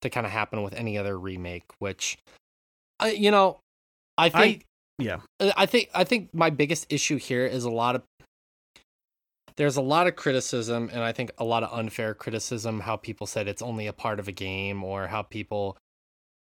to 0.00 0.10
kind 0.10 0.26
of 0.26 0.32
happen 0.32 0.62
with 0.64 0.74
any 0.74 0.98
other 0.98 1.16
remake. 1.16 1.64
Which, 1.78 2.18
uh, 3.00 3.06
you 3.06 3.30
know, 3.30 3.60
I 4.22 4.28
think 4.28 4.66
yeah 4.98 5.20
Uh, 5.40 5.52
I 5.56 5.66
think 5.66 5.88
I 5.94 6.04
think 6.04 6.34
my 6.34 6.50
biggest 6.50 6.86
issue 6.92 7.16
here 7.16 7.46
is 7.46 7.64
a 7.64 7.70
lot 7.70 7.96
of 7.96 8.02
there's 9.56 9.76
a 9.76 9.82
lot 9.82 10.06
of 10.06 10.16
criticism, 10.16 10.88
and 10.92 11.02
I 11.02 11.12
think 11.12 11.30
a 11.38 11.44
lot 11.44 11.62
of 11.62 11.78
unfair 11.78 12.14
criticism. 12.14 12.80
How 12.80 12.96
people 12.96 13.26
said 13.26 13.48
it's 13.48 13.62
only 13.62 13.86
a 13.86 13.92
part 13.92 14.18
of 14.18 14.28
a 14.28 14.32
game, 14.32 14.82
or 14.82 15.08
how 15.08 15.22
people. 15.22 15.76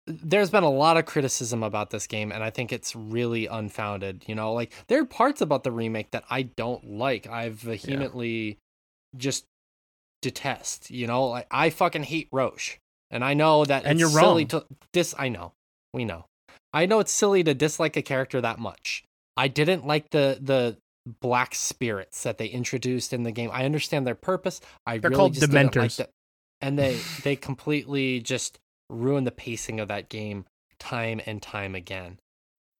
There's 0.06 0.50
been 0.50 0.64
a 0.64 0.70
lot 0.70 0.96
of 0.96 1.06
criticism 1.06 1.62
about 1.62 1.90
this 1.90 2.06
game, 2.06 2.32
and 2.32 2.42
I 2.42 2.50
think 2.50 2.72
it's 2.72 2.96
really 2.96 3.46
unfounded. 3.46 4.24
You 4.26 4.34
know, 4.34 4.52
like 4.52 4.72
there 4.88 5.00
are 5.00 5.06
parts 5.06 5.40
about 5.40 5.64
the 5.64 5.72
remake 5.72 6.10
that 6.12 6.24
I 6.30 6.42
don't 6.42 6.84
like. 6.84 7.26
I 7.26 7.48
vehemently 7.50 8.58
just 9.16 9.44
detest. 10.22 10.90
You 10.90 11.06
know, 11.06 11.26
like 11.26 11.46
I 11.50 11.70
fucking 11.70 12.04
hate 12.04 12.28
Roche, 12.32 12.78
and 13.10 13.24
I 13.24 13.34
know 13.34 13.64
that 13.64 13.84
And 13.84 13.92
it's 13.92 14.00
you're 14.00 14.08
silly 14.08 14.44
wrong. 14.44 14.62
to 14.62 14.66
dis. 14.92 15.14
I 15.18 15.28
know, 15.28 15.52
we 15.92 16.04
know. 16.04 16.26
I 16.72 16.86
know 16.86 17.00
it's 17.00 17.12
silly 17.12 17.42
to 17.44 17.54
dislike 17.54 17.96
a 17.96 18.02
character 18.02 18.40
that 18.40 18.58
much. 18.58 19.04
I 19.36 19.48
didn't 19.48 19.86
like 19.86 20.10
the 20.10 20.38
the 20.40 20.76
black 21.20 21.54
spirits 21.54 22.22
that 22.22 22.38
they 22.38 22.46
introduced 22.46 23.12
in 23.12 23.22
the 23.22 23.32
game. 23.32 23.50
I 23.52 23.64
understand 23.64 24.06
their 24.06 24.14
purpose. 24.14 24.60
I 24.86 24.98
They're 24.98 25.10
really 25.10 25.18
called 25.18 25.34
just 25.34 25.50
didn't 25.50 25.76
like 25.76 25.90
Dementors. 25.90 25.96
that. 25.96 26.10
And 26.60 26.78
they 26.78 26.98
they 27.22 27.36
completely 27.36 28.20
just 28.20 28.58
ruin 28.88 29.24
the 29.24 29.30
pacing 29.30 29.80
of 29.80 29.88
that 29.88 30.08
game 30.08 30.44
time 30.78 31.20
and 31.26 31.40
time 31.40 31.74
again. 31.74 32.18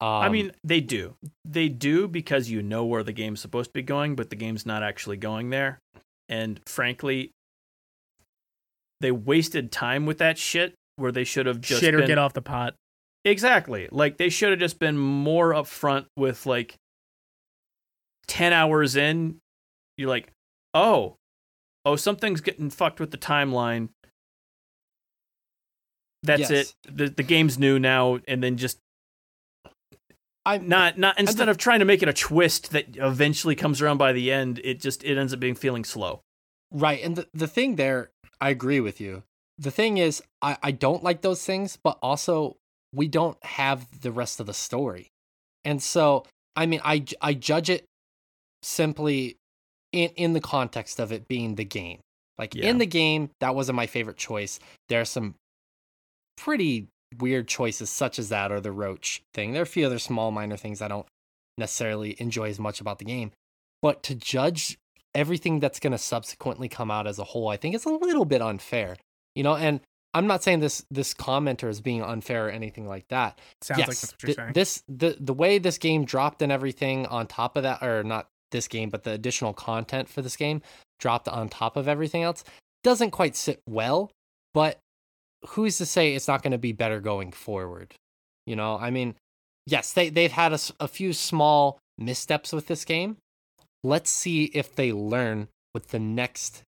Um, 0.01 0.09
I 0.09 0.29
mean, 0.31 0.53
they 0.65 0.81
do. 0.81 1.17
They 1.45 1.69
do 1.69 2.09
because 2.09 2.49
you 2.49 2.63
know 2.63 2.87
where 2.87 3.03
the 3.03 3.13
game's 3.13 3.41
supposed 3.41 3.71
to 3.71 3.75
be 3.75 3.83
going, 3.83 4.17
but 4.17 4.31
the 4.31 4.37
game's 4.37 4.65
not 4.65 4.83
actually 4.83 5.19
going 5.19 5.51
there. 5.51 5.79
And 6.29 6.59
frankly, 6.67 7.33
they 9.01 9.11
wasted 9.11 9.71
time 9.71 10.07
with 10.07 10.19
that 10.19 10.39
shit 10.39 10.75
where 10.97 11.13
they 11.13 11.25
should 11.25 11.47
have 11.47 11.61
just 11.61 11.81
Shit 11.81 11.95
or 11.95 11.99
been 11.99 12.07
get 12.07 12.19
off 12.19 12.33
the 12.33 12.43
pot. 12.43 12.75
Exactly. 13.25 13.89
Like 13.91 14.17
they 14.17 14.29
should 14.31 14.51
have 14.51 14.59
just 14.59 14.79
been 14.79 14.97
more 14.97 15.53
upfront 15.53 16.07
with 16.17 16.47
like 16.47 16.77
10 18.29 18.53
hours 18.53 18.97
in, 18.97 19.39
you're 19.99 20.09
like, 20.09 20.33
"Oh, 20.73 21.17
oh 21.85 21.97
something's 21.97 22.41
getting 22.41 22.71
fucked 22.71 22.99
with 23.01 23.11
the 23.11 23.19
timeline." 23.19 23.91
That's 26.23 26.51
Yes. 26.51 26.51
it. 26.51 26.75
The 26.97 27.09
the 27.09 27.23
game's 27.23 27.59
new 27.59 27.79
now 27.79 28.21
and 28.29 28.43
then 28.43 28.57
just 28.57 28.79
I'm 30.47 30.69
not 30.69 30.99
not 30.99 31.19
instead 31.19 31.47
the- 31.49 31.51
of 31.51 31.59
trying 31.59 31.81
to 31.81 31.85
make 31.85 32.03
it 32.03 32.09
a 32.09 32.13
twist 32.15 32.71
that 32.73 32.97
eventually 32.97 33.55
comes 33.55 33.83
around 33.83 33.99
by 33.99 34.13
the 34.13 34.33
end, 34.33 34.61
it 34.65 34.81
just 34.81 35.05
it 35.05 35.19
ends 35.19 35.33
up 35.35 35.41
being 35.41 35.55
feeling 35.55 35.85
slow. 35.85 36.23
Right. 36.73 37.03
And 37.03 37.17
the, 37.17 37.29
the 37.35 37.49
thing 37.49 37.77
there, 37.77 38.11
I 38.41 38.51
agree 38.51 38.81
with 38.81 39.01
you. 39.01 39.25
The 39.59 39.71
thing 39.73 39.99
is, 39.99 40.23
I, 40.41 40.57
I 40.63 40.71
don't 40.71 41.03
like 41.03 41.21
those 41.21 41.45
things, 41.45 41.77
but 41.83 41.99
also 42.01 42.57
we 42.93 43.09
don't 43.09 43.43
have 43.45 44.01
the 44.03 44.11
rest 44.13 44.41
of 44.41 44.47
the 44.47 44.55
story. 44.55 45.09
And 45.65 45.83
so, 45.83 46.25
I 46.57 46.67
mean, 46.67 46.81
I, 46.85 47.05
I 47.21 47.35
judge 47.35 47.71
it 47.71 47.85
simply 48.63 49.37
in, 49.93 50.11
in 50.17 50.33
the 50.33 50.41
context 50.41 50.99
of 50.99 51.13
it 51.13 51.29
being 51.29 51.55
the 51.55 51.65
game. 51.65 52.01
Like 52.39 52.55
Yeah. 52.55 52.67
in 52.67 52.79
the 52.79 52.87
game, 52.87 53.31
that 53.41 53.55
wasn't 53.55 53.77
my 53.77 53.87
favorite 53.87 54.17
choice. 54.17 54.59
There 54.89 55.01
are 55.01 55.05
some 55.07 55.35
pretty 56.37 56.89
weird 57.19 57.49
choices, 57.49 57.91
such 57.91 58.19
as 58.19 58.29
that 58.31 58.51
or 58.51 58.61
the 58.61 58.73
roach 58.73 59.23
thing. 59.35 59.53
There 59.53 59.61
are 59.61 59.65
a 59.65 59.67
few 59.67 59.87
other 59.87 59.99
small, 59.99 60.31
minor 60.31 60.57
things 60.57 60.81
I 60.81 60.89
don't 60.89 61.07
necessarily 61.59 62.17
enjoy 62.19 62.49
as 62.49 62.59
much 62.59 62.81
about 62.81 62.99
the 62.99 63.05
game. 63.05 63.33
But 63.83 64.03
to 64.05 64.15
judge 64.15 64.79
everything 65.15 65.61
that's 65.61 65.81
going 65.81 65.93
to 65.93 65.99
subsequently 65.99 66.69
come 66.69 66.91
out 66.91 67.07
as 67.07 67.19
a 67.19 67.25
whole, 67.25 67.49
I 67.49 67.57
think 67.57 67.75
it's 67.75 67.85
a 67.85 67.91
little 67.91 68.25
bit 68.25 68.41
unfair. 68.43 68.97
You 69.35 69.43
know, 69.43 69.55
and 69.57 69.81
I'm 70.13 70.27
not 70.27 70.43
saying 70.43 70.61
this 70.61 70.85
this 70.91 71.15
commenter 71.15 71.69
is 71.69 71.81
being 71.81 72.03
unfair 72.03 72.49
or 72.49 72.51
anything 72.51 72.87
like 72.87 73.07
that. 73.09 73.39
Sounds 73.63 73.79
yes, 73.79 73.89
like 73.89 74.01
that's 74.01 74.13
what 74.13 74.23
you're 74.23 74.27
th- 74.27 74.37
saying. 74.37 74.53
this 74.55 74.83
the 74.89 75.17
the 75.21 75.35
way 75.35 75.59
this 75.59 75.79
game 75.79 76.05
dropped 76.05 76.43
and 76.43 76.51
everything 76.51 77.07
on 77.07 77.27
top 77.27 77.57
of 77.57 77.63
that, 77.63 77.83
or 77.83 78.03
not 78.03 78.29
this 78.51 78.67
game, 78.67 78.91
but 78.91 79.05
the 79.05 79.13
additional 79.13 79.53
content 79.53 80.09
for 80.09 80.23
this 80.23 80.37
game 80.37 80.63
dropped 80.99 81.29
on 81.29 81.49
top 81.49 81.77
of 81.77 81.87
everything 81.87 82.23
else 82.23 82.45
doesn't 82.83 83.13
quite 83.13 83.37
sit 83.37 83.63
well. 83.69 84.11
But 84.53 84.79
who's 85.49 85.79
to 85.79 85.87
say 85.87 86.15
it's 86.15 86.29
not 86.29 86.43
going 86.43 86.53
to 86.53 86.59
be 86.59 86.73
better 86.73 87.01
going 87.01 87.31
forward? 87.33 87.95
You 88.47 88.57
know, 88.57 88.79
I 88.79 88.91
mean, 88.91 89.15
yes, 89.67 89.93
they 89.93 90.09
they've 90.09 90.33
had 90.33 90.59
a 90.81 90.89
few 90.89 91.13
small 91.13 91.79
missteps 91.99 92.53
with 92.53 92.67
this 92.67 92.85
game. 92.85 93.19
Let's 93.85 94.11
see 94.11 94.47
if 94.47 94.75
they 94.75 94.93
learn 94.93 95.49
with 95.73 95.89
the 95.89 95.99
next 96.01 96.65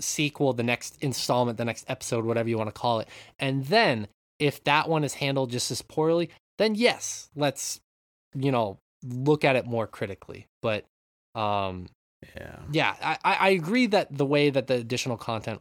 sequel, 0.00 0.52
the 0.52 0.62
next 0.62 0.96
installment, 1.02 1.58
the 1.58 1.64
next 1.64 1.84
episode, 1.88 2.24
whatever 2.24 2.48
you 2.48 2.58
want 2.58 2.68
to 2.68 2.80
call 2.80 3.00
it. 3.00 3.08
And 3.38 3.66
then 3.66 4.08
if 4.38 4.62
that 4.64 4.88
one 4.88 5.04
is 5.04 5.14
handled 5.14 5.50
just 5.50 5.70
as 5.70 5.82
poorly, 5.82 6.30
then 6.58 6.74
yes, 6.74 7.30
let's 7.34 7.80
you 8.34 8.50
know 8.52 8.78
look 9.04 9.44
at 9.44 9.56
it 9.56 9.66
more 9.66 9.86
critically. 9.86 10.46
But 10.62 10.84
um 11.34 11.86
Yeah. 12.36 12.58
yeah, 12.70 12.94
I, 13.24 13.34
I 13.34 13.48
agree 13.50 13.86
that 13.86 14.08
the 14.16 14.26
way 14.26 14.50
that 14.50 14.66
the 14.66 14.74
additional 14.74 15.16
content 15.16 15.60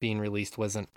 being 0.00 0.18
released 0.18 0.56
wasn't 0.58 0.88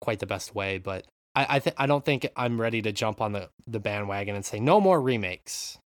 quite 0.00 0.18
the 0.18 0.26
best 0.26 0.54
way, 0.54 0.78
but 0.78 1.06
I 1.34 1.46
I, 1.56 1.58
th- 1.60 1.76
I 1.78 1.86
don't 1.86 2.04
think 2.04 2.26
I'm 2.36 2.60
ready 2.60 2.82
to 2.82 2.92
jump 2.92 3.20
on 3.20 3.32
the, 3.32 3.48
the 3.66 3.80
bandwagon 3.80 4.34
and 4.34 4.44
say 4.44 4.60
no 4.60 4.80
more 4.80 5.00
remakes. 5.00 5.78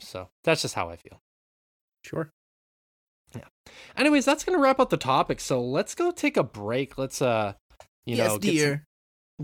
So 0.00 0.28
that's 0.44 0.62
just 0.62 0.74
how 0.74 0.88
I 0.88 0.96
feel. 0.96 1.20
Sure. 2.04 2.30
Anyways, 3.96 4.24
that's 4.24 4.44
gonna 4.44 4.58
wrap 4.58 4.78
up 4.80 4.90
the 4.90 4.96
topic. 4.96 5.40
So 5.40 5.60
let's 5.62 5.94
go 5.94 6.10
take 6.10 6.36
a 6.36 6.42
break. 6.42 6.96
Let's 6.98 7.20
uh 7.22 7.54
you 8.06 8.16
know 8.16 8.38
get 8.38 8.58
some- 8.60 8.80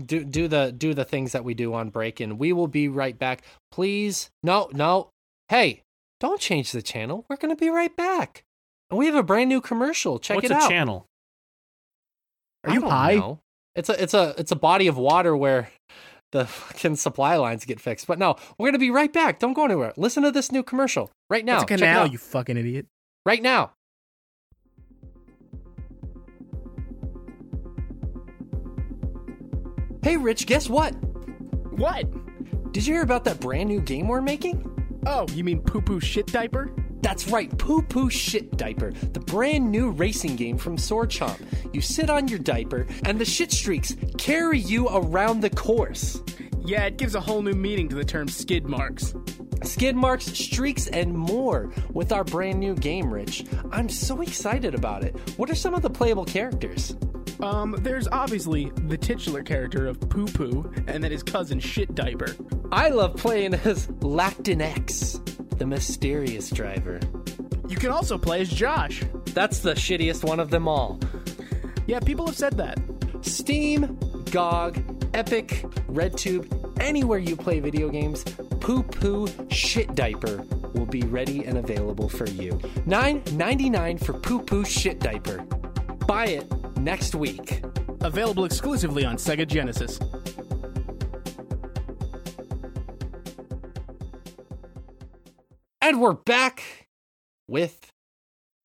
do 0.05 0.23
do 0.23 0.47
the 0.47 0.71
do 0.75 0.93
the 0.93 1.05
things 1.05 1.31
that 1.31 1.43
we 1.43 1.53
do 1.53 1.73
on 1.73 1.89
break 1.89 2.19
and 2.19 2.37
we 2.39 2.53
will 2.53 2.67
be 2.67 2.87
right 2.87 3.17
back. 3.17 3.43
Please 3.71 4.29
no 4.43 4.69
no 4.73 5.09
hey 5.49 5.81
don't 6.19 6.39
change 6.39 6.71
the 6.71 6.81
channel. 6.81 7.25
We're 7.29 7.35
gonna 7.37 7.55
be 7.55 7.69
right 7.69 7.95
back. 7.95 8.43
And 8.89 8.97
we 8.97 9.05
have 9.07 9.15
a 9.15 9.23
brand 9.23 9.49
new 9.49 9.59
commercial. 9.61 10.17
Check 10.19 10.35
What's 10.35 10.45
it 10.49 10.53
a 10.53 10.57
out. 10.57 10.69
channel? 10.69 11.05
Are 12.63 12.71
I 12.71 12.73
you 12.73 12.81
don't 12.81 12.89
high? 12.89 13.15
know. 13.15 13.39
It's 13.75 13.89
a 13.89 14.01
it's 14.01 14.13
a 14.13 14.33
it's 14.37 14.51
a 14.51 14.55
body 14.55 14.87
of 14.87 14.97
water 14.97 15.35
where 15.35 15.69
the 16.31 16.45
fucking 16.45 16.95
supply 16.95 17.35
lines 17.35 17.65
get 17.65 17.79
fixed. 17.79 18.07
But 18.07 18.17
no, 18.19 18.35
we're 18.57 18.69
gonna 18.69 18.79
be 18.79 18.91
right 18.91 19.11
back. 19.11 19.39
Don't 19.39 19.53
go 19.53 19.65
anywhere. 19.65 19.93
Listen 19.97 20.23
to 20.23 20.31
this 20.31 20.51
new 20.51 20.63
commercial 20.63 21.11
right 21.29 21.45
now. 21.45 21.55
It's 21.55 21.63
a 21.63 21.67
Check 21.67 21.77
it 21.79 21.81
canal, 21.81 22.03
out. 22.05 22.11
you 22.11 22.17
fucking 22.17 22.57
idiot. 22.57 22.87
right 23.25 23.41
now. 23.41 23.71
Hey 30.07 30.15
Rich, 30.15 30.45
guess 30.45 30.69
what? 30.69 30.91
What? 31.71 32.71
Did 32.71 32.87
you 32.87 32.93
hear 32.93 33.01
about 33.01 33.25
that 33.25 33.41
brand 33.41 33.67
new 33.67 33.81
game 33.81 34.07
we're 34.07 34.21
making? 34.21 34.63
Oh, 35.05 35.27
you 35.33 35.43
mean 35.43 35.59
poo 35.59 35.81
poo 35.81 35.99
shit 35.99 36.27
diaper? 36.27 36.71
That's 37.01 37.27
right, 37.27 37.55
Poo 37.57 37.81
Poo 37.81 38.09
Shit 38.09 38.55
Diaper, 38.55 38.91
the 38.91 39.19
brand 39.19 39.69
new 39.69 39.89
racing 39.89 40.37
game 40.37 40.57
from 40.57 40.77
Sword 40.77 41.09
Chomp. 41.09 41.41
You 41.73 41.81
sit 41.81 42.09
on 42.09 42.29
your 42.29 42.39
diaper, 42.39 42.87
and 43.03 43.19
the 43.19 43.25
shit 43.25 43.51
streaks 43.51 43.97
carry 44.17 44.59
you 44.59 44.87
around 44.87 45.41
the 45.41 45.49
course. 45.49 46.23
Yeah, 46.61 46.85
it 46.85 46.95
gives 46.95 47.13
a 47.13 47.19
whole 47.19 47.41
new 47.41 47.53
meaning 47.53 47.89
to 47.89 47.95
the 47.95 48.05
term 48.05 48.29
skid 48.29 48.65
marks. 48.65 49.13
Skid 49.63 49.97
marks, 49.97 50.27
streaks, 50.27 50.87
and 50.87 51.13
more 51.13 51.69
with 51.91 52.13
our 52.13 52.23
brand 52.23 52.61
new 52.61 52.75
game, 52.75 53.13
Rich. 53.13 53.43
I'm 53.73 53.89
so 53.89 54.21
excited 54.21 54.73
about 54.73 55.03
it. 55.03 55.17
What 55.37 55.49
are 55.49 55.55
some 55.55 55.73
of 55.73 55.81
the 55.81 55.89
playable 55.89 56.23
characters? 56.23 56.95
Um, 57.39 57.75
there's 57.79 58.07
obviously 58.07 58.71
the 58.87 58.97
titular 58.97 59.43
character 59.43 59.87
of 59.87 59.99
Poo 59.99 60.25
Poo, 60.25 60.71
and 60.87 61.03
then 61.03 61.11
his 61.11 61.23
cousin 61.23 61.59
Shit 61.59 61.93
Diaper. 61.93 62.35
I 62.71 62.89
love 62.89 63.15
playing 63.15 63.53
as 63.53 63.87
Lactin 63.87 64.61
X, 64.61 65.19
the 65.57 65.65
mysterious 65.65 66.49
driver. 66.49 66.99
You 67.67 67.77
can 67.77 67.91
also 67.91 68.17
play 68.17 68.41
as 68.41 68.49
Josh. 68.49 69.03
That's 69.27 69.59
the 69.59 69.73
shittiest 69.73 70.23
one 70.23 70.39
of 70.39 70.49
them 70.49 70.67
all. 70.67 70.99
Yeah, 71.85 71.99
people 71.99 72.25
have 72.25 72.37
said 72.37 72.57
that. 72.57 72.79
Steam, 73.21 73.97
GOG, 74.31 74.77
Epic, 75.13 75.63
RedTube, 75.87 76.79
anywhere 76.79 77.19
you 77.19 77.35
play 77.35 77.59
video 77.59 77.89
games, 77.89 78.23
Poo 78.59 78.83
Poo 78.83 79.27
Shit 79.49 79.95
Diaper 79.95 80.43
will 80.73 80.85
be 80.85 81.01
ready 81.01 81.45
and 81.45 81.57
available 81.57 82.09
for 82.09 82.27
you. 82.27 82.53
$9.99 82.87 84.03
for 84.03 84.13
Poo 84.13 84.41
Poo 84.41 84.65
Shit 84.65 84.99
Diaper. 84.99 85.45
Buy 86.07 86.27
it 86.27 86.77
next 86.77 87.15
week. 87.15 87.63
Available 88.01 88.45
exclusively 88.45 89.03
on 89.03 89.17
Sega 89.17 89.45
Genesis. 89.45 89.99
And 95.81 96.01
we're 96.01 96.13
back 96.13 96.87
with 97.47 97.91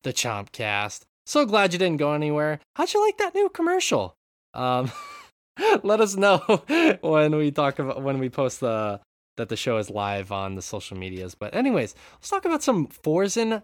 the 0.03 0.13
Chompcast. 0.13 1.01
So 1.25 1.45
glad 1.45 1.73
you 1.73 1.79
didn't 1.79 1.97
go 1.97 2.13
anywhere. 2.13 2.59
How'd 2.75 2.93
you 2.93 3.05
like 3.05 3.17
that 3.17 3.33
new 3.33 3.49
commercial? 3.49 4.15
Um, 4.53 4.91
let 5.83 6.01
us 6.01 6.15
know 6.15 6.37
when 7.01 7.35
we 7.35 7.51
talk 7.51 7.79
about 7.79 8.01
when 8.01 8.19
we 8.19 8.29
post 8.29 8.59
the 8.59 8.99
that 9.37 9.49
the 9.49 9.55
show 9.55 9.77
is 9.77 9.89
live 9.89 10.31
on 10.31 10.55
the 10.55 10.61
social 10.61 10.97
medias. 10.97 11.33
But 11.35 11.55
anyways, 11.55 11.95
let's 12.15 12.29
talk 12.29 12.45
about 12.45 12.61
some 12.61 12.87
Forzen, 12.87 13.63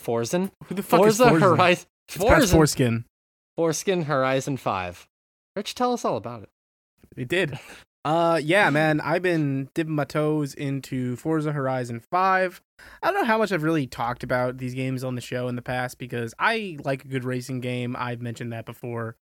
Forzen, 0.00 0.50
Who 0.66 0.74
the 0.74 0.82
fuck 0.82 1.00
Forza 1.00 1.24
is 1.24 1.30
Forza? 1.30 1.46
Horizon, 1.46 1.86
It's 2.08 2.50
foreskin. 2.52 3.04
Foreskin 3.56 4.02
Horizon 4.02 4.56
Five. 4.56 5.06
Rich, 5.56 5.74
tell 5.74 5.92
us 5.92 6.04
all 6.04 6.16
about 6.16 6.42
it. 6.44 6.48
It 7.16 7.28
did. 7.28 7.58
Uh, 8.04 8.40
yeah, 8.42 8.70
man, 8.70 9.00
I've 9.00 9.22
been 9.22 9.68
dipping 9.74 9.94
my 9.94 10.04
toes 10.04 10.54
into 10.54 11.16
Forza 11.16 11.52
Horizon 11.52 12.00
5. 12.00 12.62
I 13.02 13.10
don't 13.10 13.20
know 13.20 13.26
how 13.26 13.36
much 13.38 13.50
I've 13.52 13.64
really 13.64 13.86
talked 13.86 14.22
about 14.22 14.56
these 14.58 14.72
games 14.72 15.02
on 15.04 15.14
the 15.14 15.20
show 15.20 15.48
in 15.48 15.56
the 15.56 15.62
past 15.62 15.98
because 15.98 16.32
I 16.38 16.78
like 16.84 17.04
a 17.04 17.08
good 17.08 17.24
racing 17.24 17.60
game. 17.60 17.96
I've 17.98 18.22
mentioned 18.22 18.52
that 18.52 18.64
before. 18.64 19.16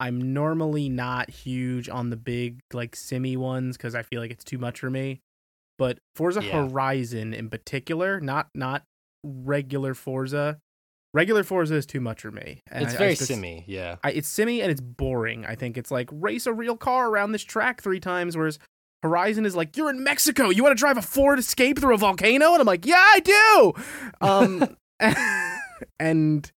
I'm 0.00 0.32
normally 0.32 0.88
not 0.88 1.30
huge 1.30 1.88
on 1.88 2.10
the 2.10 2.16
big, 2.16 2.60
like, 2.72 2.96
simmy 2.96 3.36
ones 3.36 3.76
because 3.76 3.94
I 3.94 4.02
feel 4.02 4.20
like 4.20 4.30
it's 4.30 4.44
too 4.44 4.58
much 4.58 4.80
for 4.80 4.88
me. 4.88 5.20
But 5.76 5.98
Forza 6.14 6.42
Yeah. 6.42 6.68
Horizon 6.68 7.34
in 7.34 7.50
particular, 7.50 8.20
not 8.20 8.48
not 8.54 8.84
regular 9.24 9.94
Forza. 9.94 10.58
Regular 11.14 11.44
Forza 11.44 11.74
is 11.74 11.86
too 11.86 12.00
much 12.00 12.22
for 12.22 12.30
me. 12.30 12.62
And 12.70 12.84
it's 12.84 12.94
I- 12.94 12.96
I 12.96 12.98
very 12.98 13.14
simmy, 13.16 13.64
yeah. 13.66 13.96
I, 14.02 14.12
it's 14.12 14.28
simmy 14.28 14.62
and 14.62 14.70
it's 14.70 14.80
boring. 14.80 15.44
I 15.44 15.54
think 15.54 15.76
it's 15.76 15.90
like 15.90 16.08
race 16.12 16.46
a 16.46 16.52
real 16.52 16.76
car 16.76 17.08
around 17.08 17.32
this 17.32 17.42
track 17.42 17.82
three 17.82 18.00
times, 18.00 18.36
whereas 18.36 18.58
Horizon 19.02 19.44
is 19.44 19.54
like 19.56 19.76
you're 19.76 19.90
in 19.90 20.02
Mexico. 20.04 20.48
You 20.50 20.62
want 20.62 20.76
to 20.76 20.80
drive 20.80 20.96
a 20.96 21.02
Ford 21.02 21.38
Escape 21.38 21.78
through 21.78 21.94
a 21.94 21.98
volcano? 21.98 22.52
And 22.52 22.60
I'm 22.60 22.66
like, 22.66 22.86
yeah, 22.86 23.02
I 23.04 23.20
do. 23.20 23.72
Um, 24.20 24.76
and 26.00 26.50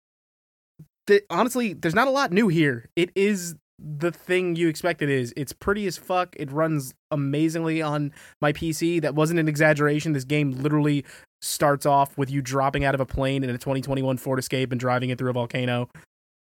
the, 1.07 1.23
honestly, 1.31 1.73
there's 1.73 1.95
not 1.95 2.09
a 2.09 2.11
lot 2.11 2.33
new 2.33 2.49
here. 2.49 2.89
It 2.97 3.11
is 3.15 3.55
the 3.79 4.13
thing 4.13 4.57
you 4.57 4.69
expect 4.69 5.03
it 5.03 5.09
is. 5.09 5.33
It's 5.37 5.53
pretty 5.53 5.87
as 5.87 5.97
fuck. 5.97 6.37
It 6.39 6.51
runs 6.53 6.95
amazingly 7.11 7.81
on 7.83 8.13
my 8.41 8.53
PC. 8.53 9.01
That 9.01 9.15
wasn't 9.15 9.41
an 9.41 9.49
exaggeration. 9.49 10.13
This 10.13 10.25
game 10.25 10.51
literally 10.53 11.05
starts 11.43 11.85
off 11.87 12.17
with 12.17 12.31
you 12.31 12.41
dropping 12.41 12.85
out 12.85 12.95
of 12.95 13.01
a 13.01 13.07
plane 13.07 13.43
in 13.45 13.51
a 13.51 13.59
2021 13.59 14.17
Ford 14.17 14.39
Escape 14.39 14.71
and 14.73 14.81
driving 14.81 15.11
it 15.11 15.19
through 15.19 15.31
a 15.31 15.33
volcano. 15.35 15.89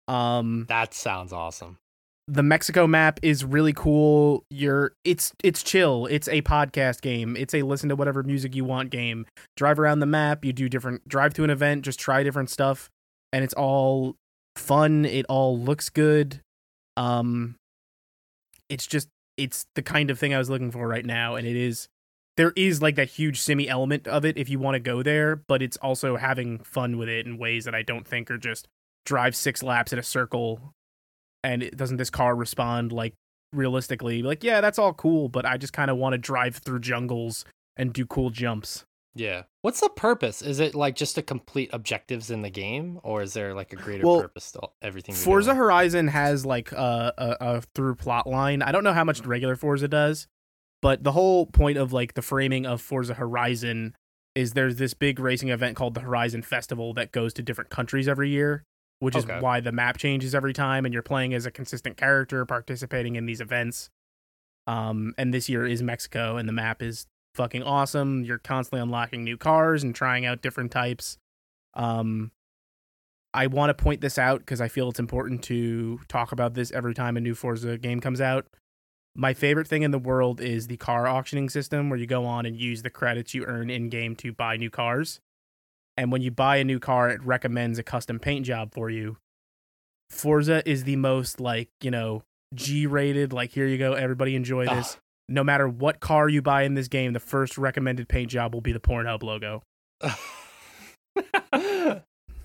Um, 0.08 0.66
That 0.68 0.94
sounds 0.94 1.32
awesome. 1.32 1.78
the 2.28 2.44
Mexico 2.44 2.86
map 2.88 3.20
is 3.22 3.44
really 3.46 3.74
cool. 3.74 4.44
You're 4.50 4.94
it's 5.06 5.34
it's 5.44 5.64
chill. 5.64 6.06
It's 6.08 6.28
a 6.28 6.42
podcast 6.42 7.02
game. 7.02 7.36
It's 7.38 7.54
a 7.54 7.62
listen 7.64 7.90
to 7.90 7.96
whatever 7.96 8.24
music 8.24 8.56
you 8.56 8.66
want 8.66 8.90
game. 8.90 9.26
Drive 9.58 9.80
around 9.80 10.00
the 10.00 10.06
map, 10.06 10.44
you 10.46 10.52
do 10.54 10.68
different 10.70 11.08
drive 11.08 11.34
to 11.36 11.44
an 11.44 11.50
event, 11.50 11.84
just 11.86 12.00
try 12.00 12.24
different 12.24 12.50
stuff 12.50 12.90
and 13.32 13.44
it's 13.44 13.54
all 13.54 14.16
fun. 14.58 15.06
It 15.06 15.26
all 15.30 15.58
looks 15.58 15.90
good. 15.90 16.42
Um 16.98 17.56
it's 18.70 18.88
just 18.88 19.08
it's 19.38 19.66
the 19.76 19.82
kind 19.82 20.10
of 20.12 20.20
thing 20.20 20.34
I 20.34 20.38
was 20.38 20.50
looking 20.50 20.72
for 20.72 20.88
right 20.88 21.06
now 21.06 21.36
and 21.36 21.48
it 21.48 21.56
is 21.56 21.88
there 22.38 22.54
is 22.56 22.82
like 22.82 22.96
that 22.96 23.10
huge 23.10 23.40
simi 23.40 23.68
element 23.70 24.08
of 24.08 24.26
it 24.26 24.38
if 24.38 24.50
you 24.50 24.60
want 24.60 24.76
to 24.76 24.80
go 24.80 25.04
there, 25.04 25.36
but 25.36 25.62
it's 25.62 25.78
also 25.78 26.18
having 26.18 26.60
fun 26.60 26.98
with 26.98 27.10
it 27.10 27.26
in 27.26 27.38
ways 27.38 27.66
that 27.66 27.76
I 27.76 27.82
don't 27.84 28.08
think 28.08 28.32
are 28.32 28.38
just 28.38 28.68
drive 29.06 29.36
six 29.36 29.62
laps 29.62 29.92
in 29.94 30.00
a 30.00 30.04
circle 30.04 30.74
and 31.44 31.62
it, 31.62 31.76
doesn't 31.78 31.98
this 31.98 32.10
car 32.10 32.36
respond 32.36 32.92
like 32.94 33.14
realistically 33.52 34.24
like 34.24 34.44
yeah 34.44 34.62
that's 34.62 34.80
all 34.80 34.94
cool 34.94 35.30
but 35.30 35.46
i 35.46 35.58
just 35.58 35.74
kind 35.74 35.92
of 35.92 35.98
want 35.98 36.14
to 36.14 36.18
drive 36.18 36.56
through 36.56 36.80
jungles 36.80 37.46
and 37.78 37.94
do 37.94 38.06
cool 38.06 38.30
jumps 38.30 38.86
Yeah. 39.16 39.44
What's 39.62 39.80
the 39.80 39.90
purpose? 39.90 40.42
Is 40.42 40.60
it 40.60 40.74
like 40.74 40.96
just 40.96 41.14
to 41.16 41.22
complete 41.22 41.70
objectives 41.72 42.32
in 42.32 42.42
the 42.42 42.50
game, 42.50 43.00
or 43.04 43.22
is 43.22 43.34
there 43.34 43.54
like 43.54 43.72
a 43.72 43.76
greater 43.76 44.04
Well, 44.08 44.22
purpose 44.22 44.52
to 44.54 44.62
everything? 44.82 45.14
forza 45.14 45.50
doing? 45.52 45.58
horizon 45.58 46.08
has 46.08 46.46
like 46.48 46.72
a, 46.72 47.14
a, 47.18 47.38
a 47.40 47.62
through 47.76 47.96
plot 47.96 48.26
line 48.26 48.62
i 48.64 48.72
don't 48.72 48.84
know 48.84 48.92
how 48.94 49.04
much 49.04 49.22
regular 49.24 49.56
forza 49.56 49.88
does 49.88 50.28
but 50.84 51.04
the 51.04 51.14
whole 51.14 51.48
point 51.48 51.78
of 51.80 51.92
like 51.92 52.14
the 52.14 52.22
framing 52.22 52.66
of 52.66 52.82
forza 52.82 53.16
horizon 53.16 53.96
is 54.36 54.54
there's 54.54 54.76
this 54.76 54.94
big 54.94 55.20
racing 55.20 55.50
event 55.50 55.76
called 55.76 55.96
the 55.96 56.02
horizon 56.02 56.44
festival 56.44 56.94
that 56.94 57.12
goes 57.12 57.34
to 57.34 57.42
different 57.42 57.72
countries 57.72 58.08
every 58.08 58.30
year 58.30 58.64
which 59.04 59.18
is 59.18 59.26
why 59.42 59.60
the 59.60 59.72
map 59.74 59.98
changes 59.98 60.34
every 60.34 60.54
time 60.54 60.86
and 60.86 60.94
you're 60.94 61.04
playing 61.04 61.34
as 61.34 61.46
a 61.46 61.52
consistent 61.52 61.98
character 61.98 62.46
participating 62.46 63.18
in 63.18 63.26
these 63.26 63.42
events. 63.42 63.90
Um 64.66 65.14
and 65.18 65.34
this 65.34 65.50
year 65.50 65.66
is 65.66 65.84
mexico 65.84 66.38
and 66.38 66.48
the 66.48 66.54
map 66.54 66.82
is 66.82 67.06
fucking 67.36 67.64
awesome. 67.64 68.24
You're 68.24 68.38
constantly 68.38 68.82
unlocking 68.82 69.26
new 69.26 69.36
cars 69.36 69.84
and 69.84 69.94
trying 69.94 70.26
out 70.26 70.42
different 70.42 70.72
types. 70.72 71.18
Um 71.74 72.32
i 73.34 73.48
want 73.48 73.76
to 73.76 73.84
point 73.84 74.00
this 74.00 74.18
out 74.20 74.40
because 74.40 74.62
i 74.62 74.68
feel 74.68 74.90
it's 74.90 75.00
important 75.00 75.42
to 75.42 76.00
talk 76.08 76.32
about 76.32 76.54
this 76.54 76.72
every 76.72 76.94
time 76.94 77.18
a 77.18 77.20
new 77.20 77.34
forza 77.34 77.80
game 77.80 78.00
comes 78.00 78.22
out 78.22 78.46
my 79.16 79.34
favorite 79.34 79.68
thing 79.68 79.84
in 79.84 79.92
the 79.92 80.00
world 80.00 80.42
is 80.42 80.68
the 80.68 80.78
car 80.78 81.08
auctioning 81.08 81.50
system 81.50 81.90
where 81.90 82.00
you 82.00 82.08
go 82.08 82.26
on 82.26 82.46
and 82.46 82.56
use 82.56 82.82
the 82.82 82.90
credits 82.90 83.34
you 83.34 83.44
earn 83.46 83.70
in 83.70 83.90
game 83.90 84.16
to 84.16 84.32
buy 84.34 84.58
new 84.58 84.70
cars 84.70 85.20
and 85.98 86.12
when 86.12 86.22
you 86.22 86.32
buy 86.32 86.58
a 86.58 86.64
new 86.64 86.80
car 86.80 87.10
it 87.10 87.24
recommends 87.24 87.78
a 87.78 87.84
custom 87.84 88.20
paint 88.20 88.46
job 88.46 88.74
for 88.74 88.90
you 88.90 89.18
forza 90.10 90.68
is 90.70 90.84
the 90.84 90.96
most 90.96 91.40
like 91.40 91.70
you 91.82 91.92
know 91.92 92.24
g 92.54 92.86
rated 92.88 93.34
like 93.34 93.52
here 93.52 93.68
you 93.68 93.78
go 93.78 93.94
everybody 93.94 94.36
enjoy 94.36 94.66
Ah. 94.68 94.76
this 94.76 94.98
no 95.30 95.44
matter 95.44 95.68
what 95.68 96.00
car 96.00 96.28
you 96.30 96.42
buy 96.42 96.64
in 96.64 96.74
this 96.74 96.88
game 96.88 97.14
the 97.14 97.20
first 97.20 97.58
recommended 97.58 98.08
paint 98.10 98.30
job 98.30 98.54
will 98.54 98.62
be 98.62 98.72
the 98.74 98.80
pornhub 98.80 99.24
logo 99.24 99.62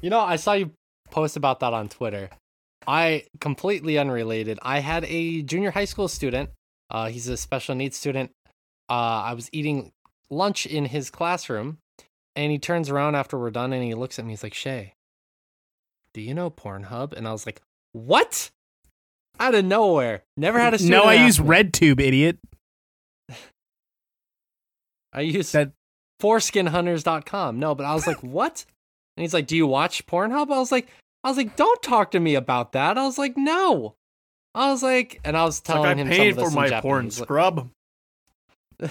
you 0.00 0.10
know, 0.10 0.20
I 0.20 0.36
saw 0.36 0.52
you 0.52 0.70
post 1.10 1.36
about 1.36 1.60
that 1.60 1.72
on 1.72 1.88
Twitter. 1.88 2.30
I 2.86 3.24
completely 3.40 3.98
unrelated. 3.98 4.58
I 4.62 4.78
had 4.80 5.04
a 5.06 5.42
junior 5.42 5.70
high 5.70 5.86
school 5.86 6.08
student. 6.08 6.50
Uh, 6.90 7.08
he's 7.08 7.28
a 7.28 7.36
special 7.36 7.74
needs 7.74 7.96
student. 7.96 8.30
Uh, 8.88 9.22
I 9.24 9.34
was 9.34 9.48
eating 9.52 9.92
lunch 10.30 10.64
in 10.66 10.86
his 10.86 11.10
classroom, 11.10 11.78
and 12.36 12.50
he 12.52 12.58
turns 12.58 12.88
around 12.90 13.14
after 13.14 13.38
we're 13.38 13.50
done 13.50 13.72
and 13.72 13.82
he 13.84 13.94
looks 13.94 14.18
at 14.18 14.24
me. 14.24 14.32
He's 14.32 14.42
like, 14.42 14.54
"Shay, 14.54 14.94
do 16.14 16.20
you 16.20 16.34
know 16.34 16.50
Pornhub?" 16.50 17.12
And 17.12 17.28
I 17.28 17.32
was 17.32 17.44
like, 17.46 17.60
"What?" 17.92 18.50
Out 19.40 19.54
of 19.54 19.64
nowhere. 19.64 20.24
Never 20.36 20.58
had 20.58 20.74
a 20.74 20.78
student. 20.78 21.04
no 21.04 21.08
i 21.08 21.14
use 21.14 21.38
redtube 21.38 22.00
idiot 22.00 22.38
I 25.12 25.20
use 25.22 25.52
That- 25.52 25.72
foreskinhunters.com. 26.20 27.58
No, 27.58 27.74
but 27.74 27.86
I 27.86 27.94
was 27.94 28.06
like, 28.06 28.20
what? 28.22 28.64
And 29.16 29.22
he's 29.22 29.32
like, 29.34 29.46
do 29.46 29.56
you 29.56 29.66
watch 29.66 30.06
Pornhub? 30.06 30.50
I 30.52 30.58
was 30.58 30.72
like, 30.72 30.88
I 31.24 31.28
was 31.28 31.36
like, 31.36 31.56
don't 31.56 31.82
talk 31.82 32.10
to 32.12 32.20
me 32.20 32.34
about 32.34 32.72
that. 32.72 32.98
I 32.98 33.04
was 33.04 33.18
like, 33.18 33.36
no. 33.36 33.94
I 34.58 34.70
was 34.70 34.82
like, 34.82 35.20
and 35.24 35.36
I 35.36 35.44
was 35.44 35.58
It's 35.60 35.68
like 35.68 35.76
telling 35.76 35.98
I 35.98 36.02
him 36.02 36.08
paid 36.08 36.34
some 36.34 36.44
of 36.44 36.52
for 36.52 36.60
this 36.60 36.68
in 36.68 36.74
my 36.74 36.80
porn 36.80 37.10
scrub. 37.10 37.70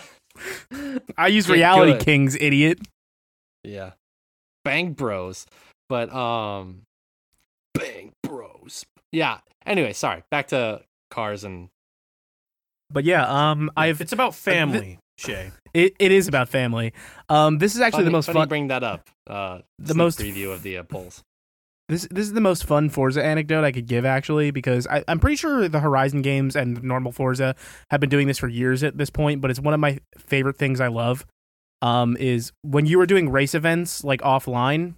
i 1.17 1.27
use 1.27 1.47
Get 1.47 1.53
reality 1.53 1.93
good. 1.93 2.01
kings 2.01 2.35
idiot 2.39 2.79
Yeah. 3.63 3.91
Bang 4.63 4.93
Bros. 4.93 5.45
But 5.89 6.13
um 6.13 6.81
Bang 7.73 8.11
Bros. 8.23 8.85
Yeah. 9.11 9.39
Anyway, 9.65 9.93
sorry. 9.93 10.23
Back 10.29 10.47
to 10.49 10.81
cars 11.09 11.43
and 11.43 11.69
but 12.89 13.03
yeah 13.03 13.25
um 13.51 13.69
i've 13.75 13.99
It's 14.01 14.13
about 14.13 14.35
family, 14.35 14.99
Shay. 15.17 15.51
it, 15.73 15.93
it 15.99 16.11
is 16.11 16.27
about 16.27 16.49
family 16.49 16.93
um 17.29 17.57
this 17.57 17.75
is 17.75 17.81
actually 17.81 17.99
funny, 17.99 18.05
the 18.05 18.11
most 18.11 18.25
funny 18.27 18.39
fun 18.39 18.47
bring 18.47 18.67
that 18.67 18.83
up. 18.83 19.09
Uh 19.25 19.59
The 19.79 19.87
sneak 19.93 19.97
most- 19.97 20.19
preview 20.19 20.53
of 20.53 20.63
the 20.63 20.77
uh, 20.79 20.83
polls. 20.83 21.23
This 21.89 22.05
this 22.11 22.25
is 22.25 22.33
the 22.33 22.41
most 22.41 22.65
fun 22.65 22.89
Forza 22.89 23.23
anecdote 23.23 23.63
I 23.63 23.71
could 23.71 23.87
give 23.87 24.05
actually 24.05 24.51
because 24.51 24.85
I, 24.87 25.03
I'm 25.07 25.19
pretty 25.19 25.37
sure 25.37 25.69
the 25.69 25.79
Horizon 25.79 26.21
games 26.21 26.55
and 26.55 26.83
normal 26.83 27.13
Forza 27.13 27.55
have 27.91 28.01
been 28.01 28.09
doing 28.09 28.27
this 28.27 28.37
for 28.37 28.49
years 28.49 28.83
at 28.83 28.97
this 28.97 29.09
point, 29.09 29.39
but 29.39 29.49
it's 29.49 29.59
one 29.59 29.73
of 29.73 29.79
my 29.79 29.99
favorite 30.17 30.57
things 30.57 30.81
I 30.81 30.87
love. 30.87 31.25
Um, 31.81 32.17
is 32.17 32.51
when 32.63 32.87
you 32.87 32.97
were 32.97 33.05
doing 33.05 33.29
race 33.29 33.53
events 33.53 34.03
like 34.03 34.19
offline, 34.21 34.95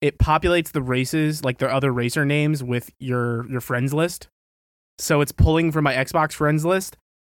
it 0.00 0.16
populates 0.16 0.70
the 0.70 0.80
races 0.80 1.44
like 1.44 1.58
their 1.58 1.70
other 1.70 1.92
racer 1.92 2.24
names 2.24 2.62
with 2.62 2.90
your 2.98 3.50
your 3.50 3.60
friends 3.60 3.92
list. 3.92 4.28
So 4.98 5.20
it's 5.20 5.32
pulling 5.32 5.72
from 5.72 5.84
my 5.84 5.94
Xbox 5.94 6.32
friends 6.32 6.64
list. 6.64 6.96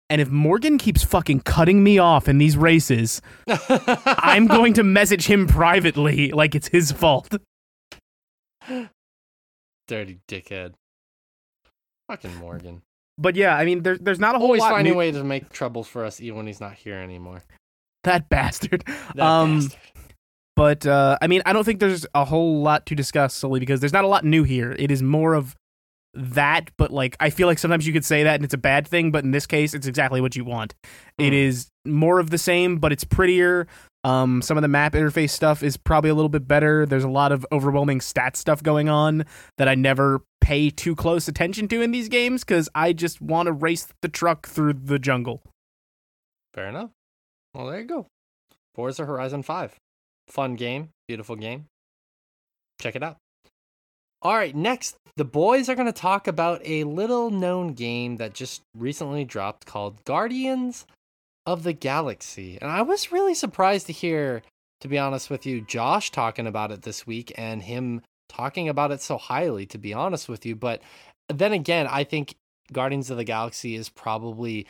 And 0.10 0.22
if 0.22 0.30
Morgan 0.30 0.78
keeps 0.78 1.03
fucking 1.03 1.40
cutting 1.41 1.84
me 1.84 1.98
off 1.98 2.28
in 2.28 2.38
these 2.38 2.56
races, 2.56 3.22
I'm 3.48 4.45
going 4.45 4.74
to 4.74 4.84
message 4.84 5.26
him 5.26 5.48
privately 5.48 6.32
like 6.32 6.53
it's 6.53 6.68
his 6.68 6.91
fault. 6.91 7.34
Dirty 9.88 10.20
dickhead. 10.28 10.74
Fucking 12.10 12.36
Morgan. 12.36 12.82
But 13.18 13.36
yeah, 13.36 13.56
I 13.56 13.66
mean, 13.66 13.84
there's 13.84 13.99
there's 13.99 14.20
not 14.20 14.36
a 14.36 14.38
whole 14.40 14.48
Always 14.48 14.62
lot 14.62 14.72
finding 14.72 14.91
new- 14.94 14.98
a 14.98 14.99
way 14.99 15.12
to 15.12 15.24
make 15.24 15.52
troubles 15.52 15.88
for 15.88 16.03
us 16.03 16.20
even 16.22 16.38
when 16.38 16.48
he's 16.48 16.60
not 16.60 16.74
here 16.74 16.95
anymore. 16.95 17.44
that 18.03 18.30
bastard. 18.30 18.84
That 19.16 19.20
Um, 19.26 19.60
bastard. 19.62 19.80
But 20.56 20.86
uh, 20.86 21.18
I 21.22 21.28
mean, 21.28 21.41
I 21.45 21.52
don't 21.53 21.64
think 21.66 21.80
there's 21.80 22.06
a 22.16 22.24
whole 22.26 22.62
lot 22.62 22.86
to 22.88 22.95
discuss 22.95 23.34
solely 23.34 23.60
because 23.60 23.80
there's 23.82 23.91
not 23.94 24.06
a 24.06 24.07
lot 24.07 24.24
new 24.24 24.44
here. 24.44 24.74
It 24.78 24.90
is 24.90 25.03
more 25.03 25.34
of 25.34 25.56
that, 26.14 26.72
but 26.78 26.91
like 26.91 27.18
I 27.20 27.30
feel 27.30 27.48
like 27.48 27.60
sometimes 27.60 27.86
you 27.86 27.91
could 27.91 28.06
say 28.06 28.24
that 28.24 28.36
and 28.36 28.45
it's 28.45 28.53
a 28.53 28.57
bad 28.57 28.88
thing, 28.88 29.12
but 29.12 29.24
in 29.26 29.32
this 29.32 29.45
case, 29.45 29.74
it's 29.74 29.86
exactly 29.88 30.22
what 30.22 30.36
you 30.36 30.45
want. 30.45 30.74
It 31.18 31.30
Hmm. 31.30 31.34
is 31.34 31.70
more 31.86 32.20
of 32.20 32.30
the 32.30 32.38
same, 32.38 32.78
but 32.78 32.91
it's 32.94 33.03
prettier. 33.03 33.68
Um, 34.06 34.44
some 34.44 34.56
of 34.56 34.61
the 34.61 34.68
map 34.68 34.94
interface 34.94 35.32
stuff 35.32 35.64
is 35.64 35.77
probably 35.77 36.11
a 36.11 36.14
little 36.14 36.30
bit 36.30 36.48
better. 36.48 36.86
There's 36.86 37.03
a 37.03 37.10
lot 37.10 37.32
of 37.32 37.44
overwhelming 37.52 38.02
stat 38.02 38.38
stuff 38.38 38.61
going 38.61 38.88
on 38.88 39.26
that 39.57 39.68
I 39.68 39.73
never 39.73 40.22
pay 40.41 40.69
too 40.69 40.95
close 40.95 41.27
attention 41.27 41.68
to 41.69 41.82
in 41.82 41.90
these 41.90 42.07
games 42.07 42.44
because 42.44 42.69
I 42.76 42.94
just 42.94 43.19
want 43.19 43.48
to 43.48 43.52
race 43.52 43.88
the 44.03 44.07
truck 44.07 44.48
through 44.48 44.73
the 44.73 44.99
jungle. 44.99 45.41
Fair 46.53 46.68
enough. 46.68 46.91
Well, 47.56 47.65
there 47.65 47.80
you 47.80 47.88
go. 47.88 48.06
Forza 48.76 49.06
Horizon 49.06 49.41
5. 49.41 49.76
Fun 50.27 50.53
game. 50.56 50.90
Beautiful 51.07 51.36
game. 51.36 51.65
Check 52.80 52.95
it 52.95 53.02
out. 53.02 53.18
All 54.22 54.36
right, 54.36 54.56
next, 54.56 54.98
the 55.18 55.26
boys 55.26 55.68
are 55.68 55.76
going 55.76 55.88
to 55.88 55.91
talk 55.91 56.27
about 56.27 56.61
a 56.64 56.84
little 56.84 57.32
known 57.32 57.73
game 57.73 58.18
that 58.18 58.36
just 58.36 58.61
recently 58.77 59.26
dropped 59.26 59.65
called 59.65 60.03
Guardians 60.06 60.86
of 61.46 61.64
the 61.64 61.74
Galaxy. 61.74 62.58
And 62.62 62.70
I 62.72 62.82
was 62.82 63.12
really 63.12 63.34
surprised 63.34 63.88
to 63.88 63.94
hear, 63.94 64.42
to 64.82 64.88
be 64.88 64.98
honest 64.98 65.30
with 65.30 65.46
you, 65.46 65.62
Josh 65.62 66.12
talking 66.12 66.48
about 66.48 66.72
it 66.72 66.84
this 66.84 67.06
week 67.06 67.32
and 67.38 67.64
him 67.64 68.02
talking 68.30 68.68
about 68.70 68.92
it 68.92 69.02
so 69.02 69.18
highly, 69.18 69.66
to 69.68 69.78
be 69.78 69.94
honest 69.94 70.28
with 70.28 70.46
you. 70.46 70.56
But 70.56 70.82
then 71.30 71.54
again, 71.54 71.88
I 71.90 72.04
think 72.04 72.36
Guardians 72.72 73.10
of 73.10 73.18
the 73.18 73.24
Galaxy 73.24 73.76
is 73.76 73.90
probably 73.90 74.68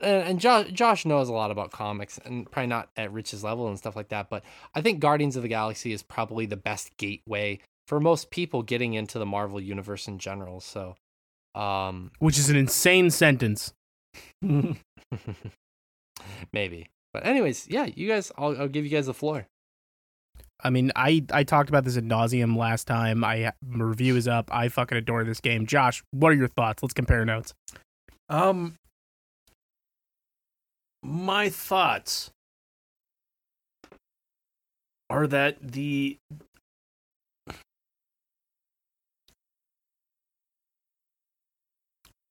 and, 0.00 0.38
Josh, 0.38 0.68
Josh 0.68 1.04
knows 1.04 1.28
a 1.28 1.32
lot 1.32 1.50
about 1.50 1.72
comics 1.72 2.18
and 2.24 2.48
probably 2.50 2.68
not 2.68 2.88
at 2.96 3.12
Rich's 3.12 3.42
level 3.42 3.68
and 3.68 3.76
stuff 3.76 3.96
like 3.96 4.10
that, 4.10 4.30
but 4.30 4.44
I 4.74 4.80
think 4.80 5.00
Guardians 5.00 5.34
of 5.36 5.42
the 5.42 5.48
Galaxy 5.48 5.92
is 5.92 6.02
probably 6.02 6.46
the 6.46 6.56
best 6.56 6.96
gateway 6.98 7.58
for 7.88 7.98
most 7.98 8.30
people 8.30 8.62
getting 8.62 8.94
into 8.94 9.18
the 9.18 9.26
Marvel 9.26 9.60
universe 9.60 10.06
in 10.06 10.18
general. 10.18 10.60
So, 10.60 10.94
um, 11.54 12.12
Which 12.20 12.38
is 12.38 12.48
an 12.48 12.56
insane 12.56 13.10
sentence. 13.10 13.72
maybe. 16.52 16.90
But 17.12 17.26
anyways, 17.26 17.66
yeah, 17.68 17.86
you 17.86 18.08
guys, 18.08 18.30
I'll, 18.36 18.56
I'll 18.58 18.68
give 18.68 18.84
you 18.84 18.90
guys 18.90 19.06
the 19.06 19.14
floor. 19.14 19.46
I 20.60 20.70
mean, 20.70 20.90
I 20.96 21.24
I 21.32 21.44
talked 21.44 21.68
about 21.68 21.84
this 21.84 21.96
ad 21.96 22.04
nauseum 22.04 22.56
last 22.56 22.86
time. 22.86 23.22
I 23.22 23.52
my 23.64 23.84
review 23.84 24.16
is 24.16 24.26
up. 24.26 24.48
I 24.52 24.68
fucking 24.68 24.98
adore 24.98 25.22
this 25.22 25.40
game. 25.40 25.66
Josh, 25.66 26.02
what 26.10 26.30
are 26.30 26.34
your 26.34 26.48
thoughts? 26.48 26.82
Let's 26.82 26.94
compare 26.94 27.24
notes. 27.24 27.54
Um, 28.28 28.74
my 31.02 31.48
thoughts 31.48 32.30
are 35.08 35.26
that 35.28 35.56
the 35.62 36.18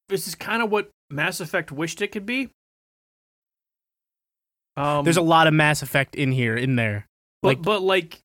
this 0.10 0.28
is 0.28 0.36
kind 0.36 0.62
of 0.62 0.70
what 0.70 0.90
Mass 1.10 1.40
Effect 1.40 1.72
wished 1.72 2.02
it 2.02 2.12
could 2.12 2.26
be. 2.26 2.50
Um, 4.78 5.04
There's 5.04 5.18
a 5.18 5.22
lot 5.22 5.48
of 5.48 5.54
Mass 5.54 5.82
Effect 5.82 6.16
in 6.16 6.32
here, 6.32 6.56
in 6.56 6.76
there. 6.76 7.08
but, 7.42 7.48
like- 7.50 7.62
but 7.64 7.82
like 7.82 8.20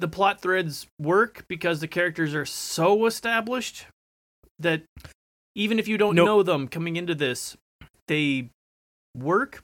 the 0.00 0.08
plot 0.08 0.40
threads 0.42 0.86
work 0.98 1.44
because 1.48 1.80
the 1.80 1.88
characters 1.88 2.34
are 2.34 2.44
so 2.44 3.06
established 3.06 3.86
that 4.58 4.82
even 5.54 5.78
if 5.78 5.86
you 5.88 5.96
don't 5.98 6.14
Nope. 6.16 6.26
know 6.26 6.42
them 6.42 6.68
coming 6.68 6.96
into 6.96 7.14
this, 7.14 7.56
they 8.08 8.50
work. 9.16 9.62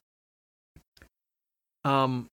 Um, 1.85 2.28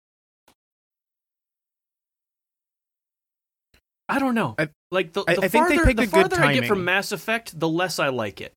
I 4.08 4.20
don't 4.20 4.36
know. 4.36 4.56
I- 4.58 4.70
like 4.92 5.14
the, 5.14 5.24
I- 5.28 5.36
the 5.36 5.44
I 5.46 5.48
think 5.48 5.68
they 5.70 5.76
farther, 5.78 5.94
the 5.94 6.08
farther 6.08 6.42
I 6.44 6.54
get 6.54 6.66
from. 6.66 6.84
Mass 6.84 7.12
Effect, 7.12 7.58
the 7.60 7.68
less 7.70 8.00
I 8.00 8.10
like 8.10 8.42
it. 8.42 8.54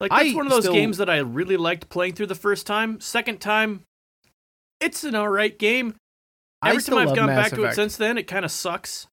Like 0.00 0.10
that's 0.10 0.32
I 0.32 0.34
one 0.34 0.46
of 0.46 0.52
those 0.52 0.64
still- 0.64 0.74
games 0.74 0.98
that 0.98 1.08
I 1.10 1.18
really 1.18 1.56
liked 1.56 1.88
playing 1.88 2.14
through 2.14 2.26
the 2.26 2.34
first 2.34 2.66
time. 2.66 3.00
Second 3.00 3.40
time, 3.40 3.82
it's 4.80 5.04
an 5.04 5.14
alright 5.14 5.58
game. 5.58 5.94
Every 6.64 6.82
time 6.82 6.96
I've 6.98 7.14
gone 7.14 7.26
Mass 7.26 7.50
back 7.50 7.58
to 7.58 7.64
it 7.64 7.74
since 7.74 7.96
then, 7.96 8.16
it 8.16 8.24
kind 8.26 8.44
of 8.44 8.50
sucks. 8.50 9.06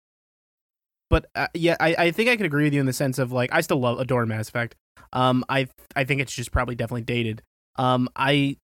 but 1.09 1.25
uh, 1.35 1.47
yeah, 1.53 1.75
I, 1.81 1.95
I 1.97 2.11
think 2.11 2.29
I 2.29 2.37
can 2.37 2.45
agree 2.45 2.63
with 2.63 2.73
you 2.73 2.79
in 2.79 2.85
the 2.85 2.93
sense 2.93 3.19
of 3.19 3.31
like 3.33 3.49
I 3.53 3.59
still 3.61 3.79
love 3.79 3.99
adore 3.99 4.25
Mass 4.25 4.47
Effect. 4.47 4.75
Um, 5.13 5.43
I 5.49 5.67
I 5.95 6.05
think 6.05 6.21
it's 6.21 6.33
just 6.33 6.51
probably 6.51 6.75
definitely 6.75 7.01
dated. 7.01 7.41
Um, 7.75 8.07
I 8.15 8.55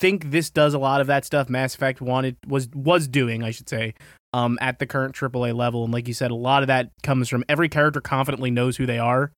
think 0.00 0.32
this 0.32 0.50
does 0.50 0.74
a 0.74 0.78
lot 0.80 1.00
of 1.00 1.06
that 1.06 1.24
stuff 1.24 1.48
Mass 1.48 1.74
Effect 1.76 2.00
wanted 2.00 2.36
was 2.46 2.68
was 2.74 3.06
doing, 3.06 3.44
I 3.44 3.52
should 3.52 3.68
say. 3.68 3.94
Um, 4.34 4.58
at 4.60 4.78
the 4.80 4.86
current 4.86 5.14
AAA 5.14 5.54
level, 5.54 5.84
and 5.84 5.92
like 5.92 6.08
you 6.08 6.14
said, 6.14 6.30
a 6.30 6.34
lot 6.34 6.62
of 6.64 6.66
that 6.68 6.90
comes 7.04 7.28
from 7.28 7.44
every 7.48 7.68
character 7.68 8.00
confidently 8.00 8.50
knows 8.50 8.76
who 8.78 8.86
they 8.86 8.98
are. 8.98 9.30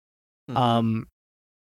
Mhm. 0.51 0.57
Um, 0.57 1.07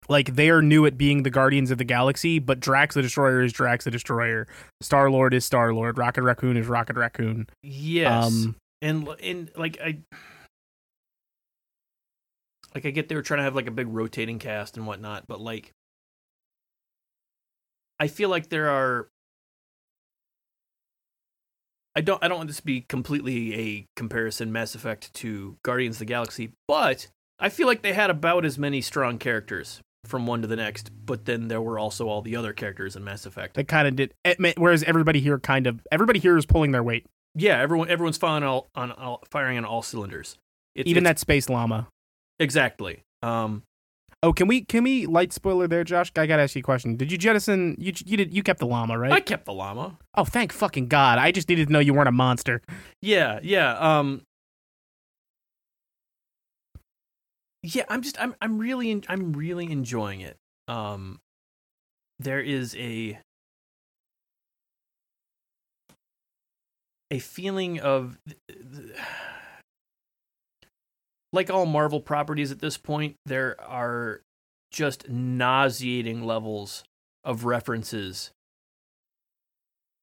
like 0.10 0.36
they 0.36 0.50
are 0.50 0.62
new 0.62 0.86
at 0.86 0.98
being 0.98 1.24
the 1.24 1.30
Guardians 1.30 1.72
of 1.72 1.78
the 1.78 1.84
Galaxy, 1.84 2.40
but 2.40 2.60
Drax 2.60 2.96
the 2.96 3.02
Destroyer 3.02 3.42
is 3.42 3.52
Drax 3.54 3.84
the 3.84 3.92
Destroyer. 3.92 4.48
Star 4.82 5.10
Lord 5.10 5.34
is 5.34 5.46
Star 5.46 5.74
Lord. 5.74 5.98
Rocket 5.98 6.24
Raccoon 6.24 6.58
is 6.58 6.68
Rocket 6.68 6.96
Raccoon. 6.96 7.48
Yes, 7.62 8.24
Um, 8.24 8.56
and 8.82 9.08
and 9.22 9.52
like 9.56 9.78
I, 9.82 10.00
like 12.74 12.86
I 12.86 12.92
get 12.92 13.10
they 13.10 13.16
were 13.16 13.22
trying 13.22 13.40
to 13.40 13.44
have 13.44 13.56
like 13.56 13.68
a 13.68 13.72
big 13.72 13.88
rotating 13.88 14.40
cast 14.40 14.78
and 14.78 14.88
whatnot, 14.88 15.26
but 15.28 15.42
like, 15.42 15.72
I 18.00 18.08
feel 18.08 18.30
like 18.30 18.50
there 18.50 18.70
are. 18.70 19.10
I 21.96 22.02
don't. 22.02 22.24
I 22.24 22.28
don't 22.28 22.38
want 22.38 22.48
this 22.48 22.58
to 22.58 22.64
be 22.64 22.82
completely 22.82 23.56
a 23.56 23.86
comparison 23.96 24.52
Mass 24.52 24.76
Effect 24.76 25.14
to 25.16 25.58
Guardians 25.64 25.96
of 25.96 26.00
the 26.00 26.06
Galaxy, 26.06 26.52
but 26.68 27.08
I 27.40 27.50
feel 27.50 27.68
like 27.68 27.82
they 27.82 27.94
had 27.94 28.10
about 28.12 28.46
as 28.46 28.58
many 28.58 28.82
strong 28.82 29.18
characters 29.18 29.82
from 30.08 30.26
one 30.28 30.42
to 30.42 30.48
the 30.48 30.56
next. 30.56 30.90
But 31.06 31.26
then 31.26 31.48
there 31.48 31.62
were 31.62 31.78
also 31.78 32.08
all 32.08 32.22
the 32.22 32.36
other 32.36 32.54
characters 32.54 32.96
in 32.96 33.04
Mass 33.04 33.26
Effect. 33.26 33.56
That 33.56 33.68
kind 33.68 33.88
of 33.88 33.96
did. 33.96 34.14
it 34.26 34.58
Whereas 34.58 34.84
everybody 34.84 35.20
here 35.20 35.40
kind 35.40 35.68
of 35.68 35.82
everybody 35.92 36.20
here 36.20 36.38
is 36.38 36.46
pulling 36.46 36.72
their 36.72 36.84
weight. 36.84 37.06
yeah, 37.36 37.60
everyone 37.60 37.90
everyone's 37.90 38.18
firing 38.18 38.44
all 38.44 38.68
on 38.76 38.92
all, 38.94 39.24
firing 39.30 39.58
on 39.58 39.66
all 39.66 39.82
cylinders. 39.82 40.38
It's, 40.76 40.90
Even 40.90 41.04
it's- 41.04 41.16
that 41.16 41.20
space 41.20 41.50
llama. 41.50 41.88
exactly. 42.40 43.04
Um, 43.22 43.64
Oh, 44.24 44.34
can 44.34 44.48
we 44.48 44.62
can 44.66 44.84
we 44.84 45.06
light 45.06 45.32
spoiler 45.32 45.68
there, 45.68 45.84
Josh? 45.84 46.12
I 46.18 46.26
gotta 46.26 46.42
ask 46.42 46.56
you 46.56 46.62
a 46.62 46.64
question. 46.64 46.96
Did 46.96 47.12
you 47.12 47.20
jettison? 47.20 47.76
You 47.78 47.94
you 48.04 48.18
did 48.18 48.34
you 48.34 48.42
kept 48.42 48.60
the 48.60 48.66
llama, 48.66 48.98
right? 48.98 49.12
I 49.12 49.20
kept 49.20 49.46
the 49.46 49.54
llama. 49.54 50.00
oh, 50.16 50.26
thank 50.26 50.52
fucking 50.52 50.88
god! 50.88 51.20
I 51.20 51.32
just 51.32 51.48
needed 51.48 51.68
to 51.68 51.74
know 51.74 51.78
you 51.78 51.94
weren't 51.94 52.08
a 52.10 52.12
monster. 52.12 52.64
Yeah, 53.00 53.40
yeah. 53.44 53.78
Um, 53.78 54.24
yeah. 57.64 57.84
I'm 57.90 58.02
just 58.02 58.20
I'm 58.22 58.36
I'm 58.42 58.58
really 58.58 58.92
en- 58.92 59.04
I'm 59.08 59.34
really 59.34 59.72
enjoying 59.72 60.22
it. 60.22 60.38
Um, 60.68 61.20
there 62.20 62.42
is 62.42 62.76
a 62.76 63.20
a 67.12 67.20
feeling 67.20 67.80
of 67.80 68.18
like 71.34 71.50
all 71.50 71.66
Marvel 71.66 72.00
properties 72.02 72.52
at 72.52 72.60
this 72.60 72.78
point, 72.78 73.16
there 73.26 73.60
are 73.62 74.22
just 74.72 75.10
nauseating 75.10 76.26
levels 76.26 76.84
of 77.24 77.46
references 77.46 78.32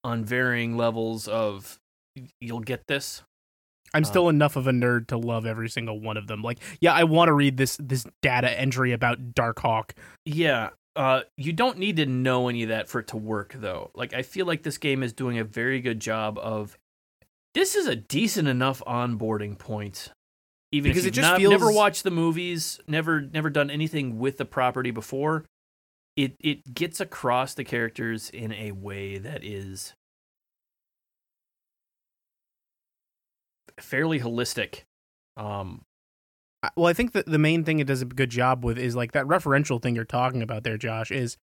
on 0.03 0.25
varying 0.25 0.77
levels 0.77 1.27
of 1.29 1.79
you'll 2.41 2.61
get 2.61 2.87
this. 2.87 3.23
I'm 3.95 4.03
Uh, 4.03 4.07
still 4.07 4.29
enough 4.29 4.57
of 4.57 4.67
a 4.67 4.73
nerd 4.73 5.07
to 5.09 5.17
love 5.17 5.47
every 5.47 5.69
single 5.69 6.01
one 6.01 6.17
of 6.17 6.27
them. 6.27 6.43
Like, 6.43 6.59
yeah, 6.81 6.93
I 6.93 7.05
want 7.05 7.29
to 7.29 7.33
read 7.33 7.57
this 7.57 7.77
this 7.81 8.07
data 8.23 8.51
entry 8.59 8.93
about 8.93 9.35
Darkhawk. 9.35 9.91
Yeah. 10.25 10.71
Uh, 10.97 11.23
you 11.37 11.53
don't 11.53 11.79
need 11.79 11.97
to 11.97 12.07
know 12.07 12.49
any 12.49 12.63
of 12.63 12.69
that 12.69 12.89
for 12.89 13.01
it 13.01 13.09
to 13.09 13.17
work, 13.17 13.55
though. 13.59 13.91
Like, 13.95 14.15
I 14.15 14.23
feel 14.23 14.47
like 14.47 14.63
this 14.63 14.79
game 14.79 15.03
is 15.03 15.13
doing 15.13 15.39
a 15.39 15.45
very 15.45 15.81
good 15.81 16.01
job 16.01 16.39
of. 16.39 16.77
This 17.55 17.75
is 17.77 17.87
a 17.87 17.95
decent 17.97 18.49
enough 18.49 18.83
onboarding 18.87 19.57
point, 19.59 20.11
even 20.73 20.91
Because 20.91 21.05
if 21.05 21.13
it 21.13 21.17
you've 21.17 21.25
just 21.25 21.41
not, 21.41 21.51
never 21.51 21.71
watched 21.73 22.03
the 22.03 22.11
movies, 22.11 22.81
never 22.89 23.21
never 23.21 23.49
done 23.49 23.71
anything 23.71 24.19
with 24.19 24.39
the 24.39 24.45
property 24.45 24.91
before. 24.91 25.45
It 26.17 26.35
it 26.41 26.75
gets 26.75 27.01
across 27.01 27.55
the 27.55 27.65
characters 27.65 28.31
in 28.31 28.53
a 28.53 28.73
way 28.73 29.19
that 29.19 29.45
is 29.45 29.95
fairly 33.81 34.21
holistic. 34.21 34.83
Um, 35.37 35.83
Well, 36.77 36.87
I 36.87 36.93
think 36.93 37.13
that 37.13 37.27
the 37.27 37.39
main 37.39 37.65
thing 37.65 37.79
it 37.79 37.87
does 37.87 38.03
a 38.03 38.07
good 38.07 38.31
job 38.31 38.65
with 38.65 38.79
is 38.79 38.97
like 38.97 39.13
that 39.13 39.27
referential 39.27 39.81
thing 39.83 39.95
you're 39.95 40.05
talking 40.05 40.43
about 40.43 40.65
there, 40.65 40.79
Josh, 40.79 41.11
is 41.11 41.37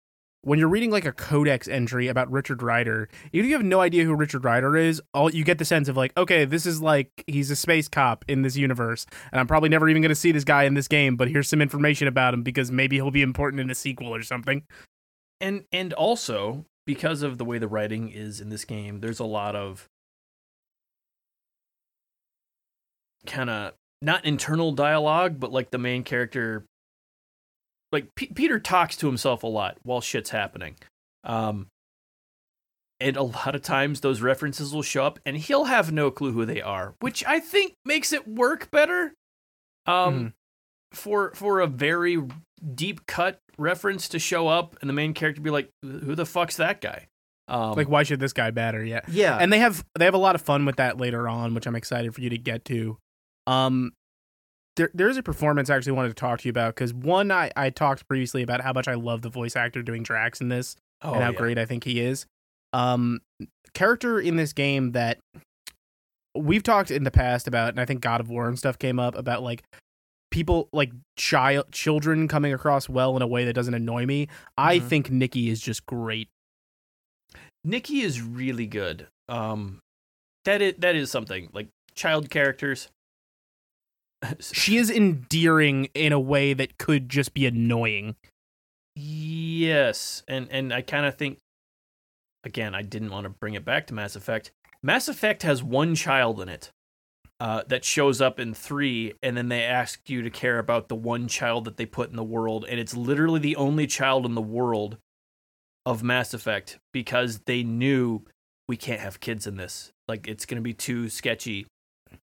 when 0.43 0.61
you're 0.61 0.69
reading 0.69 0.91
like 0.93 1.05
a 1.05 1.13
codex 1.13 1.67
entry 1.67 2.07
about 2.07 2.31
Richard 2.31 2.63
Ryder, 2.63 3.09
even 3.33 3.47
if 3.47 3.51
you 3.51 3.57
have 3.57 3.67
no 3.67 3.81
idea 3.81 4.05
who 4.05 4.15
Richard 4.15 4.45
Ryder 4.45 4.77
is, 4.77 5.03
all 5.13 5.33
you 5.35 5.43
get 5.43 5.59
the 5.59 5.65
sense 5.65 5.89
of 5.89 5.97
like, 5.97 6.17
okay, 6.17 6.45
this 6.45 6.65
is 6.65 6.81
like 6.81 7.25
he's 7.27 7.51
a 7.51 7.57
space 7.57 7.89
cop 7.89 8.25
in 8.29 8.43
this 8.43 8.57
universe, 8.57 9.05
and 9.33 9.41
I'm 9.41 9.49
probably 9.49 9.69
never 9.69 9.89
even 9.89 10.01
going 10.01 10.11
to 10.11 10.15
see 10.15 10.31
this 10.31 10.45
guy 10.45 10.63
in 10.63 10.75
this 10.75 10.87
game, 10.87 11.17
but 11.17 11.29
here's 11.29 11.49
some 11.49 11.61
information 11.61 12.07
about 12.07 12.35
him 12.35 12.45
because 12.45 12.71
maybe 12.71 12.97
he'll 12.97 13.11
be 13.11 13.23
important 13.23 13.61
in 13.61 13.71
a 13.71 13.75
sequel 13.75 14.15
or 14.15 14.23
something. 14.23 14.63
and 15.41 15.65
and 15.73 15.93
also 15.93 16.65
because 16.87 17.23
of 17.23 17.39
the 17.39 17.45
way 17.45 17.59
the 17.59 17.69
writing 17.69 18.09
is 18.09 18.41
in 18.41 18.49
this 18.49 18.65
game 18.65 19.01
there's 19.01 19.19
a 19.21 19.25
lot 19.25 19.55
of 19.55 19.89
kind 23.27 23.51
of 23.51 23.73
not 24.03 24.25
internal 24.25 24.73
dialogue 24.73 25.39
but 25.41 25.53
like 25.53 25.71
the 25.71 25.79
main 25.79 26.03
character 26.05 26.65
like 27.93 28.15
P- 28.15 28.33
peter 28.35 28.59
talks 28.61 28.97
to 28.97 29.07
himself 29.07 29.43
a 29.43 29.47
lot 29.47 29.77
while 29.83 30.01
shit's 30.01 30.31
happening 30.31 30.77
um 31.25 31.67
and 33.01 33.17
a 33.17 33.23
lot 33.23 33.55
of 33.55 33.63
times 33.63 34.01
those 34.01 34.21
references 34.21 34.75
will 34.75 34.83
show 34.83 35.05
up 35.05 35.19
and 35.25 35.37
he'll 35.37 35.65
have 35.65 35.93
no 35.93 36.11
clue 36.11 36.33
who 36.33 36.45
they 36.45 36.61
are 36.63 36.95
which 37.01 37.25
i 37.27 37.39
think 37.41 37.75
makes 37.85 38.13
it 38.13 38.27
work 38.29 38.71
better 38.71 39.15
um 39.87 40.15
Mhm. 40.15 40.33
for 40.93 41.33
for 41.35 41.61
a 41.61 41.67
very 41.67 42.23
deep 42.75 43.07
cut 43.07 43.39
reference 43.59 44.09
to 44.11 44.19
show 44.19 44.49
up 44.49 44.77
and 44.81 44.89
the 44.89 44.95
main 44.95 45.13
character 45.15 45.41
be 45.43 45.51
like 45.51 45.69
who 45.83 46.15
the 46.15 46.27
fuck's 46.27 46.57
that 46.57 46.81
guy 46.81 47.07
um 47.49 47.73
like, 47.75 47.89
why 47.89 48.03
should 48.03 48.21
this 48.21 48.35
guy 48.35 48.51
matter? 48.51 48.85
Yeah. 48.85 49.01
yeah 49.09 49.39
and 49.39 49.51
they 49.51 49.59
have 49.59 49.83
they 49.99 50.05
have 50.05 50.13
a 50.15 50.19
lot 50.19 50.35
of 50.35 50.43
fun 50.43 50.67
with 50.67 50.77
that 50.77 50.99
later 50.99 51.27
on, 51.27 51.55
which 51.55 51.67
I'm 51.67 51.75
excited 51.77 52.15
for 52.15 52.21
you 52.21 52.29
to 52.29 52.37
get 52.37 52.67
to. 52.67 52.99
Um, 53.49 53.93
there, 54.77 54.91
there's 54.95 55.17
a 55.17 55.23
performance 55.23 55.71
I 55.71 55.77
actually 55.77 55.93
wanted 55.93 56.09
to 56.11 56.15
talk 56.15 56.41
to 56.41 56.45
you 56.49 56.51
about 56.51 56.75
because 56.75 56.95
one, 56.95 57.33
I, 57.33 57.51
I 57.57 57.71
talked 57.71 58.07
previously 58.07 58.43
about 58.43 58.61
how 58.61 58.73
much 58.73 58.87
I 58.87 58.95
love 58.95 59.23
the 59.23 59.29
voice 59.31 59.57
actor 59.57 59.83
doing 59.83 60.03
Drax 60.03 60.41
in 60.41 60.49
this 60.51 60.77
Oh, 61.03 61.15
and 61.15 61.23
how 61.23 61.31
yeah. 61.31 61.37
great 61.39 61.59
I 61.59 61.65
think 61.65 61.85
he 61.85 62.01
is. 62.01 62.27
Um, 62.73 63.21
character 63.75 64.21
in 64.21 64.37
this 64.37 64.53
game 64.53 64.93
that 64.93 65.19
we've 66.37 66.63
talked 66.63 66.91
in 66.91 67.05
the 67.05 67.11
past 67.11 67.49
about, 67.49 67.71
and 67.71 67.81
I 67.81 67.85
think 67.85 68.01
God 68.01 68.21
of 68.21 68.29
War 68.29 68.49
and 68.49 68.59
stuff 68.59 68.79
came 68.79 68.99
up 69.01 69.17
about 69.17 69.43
like 69.43 69.63
people 70.31 70.69
like 70.73 70.93
child 71.17 71.73
children 71.73 72.29
coming 72.29 72.53
across 72.53 72.89
well 72.89 73.17
in 73.17 73.23
a 73.23 73.27
way 73.27 73.45
that 73.47 73.55
doesn't 73.55 73.75
annoy 73.75 74.07
me. 74.07 74.29
I 74.59 74.79
Mhm. 74.79 74.83
think 74.89 75.11
Nikki 75.11 75.49
is 75.49 75.61
just 75.61 75.87
great. 75.87 76.29
Nikki 77.65 78.01
is 78.03 78.21
really 78.21 78.67
good. 78.67 79.09
Um, 79.29 79.81
that 80.45 80.63
is 80.63 80.75
that 80.79 80.95
is 80.95 81.11
something 81.11 81.49
like 81.53 81.69
child 81.95 82.31
characters. 82.31 82.89
She 84.41 84.77
is 84.77 84.91
endearing 84.91 85.87
in 85.95 86.13
a 86.13 86.21
way 86.21 86.53
that 86.53 86.79
could 86.79 87.09
just 87.09 87.35
be 87.35 87.47
annoying. 87.47 88.17
Yes, 88.97 90.25
and 90.27 90.49
and 90.51 90.75
I 90.75 90.83
kind 90.83 91.07
of 91.07 91.15
think 91.15 91.39
again, 92.45 92.75
I 92.75 92.83
didn't 92.83 93.11
want 93.11 93.25
to 93.25 93.31
bring 93.31 93.55
it 93.55 93.65
back 93.65 93.87
to 93.87 93.95
Mass 93.95 94.17
Effect. 94.17 94.51
Mass 94.83 95.09
Effect 95.09 95.43
has 95.43 95.63
one 95.63 95.95
child 95.95 96.41
in 96.41 96.49
it 96.49 96.73
uh, 97.41 97.63
that 97.69 97.85
shows 97.85 98.21
up 98.21 98.41
in 98.41 98.55
three, 98.55 99.15
and 99.23 99.37
then 99.37 99.49
they 99.49 99.63
ask 99.63 100.09
you 100.11 100.23
to 100.23 100.31
care 100.31 100.59
about 100.59 100.89
the 100.89 100.97
one 100.97 101.29
child 101.29 101.65
that 101.65 101.77
they 101.77 101.87
put 101.87 102.11
in 102.11 102.17
the 102.17 102.25
world, 102.25 102.65
and 102.69 102.81
it's 102.81 102.97
literally 102.97 103.41
the 103.41 103.57
only 103.57 103.87
child 103.87 104.27
in 104.27 104.35
the 104.35 104.43
world 104.43 104.99
of 105.87 106.03
Mass 106.03 106.35
Effect 106.35 106.79
because 106.93 107.41
they 107.41 107.63
knew 107.63 108.25
we 108.69 108.77
can't 108.77 109.01
have 109.01 109.21
kids 109.21 109.47
in 109.47 109.57
this. 109.57 109.93
Like 110.07 110.27
it's 110.27 110.47
gonna 110.47 110.61
be 110.61 110.75
too 110.75 111.09
sketchy, 111.09 111.67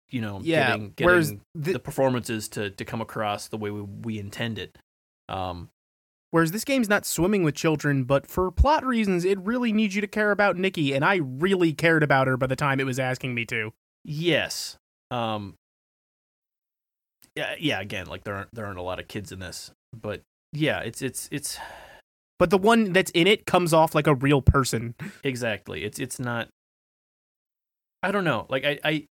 you 0.10 0.22
know. 0.22 0.40
Yeah, 0.44 0.68
getting, 0.72 0.90
getting 0.92 1.06
whereas 1.06 1.30
thi- 1.62 1.74
the 1.74 1.80
performances 1.80 2.48
to 2.50 2.70
to 2.72 2.86
come 2.86 3.02
across 3.02 3.48
the 3.48 3.58
way 3.58 3.72
we, 3.72 3.82
we 3.82 4.20
intend 4.20 4.60
it. 4.60 4.78
Um, 5.30 5.70
Whereas 6.32 6.52
this 6.52 6.66
game's 6.66 6.90
not 6.90 7.06
swimming 7.06 7.44
with 7.44 7.56
children, 7.56 8.04
but 8.04 8.28
for 8.28 8.52
plot 8.52 8.86
reasons, 8.86 9.24
it 9.24 9.40
really 9.40 9.72
needs 9.72 9.96
you 9.96 10.02
to 10.02 10.08
care 10.08 10.32
about 10.32 10.58
Nikki, 10.58 10.94
and 10.94 11.06
I 11.06 11.16
really 11.24 11.72
cared 11.72 12.04
about 12.04 12.28
her 12.28 12.36
by 12.36 12.48
the 12.48 12.58
time 12.58 12.82
it 12.82 12.86
was 12.86 13.00
asking 13.00 13.34
me 13.34 13.46
to. 13.46 13.72
Yes. 14.04 14.78
Um 15.12 15.56
Yeah, 17.36 17.56
yeah, 17.58 17.80
again, 17.80 18.08
like 18.08 18.24
there 18.26 18.36
aren't 18.36 18.54
there 18.54 18.66
aren't 18.66 18.80
a 18.80 18.82
lot 18.84 19.00
of 19.00 19.08
kids 19.08 19.32
in 19.32 19.40
this, 19.40 19.72
but 19.94 20.22
yeah, 20.52 20.80
it's 20.80 21.02
it's 21.02 21.30
it's 21.32 21.58
But 22.38 22.50
the 22.50 22.58
one 22.58 22.92
that's 22.92 23.12
in 23.12 23.28
it 23.28 23.46
comes 23.46 23.72
off 23.74 23.96
like 23.96 24.08
a 24.08 24.16
real 24.16 24.42
person. 24.42 24.96
exactly. 25.24 25.86
It's 25.86 26.00
it's 26.00 26.20
not 26.20 26.50
I 28.04 28.12
don't 28.12 28.26
know. 28.26 28.46
Like 28.50 28.66
I 28.66 28.80
I 28.84 29.06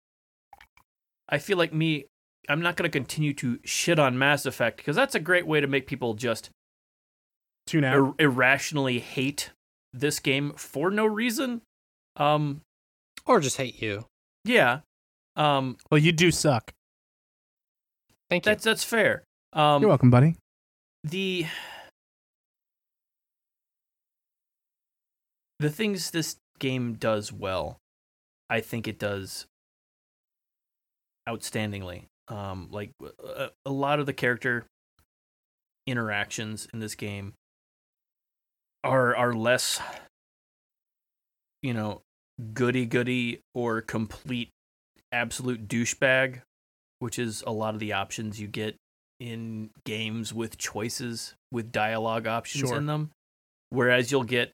I 1.31 1.37
feel 1.37 1.57
like 1.57 1.73
me 1.73 2.05
I'm 2.49 2.61
not 2.61 2.75
going 2.75 2.89
to 2.89 2.97
continue 2.97 3.33
to 3.35 3.59
shit 3.63 3.99
on 3.99 4.17
Mass 4.17 4.45
Effect 4.45 4.77
because 4.77 4.95
that's 4.95 5.15
a 5.15 5.19
great 5.19 5.47
way 5.47 5.61
to 5.61 5.67
make 5.67 5.87
people 5.87 6.13
just 6.15 6.49
Tune 7.67 7.83
out. 7.83 7.95
ir- 7.95 8.13
irrationally 8.19 8.99
hate 8.99 9.51
this 9.93 10.19
game 10.19 10.53
for 10.57 10.89
no 10.91 11.05
reason. 11.05 11.61
Um 12.17 12.61
Or 13.25 13.39
just 13.39 13.57
hate 13.57 13.81
you. 13.81 14.05
yeah. 14.43 14.79
Um 15.35 15.77
well, 15.89 15.99
you 15.99 16.11
do 16.11 16.31
suck. 16.31 16.71
Thank 18.29 18.45
you. 18.45 18.51
that's 18.51 18.63
that's 18.63 18.83
fair. 18.83 19.23
Um 19.53 19.81
You're 19.81 19.89
welcome, 19.89 20.09
buddy. 20.09 20.35
the 21.03 21.45
the 25.59 25.69
things 25.69 26.11
this 26.11 26.37
game 26.59 26.93
does 26.93 27.31
well 27.31 27.77
i 28.49 28.59
think 28.59 28.87
it 28.87 28.97
does 28.99 29.45
outstandingly 31.27 32.05
um 32.27 32.67
like 32.71 32.91
a, 33.23 33.49
a 33.65 33.71
lot 33.71 33.99
of 33.99 34.05
the 34.05 34.13
character 34.13 34.65
interactions 35.87 36.67
in 36.73 36.79
this 36.79 36.95
game 36.95 37.33
are 38.83 39.15
are 39.15 39.33
less 39.33 39.79
you 41.61 41.73
know 41.73 42.01
goody 42.53 42.85
goody 42.85 43.39
or 43.53 43.81
complete 43.81 44.49
absolute 45.11 45.67
douchebag 45.67 46.41
which 46.99 47.19
is 47.19 47.43
a 47.45 47.51
lot 47.51 47.73
of 47.73 47.79
the 47.79 47.93
options 47.93 48.39
you 48.39 48.47
get 48.47 48.75
in 49.19 49.69
games 49.85 50.33
with 50.33 50.57
choices 50.57 51.35
with 51.51 51.71
dialogue 51.71 52.25
options 52.25 52.69
Sure. 52.69 52.77
in 52.77 52.87
them. 52.87 53.11
Whereas 53.69 54.11
you'll 54.11 54.23
get 54.23 54.51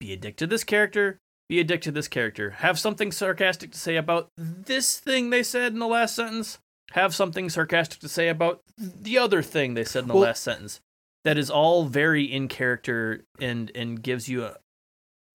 be 0.00 0.12
a 0.12 0.16
dick 0.16 0.36
to 0.36 0.46
this 0.46 0.64
character, 0.64 1.18
be 1.50 1.58
a 1.58 1.64
dick 1.64 1.82
to 1.82 1.90
this 1.90 2.06
character, 2.06 2.50
have 2.50 2.78
something 2.78 3.10
sarcastic 3.10 3.72
to 3.72 3.78
say 3.78 3.96
about 3.96 4.28
this 4.38 5.00
thing 5.00 5.30
they 5.30 5.42
said 5.42 5.72
in 5.72 5.80
the 5.80 5.86
last 5.86 6.14
sentence, 6.14 6.60
have 6.92 7.12
something 7.12 7.50
sarcastic 7.50 7.98
to 7.98 8.08
say 8.08 8.28
about 8.28 8.60
the 8.78 9.18
other 9.18 9.42
thing 9.42 9.74
they 9.74 9.82
said 9.82 10.02
in 10.04 10.08
the 10.08 10.14
Well- 10.14 10.22
last 10.22 10.44
sentence. 10.44 10.80
That 11.24 11.36
is 11.36 11.50
all 11.50 11.84
very 11.84 12.24
in 12.24 12.48
character 12.48 13.24
and 13.38 13.70
and 13.74 14.00
gives 14.02 14.28
you 14.28 14.44
a, 14.44 14.56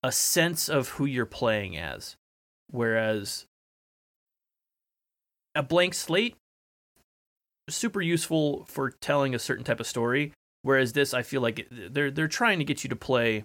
a 0.02 0.12
sense 0.12 0.68
of 0.70 0.88
who 0.90 1.06
you're 1.06 1.28
playing 1.28 1.78
as. 1.78 2.16
Whereas 2.72 3.46
a 5.54 5.62
blank 5.62 5.94
slate 5.94 6.38
super 7.70 8.02
useful 8.02 8.66
for 8.66 8.90
telling 8.90 9.36
a 9.36 9.40
certain 9.40 9.64
type 9.64 9.80
of 9.80 9.86
story 9.88 10.32
whereas 10.64 10.94
this 10.94 11.14
I 11.14 11.22
feel 11.24 11.42
like 11.42 11.68
they're 11.72 12.10
they're 12.10 12.28
trying 12.28 12.60
to 12.60 12.66
get 12.66 12.84
you 12.84 12.90
to 12.90 12.96
play 12.96 13.44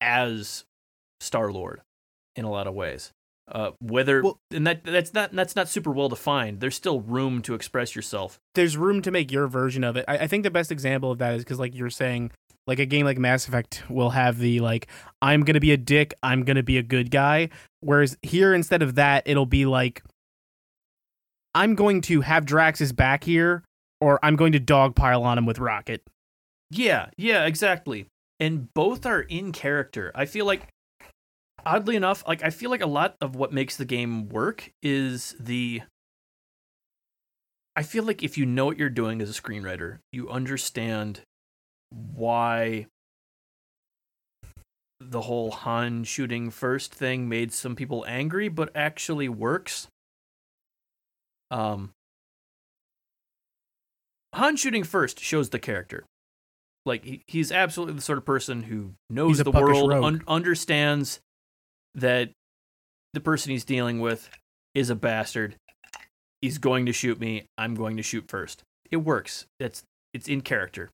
as 0.00 0.64
Star-Lord 1.20 1.80
in 2.34 2.44
a 2.44 2.50
lot 2.50 2.66
of 2.66 2.74
ways. 2.74 3.12
Uh, 3.48 3.70
whether 3.78 4.22
Well- 4.22 4.38
and 4.50 4.66
that 4.66 4.82
that's 4.82 5.14
not 5.14 5.30
that's 5.32 5.54
not 5.54 5.68
super 5.68 5.92
well 5.92 6.08
defined. 6.08 6.58
There's 6.60 6.74
still 6.74 7.00
room 7.00 7.42
to 7.42 7.54
express 7.54 7.94
yourself. 7.94 8.38
There's 8.56 8.76
room 8.76 9.02
to 9.02 9.10
make 9.12 9.30
your 9.30 9.46
version 9.46 9.84
of 9.84 9.96
it. 9.96 10.04
I, 10.08 10.18
I 10.18 10.26
think 10.26 10.42
the 10.42 10.50
best 10.50 10.72
example 10.72 11.12
of 11.12 11.18
that 11.18 11.34
is 11.34 11.44
because, 11.44 11.60
like 11.60 11.72
you're 11.74 11.88
saying, 11.90 12.32
like 12.66 12.80
a 12.80 12.86
game 12.86 13.06
like 13.06 13.18
Mass 13.18 13.46
Effect 13.46 13.84
will 13.88 14.10
have 14.10 14.38
the 14.38 14.58
like, 14.58 14.88
I'm 15.22 15.44
gonna 15.44 15.60
be 15.60 15.70
a 15.70 15.76
dick, 15.76 16.12
I'm 16.24 16.42
gonna 16.42 16.64
be 16.64 16.76
a 16.76 16.82
good 16.82 17.12
guy. 17.12 17.50
Whereas 17.80 18.16
here, 18.22 18.52
instead 18.52 18.82
of 18.82 18.96
that, 18.96 19.22
it'll 19.26 19.46
be 19.46 19.64
like, 19.64 20.02
I'm 21.54 21.76
going 21.76 22.00
to 22.02 22.20
have 22.22 22.44
Drax's 22.44 22.92
back 22.92 23.22
here, 23.22 23.62
or 24.00 24.18
I'm 24.24 24.34
going 24.36 24.52
to 24.52 24.60
dogpile 24.60 25.22
on 25.22 25.38
him 25.38 25.46
with 25.46 25.58
Rocket. 25.58 26.02
Yeah, 26.70 27.10
yeah, 27.16 27.46
exactly. 27.46 28.06
And 28.40 28.72
both 28.74 29.06
are 29.06 29.22
in 29.22 29.52
character. 29.52 30.10
I 30.14 30.24
feel 30.26 30.44
like 30.44 30.66
oddly 31.66 31.96
enough, 31.96 32.24
like 32.26 32.42
I 32.42 32.50
feel 32.50 32.70
like 32.70 32.80
a 32.80 32.86
lot 32.86 33.16
of 33.20 33.34
what 33.34 33.52
makes 33.52 33.76
the 33.76 33.84
game 33.84 34.28
work 34.28 34.72
is 34.82 35.34
the 35.38 35.82
I 37.74 37.82
feel 37.82 38.04
like 38.04 38.22
if 38.22 38.38
you 38.38 38.46
know 38.46 38.64
what 38.64 38.78
you're 38.78 38.88
doing 38.88 39.20
as 39.20 39.28
a 39.28 39.40
screenwriter, 39.40 39.98
you 40.10 40.30
understand 40.30 41.20
why 41.90 42.86
the 44.98 45.22
whole 45.22 45.50
Han 45.50 46.04
shooting 46.04 46.50
first 46.50 46.94
thing 46.94 47.28
made 47.28 47.52
some 47.52 47.76
people 47.76 48.04
angry, 48.08 48.48
but 48.48 48.70
actually 48.74 49.28
works. 49.28 49.88
Um, 51.50 51.90
Han 54.34 54.56
shooting 54.56 54.84
first 54.84 55.20
shows 55.20 55.50
the 55.50 55.58
character. 55.58 56.04
Like 56.86 57.04
he, 57.04 57.22
he's 57.26 57.52
absolutely 57.52 57.96
the 57.96 58.02
sort 58.02 58.16
of 58.16 58.24
person 58.24 58.62
who 58.62 58.94
knows 59.10 59.38
the 59.38 59.50
world, 59.50 59.92
un- 59.92 60.22
understands 60.26 61.20
that 61.96 62.30
the 63.12 63.20
person 63.20 63.50
he's 63.50 63.64
dealing 63.64 64.00
with 64.00 64.30
is 64.74 64.90
a 64.90 64.94
bastard. 64.94 65.56
He's 66.40 66.58
going 66.58 66.86
to 66.86 66.92
shoot 66.92 67.18
me. 67.18 67.46
I'm 67.58 67.74
going 67.74 67.96
to 67.96 68.02
shoot 68.02 68.26
first. 68.28 68.62
It 68.90 68.98
works. 68.98 69.46
It's 69.58 69.82
it's 70.14 70.28
in 70.28 70.42
character. 70.42 70.90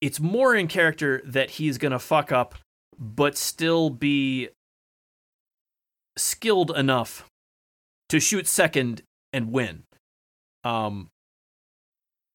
It's 0.00 0.20
more 0.20 0.54
in 0.54 0.68
character 0.68 1.22
that 1.24 1.50
he's 1.50 1.78
gonna 1.78 1.98
fuck 1.98 2.32
up, 2.32 2.54
but 2.98 3.36
still 3.36 3.90
be 3.90 4.48
skilled 6.16 6.70
enough 6.76 7.26
to 8.08 8.20
shoot 8.20 8.46
second 8.46 9.02
and 9.32 9.52
win. 9.52 9.84
Um, 10.64 11.08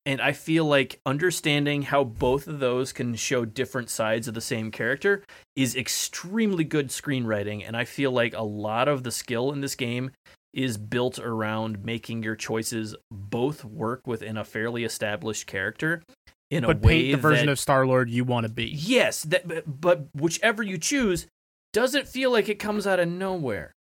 and 0.08 0.22
I 0.22 0.32
feel 0.32 0.64
like 0.64 1.02
understanding 1.06 1.82
how 1.82 2.06
both 2.06 2.48
of 2.48 2.60
those 2.60 2.94
can 2.94 3.14
show 3.16 3.44
different 3.44 3.90
sides 3.90 4.30
of 4.30 4.34
the 4.34 4.42
same 4.42 4.72
character 4.72 5.22
is 5.58 5.76
extremely 5.76 6.64
good 6.64 6.88
screenwriting. 6.88 7.68
And 7.68 7.76
I 7.76 7.84
feel 7.84 8.12
like 8.12 8.34
a 8.34 8.42
lot 8.42 8.88
of 8.88 9.04
the 9.04 9.12
skill 9.12 9.52
in 9.52 9.60
this 9.60 9.76
game 9.76 10.12
is 10.54 10.78
built 10.78 11.20
around 11.20 11.84
making 11.84 12.24
your 12.24 12.38
choices 12.38 12.96
both 13.12 13.66
work 13.66 14.08
within 14.08 14.38
a 14.38 14.46
fairly 14.46 14.86
established 14.86 15.46
character 15.46 16.02
in 16.50 16.64
a 16.64 16.68
But 16.68 16.80
way 16.80 17.02
paint 17.02 17.12
the 17.12 17.22
version 17.22 17.48
that, 17.48 17.52
of 17.52 17.60
Star 17.60 17.86
Lord 17.86 18.10
you 18.10 18.24
want 18.24 18.48
to 18.48 18.52
be. 18.52 18.68
yes, 18.68 19.24
that 19.24 19.46
but, 19.46 19.66
but 19.68 20.08
whichever 20.16 20.64
you 20.64 20.78
choose 20.78 21.28
doesn't 21.74 22.08
feel 22.08 22.32
like 22.32 22.48
it 22.48 22.60
comes 22.60 22.88
out 22.88 23.02
of 23.02 23.10
nowhere. 23.10 23.74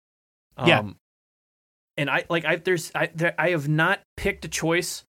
Yeah. 0.65 0.79
Um, 0.79 0.95
and 1.97 2.09
I 2.09 2.25
like 2.29 2.45
I 2.45 2.55
there's 2.55 2.91
I 2.95 3.11
there, 3.13 3.35
I 3.37 3.51
have 3.51 3.69
not 3.69 4.01
picked 4.17 4.43
a 4.43 4.49
choice 4.49 5.03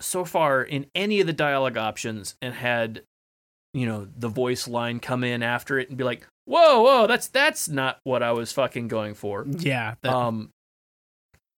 so 0.00 0.24
far 0.24 0.62
in 0.62 0.86
any 0.94 1.20
of 1.20 1.26
the 1.26 1.32
dialogue 1.32 1.76
options 1.76 2.34
and 2.42 2.54
had 2.54 3.02
you 3.72 3.86
know 3.86 4.06
the 4.16 4.28
voice 4.28 4.68
line 4.68 5.00
come 5.00 5.24
in 5.24 5.42
after 5.42 5.78
it 5.78 5.88
and 5.88 5.98
be 5.98 6.04
like 6.04 6.26
whoa 6.46 6.82
whoa 6.82 7.06
that's 7.06 7.28
that's 7.28 7.68
not 7.68 7.98
what 8.04 8.22
I 8.22 8.32
was 8.32 8.52
fucking 8.52 8.88
going 8.88 9.14
for 9.14 9.44
Yeah, 9.46 9.94
that, 10.02 10.12
um 10.12 10.50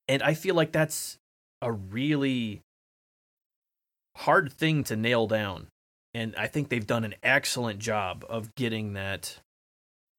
and 0.07 0.21
I 0.21 0.33
feel 0.33 0.55
like 0.55 0.71
that's 0.71 1.17
a 1.61 1.71
really 1.71 2.61
hard 4.17 4.51
thing 4.53 4.83
to 4.85 4.95
nail 4.95 5.27
down. 5.27 5.67
And 6.13 6.33
I 6.37 6.47
think 6.47 6.69
they've 6.69 6.85
done 6.85 7.03
an 7.03 7.15
excellent 7.23 7.79
job 7.79 8.23
of 8.29 8.55
getting 8.55 8.93
that 8.93 9.39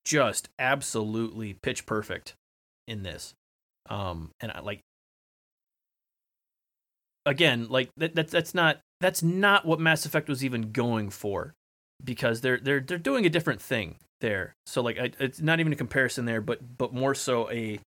just 0.05 0.49
absolutely 0.59 1.55
pitch 1.55 1.87
perfect 1.87 2.35
in 2.87 3.03
this. 3.03 3.33
Um, 3.89 4.31
and 4.41 4.53
I 4.53 4.61
like 4.61 4.81
again, 7.27 7.67
like 7.69 7.91
that, 7.97 8.15
that 8.15 8.29
that's 8.29 8.55
not 8.55 8.79
that's 9.01 9.23
not 9.23 9.67
what 9.67 9.81
Mass 9.81 10.07
Effect 10.07 10.29
was 10.29 10.45
even 10.45 10.73
going 10.73 11.11
for, 11.11 11.53
because 12.03 12.41
they're 12.41 12.59
they're 12.59 12.81
they're 12.81 12.99
doing 12.99 13.27
a 13.27 13.31
different 13.31 13.61
thing 13.61 13.97
there. 14.21 14.55
So 14.65 14.81
like, 14.81 14.99
I, 14.99 15.11
it's 15.19 15.41
not 15.41 15.61
even 15.61 15.73
a 15.73 15.77
comparison 15.77 16.25
there, 16.25 16.41
but 16.41 16.79
but 16.79 16.95
more 16.95 17.15
so 17.15 17.51
a 17.51 17.81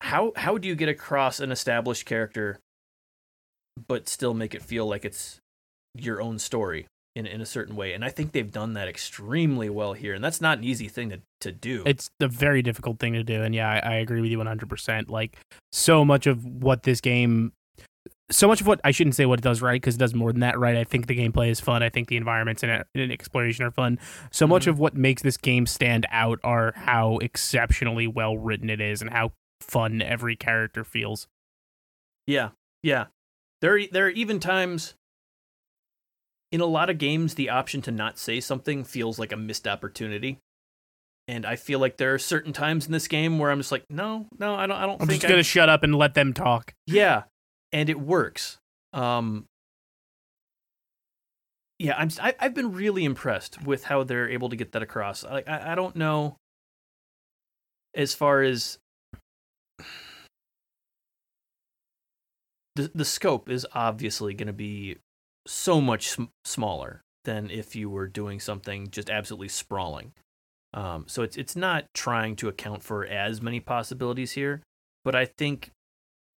how 0.00 0.32
how 0.36 0.58
do 0.58 0.68
you 0.68 0.74
get 0.74 0.88
across 0.88 1.40
an 1.40 1.50
established 1.50 2.04
character, 2.04 2.58
but 3.88 4.08
still 4.08 4.34
make 4.34 4.54
it 4.54 4.62
feel 4.62 4.86
like 4.86 5.04
it's 5.04 5.38
your 5.94 6.20
own 6.20 6.38
story 6.38 6.86
in 7.14 7.26
in 7.26 7.40
a 7.40 7.46
certain 7.46 7.76
way? 7.76 7.94
And 7.94 8.04
I 8.04 8.10
think 8.10 8.32
they've 8.32 8.52
done 8.52 8.74
that 8.74 8.88
extremely 8.88 9.70
well 9.70 9.94
here, 9.94 10.12
and 10.12 10.22
that's 10.22 10.40
not 10.40 10.58
an 10.58 10.64
easy 10.64 10.88
thing 10.88 11.10
to 11.10 11.20
to 11.40 11.52
do. 11.52 11.82
It's 11.86 12.10
a 12.20 12.28
very 12.28 12.62
difficult 12.62 12.98
thing 12.98 13.14
to 13.14 13.22
do, 13.22 13.42
and 13.42 13.54
yeah, 13.54 13.70
I, 13.70 13.92
I 13.92 13.94
agree 13.96 14.20
with 14.20 14.30
you 14.30 14.38
100%. 14.38 15.08
Like, 15.08 15.36
so 15.72 16.04
much 16.04 16.26
of 16.26 16.44
what 16.44 16.82
this 16.82 17.00
game, 17.00 17.52
so 18.30 18.48
much 18.48 18.60
of 18.60 18.66
what 18.66 18.80
I 18.84 18.90
shouldn't 18.90 19.14
say 19.16 19.26
what 19.26 19.38
it 19.38 19.42
does 19.42 19.60
right 19.60 19.80
because 19.80 19.96
it 19.96 19.98
does 19.98 20.14
more 20.14 20.32
than 20.32 20.40
that 20.40 20.58
right. 20.58 20.76
I 20.76 20.84
think 20.84 21.06
the 21.06 21.16
gameplay 21.16 21.50
is 21.50 21.60
fun. 21.60 21.82
I 21.82 21.90
think 21.90 22.08
the 22.08 22.16
environments 22.16 22.62
and, 22.62 22.84
and 22.94 23.12
exploration 23.12 23.64
are 23.64 23.70
fun. 23.70 23.98
So 24.32 24.46
much 24.46 24.64
Mhm. 24.64 24.68
of 24.68 24.78
what 24.78 24.94
makes 24.96 25.22
this 25.22 25.36
game 25.36 25.66
stand 25.66 26.06
out 26.10 26.40
are 26.42 26.72
how 26.76 27.18
exceptionally 27.18 28.06
well 28.06 28.36
written 28.38 28.70
it 28.70 28.80
is 28.80 29.02
and 29.02 29.10
how 29.10 29.32
fun 29.60 30.00
every 30.00 30.36
character 30.36 30.84
feels. 30.84 31.26
Yeah, 32.26 32.50
yeah. 32.82 33.06
There, 33.60 33.80
there 33.90 34.06
are 34.06 34.10
even 34.10 34.40
times 34.40 34.94
in 36.52 36.60
a 36.60 36.66
lot 36.66 36.88
of 36.90 36.98
games 36.98 37.34
the 37.34 37.50
option 37.50 37.82
to 37.82 37.90
not 37.90 38.18
say 38.18 38.40
something 38.40 38.84
feels 38.84 39.18
like 39.18 39.32
a 39.32 39.36
missed 39.36 39.66
opportunity, 39.66 40.38
and 41.26 41.44
I 41.44 41.56
feel 41.56 41.78
like 41.78 41.96
there 41.96 42.14
are 42.14 42.18
certain 42.18 42.52
times 42.52 42.86
in 42.86 42.92
this 42.92 43.08
game 43.08 43.38
where 43.38 43.50
I'm 43.50 43.58
just 43.58 43.72
like, 43.72 43.84
no, 43.90 44.26
no, 44.38 44.54
I 44.54 44.66
don't, 44.66 44.76
I 44.76 44.86
don't 44.86 45.02
I'm 45.02 45.08
just 45.08 45.22
gonna 45.22 45.36
I, 45.38 45.42
shut 45.42 45.68
up 45.68 45.82
and 45.82 45.94
let 45.94 46.14
them 46.14 46.32
talk. 46.32 46.74
yeah, 46.86 47.22
and 47.74 47.90
it 47.90 48.00
works. 48.00 48.58
Um, 48.92 49.46
yeah, 51.80 51.96
I'm, 51.98 52.08
I, 52.22 52.34
I've 52.38 52.54
been 52.54 52.72
really 52.72 53.04
impressed 53.04 53.62
with 53.64 53.84
how 53.84 54.04
they're 54.04 54.30
able 54.30 54.48
to 54.48 54.56
get 54.56 54.72
that 54.72 54.82
across. 54.82 55.24
Like, 55.24 55.48
I, 55.48 55.72
I 55.72 55.74
don't 55.74 55.96
know 55.96 56.36
as 57.94 58.14
far 58.14 58.42
as 58.42 58.78
the 62.76 62.90
the 62.94 63.04
scope 63.04 63.50
is 63.50 63.66
obviously 63.74 64.34
going 64.34 64.46
to 64.46 64.52
be 64.52 64.98
so 65.46 65.80
much 65.80 66.10
sm- 66.10 66.24
smaller 66.44 67.02
than 67.24 67.50
if 67.50 67.74
you 67.74 67.90
were 67.90 68.06
doing 68.06 68.38
something 68.38 68.88
just 68.90 69.10
absolutely 69.10 69.48
sprawling. 69.48 70.12
Um, 70.72 71.06
so 71.08 71.22
it's 71.22 71.36
it's 71.36 71.56
not 71.56 71.86
trying 71.92 72.36
to 72.36 72.48
account 72.48 72.84
for 72.84 73.04
as 73.04 73.42
many 73.42 73.58
possibilities 73.58 74.32
here, 74.32 74.62
but 75.04 75.16
I 75.16 75.24
think 75.24 75.70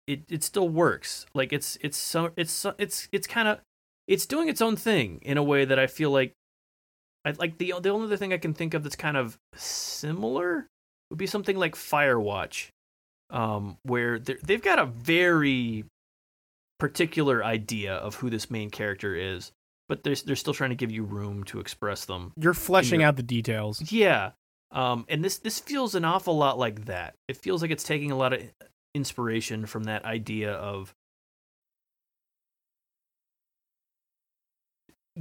it 0.06 0.22
it 0.28 0.42
still 0.44 0.68
works. 0.68 1.26
Like 1.34 1.52
it's 1.52 1.78
it's 1.80 1.96
so 1.96 2.32
it's 2.36 2.52
so- 2.52 2.74
it's 2.78 3.08
it's 3.12 3.26
kind 3.26 3.48
of 3.48 3.60
it's 4.06 4.26
doing 4.26 4.48
its 4.48 4.60
own 4.60 4.76
thing 4.76 5.18
in 5.22 5.36
a 5.38 5.42
way 5.42 5.64
that 5.64 5.78
I 5.78 5.86
feel 5.86 6.10
like 6.10 6.32
I 7.24 7.30
like 7.38 7.58
the 7.58 7.74
the 7.80 7.88
only 7.90 8.06
other 8.06 8.16
thing 8.16 8.32
I 8.32 8.38
can 8.38 8.52
think 8.54 8.74
of 8.74 8.82
that's 8.82 8.96
kind 8.96 9.16
of 9.16 9.38
similar 9.54 10.66
would 11.10 11.18
be 11.18 11.26
something 11.26 11.56
like 11.56 11.74
Firewatch, 11.74 12.68
um, 13.30 13.76
where 13.82 14.18
they're- 14.18 14.38
they've 14.42 14.62
got 14.62 14.78
a 14.78 14.86
very 14.86 15.84
particular 16.78 17.44
idea 17.44 17.94
of 17.94 18.16
who 18.16 18.30
this 18.30 18.50
main 18.50 18.68
character 18.70 19.14
is, 19.14 19.52
but 19.88 20.02
they're 20.02 20.16
they're 20.16 20.36
still 20.36 20.54
trying 20.54 20.70
to 20.70 20.76
give 20.76 20.90
you 20.90 21.04
room 21.04 21.44
to 21.44 21.60
express 21.60 22.04
them. 22.04 22.32
You're 22.36 22.54
fleshing 22.54 23.02
out 23.02 23.16
the 23.16 23.22
details. 23.22 23.90
Yeah. 23.92 24.32
Um, 24.70 25.06
and 25.08 25.24
this 25.24 25.38
this 25.38 25.60
feels 25.60 25.94
an 25.94 26.04
awful 26.04 26.36
lot 26.36 26.58
like 26.58 26.86
that. 26.86 27.14
It 27.28 27.36
feels 27.36 27.62
like 27.62 27.70
it's 27.70 27.84
taking 27.84 28.10
a 28.10 28.16
lot 28.16 28.32
of 28.32 28.42
inspiration 28.94 29.66
from 29.66 29.84
that 29.84 30.04
idea 30.04 30.52
of 30.52 30.94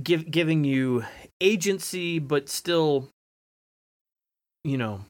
give 0.02 0.30
giving 0.30 0.64
you 0.64 1.04
agency, 1.41 2.20
but 2.20 2.50
still, 2.50 3.10
you 4.64 4.78
know, 4.78 5.02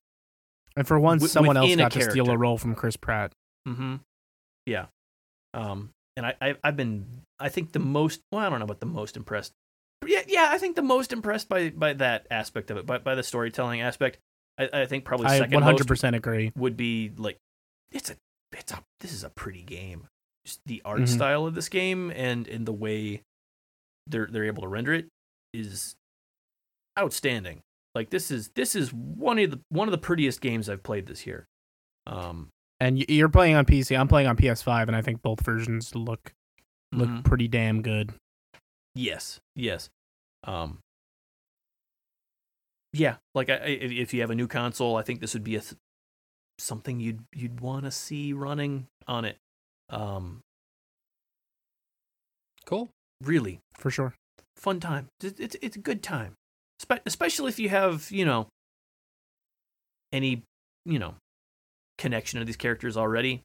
And 0.75 0.87
for 0.87 0.99
once, 0.99 1.21
Wi- 1.21 1.31
someone 1.31 1.57
else 1.57 1.75
got 1.75 1.91
to 1.93 2.01
steal 2.01 2.29
a 2.29 2.37
role 2.37 2.57
from 2.57 2.75
Chris 2.75 2.95
Pratt. 2.95 3.33
Mm-hmm. 3.67 3.95
Yeah. 4.65 4.85
Um, 5.53 5.91
and 6.17 6.25
I, 6.25 6.35
I 6.41 6.55
I've 6.63 6.75
been 6.75 7.05
I 7.39 7.49
think 7.49 7.71
the 7.71 7.79
most 7.79 8.21
well 8.31 8.45
I 8.45 8.49
don't 8.49 8.59
know 8.59 8.65
about 8.65 8.79
the 8.79 8.85
most 8.85 9.17
impressed. 9.17 9.53
Yeah, 10.05 10.21
yeah, 10.27 10.47
I 10.51 10.57
think 10.57 10.75
the 10.75 10.81
most 10.81 11.13
impressed 11.13 11.47
by 11.47 11.69
by 11.69 11.93
that 11.93 12.27
aspect 12.29 12.71
of 12.71 12.77
it, 12.77 12.85
by 12.85 12.97
by 12.97 13.15
the 13.15 13.23
storytelling 13.23 13.81
aspect. 13.81 14.19
I, 14.57 14.69
I 14.73 14.85
think 14.85 15.05
probably 15.05 15.27
I 15.27 15.39
second 15.39 15.59
most 15.61 15.87
100% 15.87 16.15
agree. 16.15 16.51
would 16.55 16.77
be 16.77 17.11
like 17.17 17.37
it's 17.91 18.11
a 18.11 18.15
it's 18.53 18.71
a 18.71 18.83
this 18.99 19.11
is 19.11 19.23
a 19.23 19.29
pretty 19.29 19.63
game. 19.63 20.07
Just 20.45 20.59
the 20.65 20.81
art 20.83 21.01
Mhm. 21.01 21.07
style 21.07 21.45
of 21.45 21.55
this 21.55 21.69
game 21.69 22.11
and 22.11 22.47
in 22.47 22.65
the 22.65 22.73
way 22.73 23.21
they're 24.07 24.27
they're 24.27 24.45
able 24.45 24.63
to 24.63 24.67
render 24.67 24.93
it 24.93 25.07
is 25.53 25.95
outstanding. 26.99 27.61
Like 27.95 28.09
this 28.09 28.31
is 28.31 28.49
this 28.55 28.75
is 28.75 28.91
one 28.93 29.39
of 29.39 29.51
the 29.51 29.61
one 29.69 29.87
of 29.87 29.91
the 29.91 29.97
prettiest 29.97 30.41
games 30.41 30.69
I've 30.69 30.83
played 30.83 31.07
this 31.07 31.25
year. 31.25 31.45
Um 32.05 32.49
And 32.79 32.99
you're 33.09 33.29
playing 33.29 33.55
on 33.55 33.65
PC. 33.65 33.95
I'm 33.97 34.07
playing 34.09 34.27
on 34.27 34.35
PS5, 34.35 34.87
and 34.87 34.95
I 34.95 35.01
think 35.01 35.21
both 35.21 35.41
versions 35.45 35.95
look 35.95 36.33
look 36.91 37.09
mhm. 37.09 37.23
pretty 37.23 37.47
damn 37.47 37.81
good. 37.81 38.13
Yes, 38.95 39.39
yes. 39.55 39.89
Um, 40.43 40.79
yeah, 42.91 43.17
like 43.33 43.49
I, 43.49 43.55
if, 43.55 44.13
you 44.13 44.21
have 44.21 44.29
a 44.29 44.35
new 44.35 44.47
console, 44.47 44.97
I 44.97 45.01
think 45.01 45.19
this 45.19 45.33
would 45.33 45.43
be 45.43 45.55
a 45.55 45.61
something 46.63 46.99
you'd 46.99 47.23
you'd 47.35 47.59
want 47.59 47.85
to 47.85 47.91
see 47.91 48.33
running 48.33 48.87
on 49.07 49.25
it. 49.25 49.37
Um, 49.89 50.39
Cool. 52.65 52.89
really 53.21 53.59
For 53.77 53.91
sure. 53.91 54.13
fun 54.55 54.79
time. 54.79 55.07
It's 55.21 55.39
it's, 55.39 55.55
it's 55.61 55.75
a 55.75 55.79
good 55.79 56.01
time, 56.01 56.35
Spe- 56.79 57.03
especially 57.05 57.49
if 57.49 57.59
you 57.59 57.69
have 57.69 58.09
you 58.11 58.25
know 58.25 58.47
any 60.11 60.43
you 60.85 60.99
know 60.99 61.15
connection 61.97 62.39
to 62.39 62.45
these 62.45 62.57
characters 62.57 62.95
already. 62.97 63.41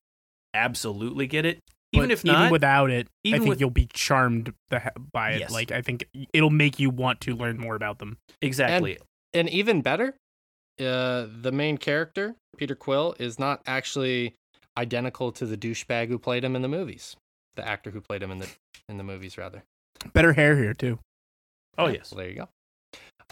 Absolutely 0.54 1.26
get 1.26 1.44
it. 1.44 1.58
Even 1.92 2.08
But 2.08 2.12
if 2.12 2.24
not, 2.24 2.38
even 2.40 2.52
without 2.52 2.90
it, 2.90 3.08
I 3.26 3.30
think 3.32 3.46
with- 3.48 3.60
you'll 3.60 3.70
be 3.70 3.88
charmed 3.92 4.52
the 4.70 4.80
he- 4.80 4.88
by 5.12 5.32
it. 5.32 5.40
Yes. 5.40 5.52
Like 5.52 5.72
I 5.72 5.82
think 5.82 6.04
it'll 6.32 6.50
make 6.50 6.78
you 6.78 6.90
want 6.90 7.20
to 7.22 7.34
learn 7.34 7.58
more 7.58 7.74
about 7.74 7.98
them. 7.98 8.18
exactly. 8.40 8.98
And 9.34 9.48
even 9.50 9.82
better, 9.82 10.14
uh, 10.80 11.26
the 11.40 11.52
main 11.52 11.78
character, 11.78 12.36
Peter 12.56 12.74
Quill, 12.74 13.14
is 13.18 13.38
not 13.38 13.62
actually 13.66 14.34
identical 14.76 15.32
to 15.32 15.46
the 15.46 15.56
douchebag 15.56 16.08
who 16.08 16.18
played 16.18 16.44
him 16.44 16.54
in 16.54 16.62
the 16.62 16.68
movies. 16.68 17.16
The 17.56 17.66
actor 17.66 17.90
who 17.90 18.00
played 18.00 18.22
him 18.22 18.30
in 18.30 18.38
the 18.38 18.48
in 18.88 18.96
the 18.96 19.04
movies, 19.04 19.36
rather. 19.36 19.64
Better 20.12 20.32
hair 20.32 20.56
here 20.56 20.74
too. 20.74 20.98
oh 21.76 21.86
Yeah, 21.86 21.94
yes. 21.94 22.12
Well, 22.12 22.18
there 22.18 22.28
you 22.28 22.36
go. 22.36 22.48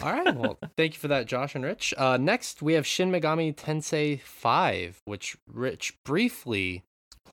All 0.03 0.13
right. 0.13 0.35
Well, 0.35 0.59
thank 0.77 0.95
you 0.95 0.99
for 0.99 1.09
that, 1.09 1.27
Josh 1.27 1.55
and 1.55 1.65
Rich. 1.65 1.95
Uh, 1.97 2.17
next, 2.17 2.61
we 2.61 2.75
have 2.75 2.87
Shin 2.87 3.11
Megami 3.11 3.55
Tensei 3.55 4.21
5, 4.21 4.99
which 5.05 5.37
Rich 5.51 5.95
briefly 6.05 6.83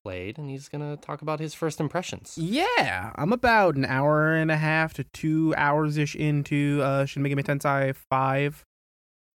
played, 0.03 0.38
and 0.38 0.49
he's 0.49 0.69
going 0.69 0.81
to 0.81 1.02
talk 1.02 1.22
about 1.22 1.40
his 1.40 1.53
first 1.53 1.80
impressions. 1.80 2.38
Yeah, 2.38 3.11
I'm 3.15 3.34
about 3.34 3.76
an 3.76 3.85
hour 3.85 4.34
and 4.34 4.52
a 4.52 4.57
half 4.57 4.94
to 4.94 5.03
two 5.06 5.53
hours 5.57 5.98
ish 5.98 6.15
into 6.15 6.81
uh, 6.84 7.06
Shin 7.06 7.23
Megami 7.23 7.44
Tensei 7.44 7.95
5. 7.95 8.64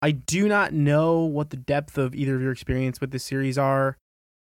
I 0.02 0.12
do 0.12 0.48
not 0.48 0.74
know 0.74 1.20
what 1.22 1.50
the 1.50 1.58
depth 1.58 1.98
of 1.98 2.14
either 2.14 2.36
of 2.36 2.42
your 2.42 2.52
experience 2.52 3.02
with 3.02 3.12
this 3.12 3.24
series 3.24 3.58
are. 3.58 3.98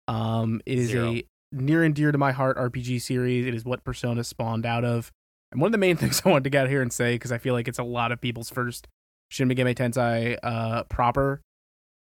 Um, 0.08 0.60
it 0.66 0.78
is 0.78 0.88
Zero. 0.88 1.12
a 1.12 1.24
near 1.52 1.84
and 1.84 1.94
dear 1.94 2.12
to 2.12 2.18
my 2.18 2.32
heart 2.32 2.56
RPG 2.56 3.00
series. 3.00 3.46
It 3.46 3.54
is 3.54 3.64
what 3.64 3.84
Persona 3.84 4.24
spawned 4.24 4.66
out 4.66 4.84
of. 4.84 5.12
And 5.52 5.60
one 5.60 5.68
of 5.68 5.72
the 5.72 5.78
main 5.78 5.96
things 5.98 6.22
I 6.24 6.28
wanted 6.28 6.44
to 6.44 6.50
get 6.50 6.64
out 6.64 6.70
here 6.70 6.82
and 6.82 6.92
say, 6.92 7.14
because 7.14 7.32
I 7.32 7.38
feel 7.38 7.54
like 7.54 7.68
it's 7.68 7.78
a 7.78 7.84
lot 7.84 8.12
of 8.12 8.20
people's 8.20 8.50
first 8.50 8.88
Shin 9.30 9.48
Megami 9.48 9.74
Tensei 9.74 10.38
uh, 10.42 10.84
proper. 10.84 11.40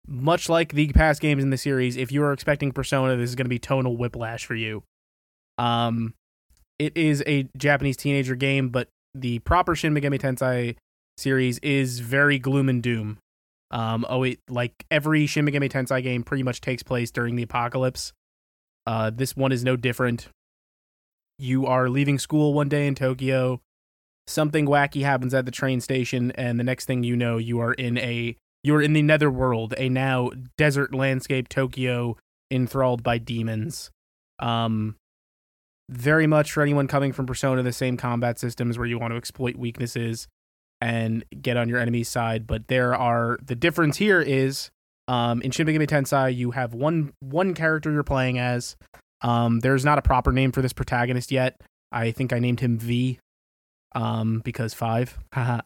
Much 0.08 0.50
like 0.50 0.74
the 0.74 0.88
past 0.94 1.22
games 1.22 1.44
in 1.44 1.50
the 1.50 1.58
series, 1.58 1.98
if 1.98 2.12
you 2.12 2.24
are 2.24 2.34
expecting 2.34 2.72
Persona, 2.72 3.16
this 3.16 3.30
is 3.30 3.36
going 3.36 3.46
to 3.46 3.50
be 3.50 3.60
tonal 3.60 3.98
whiplash 3.98 4.46
for 4.46 4.56
you. 4.56 4.84
Um, 5.58 6.14
it 6.80 6.96
is 6.96 7.22
a 7.28 7.48
Japanese 7.58 7.98
teenager 7.98 8.36
game, 8.36 8.70
but 8.70 8.88
the 9.14 9.40
proper 9.40 9.76
Shin 9.76 9.94
Megami 9.94 10.20
Tensei 10.20 10.78
series 11.18 11.60
is 11.60 12.00
very 12.00 12.40
gloom 12.40 12.70
and 12.70 12.82
doom. 12.82 13.18
Um, 13.72 14.06
oh, 14.10 14.24
it 14.24 14.40
like 14.50 14.86
every 14.90 15.28
Shin 15.28 15.46
Megami 15.46 15.70
Tensei 15.70 16.02
game 16.02 16.24
pretty 16.24 16.44
much 16.44 16.62
takes 16.62 16.84
place 16.84 17.12
during 17.12 17.36
the 17.36 17.44
apocalypse. 17.44 18.14
Uh, 18.88 19.12
this 19.12 19.36
one 19.36 19.52
is 19.52 19.64
no 19.64 19.76
different. 19.76 20.28
You 21.38 21.66
are 21.68 21.90
leaving 21.90 22.20
school 22.20 22.54
one 22.54 22.70
day 22.70 22.88
in 22.88 22.96
Tokyo. 22.96 23.62
Something 24.28 24.66
wacky 24.66 25.04
happens 25.04 25.34
at 25.34 25.46
the 25.46 25.52
train 25.52 25.82
station, 25.82 26.32
and 26.32 26.60
the 26.60 26.64
next 26.64 26.86
thing 26.86 27.04
you 27.04 27.16
know, 27.16 27.38
you 27.38 27.60
are 27.60 27.74
in 27.74 27.98
a 27.98 28.36
you 28.64 28.76
are 28.76 28.82
in 28.82 28.94
the 28.94 29.02
netherworld, 29.02 29.74
a 29.78 29.88
now 29.90 30.32
desert 30.58 30.94
landscape 30.94 31.48
Tokyo 31.48 32.18
enthralled 32.52 33.04
by 33.04 33.18
demons 33.18 33.91
Um, 34.40 34.96
very 35.90 36.28
much 36.28 36.52
for 36.52 36.62
anyone 36.62 36.88
coming 36.88 37.14
from 37.14 37.26
Persona, 37.26 37.64
the 37.64 37.72
same 37.72 37.98
combat 37.98 38.40
systems 38.40 38.78
where 38.78 38.88
you 38.88 39.00
want 39.00 39.12
to 39.12 39.18
exploit 39.18 39.56
weaknesses 39.56 40.28
and 40.81 41.23
get 41.41 41.57
on 41.57 41.69
your 41.69 41.80
enemy's 41.80 42.10
side. 42.10 42.47
But 42.47 42.68
there 42.68 42.95
are 42.95 43.38
the 43.43 43.56
difference 43.56 43.97
here 43.97 44.22
is 44.22 44.69
um, 45.07 45.41
in 45.41 45.51
Shin 45.51 45.68
Megami 45.68 45.88
Tensei 45.88 46.35
you 46.35 46.51
have 46.51 46.73
one 46.73 47.14
one 47.19 47.53
character 47.53 47.91
you're 47.91 48.03
playing 48.03 48.39
as. 48.39 48.76
Um, 49.22 49.60
there's 49.60 49.84
not 49.84 49.97
a 49.97 50.01
proper 50.01 50.31
name 50.31 50.51
for 50.51 50.61
this 50.61 50.72
protagonist 50.72 51.31
yet. 51.31 51.60
I 51.91 52.11
think 52.11 52.31
I 52.31 52.39
named 52.39 52.61
him 52.61 52.77
V, 52.77 53.19
um, 53.93 54.41
because 54.43 54.73
five. 54.73 55.18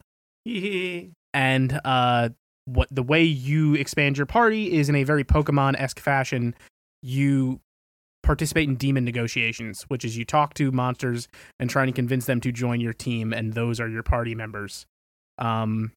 And 1.36 1.80
uh, 1.84 2.30
what 2.66 2.88
the 2.92 3.04
way 3.04 3.24
you 3.24 3.74
expand 3.76 4.18
your 4.18 4.26
party 4.26 4.74
is 4.74 4.90
in 4.90 4.96
a 4.96 5.04
very 5.04 5.24
Pokemon 5.24 5.80
esque 5.80 6.00
fashion. 6.00 6.56
You 7.02 7.60
participate 8.24 8.70
in 8.70 8.76
demon 8.76 9.04
negotiations, 9.04 9.84
which 9.90 10.06
is 10.06 10.18
you 10.18 10.26
talk 10.26 10.54
to 10.56 10.72
monsters 10.72 11.28
and 11.60 11.70
trying 11.70 11.88
to 11.88 11.94
convince 11.94 12.26
them 12.26 12.40
to 12.42 12.52
join 12.52 12.80
your 12.80 12.94
team, 12.94 13.34
and 13.34 13.54
those 13.54 13.80
are 13.80 13.90
your 13.90 14.04
party 14.04 14.34
members. 14.36 14.86
Um, 15.38 15.92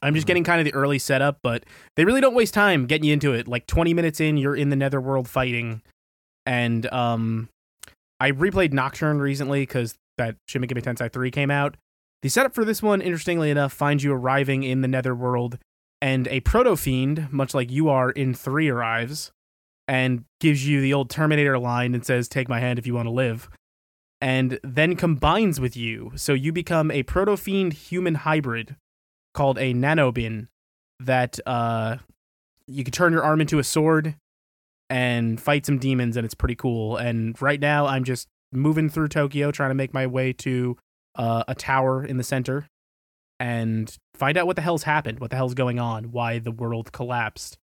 I'm 0.00 0.14
just 0.14 0.24
Mhm. 0.24 0.28
getting 0.28 0.44
kind 0.44 0.60
of 0.60 0.64
the 0.64 0.74
early 0.74 0.98
setup, 0.98 1.38
but 1.42 1.64
they 1.96 2.04
really 2.04 2.20
don't 2.20 2.34
waste 2.34 2.54
time 2.54 2.86
getting 2.86 3.04
you 3.04 3.12
into 3.12 3.32
it. 3.32 3.48
Like 3.48 3.66
20 3.66 3.92
minutes 3.94 4.20
in, 4.20 4.36
you're 4.36 4.54
in 4.56 4.70
the 4.70 4.76
Netherworld 4.76 5.28
fighting, 5.28 5.82
and 6.46 6.86
um, 6.92 7.48
I 8.20 8.30
replayed 8.32 8.72
Nocturne 8.72 9.18
recently 9.18 9.62
because 9.62 9.96
that 10.16 10.36
Shin 10.48 10.62
Megami 10.62 10.82
Tensei 10.82 11.12
3 11.12 11.30
came 11.30 11.50
out. 11.50 11.76
The 12.22 12.28
setup 12.28 12.54
for 12.54 12.64
this 12.64 12.82
one, 12.82 13.00
interestingly 13.00 13.50
enough, 13.50 13.72
finds 13.72 14.02
you 14.02 14.12
arriving 14.12 14.62
in 14.62 14.80
the 14.82 14.88
Netherworld, 14.88 15.58
and 16.00 16.26
a 16.28 16.40
proto 16.40 16.76
fiend, 16.76 17.32
much 17.32 17.54
like 17.54 17.70
you 17.70 17.88
are 17.88 18.10
in 18.10 18.34
3, 18.34 18.68
arrives 18.68 19.30
and 19.88 20.24
gives 20.40 20.66
you 20.66 20.80
the 20.80 20.92
old 20.94 21.10
Terminator 21.10 21.58
line 21.58 21.94
and 21.94 22.04
says, 22.04 22.28
Take 22.28 22.48
my 22.48 22.60
hand 22.60 22.78
if 22.78 22.86
you 22.86 22.94
want 22.94 23.06
to 23.06 23.10
live. 23.12 23.48
And 24.20 24.58
then 24.64 24.96
combines 24.96 25.60
with 25.60 25.76
you. 25.76 26.12
So 26.16 26.32
you 26.32 26.52
become 26.52 26.90
a 26.90 27.04
proto 27.04 27.36
fiend 27.36 27.72
human 27.72 28.16
hybrid 28.16 28.76
called 29.32 29.58
a 29.58 29.72
Nahobino 29.72 30.48
that 31.00 31.38
uh, 31.46 31.98
you 32.66 32.82
can 32.82 32.92
turn 32.92 33.12
your 33.12 33.22
arm 33.22 33.40
into 33.40 33.58
a 33.58 33.64
sword 33.64 34.16
and 34.90 35.40
fight 35.40 35.66
some 35.66 35.78
demons, 35.78 36.16
and 36.16 36.24
it's 36.24 36.34
pretty 36.34 36.56
cool. 36.56 36.96
And 36.96 37.40
right 37.40 37.60
now, 37.60 37.86
I'm 37.86 38.04
just 38.04 38.26
moving 38.52 38.88
through 38.88 39.08
Tokyo 39.08 39.50
trying 39.50 39.70
to 39.70 39.74
make 39.74 39.94
my 39.94 40.06
way 40.06 40.32
to 40.32 40.76
uh, 41.14 41.44
a 41.46 41.54
tower 41.54 42.04
in 42.04 42.16
the 42.16 42.24
center 42.24 42.66
and 43.38 43.94
find 44.14 44.36
out 44.36 44.46
what 44.46 44.56
the 44.56 44.62
hell's 44.62 44.84
happened, 44.84 45.20
what 45.20 45.30
the 45.30 45.36
hell's 45.36 45.54
going 45.54 45.78
on, 45.78 46.10
why 46.10 46.38
the 46.38 46.50
world 46.50 46.90
collapsed. 46.90 47.58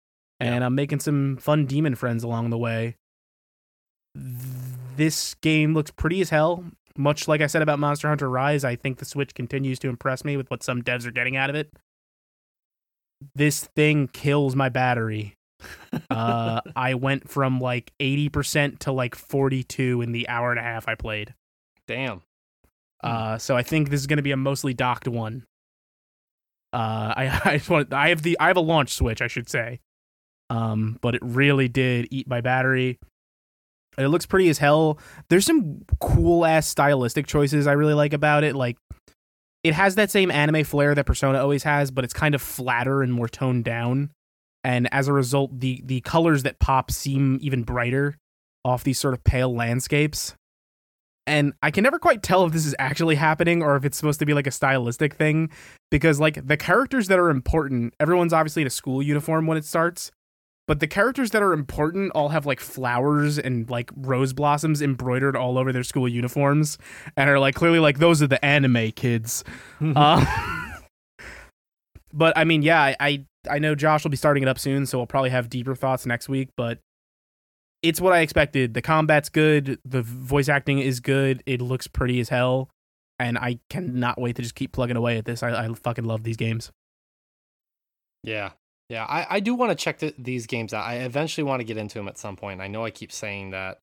And 0.40 0.64
I'm 0.64 0.74
making 0.74 1.00
some 1.00 1.36
fun 1.36 1.66
demon 1.66 1.94
friends 1.94 2.24
along 2.24 2.48
the 2.48 2.56
way. 2.56 2.96
This 4.96 5.34
game 5.34 5.74
looks 5.74 5.90
pretty 5.90 6.20
as 6.20 6.30
hell. 6.30 6.64
Much 6.96 7.28
like 7.28 7.40
I 7.40 7.46
said 7.46 7.62
about 7.62 7.78
Monster 7.78 8.08
Hunter 8.08 8.28
Rise, 8.28 8.64
I 8.64 8.76
think 8.76 8.98
the 8.98 9.04
Switch 9.04 9.34
continues 9.34 9.78
to 9.80 9.88
impress 9.88 10.24
me 10.24 10.36
with 10.36 10.50
what 10.50 10.62
some 10.62 10.82
devs 10.82 11.06
are 11.06 11.12
getting 11.12 11.36
out 11.36 11.50
of 11.50 11.56
it. 11.56 11.70
This 13.34 13.64
thing 13.76 14.08
kills 14.08 14.56
my 14.56 14.68
battery. 14.68 15.36
uh, 16.10 16.60
I 16.74 16.94
went 16.94 17.28
from 17.28 17.60
like 17.60 17.92
80% 18.00 18.80
to 18.80 18.92
like 18.92 19.14
42 19.14 20.02
in 20.02 20.12
the 20.12 20.28
hour 20.28 20.50
and 20.50 20.58
a 20.58 20.62
half 20.62 20.88
I 20.88 20.94
played. 20.94 21.34
Damn. 21.86 22.22
Uh, 23.02 23.38
so 23.38 23.56
I 23.56 23.62
think 23.62 23.90
this 23.90 24.00
is 24.00 24.06
going 24.06 24.18
to 24.18 24.22
be 24.22 24.32
a 24.32 24.36
mostly 24.36 24.74
docked 24.74 25.08
one. 25.08 25.46
Uh, 26.72 27.12
I 27.16 27.40
I 27.44 27.56
just 27.58 27.70
want 27.70 27.92
I 27.92 28.10
have 28.10 28.22
the 28.22 28.38
I 28.38 28.48
have 28.48 28.56
a 28.56 28.60
launch 28.60 28.94
switch 28.94 29.20
I 29.20 29.26
should 29.26 29.48
say, 29.48 29.80
um, 30.50 30.98
but 31.00 31.14
it 31.14 31.22
really 31.24 31.68
did 31.68 32.08
eat 32.10 32.28
my 32.28 32.40
battery. 32.40 32.98
It 33.98 34.08
looks 34.08 34.26
pretty 34.26 34.48
as 34.48 34.58
hell. 34.58 34.98
There's 35.28 35.46
some 35.46 35.82
cool 36.00 36.44
ass 36.46 36.66
stylistic 36.66 37.26
choices 37.26 37.66
I 37.66 37.72
really 37.72 37.94
like 37.94 38.12
about 38.12 38.44
it. 38.44 38.54
Like, 38.54 38.76
it 39.62 39.74
has 39.74 39.96
that 39.96 40.10
same 40.10 40.30
anime 40.30 40.64
flair 40.64 40.94
that 40.94 41.04
Persona 41.04 41.38
always 41.38 41.64
has, 41.64 41.90
but 41.90 42.04
it's 42.04 42.14
kind 42.14 42.34
of 42.34 42.40
flatter 42.40 43.02
and 43.02 43.12
more 43.12 43.28
toned 43.28 43.64
down. 43.64 44.10
And 44.62 44.92
as 44.92 45.08
a 45.08 45.12
result, 45.12 45.58
the 45.58 45.82
the 45.84 46.00
colors 46.02 46.42
that 46.44 46.58
pop 46.58 46.90
seem 46.90 47.38
even 47.40 47.62
brighter 47.62 48.16
off 48.64 48.84
these 48.84 48.98
sort 48.98 49.14
of 49.14 49.24
pale 49.24 49.54
landscapes 49.54 50.34
and 51.30 51.52
I 51.62 51.70
can 51.70 51.84
never 51.84 52.00
quite 52.00 52.24
tell 52.24 52.44
if 52.44 52.52
this 52.52 52.66
is 52.66 52.74
actually 52.78 53.14
happening 53.14 53.62
or 53.62 53.76
if 53.76 53.84
it's 53.84 53.96
supposed 53.96 54.18
to 54.18 54.26
be 54.26 54.34
like 54.34 54.48
a 54.48 54.50
stylistic 54.50 55.14
thing 55.14 55.50
because 55.90 56.18
like 56.18 56.44
the 56.46 56.56
characters 56.56 57.06
that 57.06 57.20
are 57.20 57.30
important, 57.30 57.94
everyone's 58.00 58.32
obviously 58.32 58.62
in 58.62 58.66
a 58.66 58.70
school 58.70 59.00
uniform 59.00 59.46
when 59.46 59.56
it 59.56 59.64
starts, 59.64 60.10
but 60.70 60.78
the 60.78 60.86
characters 60.86 61.32
that 61.32 61.42
are 61.42 61.52
important 61.52 62.12
all 62.14 62.28
have 62.28 62.46
like 62.46 62.60
flowers 62.60 63.40
and 63.40 63.68
like 63.68 63.90
rose 63.96 64.32
blossoms 64.32 64.80
embroidered 64.80 65.34
all 65.34 65.58
over 65.58 65.72
their 65.72 65.82
school 65.82 66.08
uniforms 66.08 66.78
and 67.16 67.28
are 67.28 67.40
like 67.40 67.56
clearly 67.56 67.80
like 67.80 67.98
those 67.98 68.22
are 68.22 68.28
the 68.28 68.44
anime 68.44 68.92
kids. 68.92 69.42
uh, 69.96 70.24
but 72.12 72.38
I 72.38 72.44
mean, 72.44 72.62
yeah, 72.62 72.80
I, 72.80 72.96
I 73.00 73.26
I 73.50 73.58
know 73.58 73.74
Josh 73.74 74.04
will 74.04 74.12
be 74.12 74.16
starting 74.16 74.44
it 74.44 74.48
up 74.48 74.60
soon, 74.60 74.86
so 74.86 74.98
we'll 74.98 75.08
probably 75.08 75.30
have 75.30 75.50
deeper 75.50 75.74
thoughts 75.74 76.06
next 76.06 76.28
week, 76.28 76.50
but 76.56 76.78
it's 77.82 78.00
what 78.00 78.12
I 78.12 78.20
expected. 78.20 78.74
The 78.74 78.82
combat's 78.82 79.28
good. 79.28 79.80
The 79.84 80.02
voice 80.02 80.48
acting 80.48 80.78
is 80.78 81.00
good. 81.00 81.42
It 81.46 81.60
looks 81.60 81.88
pretty 81.88 82.20
as 82.20 82.28
hell. 82.28 82.70
And 83.18 83.38
I 83.38 83.58
cannot 83.70 84.20
wait 84.20 84.36
to 84.36 84.42
just 84.42 84.54
keep 84.54 84.70
plugging 84.70 84.96
away 84.96 85.18
at 85.18 85.24
this. 85.24 85.42
I, 85.42 85.64
I 85.64 85.74
fucking 85.74 86.04
love 86.04 86.22
these 86.22 86.36
games. 86.36 86.70
Yeah. 88.22 88.50
Yeah. 88.90 89.04
I, 89.04 89.26
I 89.36 89.40
do 89.40 89.54
want 89.54 89.70
to 89.70 89.74
check 89.76 90.00
th- 90.00 90.14
these 90.18 90.46
games 90.46 90.74
out. 90.74 90.84
I 90.84 90.96
eventually 90.96 91.44
want 91.44 91.60
to 91.60 91.64
get 91.64 91.78
into 91.78 91.94
them 91.98 92.08
at 92.08 92.18
some 92.18 92.36
point. 92.36 92.60
I 92.60 92.66
know 92.68 92.84
I 92.84 92.90
keep 92.90 93.10
saying 93.12 93.50
that. 93.50 93.78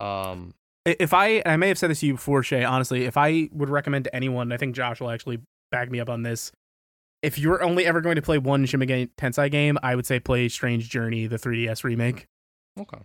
Um, 0.00 0.52
If 0.84 1.14
I, 1.14 1.40
I 1.46 1.56
may 1.56 1.68
have 1.68 1.78
said 1.78 1.88
this 1.90 2.00
to 2.00 2.06
you 2.06 2.14
before, 2.14 2.42
Shay, 2.42 2.64
honestly, 2.64 3.04
if 3.04 3.16
I 3.16 3.48
would 3.52 3.68
recommend 3.70 4.04
to 4.04 4.14
anyone, 4.16 4.50
I 4.52 4.56
think 4.58 4.74
Josh 4.74 5.00
will 5.00 5.10
actually 5.10 5.38
back 5.70 5.90
me 5.90 6.00
up 6.00 6.10
on 6.10 6.22
this. 6.24 6.50
If 7.22 7.38
you're 7.38 7.62
only 7.62 7.86
ever 7.86 8.00
going 8.00 8.16
to 8.16 8.22
play 8.22 8.38
one 8.38 8.64
Shin 8.66 8.80
Megami 8.80 9.10
Tensei 9.16 9.50
game, 9.50 9.78
I 9.82 9.94
would 9.94 10.06
say 10.06 10.18
play 10.18 10.48
Strange 10.48 10.88
Journey, 10.90 11.26
the 11.26 11.36
3DS 11.38 11.84
remake. 11.84 12.26
okay. 12.78 12.98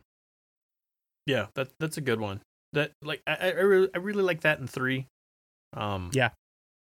Yeah, 1.28 1.48
that 1.56 1.70
that's 1.80 1.98
a 1.98 2.02
good 2.02 2.20
one. 2.20 2.42
That 2.74 2.92
like 3.02 3.22
I 3.28 3.34
I, 3.36 3.48
I 3.48 3.62
really, 3.62 3.90
I 3.94 3.98
really 3.98 4.22
like 4.24 4.42
that 4.42 4.60
in 4.60 4.68
three. 4.68 5.08
Um, 5.74 6.12
Yeah. 6.14 6.30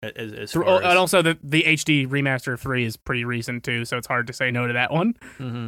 A- 0.04 0.18
As, 0.20 0.34
as 0.34 0.52
Through- 0.52 0.64
far 0.66 0.74
oh, 0.74 0.78
as, 0.80 0.86
and 0.90 0.98
also, 1.00 1.22
the, 1.22 1.38
the 1.44 1.64
HD 1.64 2.08
remaster 2.08 2.54
of 2.54 2.62
3 2.62 2.84
is 2.86 2.98
pretty 2.98 3.26
recent, 3.26 3.64
too, 3.64 3.86
so 3.86 3.98
it's 3.98 4.08
hard 4.08 4.28
to 4.28 4.34
say 4.34 4.52
no 4.52 4.68
to 4.68 4.74
that 4.74 4.92
one. 4.92 5.16
hmm 5.38 5.68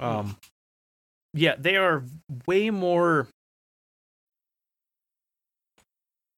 Um, 0.00 0.36
yeah, 1.34 1.54
they 1.58 1.76
are 1.76 2.04
way 2.46 2.70
more 2.70 3.28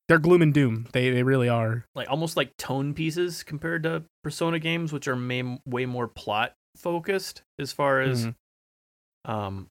They're 0.08 0.18
gloom 0.18 0.42
and 0.42 0.52
doom. 0.52 0.88
They, 0.92 1.10
they 1.10 1.22
really 1.22 1.48
are. 1.48 1.84
like 1.94 2.10
almost 2.10 2.36
like 2.36 2.56
tone 2.56 2.94
pieces 2.94 3.42
compared 3.44 3.84
to 3.84 4.02
Persona 4.24 4.58
games, 4.58 4.92
which 4.92 5.06
are 5.06 5.14
may, 5.16 5.58
way 5.64 5.86
more 5.86 6.08
plot 6.08 6.52
focused 6.76 7.42
as 7.58 7.72
far 7.72 8.00
as 8.00 8.26
Mhm. 8.26 8.34
um 9.26 9.66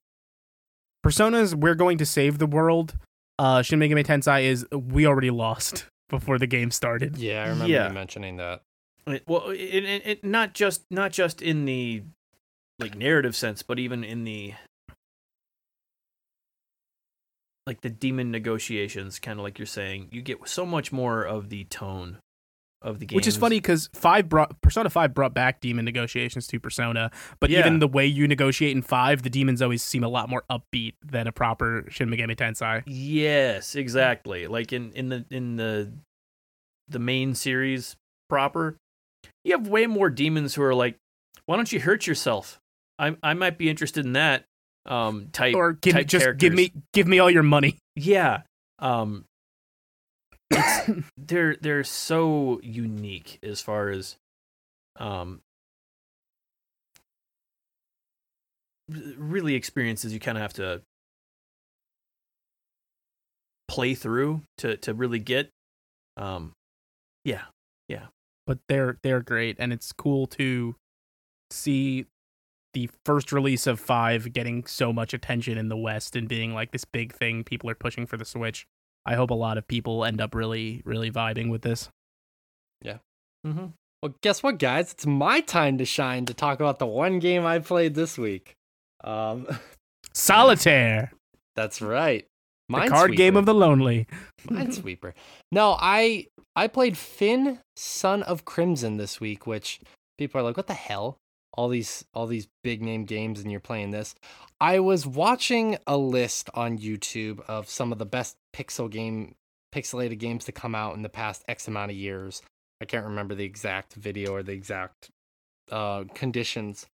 Persona's 1.02 1.54
we're 1.54 1.74
going 1.74 1.98
to 1.98 2.06
save 2.06 2.38
the 2.38 2.46
world. 2.46 2.96
Uh 3.38 3.62
Shin 3.62 3.78
Megami 3.80 4.04
Tensei 4.04 4.44
is 4.44 4.66
we 4.72 5.06
already 5.06 5.30
lost 5.30 5.86
before 6.10 6.38
the 6.38 6.46
game 6.46 6.70
started. 6.70 7.16
Yeah. 7.16 7.44
I 7.44 7.48
remember 7.48 7.72
Yeah. 7.72 7.88
you 7.88 7.94
mentioning 7.94 8.36
that. 8.36 8.62
It, 9.06 9.22
well, 9.26 9.48
it, 9.50 9.56
it, 9.56 10.02
it 10.04 10.24
not 10.24 10.52
just 10.52 10.82
not 10.90 11.12
just 11.12 11.40
in 11.40 11.64
the 11.64 12.02
like 12.78 12.94
narrative 12.96 13.34
sense, 13.34 13.62
but 13.62 13.78
even 13.78 14.04
in 14.04 14.24
the 14.24 14.54
like 17.66 17.80
the 17.82 17.90
demon 17.90 18.30
negotiations, 18.30 19.18
kind 19.18 19.38
of 19.38 19.42
like 19.44 19.58
you're 19.58 19.66
saying, 19.66 20.08
you 20.10 20.22
get 20.22 20.48
so 20.48 20.66
much 20.66 20.92
more 20.92 21.22
of 21.22 21.48
the 21.50 21.64
tone 21.64 22.18
of 22.82 22.98
the 22.98 23.06
game, 23.06 23.16
Which 23.16 23.26
is 23.26 23.36
funny 23.36 23.56
because 23.56 23.88
five 23.92 24.28
brought 24.28 24.60
Persona 24.62 24.88
Five 24.90 25.12
brought 25.14 25.34
back 25.34 25.60
demon 25.60 25.84
negotiations 25.84 26.46
to 26.48 26.58
Persona, 26.58 27.10
but 27.38 27.50
Yeah. 27.50 27.60
even 27.60 27.78
the 27.78 27.88
way 27.88 28.06
you 28.06 28.26
negotiate 28.26 28.74
in 28.74 28.82
Five, 28.82 29.22
the 29.22 29.30
demons 29.30 29.60
always 29.60 29.82
seem 29.82 30.02
a 30.02 30.08
lot 30.08 30.28
more 30.28 30.44
upbeat 30.50 30.94
than 31.04 31.26
a 31.26 31.32
proper 31.32 31.84
Shin 31.90 32.08
Megami 32.08 32.36
Tensei. 32.36 32.82
Yes, 32.86 33.74
exactly. 33.74 34.46
Like 34.46 34.72
in 34.72 34.92
in 34.92 35.08
the 35.10 35.24
in 35.30 35.56
the 35.56 35.92
the 36.88 36.98
main 36.98 37.34
series 37.34 37.96
proper, 38.28 38.76
you 39.44 39.52
have 39.56 39.68
way 39.68 39.86
more 39.86 40.08
demons 40.10 40.54
who 40.54 40.62
are 40.62 40.74
like, 40.74 40.96
"Why 41.46 41.56
don't 41.56 41.70
you 41.70 41.80
hurt 41.80 42.06
yourself?" 42.06 42.58
I 42.98 43.16
I 43.22 43.34
might 43.34 43.58
be 43.58 43.68
interested 43.68 44.04
in 44.06 44.14
that. 44.14 44.44
Um, 44.86 45.28
type 45.32 45.54
Or 45.54 45.74
give 45.74 45.94
me 45.94 46.00
type 46.00 46.08
just 46.08 46.38
give 46.38 46.54
me 46.54 46.72
give 46.94 47.06
me 47.06 47.18
all 47.18 47.30
your 47.30 47.42
money. 47.42 47.76
Yeah. 47.94 48.42
Um 48.78 49.26
they're 51.16 51.56
they're 51.60 51.84
so 51.84 52.60
unique 52.62 53.38
as 53.42 53.60
far 53.60 53.88
as 53.88 54.16
um 54.98 55.40
really 58.88 59.54
experiences 59.54 60.12
you 60.12 60.18
kind 60.18 60.36
of 60.36 60.42
have 60.42 60.52
to 60.52 60.82
play 63.68 63.94
through 63.94 64.42
to 64.58 64.76
to 64.78 64.92
really 64.92 65.20
get 65.20 65.50
um 66.16 66.52
yeah, 67.24 67.42
yeah 67.88 68.06
but 68.46 68.58
they're 68.68 68.98
they're 69.02 69.20
great 69.20 69.56
and 69.60 69.72
it's 69.72 69.92
cool 69.92 70.26
to 70.26 70.74
see 71.50 72.06
the 72.72 72.88
first 73.04 73.32
release 73.32 73.66
of 73.66 73.80
five 73.80 74.32
getting 74.32 74.64
so 74.66 74.92
much 74.92 75.12
attention 75.12 75.58
in 75.58 75.68
the 75.68 75.76
West 75.76 76.14
and 76.16 76.28
being 76.28 76.54
like 76.54 76.70
this 76.70 76.84
big 76.84 77.12
thing 77.12 77.42
people 77.44 77.68
are 77.68 77.74
pushing 77.74 78.06
for 78.06 78.16
the 78.16 78.24
Switch. 78.24 78.66
I 79.06 79.14
hope 79.14 79.30
a 79.30 79.34
lot 79.34 79.58
of 79.58 79.66
people 79.66 80.04
end 80.04 80.20
up 80.20 80.34
really, 80.34 80.82
really 80.84 81.10
vibing 81.10 81.50
with 81.50 81.62
this. 81.62 81.88
Yeah. 82.82 82.98
Mm-hmm. 83.46 83.66
Well, 84.02 84.14
guess 84.22 84.42
what, 84.42 84.58
guys? 84.58 84.92
It's 84.92 85.06
my 85.06 85.40
time 85.40 85.78
to 85.78 85.84
shine 85.84 86.26
to 86.26 86.34
talk 86.34 86.60
about 86.60 86.78
the 86.78 86.86
one 86.86 87.18
game 87.18 87.44
I 87.44 87.58
played 87.58 87.94
this 87.94 88.16
week. 88.16 88.54
Um, 89.04 89.46
Solitaire, 90.14 91.12
that's 91.54 91.82
right. 91.82 92.26
the 92.68 92.88
card 92.88 93.16
game 93.16 93.36
of 93.36 93.46
the 93.46 93.54
lonely. 93.54 94.06
Minesweeper. 94.46 95.12
No, 95.52 95.76
I 95.78 96.26
I 96.56 96.66
played 96.66 96.96
Finn, 96.96 97.60
Son 97.76 98.22
of 98.22 98.44
Crimson 98.44 98.96
this 98.96 99.20
week, 99.20 99.46
which 99.46 99.80
people 100.18 100.40
are 100.40 100.44
like, 100.44 100.56
"What 100.56 100.66
the 100.66 100.74
hell?" 100.74 101.18
All 101.54 101.68
these 101.68 102.04
all 102.14 102.26
these 102.26 102.48
big 102.62 102.82
name 102.82 103.04
games, 103.04 103.40
and 103.40 103.50
you're 103.50 103.60
playing 103.60 103.90
this. 103.90 104.14
I 104.60 104.78
was 104.78 105.06
watching 105.06 105.78
a 105.86 105.96
list 105.96 106.48
on 106.54 106.78
YouTube 106.78 107.40
of 107.48 107.68
some 107.68 107.92
of 107.92 107.98
the 107.98 108.06
best 108.06 108.36
pixel 108.54 108.90
game 108.90 109.34
pixelated 109.74 110.18
games 110.18 110.44
to 110.44 110.52
come 110.52 110.74
out 110.74 110.94
in 110.94 111.02
the 111.02 111.08
past 111.08 111.44
X 111.48 111.68
amount 111.68 111.90
of 111.90 111.96
years. 111.96 112.42
I 112.80 112.84
can't 112.84 113.04
remember 113.04 113.34
the 113.34 113.44
exact 113.44 113.94
video 113.94 114.32
or 114.32 114.42
the 114.42 114.52
exact 114.52 115.10
uh, 115.70 116.04
conditions, 116.14 116.86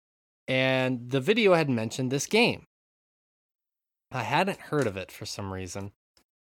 and 0.48 1.10
the 1.10 1.20
video 1.20 1.54
had 1.54 1.68
mentioned 1.68 2.10
this 2.10 2.26
game. 2.26 2.66
I 4.12 4.22
hadn't 4.22 4.58
heard 4.58 4.86
of 4.86 4.96
it 4.96 5.12
for 5.12 5.26
some 5.26 5.52
reason. 5.52 5.92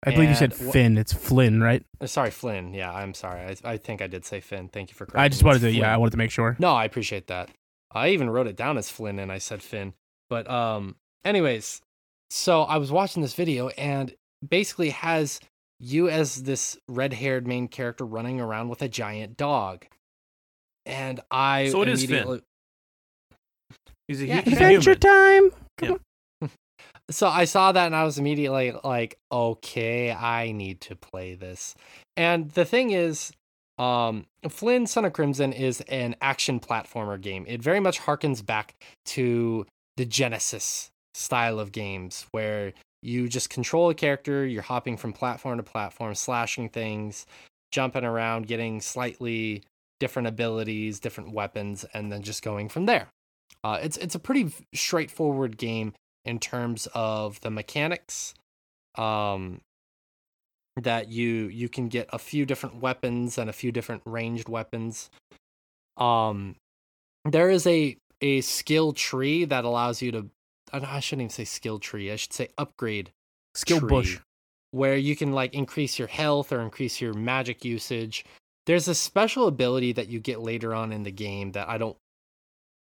I 0.05 0.11
believe 0.11 0.29
you 0.29 0.35
said 0.35 0.53
And 0.53 0.71
Finn. 0.71 0.97
It's 0.97 1.13
Flynn, 1.13 1.61
right? 1.61 1.83
Uh, 1.99 2.05
Sorry, 2.05 2.29
Flynn. 2.29 2.73
Yeah, 2.73 2.93
I'm 2.93 3.13
sorry. 3.15 3.41
I, 3.41 3.71
I 3.71 3.77
think 3.77 4.01
I 4.01 4.07
did 4.07 4.23
say 4.23 4.39
Finn. 4.39 4.69
Thank 4.69 4.89
you 4.89 4.95
for 4.95 5.05
correcting. 5.05 5.21
I 5.21 5.29
just 5.29 5.43
wanted 5.43 5.59
to. 5.61 5.71
Yeah, 5.71 5.91
I 5.91 5.97
wanted 5.97 6.11
to 6.11 6.17
make 6.17 6.31
sure. 6.31 6.55
No, 6.59 6.73
I 6.73 6.85
appreciate 6.85 7.27
that. 7.27 7.49
I 7.95 8.09
even 8.09 8.29
wrote 8.29 8.47
it 8.47 8.55
down 8.55 8.77
as 8.77 8.89
Flynn 8.89 9.17
and 9.19 9.31
I 9.31 9.37
said 9.39 9.63
Finn. 9.63 9.93
But 10.29 10.49
um 10.49 10.95
anyways, 11.23 11.81
so 12.29 12.63
I 12.63 12.77
was 12.77 12.91
watching 12.91 13.21
this 13.21 13.33
video 13.33 13.69
and 13.69 14.13
basically 14.47 14.89
has 14.91 15.39
you 15.79 16.07
as 16.09 16.43
this 16.43 16.77
red-haired 16.87 17.47
main 17.47 17.67
character 17.67 18.05
running 18.05 18.39
around 18.39 18.69
with 18.69 18.81
a 18.81 18.87
giant 18.89 19.37
dog. 19.37 19.85
And 20.85 21.19
I 21.31 21.69
So 21.69 21.81
it 21.81 21.89
is 21.89 22.01
Finn. 22.01 22.09
immediately 22.09 22.41
He's 24.07 24.21
a, 24.21 24.25
Yeah, 24.27 24.41
he's 24.41 24.53
a 24.53 24.55
Adventure 24.65 24.97
human. 24.99 25.51
time. 25.81 26.49
so 27.09 27.27
I 27.27 27.45
saw 27.45 27.71
that 27.71 27.85
and 27.87 27.95
I 27.95 28.03
was 28.03 28.17
immediately 28.19 28.73
like, 28.83 29.17
okay, 29.31 30.11
I 30.11 30.51
need 30.51 30.81
to 30.81 30.95
play 30.95 31.35
this. 31.35 31.75
And 32.15 32.51
the 32.51 32.65
thing 32.65 32.91
is, 32.91 33.31
um, 33.77 34.25
Flynn 34.49 34.87
Son 34.87 35.05
of 35.05 35.13
Crimson 35.13 35.53
is 35.53 35.81
an 35.81 36.15
action 36.21 36.59
platformer 36.59 37.19
game. 37.19 37.45
It 37.47 37.61
very 37.61 37.79
much 37.79 37.99
harkens 37.99 38.45
back 38.45 38.75
to 39.05 39.65
the 39.97 40.05
Genesis 40.05 40.89
style 41.13 41.59
of 41.59 41.71
games 41.71 42.25
where 42.31 42.73
you 43.01 43.27
just 43.27 43.49
control 43.49 43.89
a 43.89 43.95
character, 43.95 44.45
you're 44.45 44.61
hopping 44.61 44.97
from 44.97 45.13
platform 45.13 45.57
to 45.57 45.63
platform, 45.63 46.15
slashing 46.15 46.69
things, 46.69 47.25
jumping 47.71 48.03
around, 48.03 48.47
getting 48.47 48.81
slightly 48.81 49.63
different 49.99 50.27
abilities, 50.27 50.99
different 50.99 51.31
weapons, 51.31 51.85
and 51.93 52.11
then 52.11 52.21
just 52.21 52.43
going 52.43 52.69
from 52.69 52.85
there. 52.85 53.07
Uh, 53.63 53.79
it's 53.81 53.97
it's 53.97 54.15
a 54.15 54.19
pretty 54.19 54.51
straightforward 54.73 55.57
game 55.57 55.93
in 56.23 56.39
terms 56.39 56.87
of 56.93 57.39
the 57.41 57.51
mechanics 57.51 58.33
um 58.97 59.59
that 60.77 61.09
you 61.09 61.47
you 61.47 61.69
can 61.69 61.87
get 61.87 62.07
a 62.11 62.19
few 62.19 62.45
different 62.45 62.81
weapons 62.81 63.37
and 63.37 63.49
a 63.49 63.53
few 63.53 63.71
different 63.71 64.01
ranged 64.05 64.49
weapons 64.49 65.09
um 65.97 66.55
there 67.23 67.49
is 67.49 67.65
a 67.65 67.97
a 68.21 68.41
skill 68.41 68.93
tree 68.93 69.45
that 69.45 69.65
allows 69.65 70.01
you 70.01 70.11
to 70.11 70.29
I 70.73 70.97
I 70.97 70.99
shouldn't 70.99 71.23
even 71.23 71.29
say 71.29 71.45
skill 71.45 71.79
tree 71.79 72.11
I 72.11 72.15
should 72.17 72.33
say 72.33 72.49
upgrade 72.57 73.11
Skill 73.55 73.79
tree, 73.79 73.89
bush. 73.89 74.19
where 74.71 74.97
you 74.97 75.15
can 75.15 75.31
like 75.31 75.53
increase 75.53 75.97
your 75.97 76.09
health 76.09 76.51
or 76.51 76.59
increase 76.61 76.99
your 76.99 77.13
magic 77.13 77.63
usage. 77.63 78.25
There's 78.65 78.87
a 78.89 78.95
special 78.95 79.47
ability 79.47 79.93
that 79.93 80.09
you 80.09 80.19
get 80.19 80.41
later 80.41 80.73
on 80.73 80.91
in 80.91 81.03
the 81.03 81.11
game 81.11 81.53
that 81.53 81.69
I 81.69 81.77
don't 81.77 81.95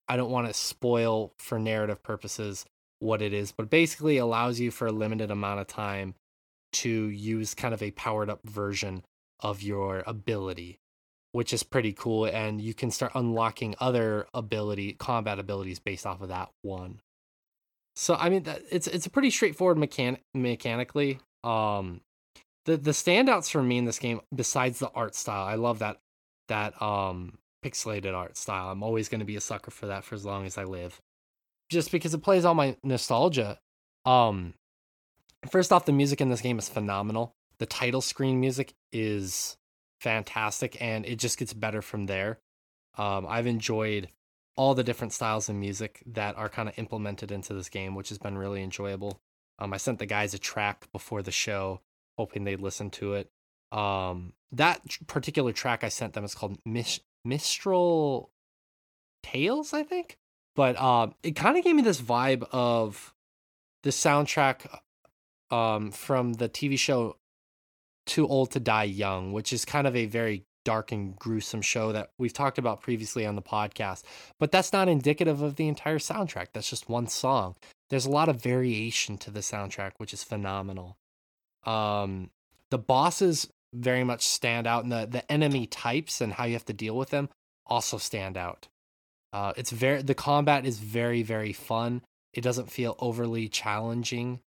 I 0.08 0.16
don't 0.16 0.32
want 0.32 0.48
to 0.48 0.54
spoil 0.54 1.34
for 1.40 1.60
narrative 1.60 2.02
purposes 2.04 2.66
what 3.00 3.22
it 3.22 3.34
is, 3.34 3.52
but 3.52 3.70
basically 3.70 4.18
allows 4.18 4.60
you 4.60 4.72
for 4.72 4.88
a 4.88 4.92
limited 4.92 5.32
amount 5.32 5.60
of 5.60 5.68
time 5.68 6.16
to 6.74 6.90
use 6.90 7.54
kind 7.54 7.74
of 7.74 7.82
a 7.82 7.92
powered 7.92 8.30
up 8.30 8.40
version 8.44 9.04
of 9.40 9.62
your 9.62 10.04
ability, 10.06 10.80
which 11.32 11.54
is 11.54 11.64
pretty 11.64 11.94
cool 11.94 12.26
and 12.26 12.62
you 12.62 12.74
can 12.74 12.92
start 12.92 13.12
unlocking 13.16 13.76
other 13.80 14.28
ability 14.34 14.94
combat 14.94 15.40
abilities 15.40 15.80
based 15.80 16.06
off 16.06 16.22
of 16.22 16.30
that 16.30 16.50
one. 16.62 17.02
So 17.96 18.16
I 18.16 18.30
mean, 18.30 18.44
that- 18.44 18.62
it's 18.72 18.88
it's 18.88 19.06
a 19.06 19.10
pretty 19.10 19.30
straightforward 19.32 19.78
mechan- 19.78 20.20
mechanically. 20.34 21.20
Um, 21.44 22.02
the 22.66 22.78
the 22.78 22.92
standouts 22.92 23.50
for 23.52 23.62
me 23.64 23.78
in 23.78 23.86
this 23.86 24.00
game, 24.00 24.22
besides 24.34 24.80
the 24.80 24.90
art 24.92 25.16
style, 25.16 25.46
I 25.46 25.56
love 25.56 25.80
that 25.80 25.98
that 26.48 26.80
um 26.82 27.38
pixelated 27.66 28.14
art 28.14 28.38
style. 28.38 28.70
I'm 28.70 28.84
always 28.84 29.10
going 29.10 29.20
to 29.20 29.26
be 29.26 29.36
a 29.36 29.42
sucker 29.42 29.72
for 29.72 29.88
that 29.88 30.04
for 30.04 30.16
as 30.16 30.26
long 30.26 30.46
as 30.46 30.58
I 30.58 30.64
live, 30.64 31.00
just 31.70 31.92
because 31.92 32.14
it 32.14 32.24
plays 32.24 32.46
all 32.46 32.54
my 32.56 32.78
nostalgia. 32.84 33.60
Um, 34.06 34.54
first 35.50 35.72
off, 35.72 35.86
the 35.86 35.92
music 35.92 36.22
in 36.22 36.30
this 36.30 36.42
game 36.42 36.60
is 36.60 36.70
phenomenal. 36.70 37.36
The 37.60 37.66
title 37.66 38.02
screen 38.02 38.40
music 38.40 38.74
is 38.92 39.58
fantastic, 40.00 40.82
and 40.82 41.06
it 41.06 41.20
just 41.20 41.38
gets 41.38 41.54
better 41.54 41.82
from 41.82 42.06
there. 42.06 42.40
Um, 42.98 43.26
I've 43.28 43.48
enjoyed 43.48 44.10
all 44.56 44.76
the 44.76 44.84
different 44.84 45.14
styles 45.14 45.50
of 45.50 45.56
music 45.56 46.04
that 46.06 46.38
are 46.38 46.50
kind 46.50 46.68
of 46.68 46.78
implemented 46.78 47.32
into 47.32 47.54
this 47.54 47.70
game, 47.70 47.96
which 47.96 48.10
has 48.10 48.18
been 48.18 48.38
really 48.38 48.62
enjoyable. 48.62 49.20
Um, 49.60 49.74
I 49.74 49.78
sent 49.78 50.00
the 50.00 50.06
guys 50.06 50.34
a 50.34 50.40
track 50.40 50.92
before 50.92 51.22
the 51.22 51.32
show, 51.32 51.82
hoping 52.18 52.44
they'd 52.44 52.60
listen 52.60 52.90
to 52.92 53.14
it. 53.14 53.30
Um, 53.72 54.34
that 54.52 54.82
particular 55.08 55.54
track 55.54 55.84
I 55.84 55.90
sent 55.90 56.14
them 56.14 56.26
is 56.26 56.36
called 56.36 56.58
Mis- 56.66 57.00
Mistral 57.24 58.32
Tales, 59.24 59.74
I 59.74 59.84
think. 59.84 60.18
But 60.56 60.80
um, 60.80 61.16
it 61.24 61.36
kind 61.36 61.58
of 61.58 61.64
gave 61.64 61.76
me 61.76 61.82
this 61.82 62.02
vibe 62.02 62.46
of 62.52 63.14
the 63.84 63.92
soundtrack 63.92 64.68
um, 65.52 65.92
from 65.92 66.34
the 66.34 66.50
TV 66.50 66.78
show 66.78 67.18
Too 68.06 68.28
Old 68.28 68.52
to 68.52 68.60
Die 68.60 68.84
Young, 68.84 69.34
which 69.34 69.54
is 69.54 69.66
kind 69.66 69.88
of 69.88 69.96
a 69.96 70.06
very 70.06 70.46
dark 70.64 70.92
and 70.92 71.16
gruesome 71.16 71.62
show 71.62 71.92
that 71.92 72.12
we've 72.20 72.34
talked 72.34 72.58
about 72.58 72.82
previously 72.82 73.26
on 73.26 73.36
the 73.36 73.42
podcast. 73.42 74.04
But 74.40 74.52
that's 74.52 74.74
not 74.74 74.88
indicative 74.88 75.42
of 75.42 75.56
the 75.56 75.68
entire 75.68 76.00
soundtrack. 76.00 76.48
That's 76.54 76.70
just 76.70 76.90
one 76.90 77.08
song. 77.08 77.56
There's 77.90 78.06
a 78.06 78.12
lot 78.12 78.30
of 78.30 78.42
variation 78.42 79.18
to 79.20 79.32
the 79.32 79.42
soundtrack, 79.42 79.94
which 79.98 80.14
is 80.14 80.24
phenomenal. 80.24 80.98
Um, 81.66 82.30
the 82.70 82.78
bosses 82.78 83.50
very 83.74 84.04
much 84.04 84.24
stand 84.24 84.68
out, 84.68 84.84
and 84.84 84.92
the, 84.92 85.08
the 85.10 85.32
enemy 85.32 85.66
types 85.66 86.22
and 86.22 86.34
how 86.34 86.46
you 86.46 86.54
have 86.54 86.66
to 86.66 86.74
deal 86.74 86.96
with 86.96 87.10
them 87.10 87.30
also 87.66 87.98
stand 87.98 88.38
out. 88.38 88.68
Uh, 89.34 89.54
it's 89.56 89.72
very 89.72 90.02
the 90.02 90.14
combat 90.14 90.66
is 90.66 90.80
very 90.80 91.24
very 91.24 91.54
fun. 91.54 92.02
It 92.34 92.42
doesn't 92.42 92.72
feel 92.72 92.96
overly 93.00 93.48
challenging, 93.48 94.40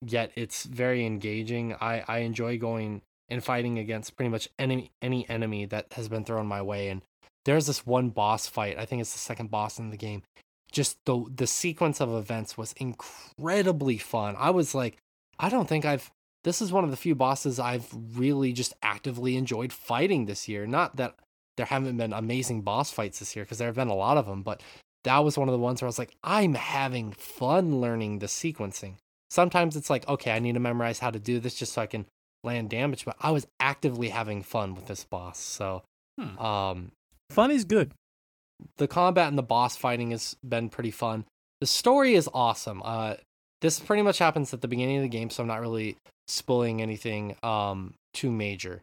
yet 0.00 0.32
it's 0.34 0.64
very 0.64 1.04
engaging. 1.04 1.74
I 1.80 2.04
I 2.06 2.18
enjoy 2.18 2.58
going 2.58 3.02
and 3.28 3.42
fighting 3.42 3.78
against 3.78 4.16
pretty 4.16 4.30
much 4.30 4.48
any 4.58 4.90
any 5.02 5.28
enemy 5.28 5.66
that 5.66 5.92
has 5.92 6.08
been 6.08 6.24
thrown 6.24 6.46
my 6.46 6.62
way. 6.62 6.88
And 6.88 7.02
there's 7.44 7.66
this 7.66 7.86
one 7.86 8.10
boss 8.10 8.46
fight. 8.46 8.78
I 8.78 8.84
think 8.84 9.00
it's 9.00 9.12
the 9.12 9.18
second 9.18 9.50
boss 9.50 9.78
in 9.78 9.90
the 9.90 9.96
game. 9.96 10.22
Just 10.72 10.98
the 11.04 11.24
the 11.34 11.46
sequence 11.46 12.00
of 12.00 12.14
events 12.14 12.58
was 12.58 12.74
incredibly 12.74 13.98
fun. 13.98 14.34
I 14.38 14.50
was 14.50 14.74
like, 14.74 14.98
I 15.38 15.48
don't 15.48 15.68
think 15.68 15.84
I've. 15.84 16.10
This 16.42 16.60
is 16.60 16.72
one 16.72 16.84
of 16.84 16.90
the 16.90 16.96
few 16.96 17.14
bosses 17.14 17.58
I've 17.58 17.88
really 18.14 18.52
just 18.52 18.74
actively 18.82 19.36
enjoyed 19.36 19.72
fighting 19.72 20.26
this 20.26 20.46
year. 20.46 20.66
Not 20.66 20.96
that 20.96 21.16
there 21.56 21.66
haven't 21.66 21.96
been 21.96 22.12
amazing 22.12 22.62
boss 22.62 22.90
fights 22.90 23.18
this 23.18 23.34
year, 23.34 23.44
because 23.44 23.58
there 23.58 23.68
have 23.68 23.76
been 23.76 23.88
a 23.88 23.94
lot 23.94 24.18
of 24.18 24.26
them, 24.26 24.42
but 24.42 24.62
that 25.04 25.18
was 25.18 25.38
one 25.38 25.48
of 25.48 25.52
the 25.52 25.58
ones 25.58 25.80
where 25.80 25.86
I 25.86 25.88
was 25.88 25.98
like, 25.98 26.16
I'm 26.22 26.54
having 26.54 27.12
fun 27.12 27.80
learning 27.80 28.18
the 28.18 28.26
sequencing. 28.26 28.96
Sometimes 29.34 29.74
it's 29.74 29.90
like, 29.90 30.06
okay, 30.08 30.30
I 30.30 30.38
need 30.38 30.52
to 30.54 30.60
memorize 30.60 31.00
how 31.00 31.10
to 31.10 31.18
do 31.18 31.40
this 31.40 31.56
just 31.56 31.72
so 31.72 31.82
I 31.82 31.86
can 31.86 32.06
land 32.44 32.70
damage, 32.70 33.04
but 33.04 33.16
I 33.20 33.32
was 33.32 33.48
actively 33.58 34.10
having 34.10 34.44
fun 34.44 34.76
with 34.76 34.86
this 34.86 35.02
boss. 35.02 35.40
So, 35.40 35.82
Hmm. 36.20 36.38
um, 36.38 36.92
Fun 37.30 37.50
is 37.50 37.64
good. 37.64 37.90
the 38.76 38.86
combat 38.86 39.26
and 39.26 39.36
the 39.36 39.42
boss 39.42 39.76
fighting 39.76 40.12
has 40.12 40.36
been 40.48 40.68
pretty 40.68 40.92
fun. 40.92 41.24
The 41.60 41.66
story 41.66 42.14
is 42.14 42.28
awesome. 42.32 42.80
Uh, 42.84 43.14
this 43.60 43.80
pretty 43.80 44.02
much 44.02 44.18
happens 44.18 44.54
at 44.54 44.60
the 44.60 44.68
beginning 44.68 44.98
of 44.98 45.02
the 45.02 45.08
game, 45.08 45.28
so 45.30 45.42
I'm 45.42 45.48
not 45.48 45.60
really 45.60 45.96
spoiling 46.28 46.80
anything 46.80 47.34
um 47.42 47.94
too 48.12 48.30
major. 48.30 48.82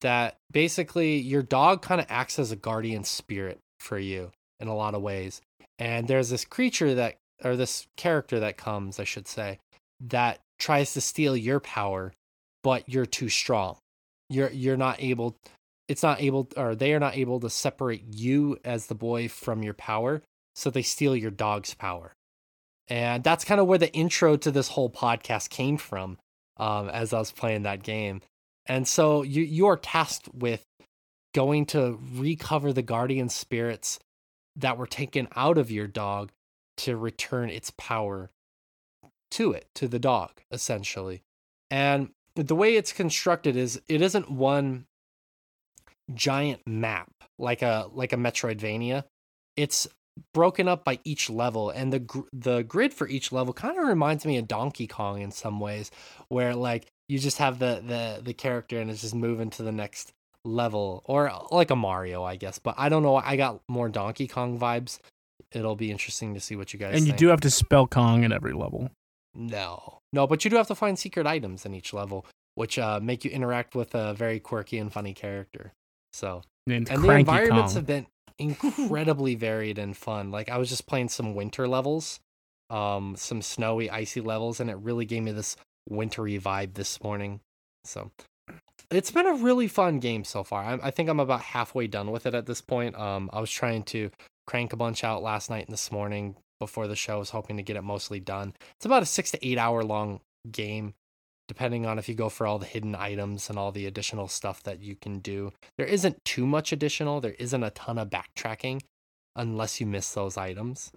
That 0.00 0.36
basically 0.50 1.18
your 1.18 1.42
dog 1.42 1.82
kind 1.82 2.00
of 2.00 2.06
acts 2.08 2.38
as 2.38 2.50
a 2.50 2.56
guardian 2.56 3.04
spirit 3.04 3.58
for 3.80 3.98
you 3.98 4.30
in 4.58 4.68
a 4.68 4.74
lot 4.74 4.94
of 4.94 5.02
ways. 5.02 5.42
And 5.78 6.08
there's 6.08 6.30
this 6.30 6.46
creature 6.46 6.94
that 6.94 7.16
or 7.44 7.56
this 7.56 7.86
character 7.98 8.40
that 8.40 8.56
comes, 8.56 8.98
I 8.98 9.04
should 9.04 9.28
say, 9.28 9.58
that 10.00 10.40
tries 10.58 10.92
to 10.94 11.00
steal 11.00 11.36
your 11.36 11.60
power, 11.60 12.12
but 12.62 12.88
you're 12.88 13.06
too 13.06 13.28
strong. 13.28 13.76
You're 14.28 14.50
you're 14.50 14.76
not 14.76 14.96
able 15.00 15.36
it's 15.88 16.02
not 16.02 16.20
able 16.20 16.48
or 16.56 16.74
they 16.74 16.92
are 16.94 17.00
not 17.00 17.16
able 17.16 17.40
to 17.40 17.50
separate 17.50 18.04
you 18.14 18.58
as 18.64 18.86
the 18.86 18.94
boy 18.94 19.28
from 19.28 19.62
your 19.62 19.74
power 19.74 20.22
so 20.54 20.70
they 20.70 20.82
steal 20.82 21.16
your 21.16 21.30
dog's 21.30 21.74
power. 21.74 22.12
And 22.88 23.24
that's 23.24 23.44
kind 23.44 23.60
of 23.60 23.66
where 23.66 23.78
the 23.78 23.92
intro 23.92 24.36
to 24.36 24.50
this 24.50 24.68
whole 24.68 24.90
podcast 24.90 25.48
came 25.50 25.76
from 25.76 26.18
um, 26.56 26.88
as 26.90 27.12
I 27.12 27.18
was 27.18 27.32
playing 27.32 27.62
that 27.62 27.82
game. 27.82 28.20
And 28.66 28.86
so 28.86 29.22
you 29.22 29.42
you 29.42 29.66
are 29.66 29.76
tasked 29.76 30.28
with 30.32 30.64
going 31.34 31.66
to 31.66 31.98
recover 32.14 32.72
the 32.72 32.82
guardian 32.82 33.28
spirits 33.28 33.98
that 34.56 34.76
were 34.76 34.86
taken 34.86 35.28
out 35.34 35.58
of 35.58 35.70
your 35.70 35.86
dog 35.86 36.30
to 36.78 36.96
return 36.96 37.50
its 37.50 37.72
power 37.76 38.30
to 39.32 39.52
it, 39.52 39.66
to 39.76 39.88
the 39.88 39.98
dog, 39.98 40.32
essentially. 40.50 41.22
And 41.70 42.10
the 42.34 42.54
way 42.54 42.76
it's 42.76 42.92
constructed 42.92 43.56
is 43.56 43.80
it 43.88 44.02
isn't 44.02 44.30
one 44.30 44.86
giant 46.14 46.60
map 46.66 47.10
like 47.38 47.62
a 47.62 47.88
like 47.92 48.12
a 48.12 48.16
Metroidvania. 48.16 49.04
It's 49.56 49.86
broken 50.34 50.68
up 50.68 50.84
by 50.84 50.98
each 51.04 51.30
level 51.30 51.70
and 51.70 51.92
the 51.92 52.00
gr- 52.00 52.20
the 52.32 52.62
grid 52.62 52.92
for 52.92 53.08
each 53.08 53.32
level 53.32 53.54
kind 53.54 53.78
of 53.78 53.86
reminds 53.86 54.26
me 54.26 54.36
of 54.36 54.48
Donkey 54.48 54.86
Kong 54.86 55.22
in 55.22 55.30
some 55.30 55.60
ways 55.60 55.90
where 56.28 56.54
like 56.54 56.86
you 57.08 57.18
just 57.18 57.38
have 57.38 57.58
the 57.58 57.82
the 57.86 58.20
the 58.22 58.34
character 58.34 58.80
and 58.80 58.90
it's 58.90 59.00
just 59.00 59.14
moving 59.14 59.50
to 59.50 59.62
the 59.62 59.72
next 59.72 60.12
level 60.44 61.02
or 61.06 61.30
like 61.50 61.70
a 61.70 61.76
Mario 61.76 62.22
I 62.22 62.36
guess 62.36 62.58
but 62.58 62.74
I 62.76 62.88
don't 62.88 63.02
know 63.02 63.16
I 63.16 63.36
got 63.36 63.60
more 63.68 63.88
Donkey 63.88 64.26
Kong 64.26 64.58
vibes 64.58 64.98
it'll 65.52 65.76
be 65.76 65.90
interesting 65.90 66.34
to 66.34 66.40
see 66.40 66.56
what 66.56 66.72
you 66.72 66.78
guys 66.78 66.94
and 66.94 67.06
you 67.06 67.12
think. 67.12 67.18
do 67.18 67.28
have 67.28 67.40
to 67.40 67.50
spell 67.50 67.86
Kong 67.86 68.24
at 68.24 68.32
every 68.32 68.52
level. 68.52 68.90
No, 69.34 69.98
no, 70.12 70.26
but 70.26 70.44
you 70.44 70.50
do 70.50 70.56
have 70.56 70.68
to 70.68 70.74
find 70.74 70.98
secret 70.98 71.26
items 71.26 71.64
in 71.64 71.74
each 71.74 71.92
level, 71.92 72.26
which 72.54 72.78
uh, 72.78 73.00
make 73.00 73.24
you 73.24 73.30
interact 73.30 73.74
with 73.74 73.94
a 73.94 74.12
very 74.14 74.40
quirky 74.40 74.78
and 74.78 74.92
funny 74.92 75.14
character. 75.14 75.72
So, 76.12 76.42
Named 76.66 76.90
and 76.90 77.02
the 77.02 77.10
environments 77.10 77.72
Kong. 77.72 77.76
have 77.76 77.86
been 77.86 78.06
incredibly 78.38 79.36
varied 79.36 79.78
and 79.78 79.96
fun. 79.96 80.30
Like 80.30 80.48
I 80.48 80.58
was 80.58 80.68
just 80.68 80.86
playing 80.86 81.10
some 81.10 81.34
winter 81.34 81.68
levels, 81.68 82.18
um, 82.70 83.14
some 83.16 83.40
snowy, 83.40 83.88
icy 83.88 84.20
levels, 84.20 84.58
and 84.58 84.68
it 84.68 84.76
really 84.78 85.04
gave 85.04 85.22
me 85.22 85.32
this 85.32 85.56
wintry 85.88 86.38
vibe 86.38 86.74
this 86.74 87.02
morning. 87.02 87.40
So, 87.84 88.10
it's 88.90 89.12
been 89.12 89.26
a 89.26 89.34
really 89.34 89.68
fun 89.68 90.00
game 90.00 90.24
so 90.24 90.42
far. 90.42 90.64
I, 90.64 90.78
I 90.82 90.90
think 90.90 91.08
I'm 91.08 91.20
about 91.20 91.42
halfway 91.42 91.86
done 91.86 92.10
with 92.10 92.26
it 92.26 92.34
at 92.34 92.46
this 92.46 92.60
point. 92.60 92.98
Um, 92.98 93.30
I 93.32 93.40
was 93.40 93.50
trying 93.50 93.84
to 93.84 94.10
crank 94.48 94.72
a 94.72 94.76
bunch 94.76 95.04
out 95.04 95.22
last 95.22 95.50
night 95.50 95.66
and 95.66 95.72
this 95.72 95.92
morning 95.92 96.34
before 96.60 96.86
the 96.86 96.94
show. 96.94 97.14
I 97.14 97.18
was 97.18 97.30
hoping 97.30 97.56
to 97.56 97.62
get 97.64 97.76
it 97.76 97.82
mostly 97.82 98.20
done. 98.20 98.54
It's 98.76 98.86
about 98.86 99.02
a 99.02 99.06
six 99.06 99.32
to 99.32 99.46
eight 99.46 99.58
hour 99.58 99.82
long 99.82 100.20
game, 100.50 100.94
depending 101.48 101.86
on 101.86 101.98
if 101.98 102.08
you 102.08 102.14
go 102.14 102.28
for 102.28 102.46
all 102.46 102.60
the 102.60 102.66
hidden 102.66 102.94
items 102.94 103.50
and 103.50 103.58
all 103.58 103.72
the 103.72 103.86
additional 103.86 104.28
stuff 104.28 104.62
that 104.62 104.80
you 104.80 104.94
can 104.94 105.18
do. 105.18 105.52
There 105.76 105.86
isn't 105.86 106.24
too 106.24 106.46
much 106.46 106.70
additional. 106.72 107.20
There 107.20 107.34
isn't 107.38 107.64
a 107.64 107.70
ton 107.70 107.98
of 107.98 108.10
backtracking 108.10 108.82
unless 109.34 109.80
you 109.80 109.86
miss 109.86 110.12
those 110.12 110.36
items. 110.36 110.92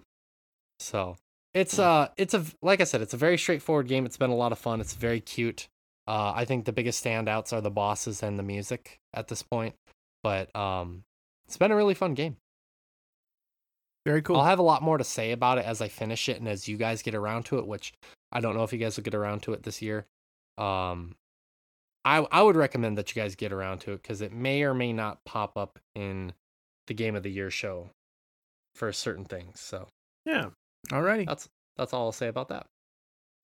So 0.78 1.16
it's 1.52 1.78
uh 1.78 2.08
it's 2.16 2.34
a 2.34 2.44
like 2.62 2.80
I 2.80 2.84
said, 2.84 3.00
it's 3.00 3.14
a 3.14 3.18
very 3.18 3.38
straightforward 3.38 3.88
game. 3.88 4.06
It's 4.06 4.16
been 4.16 4.30
a 4.30 4.36
lot 4.36 4.52
of 4.52 4.58
fun. 4.58 4.80
It's 4.80 4.94
very 4.94 5.20
cute. 5.20 5.68
Uh, 6.06 6.32
I 6.34 6.44
think 6.44 6.64
the 6.64 6.72
biggest 6.72 7.02
standouts 7.02 7.52
are 7.52 7.62
the 7.62 7.70
bosses 7.70 8.22
and 8.22 8.38
the 8.38 8.42
music 8.42 8.98
at 9.14 9.28
this 9.28 9.42
point. 9.42 9.74
But 10.22 10.54
um, 10.54 11.04
it's 11.46 11.56
been 11.56 11.70
a 11.70 11.76
really 11.76 11.94
fun 11.94 12.14
game. 12.14 12.36
Very 14.04 14.20
cool. 14.22 14.36
I'll 14.36 14.44
have 14.44 14.58
a 14.58 14.62
lot 14.62 14.82
more 14.82 14.98
to 14.98 15.04
say 15.04 15.32
about 15.32 15.58
it 15.58 15.64
as 15.64 15.80
I 15.80 15.88
finish 15.88 16.28
it 16.28 16.38
and 16.38 16.48
as 16.48 16.68
you 16.68 16.76
guys 16.76 17.02
get 17.02 17.14
around 17.14 17.44
to 17.46 17.58
it, 17.58 17.66
which 17.66 17.92
I 18.32 18.40
don't 18.40 18.54
know 18.54 18.62
if 18.64 18.72
you 18.72 18.78
guys 18.78 18.96
will 18.96 19.04
get 19.04 19.14
around 19.14 19.42
to 19.44 19.52
it 19.54 19.62
this 19.62 19.80
year. 19.80 20.06
Um, 20.58 21.16
I 22.04 22.18
I 22.30 22.42
would 22.42 22.56
recommend 22.56 22.98
that 22.98 23.14
you 23.14 23.22
guys 23.22 23.34
get 23.34 23.52
around 23.52 23.78
to 23.80 23.92
it 23.92 24.02
because 24.02 24.20
it 24.20 24.32
may 24.32 24.62
or 24.62 24.74
may 24.74 24.92
not 24.92 25.24
pop 25.24 25.56
up 25.56 25.78
in 25.94 26.32
the 26.86 26.94
game 26.94 27.16
of 27.16 27.22
the 27.22 27.30
year 27.30 27.50
show 27.50 27.88
for 28.74 28.92
certain 28.92 29.24
things. 29.24 29.60
So 29.60 29.88
Yeah. 30.26 30.50
Alrighty. 30.88 31.26
that's 31.26 31.48
that's 31.76 31.92
all 31.94 32.06
I'll 32.06 32.12
say 32.12 32.28
about 32.28 32.48
that. 32.48 32.66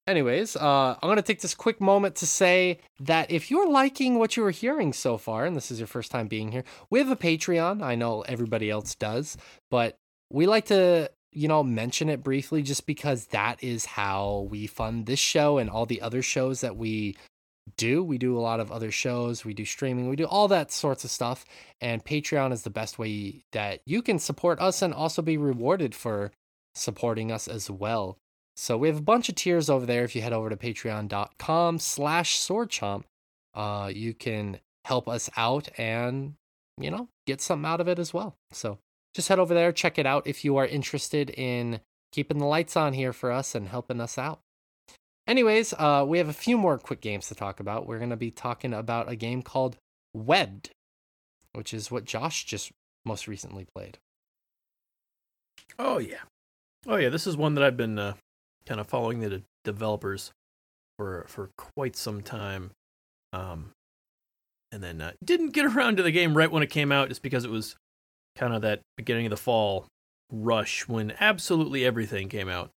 Anyways, 0.06 0.56
uh, 0.56 0.96
I'm 1.00 1.08
gonna 1.08 1.22
take 1.22 1.40
this 1.40 1.54
quick 1.54 1.80
moment 1.80 2.16
to 2.16 2.26
say 2.26 2.80
that 2.98 3.30
if 3.30 3.50
you're 3.50 3.70
liking 3.70 4.18
what 4.18 4.36
you 4.36 4.44
are 4.44 4.50
hearing 4.50 4.92
so 4.92 5.16
far, 5.16 5.46
and 5.46 5.56
this 5.56 5.70
is 5.70 5.78
your 5.78 5.86
first 5.86 6.10
time 6.10 6.26
being 6.26 6.52
here, 6.52 6.64
we 6.90 6.98
have 6.98 7.10
a 7.10 7.16
Patreon. 7.16 7.82
I 7.82 7.94
know 7.94 8.22
everybody 8.22 8.70
else 8.70 8.94
does, 8.94 9.36
but 9.70 9.96
we 10.30 10.46
like 10.46 10.66
to, 10.66 11.10
you 11.32 11.48
know, 11.48 11.62
mention 11.62 12.08
it 12.08 12.22
briefly 12.22 12.62
just 12.62 12.86
because 12.86 13.26
that 13.26 13.62
is 13.62 13.84
how 13.84 14.48
we 14.50 14.66
fund 14.66 15.06
this 15.06 15.18
show 15.18 15.58
and 15.58 15.68
all 15.68 15.86
the 15.86 16.00
other 16.00 16.22
shows 16.22 16.60
that 16.60 16.76
we 16.76 17.16
do. 17.76 18.02
We 18.02 18.18
do 18.18 18.36
a 18.36 18.40
lot 18.40 18.60
of 18.60 18.72
other 18.72 18.90
shows, 18.90 19.44
we 19.44 19.54
do 19.54 19.64
streaming, 19.64 20.08
we 20.08 20.16
do 20.16 20.24
all 20.24 20.48
that 20.48 20.72
sorts 20.72 21.04
of 21.04 21.10
stuff. 21.10 21.44
And 21.80 22.04
Patreon 22.04 22.52
is 22.52 22.62
the 22.62 22.70
best 22.70 22.98
way 22.98 23.44
that 23.52 23.80
you 23.84 24.02
can 24.02 24.18
support 24.18 24.60
us 24.60 24.82
and 24.82 24.94
also 24.94 25.22
be 25.22 25.36
rewarded 25.36 25.94
for 25.94 26.32
supporting 26.74 27.30
us 27.30 27.48
as 27.48 27.70
well. 27.70 28.18
So 28.56 28.76
we 28.76 28.88
have 28.88 28.98
a 28.98 29.02
bunch 29.02 29.28
of 29.28 29.36
tiers 29.36 29.70
over 29.70 29.86
there. 29.86 30.04
If 30.04 30.14
you 30.14 30.22
head 30.22 30.32
over 30.32 30.50
to 30.50 30.56
patreon.com 30.56 31.78
slash 31.78 32.38
swordchomp, 32.38 33.04
uh, 33.54 33.90
you 33.94 34.14
can 34.14 34.60
help 34.84 35.08
us 35.08 35.30
out 35.36 35.68
and, 35.78 36.34
you 36.78 36.90
know, 36.90 37.08
get 37.26 37.40
something 37.40 37.68
out 37.68 37.80
of 37.80 37.88
it 37.88 37.98
as 37.98 38.12
well. 38.12 38.36
So 38.52 38.78
just 39.14 39.28
head 39.28 39.38
over 39.38 39.54
there, 39.54 39.72
check 39.72 39.98
it 39.98 40.06
out 40.06 40.26
if 40.26 40.44
you 40.44 40.56
are 40.56 40.66
interested 40.66 41.30
in 41.30 41.80
keeping 42.12 42.38
the 42.38 42.46
lights 42.46 42.76
on 42.76 42.92
here 42.92 43.12
for 43.12 43.30
us 43.30 43.54
and 43.54 43.68
helping 43.68 44.00
us 44.00 44.18
out. 44.18 44.40
Anyways, 45.26 45.72
uh, 45.74 46.04
we 46.06 46.18
have 46.18 46.28
a 46.28 46.32
few 46.32 46.58
more 46.58 46.78
quick 46.78 47.00
games 47.00 47.28
to 47.28 47.34
talk 47.34 47.60
about. 47.60 47.86
We're 47.86 47.98
going 47.98 48.10
to 48.10 48.16
be 48.16 48.30
talking 48.30 48.74
about 48.74 49.10
a 49.10 49.16
game 49.16 49.42
called 49.42 49.76
Webbed, 50.14 50.70
which 51.52 51.72
is 51.72 51.90
what 51.90 52.04
Josh 52.04 52.44
just 52.44 52.72
most 53.04 53.28
recently 53.28 53.66
played. 53.74 53.98
Oh 55.78 55.98
yeah. 55.98 56.22
Oh 56.86 56.96
yeah. 56.96 57.10
This 57.10 57.26
is 57.26 57.36
one 57.36 57.54
that 57.54 57.64
I've 57.64 57.76
been 57.76 57.98
uh, 57.98 58.14
kind 58.66 58.80
of 58.80 58.88
following 58.88 59.20
the 59.20 59.30
de- 59.30 59.42
developers 59.64 60.32
for 60.98 61.24
for 61.28 61.50
quite 61.56 61.96
some 61.96 62.22
time. 62.22 62.72
Um, 63.32 63.70
and 64.72 64.82
then 64.82 65.00
uh, 65.00 65.12
didn't 65.24 65.50
get 65.50 65.66
around 65.76 65.96
to 65.98 66.02
the 66.02 66.10
game 66.10 66.36
right 66.36 66.50
when 66.50 66.62
it 66.62 66.70
came 66.70 66.90
out, 66.90 67.08
just 67.08 67.22
because 67.22 67.44
it 67.44 67.50
was 67.50 67.76
kind 68.40 68.54
of 68.54 68.62
that 68.62 68.80
beginning 68.96 69.26
of 69.26 69.30
the 69.30 69.36
fall 69.36 69.86
rush 70.32 70.88
when 70.88 71.12
absolutely 71.20 71.84
everything 71.84 72.28
came 72.28 72.48
out. 72.48 72.70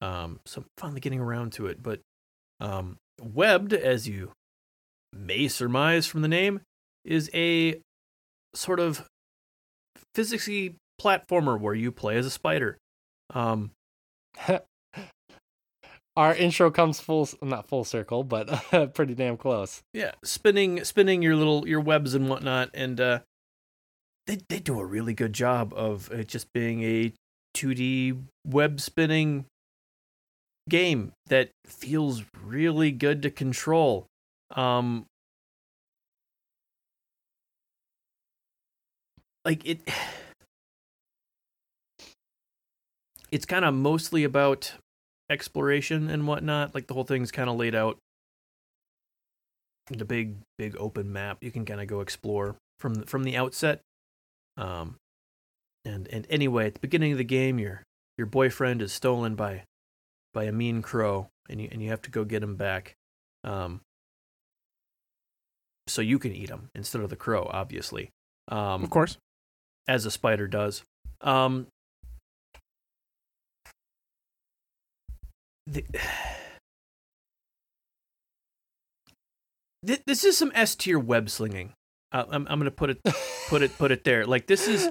Um, 0.00 0.40
so 0.46 0.62
I'm 0.62 0.66
finally 0.78 1.00
getting 1.00 1.20
around 1.20 1.52
to 1.54 1.66
it. 1.66 1.82
But 1.82 2.00
um, 2.58 2.96
Webbed, 3.20 3.72
as 3.72 4.08
you 4.08 4.32
may 5.12 5.46
surmise 5.46 6.06
from 6.06 6.22
the 6.22 6.28
name, 6.28 6.62
is 7.04 7.30
a 7.34 7.80
sort 8.54 8.80
of 8.80 9.06
physicsy 10.16 10.74
platformer 11.00 11.60
where 11.60 11.74
you 11.74 11.92
play 11.92 12.16
as 12.16 12.26
a 12.26 12.30
spider. 12.30 12.78
Um, 13.34 13.72
Our 16.16 16.34
intro 16.34 16.70
comes 16.70 17.00
full, 17.00 17.28
not 17.40 17.68
full 17.68 17.84
circle, 17.84 18.24
but 18.24 18.46
pretty 18.94 19.14
damn 19.14 19.36
close. 19.36 19.80
yeah, 19.94 20.12
spinning 20.24 20.84
spinning 20.84 21.22
your 21.22 21.36
little 21.36 21.66
your 21.66 21.80
webs 21.80 22.14
and 22.14 22.28
whatnot, 22.28 22.70
and 22.74 23.00
uh, 23.00 23.20
they 24.26 24.38
they 24.48 24.58
do 24.58 24.78
a 24.78 24.84
really 24.84 25.14
good 25.14 25.32
job 25.32 25.72
of 25.74 26.10
it 26.12 26.28
just 26.28 26.52
being 26.52 26.82
a 26.82 27.12
2D 27.56 28.22
web 28.46 28.80
spinning 28.80 29.46
game 30.68 31.12
that 31.26 31.50
feels 31.66 32.24
really 32.42 32.92
good 32.92 33.22
to 33.22 33.30
control. 33.30 34.06
Um, 34.54 35.06
like 39.44 39.66
it, 39.66 39.80
it's 43.30 43.46
kind 43.46 43.64
of 43.64 43.74
mostly 43.74 44.24
about 44.24 44.72
exploration 45.28 46.08
and 46.10 46.26
whatnot. 46.26 46.74
Like 46.74 46.86
the 46.86 46.94
whole 46.94 47.04
thing's 47.04 47.30
kind 47.30 47.50
of 47.50 47.56
laid 47.56 47.74
out 47.74 47.98
the 49.98 50.04
big 50.04 50.36
big 50.56 50.76
open 50.78 51.12
map 51.12 51.38
you 51.42 51.50
can 51.50 51.64
kind 51.64 51.80
of 51.80 51.88
go 51.88 52.00
explore 52.00 52.54
from 52.78 52.94
the, 52.94 53.06
from 53.06 53.24
the 53.24 53.36
outset 53.36 53.80
um 54.56 54.96
and 55.84 56.08
and 56.08 56.26
anyway 56.30 56.66
at 56.66 56.74
the 56.74 56.80
beginning 56.80 57.12
of 57.12 57.18
the 57.18 57.24
game 57.24 57.58
your 57.58 57.82
your 58.18 58.26
boyfriend 58.26 58.82
is 58.82 58.92
stolen 58.92 59.34
by 59.34 59.62
by 60.34 60.44
a 60.44 60.52
mean 60.52 60.82
crow 60.82 61.28
and 61.48 61.60
you 61.60 61.68
and 61.72 61.82
you 61.82 61.88
have 61.90 62.02
to 62.02 62.10
go 62.10 62.24
get 62.24 62.42
him 62.42 62.56
back 62.56 62.94
um 63.44 63.80
so 65.86 66.02
you 66.02 66.18
can 66.18 66.32
eat 66.32 66.48
him 66.50 66.68
instead 66.74 67.00
of 67.02 67.10
the 67.10 67.16
crow 67.16 67.48
obviously 67.52 68.10
um 68.48 68.82
Of 68.84 68.90
course. 68.90 69.16
as 69.88 70.04
a 70.06 70.10
spider 70.10 70.46
does. 70.46 70.82
Um, 71.22 71.66
the, 75.66 75.84
this 80.06 80.24
is 80.24 80.36
some 80.38 80.52
S 80.54 80.74
tier 80.74 80.98
web 80.98 81.28
slinging. 81.30 81.72
Uh, 82.12 82.24
I'm 82.30 82.46
I'm 82.48 82.58
gonna 82.58 82.70
put 82.70 82.90
it 82.90 83.00
put 83.48 83.62
it 83.62 83.76
put 83.78 83.90
it 83.92 84.04
there. 84.04 84.26
Like 84.26 84.46
this 84.46 84.66
is 84.68 84.90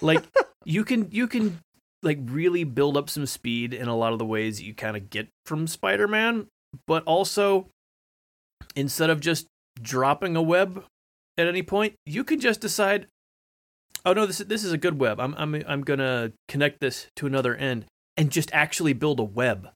like 0.00 0.24
you 0.64 0.84
can 0.84 1.08
you 1.10 1.26
can 1.26 1.58
like 2.02 2.18
really 2.24 2.64
build 2.64 2.96
up 2.96 3.10
some 3.10 3.26
speed 3.26 3.74
in 3.74 3.88
a 3.88 3.96
lot 3.96 4.12
of 4.12 4.18
the 4.18 4.24
ways 4.26 4.58
that 4.58 4.64
you 4.64 4.74
kind 4.74 4.96
of 4.96 5.10
get 5.10 5.28
from 5.44 5.66
Spider-Man, 5.66 6.46
but 6.86 7.02
also 7.04 7.66
instead 8.74 9.10
of 9.10 9.20
just 9.20 9.46
dropping 9.80 10.36
a 10.36 10.42
web 10.42 10.84
at 11.36 11.46
any 11.46 11.62
point, 11.62 11.94
you 12.06 12.24
can 12.24 12.40
just 12.40 12.60
decide 12.60 13.06
oh 14.04 14.12
no, 14.12 14.26
this 14.26 14.40
is 14.40 14.46
this 14.46 14.64
is 14.64 14.72
a 14.72 14.78
good 14.78 14.98
web. 14.98 15.20
I'm 15.20 15.34
I'm 15.36 15.62
I'm 15.66 15.82
gonna 15.82 16.32
connect 16.48 16.80
this 16.80 17.08
to 17.16 17.26
another 17.26 17.54
end 17.54 17.86
and 18.16 18.30
just 18.30 18.50
actually 18.52 18.92
build 18.92 19.18
a 19.20 19.24
web, 19.24 19.68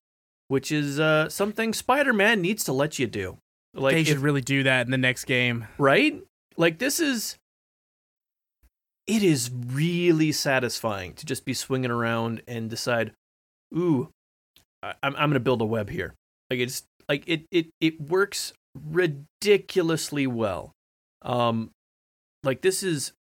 which 0.49 0.71
is 0.71 1.01
uh, 1.01 1.29
something 1.29 1.73
Spider-Man 1.73 2.41
needs 2.41 2.65
to 2.65 2.73
let 2.73 2.99
you 2.99 3.07
do. 3.07 3.39
Like 3.75 3.95
they 3.95 4.01
if- 4.03 4.09
should 4.09 4.19
really 4.19 4.41
do 4.41 4.63
that 4.63 4.87
in 4.87 4.91
the 4.91 4.99
next 4.99 5.25
game. 5.25 5.67
right? 5.79 6.23
Like 6.57 6.79
this 6.79 7.01
is 7.01 7.37
it 9.07 9.23
is 9.23 9.51
really 9.51 10.33
satisfying 10.33 11.15
to 11.15 11.27
just 11.27 11.45
be 11.45 11.53
swinging 11.55 11.91
around 11.91 12.43
and 12.49 12.71
decide, 12.71 13.13
ooh, 13.77 14.09
I, 14.83 14.95
I'm 15.03 15.15
I'm 15.17 15.31
gonna 15.31 15.41
build 15.41 15.61
a 15.63 15.67
web 15.67 15.91
here. 15.91 16.15
Like 16.51 16.61
it's 16.61 16.85
like 17.09 17.25
it 17.27 17.45
it 17.51 17.67
it 17.81 18.01
works 18.01 18.53
ridiculously 18.75 20.27
well. 20.27 20.73
Um, 21.23 21.71
like 22.43 22.61
this 22.63 22.83
is 22.83 23.13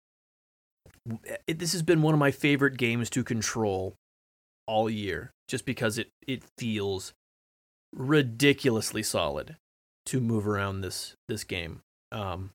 it, 1.47 1.59
this 1.59 1.73
has 1.73 1.81
been 1.81 2.01
one 2.01 2.13
of 2.13 2.19
my 2.19 2.31
favorite 2.31 2.77
games 2.77 3.09
to 3.11 3.23
control 3.23 3.95
all 4.67 4.89
year, 4.89 5.31
just 5.47 5.65
because 5.65 5.97
it 5.97 6.09
it 6.27 6.43
feels 6.57 7.13
ridiculously 7.93 9.03
solid 9.03 9.57
to 10.05 10.19
move 10.19 10.47
around 10.47 10.81
this 10.81 11.15
this 11.27 11.43
game. 11.43 11.81
Um, 12.11 12.51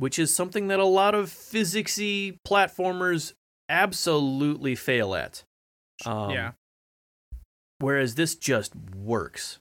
which 0.00 0.18
is 0.18 0.34
something 0.34 0.68
that 0.68 0.78
a 0.78 0.84
lot 0.84 1.14
of 1.14 1.26
physicsy 1.26 2.38
platformers 2.48 3.34
absolutely 3.68 4.74
fail 4.74 5.14
at. 5.14 5.44
Um, 6.06 6.30
yeah. 6.30 6.52
Whereas 7.80 8.14
this 8.14 8.34
just 8.34 8.72
works. 8.96 9.58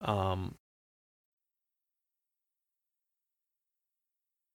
Um, 0.00 0.54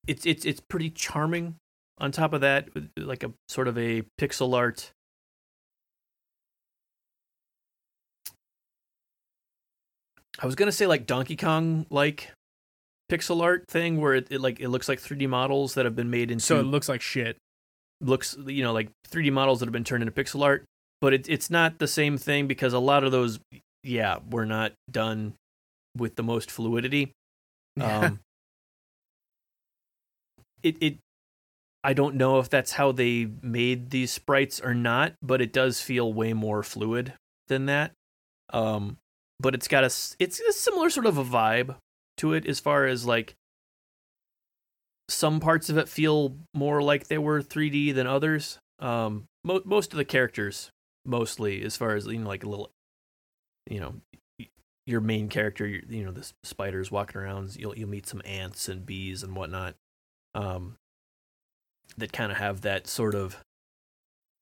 it's 0.08 0.26
it's 0.26 0.44
it's 0.44 0.60
pretty 0.60 0.90
charming. 0.90 1.56
On 2.00 2.12
top 2.12 2.34
of 2.34 2.42
that, 2.42 2.70
like 2.96 3.24
a 3.24 3.32
sort 3.48 3.68
of 3.68 3.78
a 3.78 4.04
pixel 4.20 4.56
art. 4.56 4.92
I 10.40 10.48
was 10.48 10.56
gonna 10.56 10.72
say 10.72 10.88
like 10.88 11.06
Donkey 11.06 11.36
Kong 11.36 11.86
like 11.92 12.32
pixel 13.12 13.42
art 13.42 13.66
thing 13.68 14.00
where 14.02 14.16
it, 14.16 14.28
it 14.30 14.42
like 14.42 14.60
it 14.60 14.70
looks 14.70 14.90
like 14.90 15.00
3D 15.00 15.28
models 15.30 15.74
that 15.76 15.86
have 15.86 15.96
been 15.96 16.10
made 16.10 16.32
into 16.32 16.44
So 16.44 16.60
it 16.60 16.64
looks 16.64 16.90
like 16.90 17.02
shit. 17.02 17.38
looks 18.02 18.38
you 18.46 18.64
know 18.64 18.74
like 18.74 18.90
3D 19.10 19.32
models 19.32 19.60
that 19.60 19.66
have 19.66 19.74
been 19.74 19.84
turned 19.84 20.04
into 20.04 20.12
pixel 20.12 20.44
art, 20.44 20.66
but 21.02 21.14
it, 21.14 21.30
it's 21.30 21.50
not 21.50 21.80
the 21.80 21.88
same 21.88 22.18
thing 22.18 22.48
because 22.48 22.74
a 22.74 22.80
lot 22.80 23.04
of 23.04 23.12
those 23.12 23.40
yeah 23.84 24.18
were 24.30 24.46
not 24.46 24.74
done 24.92 25.34
with 25.96 26.16
the 26.16 26.24
most 26.24 26.52
fluidity. 26.52 27.12
Um, 27.80 28.22
it 30.64 30.78
it 30.82 30.98
I 31.84 31.94
don't 31.94 32.16
know 32.16 32.40
if 32.40 32.50
that's 32.50 32.74
how 32.74 32.92
they 32.92 33.30
made 33.44 33.92
these 33.92 34.12
sprites 34.12 34.60
or 34.60 34.74
not, 34.74 35.14
but 35.22 35.42
it 35.42 35.54
does 35.54 35.80
feel 35.80 36.12
way 36.12 36.34
more 36.34 36.64
fluid 36.64 37.14
than 37.48 37.68
that. 37.68 37.92
Um, 38.52 38.98
but 39.40 39.54
it's 39.54 39.68
got 39.68 39.84
a 39.84 39.94
it's 40.20 40.40
a 40.40 40.52
similar 40.54 40.90
sort 40.90 41.06
of 41.06 41.18
a 41.20 41.24
vibe 41.24 41.76
to 42.18 42.34
it 42.34 42.46
as 42.46 42.60
far 42.60 42.86
as 42.86 43.06
like 43.06 43.36
some 45.10 45.40
parts 45.40 45.70
of 45.70 45.78
it 45.78 45.88
feel 45.88 46.36
more 46.54 46.82
like 46.82 47.08
they 47.08 47.18
were 47.18 47.42
3D 47.42 47.94
than 47.96 48.08
others. 48.08 48.60
Um, 48.80 49.26
mo- 49.44 49.62
most 49.66 49.94
of 49.94 49.98
the 49.98 50.06
characters, 50.06 50.70
mostly 51.06 51.64
as 51.64 51.78
far 51.78 51.96
as 51.96 52.06
you 52.06 52.20
know, 52.20 52.28
like 52.28 52.44
a 52.44 52.50
little, 52.50 52.72
you 53.70 53.80
know, 53.80 53.96
your 54.86 55.02
main 55.02 55.30
character, 55.30 55.68
you 55.68 56.06
know, 56.06 56.12
the 56.12 56.30
spiders 56.44 56.92
walking 56.92 57.22
around. 57.22 57.56
You'll 57.56 57.78
you'll 57.78 57.90
meet 57.90 58.08
some 58.08 58.22
ants 58.26 58.70
and 58.70 58.86
bees 58.86 59.24
and 59.24 59.36
whatnot. 59.36 59.76
Um, 60.36 60.76
that 61.98 62.14
kind 62.14 62.32
of 62.32 62.38
have 62.38 62.62
that 62.62 62.88
sort 62.88 63.16
of 63.16 63.38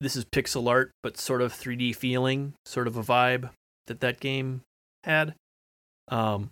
this 0.00 0.16
is 0.16 0.24
pixel 0.24 0.68
art, 0.68 0.90
but 1.02 1.16
sort 1.16 1.40
of 1.40 1.52
3D 1.52 1.96
feeling, 1.96 2.54
sort 2.66 2.86
of 2.86 2.96
a 2.96 3.02
vibe 3.02 3.50
that 3.86 4.00
that 4.00 4.20
game 4.20 4.62
had. 5.04 5.34
Um, 6.08 6.50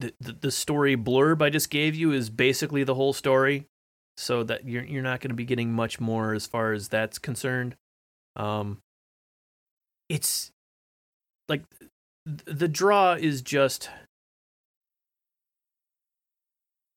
the, 0.00 0.32
the 0.32 0.50
story 0.50 0.96
blurb 0.96 1.42
I 1.42 1.50
just 1.50 1.70
gave 1.70 1.94
you 1.94 2.12
is 2.12 2.30
basically 2.30 2.84
the 2.84 2.94
whole 2.94 3.12
story, 3.12 3.66
so 4.16 4.42
that 4.44 4.66
you're 4.66 4.84
you're 4.84 5.02
not 5.02 5.20
going 5.20 5.30
to 5.30 5.34
be 5.34 5.44
getting 5.44 5.72
much 5.72 6.00
more 6.00 6.32
as 6.32 6.46
far 6.46 6.72
as 6.72 6.88
that's 6.88 7.18
concerned. 7.18 7.76
Um, 8.36 8.78
it's 10.08 10.50
like 11.48 11.62
the 12.24 12.68
draw 12.68 13.14
is 13.14 13.42
just 13.42 13.90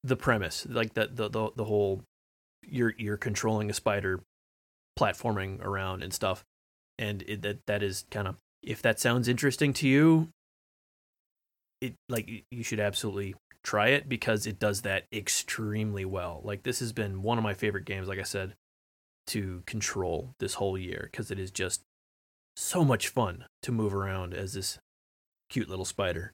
the 0.03 0.15
premise, 0.15 0.65
like 0.69 0.93
that 0.93 1.15
the, 1.15 1.29
the 1.29 1.49
the 1.55 1.65
whole 1.65 2.03
you're 2.65 2.93
you're 2.97 3.17
controlling 3.17 3.69
a 3.69 3.73
spider, 3.73 4.21
platforming 4.99 5.61
around 5.61 6.03
and 6.03 6.13
stuff, 6.13 6.43
and 6.97 7.23
it, 7.23 7.41
that 7.41 7.65
that 7.67 7.83
is 7.83 8.05
kind 8.11 8.27
of 8.27 8.35
if 8.61 8.81
that 8.81 8.99
sounds 8.99 9.27
interesting 9.27 9.73
to 9.73 9.87
you, 9.87 10.29
it 11.83 11.95
like 12.09 12.29
you 12.49 12.63
should 12.63 12.79
absolutely 12.79 13.35
try 13.63 13.89
it 13.89 14.09
because 14.09 14.45
it 14.47 14.59
does 14.59 14.81
that 14.81 15.05
extremely 15.11 16.05
well. 16.05 16.41
Like 16.43 16.63
this 16.63 16.79
has 16.79 16.93
been 16.93 17.21
one 17.21 17.37
of 17.37 17.43
my 17.43 17.53
favorite 17.53 17.85
games, 17.85 18.07
like 18.07 18.19
I 18.19 18.23
said, 18.23 18.53
to 19.27 19.63
control 19.65 20.33
this 20.39 20.55
whole 20.55 20.77
year 20.77 21.09
because 21.11 21.31
it 21.31 21.39
is 21.39 21.51
just 21.51 21.81
so 22.55 22.83
much 22.85 23.07
fun 23.07 23.45
to 23.63 23.71
move 23.71 23.93
around 23.93 24.33
as 24.33 24.53
this 24.53 24.79
cute 25.49 25.69
little 25.69 25.85
spider 25.85 26.31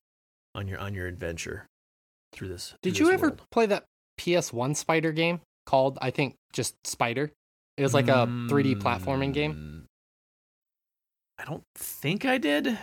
on 0.56 0.68
your 0.68 0.80
on 0.80 0.94
your 0.94 1.08
adventure 1.08 1.66
through 2.34 2.50
this. 2.50 2.76
Did 2.82 2.96
through 2.96 3.08
you 3.08 3.14
ever 3.14 3.28
world. 3.28 3.42
play 3.52 3.66
that 3.66 3.86
PS1 4.20 4.76
Spider 4.76 5.12
game 5.12 5.42
called, 5.66 5.98
I 6.02 6.12
think, 6.12 6.36
just 6.54 6.76
Spider? 6.86 7.32
It 7.78 7.84
was 7.84 7.94
like 7.94 8.10
a 8.10 8.28
3D 8.28 8.82
platforming 8.82 9.34
game. 9.34 9.88
Mm, 11.40 11.42
I 11.42 11.46
don't 11.46 11.64
think 11.76 12.26
I 12.26 12.38
did. 12.38 12.78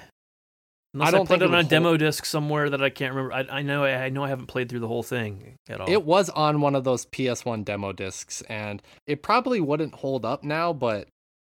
Unless 0.97 1.09
I, 1.09 1.11
don't 1.11 1.27
played 1.27 1.41
think 1.41 1.51
it 1.51 1.53
on 1.53 1.61
a 1.61 1.63
would 1.63 1.69
demo 1.69 1.97
disc 1.99 2.25
somewhere 2.25 2.71
that 2.71 2.83
I 2.83 2.89
can't 2.89 3.15
remember. 3.15 3.35
I, 3.35 3.59
I 3.59 3.63
know 3.63 3.85
I 3.85 4.09
know 4.09 4.25
I 4.25 4.29
haven't 4.29 4.47
played 4.47 4.71
through 4.71 4.81
the 4.81 4.89
whole 4.89 5.03
thing 5.03 5.57
at 5.69 5.79
all. 5.79 5.91
It 5.91 6.05
was 6.05 6.31
on 6.31 6.63
one 6.63 6.75
of 6.75 6.85
those 6.85 7.05
PS1 7.07 7.67
demo 7.67 7.93
discs, 7.93 8.41
and 8.49 8.83
it 9.07 9.23
probably 9.23 9.61
wouldn't 9.61 9.95
hold 9.97 10.25
up 10.25 10.43
now, 10.43 10.73
but 10.73 11.09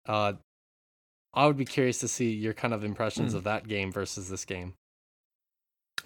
uh, 0.06 0.32
I 1.32 1.46
would 1.46 1.56
be 1.56 1.64
curious 1.64 1.98
to 2.00 2.08
see 2.08 2.32
your 2.32 2.52
kind 2.52 2.74
of 2.74 2.82
impressions 2.82 3.30
Hmm. 3.32 3.38
of 3.38 3.44
that 3.44 3.68
game 3.68 3.92
versus 3.92 4.28
this 4.28 4.44
game. 4.44 4.74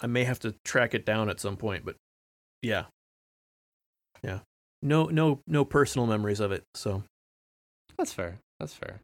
I 0.02 0.06
may 0.08 0.24
have 0.24 0.38
to 0.40 0.54
track 0.64 0.92
it 0.94 1.06
down 1.06 1.30
at 1.30 1.40
some 1.40 1.56
point, 1.56 1.84
but 1.86 1.96
yeah, 2.60 2.84
yeah. 4.22 4.40
No, 4.82 5.06
no, 5.06 5.40
no 5.46 5.64
personal 5.64 6.06
memories 6.06 6.40
of 6.40 6.52
it. 6.52 6.64
So 6.74 7.04
That's 7.96 8.12
fair. 8.12 8.40
That's 8.60 8.74
fair. 8.74 9.00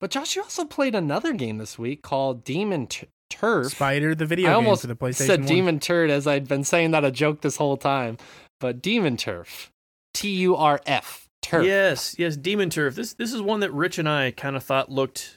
But 0.00 0.10
Josh, 0.12 0.36
you 0.36 0.42
also 0.42 0.64
played 0.64 0.94
another 0.94 1.32
game 1.32 1.58
this 1.58 1.76
week 1.78 2.02
called 2.02 2.44
Demon 2.44 2.86
T- 2.86 3.08
Turf. 3.30 3.72
Spider, 3.72 4.14
the 4.14 4.26
video 4.26 4.48
I 4.48 4.50
game 4.50 4.56
almost 4.56 4.82
for 4.82 4.86
the 4.86 4.96
PlayStation 4.96 5.26
said 5.26 5.40
1. 5.40 5.48
Demon 5.48 5.80
Turd 5.80 6.10
as 6.10 6.26
I'd 6.26 6.48
been 6.48 6.64
saying 6.64 6.90
that 6.92 7.04
a 7.04 7.10
joke 7.10 7.40
this 7.40 7.56
whole 7.56 7.76
time. 7.76 8.18
But 8.60 8.82
Demon 8.82 9.16
Turf. 9.16 9.70
T 10.14 10.30
U 10.30 10.56
R 10.56 10.80
F. 10.86 11.28
Turf. 11.42 11.64
yes, 11.64 12.16
yes, 12.18 12.36
Demon 12.36 12.70
Turf. 12.70 12.94
This 12.94 13.14
this 13.14 13.32
is 13.32 13.40
one 13.40 13.60
that 13.60 13.72
Rich 13.72 13.98
and 13.98 14.08
I 14.08 14.32
kind 14.32 14.56
of 14.56 14.64
thought 14.64 14.90
looked 14.90 15.36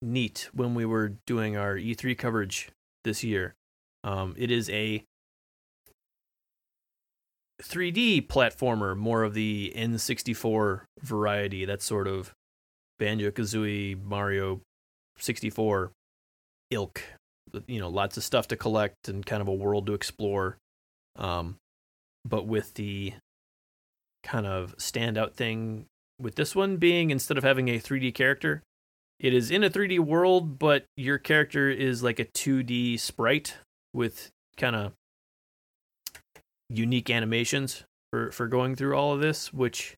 neat 0.00 0.48
when 0.52 0.74
we 0.74 0.84
were 0.84 1.14
doing 1.26 1.56
our 1.56 1.74
E3 1.76 2.16
coverage 2.16 2.70
this 3.04 3.22
year. 3.22 3.54
Um, 4.04 4.34
it 4.38 4.50
is 4.50 4.70
a 4.70 5.04
3D 7.62 8.26
platformer, 8.26 8.96
more 8.96 9.22
of 9.24 9.34
the 9.34 9.72
N64 9.76 10.82
variety. 11.02 11.64
That 11.64 11.82
sort 11.82 12.06
of 12.08 12.32
Banjo 12.98 13.30
Kazooie, 13.30 14.00
Mario 14.02 14.60
64 15.18 15.90
ilk. 16.70 17.02
You 17.66 17.80
know, 17.80 17.88
lots 17.88 18.16
of 18.16 18.24
stuff 18.24 18.48
to 18.48 18.56
collect 18.56 19.08
and 19.08 19.24
kind 19.24 19.40
of 19.40 19.48
a 19.48 19.54
world 19.54 19.86
to 19.86 19.94
explore. 19.94 20.58
Um, 21.16 21.56
but 22.24 22.46
with 22.46 22.74
the 22.74 23.14
kind 24.22 24.46
of 24.46 24.76
standout 24.76 25.34
thing 25.34 25.86
with 26.20 26.34
this 26.34 26.54
one 26.54 26.76
being 26.76 27.10
instead 27.10 27.38
of 27.38 27.44
having 27.44 27.68
a 27.68 27.78
3D 27.78 28.14
character, 28.14 28.62
it 29.18 29.32
is 29.32 29.50
in 29.50 29.64
a 29.64 29.70
3D 29.70 29.98
world, 29.98 30.58
but 30.58 30.84
your 30.96 31.18
character 31.18 31.70
is 31.70 32.02
like 32.02 32.20
a 32.20 32.24
2D 32.24 33.00
sprite 33.00 33.56
with 33.92 34.30
kind 34.56 34.76
of 34.76 34.92
unique 36.68 37.08
animations 37.10 37.84
for 38.12 38.30
for 38.30 38.46
going 38.46 38.76
through 38.76 38.94
all 38.94 39.14
of 39.14 39.20
this, 39.20 39.52
which 39.52 39.96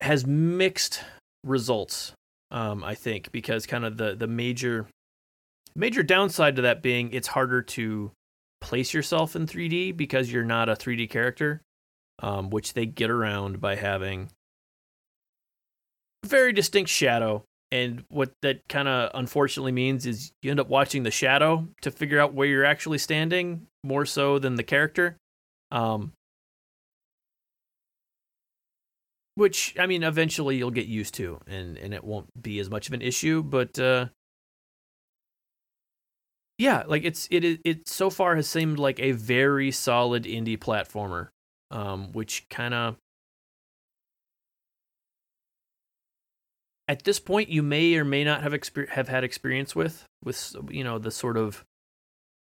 has 0.00 0.26
mixed 0.26 1.02
results. 1.44 2.12
Um, 2.50 2.82
I 2.82 2.94
think 2.94 3.30
because 3.30 3.66
kind 3.66 3.84
of 3.84 3.96
the 3.96 4.14
the 4.14 4.26
major 4.26 4.86
major 5.74 6.02
downside 6.02 6.56
to 6.56 6.62
that 6.62 6.82
being 6.82 7.12
it's 7.12 7.28
harder 7.28 7.62
to 7.62 8.10
place 8.60 8.92
yourself 8.92 9.36
in 9.36 9.46
3D 9.46 9.96
because 9.96 10.32
you're 10.32 10.44
not 10.44 10.68
a 10.68 10.74
3D 10.74 11.08
character, 11.10 11.62
um, 12.20 12.50
which 12.50 12.72
they 12.72 12.86
get 12.86 13.10
around 13.10 13.60
by 13.60 13.76
having 13.76 14.30
very 16.24 16.52
distinct 16.52 16.90
shadow. 16.90 17.44
And 17.70 18.04
what 18.08 18.32
that 18.40 18.66
kind 18.68 18.88
of 18.88 19.10
unfortunately 19.14 19.72
means 19.72 20.06
is 20.06 20.32
you 20.42 20.50
end 20.50 20.58
up 20.58 20.68
watching 20.68 21.02
the 21.02 21.10
shadow 21.10 21.68
to 21.82 21.90
figure 21.90 22.18
out 22.18 22.32
where 22.32 22.48
you're 22.48 22.64
actually 22.64 22.98
standing 22.98 23.66
more 23.84 24.06
so 24.06 24.38
than 24.38 24.54
the 24.54 24.62
character. 24.62 25.18
Um, 25.70 26.12
which 29.38 29.76
I 29.78 29.86
mean, 29.86 30.02
eventually 30.02 30.56
you'll 30.56 30.72
get 30.72 30.88
used 30.88 31.14
to, 31.14 31.38
and 31.46 31.78
and 31.78 31.94
it 31.94 32.02
won't 32.02 32.42
be 32.42 32.58
as 32.58 32.68
much 32.68 32.88
of 32.88 32.92
an 32.92 33.02
issue. 33.02 33.40
But 33.40 33.78
uh, 33.78 34.06
yeah, 36.58 36.82
like 36.88 37.04
it's 37.04 37.28
it 37.30 37.60
it, 37.64 37.88
so 37.88 38.10
far 38.10 38.34
has 38.34 38.48
seemed 38.48 38.80
like 38.80 38.98
a 38.98 39.12
very 39.12 39.70
solid 39.70 40.24
indie 40.24 40.58
platformer, 40.58 41.28
um, 41.70 42.10
which 42.12 42.48
kind 42.50 42.74
of 42.74 42.96
at 46.88 47.04
this 47.04 47.20
point 47.20 47.48
you 47.48 47.62
may 47.62 47.94
or 47.94 48.04
may 48.04 48.24
not 48.24 48.42
have 48.42 48.52
exper- 48.52 48.88
have 48.88 49.06
had 49.06 49.22
experience 49.22 49.76
with 49.76 50.04
with 50.24 50.56
you 50.68 50.82
know 50.82 50.98
the 50.98 51.12
sort 51.12 51.36
of 51.36 51.64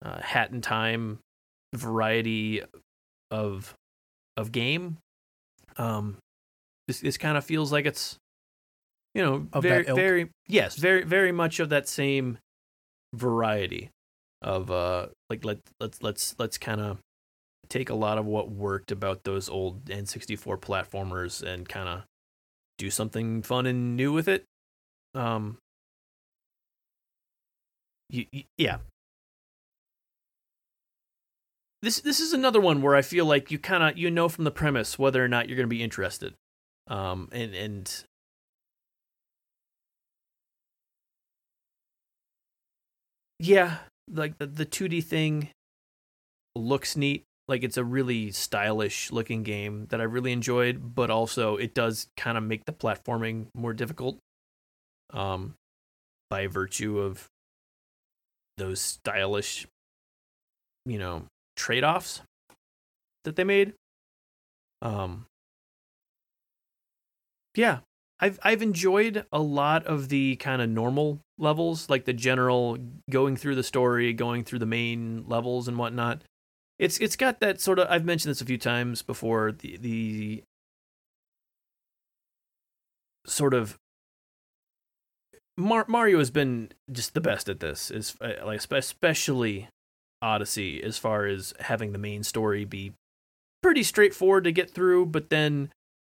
uh, 0.04 0.20
Hat 0.20 0.50
in 0.50 0.62
Time 0.62 1.20
variety 1.76 2.64
of 3.30 3.76
of 4.36 4.52
game. 4.52 4.98
Um, 5.78 6.18
this 6.88 7.00
this 7.02 7.18
kind 7.18 7.38
of 7.38 7.46
feels 7.46 7.72
like 7.72 7.86
it's 7.86 8.18
you 9.14 9.24
know 9.24 9.48
Of 9.54 9.64
very 9.64 9.84
very 9.84 10.30
yes 10.48 10.76
very 10.76 11.04
very 11.04 11.32
much 11.32 11.60
of 11.60 11.70
that 11.70 11.88
same 11.88 12.38
variety 13.14 13.90
of 14.42 14.70
uh 14.72 15.08
like 15.30 15.44
let 15.44 15.60
let's 15.80 16.02
let's 16.02 16.36
let's 16.38 16.58
kind 16.58 16.82
of 16.82 17.00
take 17.70 17.90
a 17.90 17.96
lot 17.96 18.18
of 18.18 18.26
what 18.26 18.50
worked 18.50 18.92
about 18.92 19.24
those 19.24 19.50
old 19.50 19.86
N64 19.86 20.60
platformers 20.60 21.42
and 21.44 21.68
kind 21.68 21.90
of 21.90 22.04
do 22.78 22.90
something 22.90 23.42
fun 23.42 23.66
and 23.66 23.98
new 23.98 24.14
with 24.14 24.28
it. 24.28 24.46
Um 25.16 25.58
y- 28.12 28.28
y- 28.32 28.46
yeah. 28.58 28.78
This 31.82 32.00
this 32.00 32.20
is 32.20 32.34
another 32.34 32.60
one 32.62 32.82
where 32.82 32.96
I 32.96 33.02
feel 33.02 33.26
like 33.26 33.52
you 33.52 33.60
kind 33.60 33.84
of 33.84 33.98
you 33.98 34.10
know 34.12 34.30
from 34.30 34.44
the 34.46 34.52
premise 34.52 34.98
whether 34.98 35.24
or 35.24 35.28
not 35.28 35.48
you're 35.48 35.58
going 35.58 35.66
to 35.70 35.76
be 35.76 35.84
interested. 35.84 36.34
Um 36.88 37.30
and 37.32 37.54
and 37.54 38.04
yeah, 43.40 43.80
like 44.12 44.38
the 44.38 44.48
the 44.48 44.66
2D 44.66 45.04
thing 45.04 45.50
looks 46.56 46.96
neat. 46.96 47.24
Like 47.48 47.64
it's 47.64 47.78
a 47.78 47.84
really 47.84 48.32
stylish 48.32 49.12
looking 49.12 49.44
game 49.44 49.86
that 49.90 50.02
I 50.02 50.04
really 50.04 50.32
enjoyed, 50.34 50.96
but 50.96 51.10
also 51.10 51.56
it 51.56 51.74
does 51.74 52.08
kind 52.18 52.38
of 52.38 52.44
make 52.44 52.66
the 52.66 52.74
platforming 52.74 53.48
more 53.54 53.74
difficult. 53.74 54.18
Um 55.14 55.56
by 56.30 56.48
virtue 56.48 57.00
of 57.00 57.28
those 58.58 58.82
stylish 58.82 59.66
you 60.86 60.98
know, 60.98 61.26
trade-offs 61.58 62.22
that 63.26 63.36
they 63.36 63.44
made. 63.44 63.74
Um 64.82 65.26
Yeah, 67.58 67.80
I've 68.20 68.40
I've 68.44 68.62
enjoyed 68.62 69.26
a 69.32 69.40
lot 69.40 69.86
of 69.88 70.10
the 70.10 70.36
kind 70.36 70.62
of 70.62 70.70
normal 70.70 71.20
levels, 71.40 71.90
like 71.90 72.06
the 72.06 72.14
general 72.14 72.78
going 73.10 73.36
through 73.36 73.56
the 73.56 73.64
story, 73.64 74.14
going 74.14 74.44
through 74.44 74.60
the 74.60 74.68
main 74.68 75.26
levels 75.28 75.68
and 75.68 75.76
whatnot. 75.76 76.22
It's 76.78 77.00
it's 77.00 77.16
got 77.16 77.40
that 77.40 77.60
sort 77.60 77.80
of 77.80 77.88
I've 77.90 78.06
mentioned 78.06 78.30
this 78.30 78.42
a 78.42 78.46
few 78.46 78.60
times 78.60 79.02
before 79.02 79.52
the 79.52 79.78
the 79.78 80.44
sort 83.26 83.56
of 83.56 83.78
Mar- 85.58 85.86
Mario 85.88 86.20
has 86.20 86.30
been 86.30 86.70
just 86.92 87.16
the 87.16 87.22
best 87.22 87.50
at 87.50 87.60
this 87.60 87.90
is 87.90 88.16
uh, 88.22 88.34
like 88.46 88.62
especially 88.72 89.68
Odyssey 90.22 90.84
as 90.84 91.00
far 91.00 91.26
as 91.26 91.56
having 91.62 91.92
the 91.92 91.98
main 91.98 92.22
story 92.24 92.64
be 92.66 92.94
pretty 93.64 93.82
straightforward 93.82 94.44
to 94.44 94.52
get 94.52 94.70
through 94.70 95.08
but 95.08 95.32
then 95.32 95.72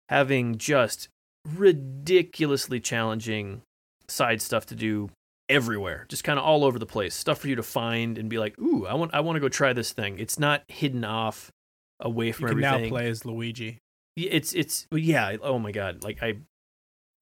having 0.09 0.57
just 0.57 1.09
ridiculously 1.45 2.80
challenging 2.80 3.61
side 4.07 4.41
stuff 4.41 4.65
to 4.67 4.76
do 4.76 5.09
everywhere, 5.49 6.05
just 6.09 6.23
kind 6.23 6.39
of 6.39 6.45
all 6.45 6.63
over 6.63 6.80
the 6.80 6.85
place. 6.85 7.13
Stuff 7.15 7.39
for 7.39 7.47
you 7.47 7.55
to 7.55 7.63
find 7.63 8.17
and 8.17 8.30
be 8.30 8.38
like, 8.39 8.57
"Ooh, 8.59 8.85
I 8.85 8.93
want 8.95 9.13
I 9.13 9.19
want 9.22 9.35
to 9.35 9.39
go 9.39 9.49
try 9.49 9.73
this 9.73 9.91
thing." 9.93 10.19
It's 10.19 10.39
not 10.39 10.63
hidden 10.67 11.03
off 11.03 11.51
away 11.99 12.27
You 12.27 12.34
from 12.34 12.49
can 12.49 12.63
everything. 12.63 12.84
now 12.91 12.97
play 12.97 13.07
as 13.09 13.26
Luigi. 13.26 13.77
It's 14.15 14.53
it's 14.53 14.88
yeah. 14.91 15.35
Oh 15.41 15.59
my 15.59 15.72
god! 15.72 16.03
Like 16.03 16.22
I, 16.23 16.35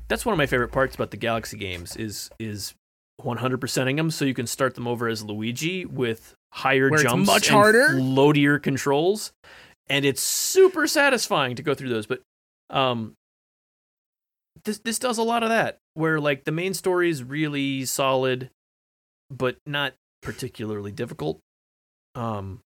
that's 0.08 0.26
one 0.26 0.34
of 0.34 0.38
my 0.38 0.46
favorite 0.46 0.72
parts 0.72 0.96
about 0.96 1.12
the 1.12 1.18
Galaxy 1.18 1.58
games 1.58 1.96
is 1.96 2.30
is 2.40 2.74
100%ing 3.22 3.96
them 3.96 4.10
so 4.12 4.26
you 4.26 4.34
can 4.34 4.48
start 4.48 4.76
them 4.76 4.88
over 4.88 5.08
as 5.08 5.24
Luigi 5.24 5.86
with 5.86 6.34
higher 6.52 6.90
Where 6.90 7.02
jumps, 7.02 7.28
much 7.28 7.48
and 7.48 7.56
harder? 7.56 7.90
loadier 7.94 8.62
controls, 8.62 9.32
and 9.88 10.04
it's 10.06 10.22
super 10.22 10.88
satisfying 10.88 11.56
to 11.56 11.64
go 11.64 11.74
through 11.74 11.90
those. 11.90 12.06
But 12.06 12.22
um, 12.70 13.14
this 14.66 14.80
this 14.80 15.00
does 15.00 15.18
a 15.18 15.24
lot 15.24 15.44
of 15.44 15.50
that 15.50 15.78
where 15.94 16.20
like 16.20 16.46
the 16.46 16.52
main 16.52 16.74
story 16.74 17.10
is 17.10 17.24
really 17.24 17.86
solid, 17.86 18.50
but 19.30 19.58
not 19.66 19.94
particularly 20.22 20.92
difficult. 20.92 21.40
Um, 22.16 22.62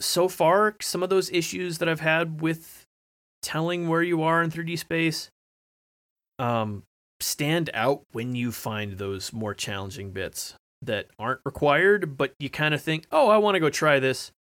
so 0.00 0.28
far, 0.28 0.76
some 0.80 1.02
of 1.02 1.10
those 1.10 1.30
issues 1.30 1.78
that 1.78 1.88
I've 1.88 2.00
had 2.00 2.40
with 2.40 2.84
telling 3.42 3.88
where 3.88 4.02
you 4.02 4.22
are 4.22 4.42
in 4.42 4.50
3D 4.50 4.78
space 4.78 5.30
um, 6.38 6.84
stand 7.20 7.70
out 7.74 8.02
when 8.12 8.34
you 8.34 8.52
find 8.52 8.98
those 8.98 9.32
more 9.32 9.54
challenging 9.54 10.10
bits 10.10 10.54
that 10.82 11.06
aren't 11.18 11.40
required, 11.44 12.16
but 12.16 12.34
you 12.38 12.48
kind 12.48 12.74
of 12.74 12.80
think, 12.80 13.06
"Oh, 13.12 13.28
I 13.28 13.38
want 13.38 13.56
to 13.56 13.60
go 13.60 13.70
try 13.70 14.00
this." 14.00 14.32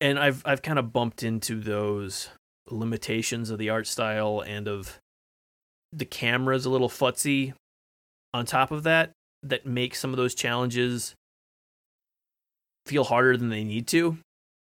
And 0.00 0.18
I've 0.18 0.42
I've 0.44 0.62
kind 0.62 0.78
of 0.78 0.92
bumped 0.92 1.22
into 1.22 1.60
those 1.60 2.28
limitations 2.68 3.50
of 3.50 3.58
the 3.58 3.70
art 3.70 3.86
style 3.86 4.42
and 4.46 4.68
of 4.68 5.00
the 5.94 6.04
camera's 6.04 6.64
a 6.64 6.70
little 6.70 6.88
futzy 6.88 7.54
on 8.32 8.46
top 8.46 8.70
of 8.70 8.82
that 8.82 9.12
that 9.42 9.66
make 9.66 9.94
some 9.94 10.10
of 10.10 10.16
those 10.16 10.34
challenges 10.34 11.14
feel 12.86 13.04
harder 13.04 13.36
than 13.36 13.48
they 13.48 13.64
need 13.64 13.86
to 13.88 14.18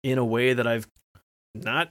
in 0.03 0.17
a 0.17 0.25
way 0.25 0.53
that 0.53 0.65
I've 0.65 0.87
not 1.53 1.89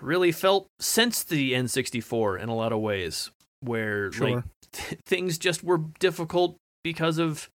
really 0.00 0.32
felt 0.32 0.66
since 0.80 1.24
the 1.24 1.52
N64 1.52 2.40
in 2.40 2.48
a 2.48 2.54
lot 2.54 2.72
of 2.72 2.80
ways 2.80 3.30
where 3.60 4.10
like 4.36 4.44
th- 4.72 5.00
things 5.06 5.38
just 5.38 5.64
were 5.64 5.78
difficult 5.98 6.56
because 6.82 7.18
of 7.18 7.48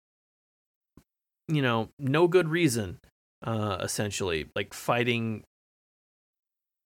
you 1.48 1.62
know 1.62 1.90
no 2.00 2.28
good 2.28 2.48
reason 2.48 2.98
uh 3.46 3.78
essentially 3.82 4.48
like 4.56 4.74
fighting 4.74 5.44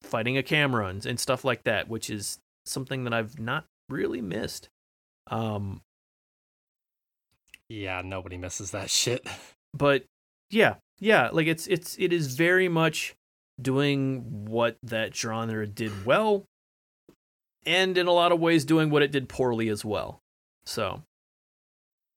fighting 0.03 0.37
a 0.37 0.43
camera 0.43 0.87
and, 0.87 1.05
and 1.05 1.19
stuff 1.19 1.45
like 1.45 1.63
that 1.63 1.87
which 1.87 2.09
is 2.09 2.39
something 2.65 3.03
that 3.03 3.13
I've 3.13 3.39
not 3.39 3.65
really 3.91 4.21
missed 4.21 4.69
um 5.27 5.81
Yeah, 7.69 8.01
nobody 8.03 8.37
misses 8.37 8.71
that 8.71 8.89
shit. 9.01 9.25
but 9.73 10.03
yeah 10.49 10.75
yeah 10.99 11.29
like 11.31 11.47
it's 11.47 11.67
it's 11.67 11.95
it 11.99 12.11
is 12.13 12.35
very 12.35 12.67
much 12.67 13.15
doing 13.61 14.45
what 14.45 14.77
that 14.83 15.15
genre 15.15 15.65
did 15.67 16.05
well 16.05 16.45
and 17.65 17.97
in 17.97 18.07
a 18.07 18.11
lot 18.11 18.31
of 18.31 18.39
ways 18.39 18.65
doing 18.65 18.89
what 18.89 19.01
it 19.03 19.11
did 19.11 19.29
poorly 19.29 19.69
as 19.69 19.85
well 19.85 20.19
so 20.65 21.01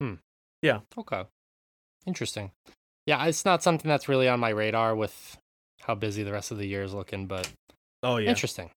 hmm. 0.01 0.15
yeah, 0.61 0.79
Okay. 0.97 1.23
Interesting. 2.05 2.51
Yeah, 3.07 3.25
it's 3.25 3.45
not 3.45 3.63
something 3.63 3.89
that's 3.89 4.07
really 4.07 4.27
on 4.29 4.39
my 4.39 4.49
radar 4.49 4.95
with 4.95 5.37
how 5.81 5.95
busy 5.95 6.21
the 6.23 6.31
rest 6.31 6.51
of 6.51 6.57
the 6.59 6.67
year 6.67 6.83
is 6.83 6.93
looking, 6.93 7.25
but 7.25 7.49
oh 8.03 8.17
yeah 8.17 8.29
interesting. 8.29 8.69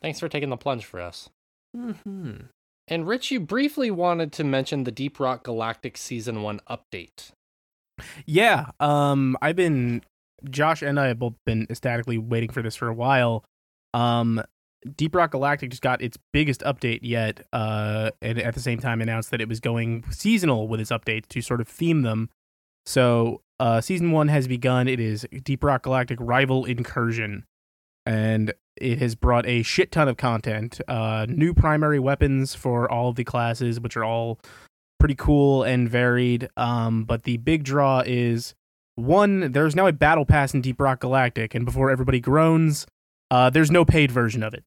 Thanks 0.00 0.20
for 0.20 0.28
taking 0.28 0.48
the 0.50 0.56
plunge 0.56 0.84
for 0.86 1.00
us. 1.00 1.28
Hmm 1.76 2.32
And 2.88 3.06
Rich, 3.06 3.30
you 3.30 3.40
briefly 3.40 3.90
wanted 3.90 4.32
to 4.32 4.44
mention 4.44 4.84
the 4.84 4.92
Deep 4.92 5.20
Rock 5.20 5.44
Galactic 5.44 5.96
Season 5.96 6.42
1 6.42 6.60
update. 6.70 7.32
Yeah, 8.24 8.66
um, 8.80 9.36
I've 9.40 9.56
been 9.56 10.02
Josh 10.50 10.82
and 10.82 11.00
I 11.00 11.08
have 11.08 11.18
both 11.18 11.34
been 11.44 11.66
ecstatically 11.70 12.18
waiting 12.18 12.50
for 12.50 12.62
this 12.62 12.76
for 12.76 12.88
a 12.88 12.94
while. 12.94 13.44
Um, 13.94 14.42
Deep 14.96 15.14
Rock 15.14 15.32
Galactic 15.32 15.70
just 15.70 15.82
got 15.82 16.02
its 16.02 16.18
biggest 16.32 16.60
update 16.60 17.00
yet, 17.02 17.46
uh, 17.52 18.10
and 18.22 18.38
at 18.38 18.54
the 18.54 18.60
same 18.60 18.78
time 18.78 19.00
announced 19.00 19.30
that 19.30 19.40
it 19.40 19.48
was 19.48 19.60
going 19.60 20.04
seasonal 20.10 20.68
with 20.68 20.80
its 20.80 20.90
updates 20.90 21.26
to 21.28 21.40
sort 21.40 21.60
of 21.60 21.68
theme 21.68 22.02
them. 22.02 22.28
So, 22.84 23.40
uh, 23.58 23.80
season 23.80 24.12
one 24.12 24.28
has 24.28 24.46
begun. 24.46 24.86
It 24.86 25.00
is 25.00 25.26
Deep 25.42 25.64
Rock 25.64 25.82
Galactic 25.82 26.18
Rival 26.20 26.64
Incursion, 26.66 27.44
and 28.04 28.52
it 28.76 28.98
has 28.98 29.14
brought 29.14 29.46
a 29.46 29.62
shit 29.62 29.92
ton 29.92 30.08
of 30.08 30.16
content. 30.16 30.80
Uh, 30.88 31.26
new 31.28 31.54
primary 31.54 31.98
weapons 31.98 32.54
for 32.54 32.90
all 32.90 33.08
of 33.08 33.16
the 33.16 33.24
classes, 33.24 33.80
which 33.80 33.96
are 33.96 34.04
all 34.04 34.38
pretty 34.98 35.14
cool 35.14 35.62
and 35.62 35.88
varied. 35.88 36.48
Um, 36.56 37.04
but 37.04 37.24
the 37.24 37.36
big 37.38 37.64
draw 37.64 38.02
is 38.04 38.54
one, 38.94 39.52
there's 39.52 39.76
now 39.76 39.86
a 39.86 39.92
battle 39.92 40.24
pass 40.24 40.54
in 40.54 40.62
Deep 40.62 40.80
Rock 40.80 41.00
Galactic, 41.00 41.54
and 41.54 41.64
before 41.64 41.90
everybody 41.90 42.18
groans, 42.18 42.86
uh, 43.30 43.50
there's 43.50 43.70
no 43.70 43.84
paid 43.84 44.10
version 44.10 44.42
of 44.42 44.54
it. 44.54 44.64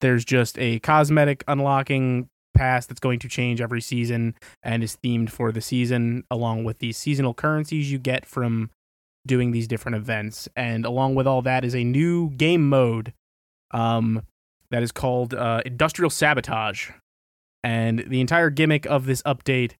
There's 0.00 0.24
just 0.24 0.58
a 0.58 0.78
cosmetic 0.80 1.42
unlocking 1.48 2.28
pass 2.54 2.86
that's 2.86 3.00
going 3.00 3.18
to 3.20 3.28
change 3.28 3.60
every 3.60 3.80
season 3.80 4.34
and 4.62 4.82
is 4.82 4.98
themed 5.02 5.30
for 5.30 5.52
the 5.52 5.60
season, 5.60 6.24
along 6.30 6.64
with 6.64 6.78
the 6.78 6.92
seasonal 6.92 7.34
currencies 7.34 7.90
you 7.90 7.98
get 7.98 8.26
from 8.26 8.70
doing 9.26 9.52
these 9.52 9.68
different 9.68 9.96
events. 9.96 10.48
And 10.56 10.84
along 10.84 11.14
with 11.14 11.26
all 11.26 11.42
that 11.42 11.64
is 11.64 11.74
a 11.74 11.84
new 11.84 12.30
game 12.30 12.68
mode 12.68 13.12
um, 13.72 14.22
that 14.70 14.82
is 14.82 14.92
called 14.92 15.34
uh, 15.34 15.62
Industrial 15.66 16.10
Sabotage. 16.10 16.90
And 17.62 18.04
the 18.06 18.20
entire 18.20 18.50
gimmick 18.50 18.86
of 18.86 19.06
this 19.06 19.22
update 19.22 19.72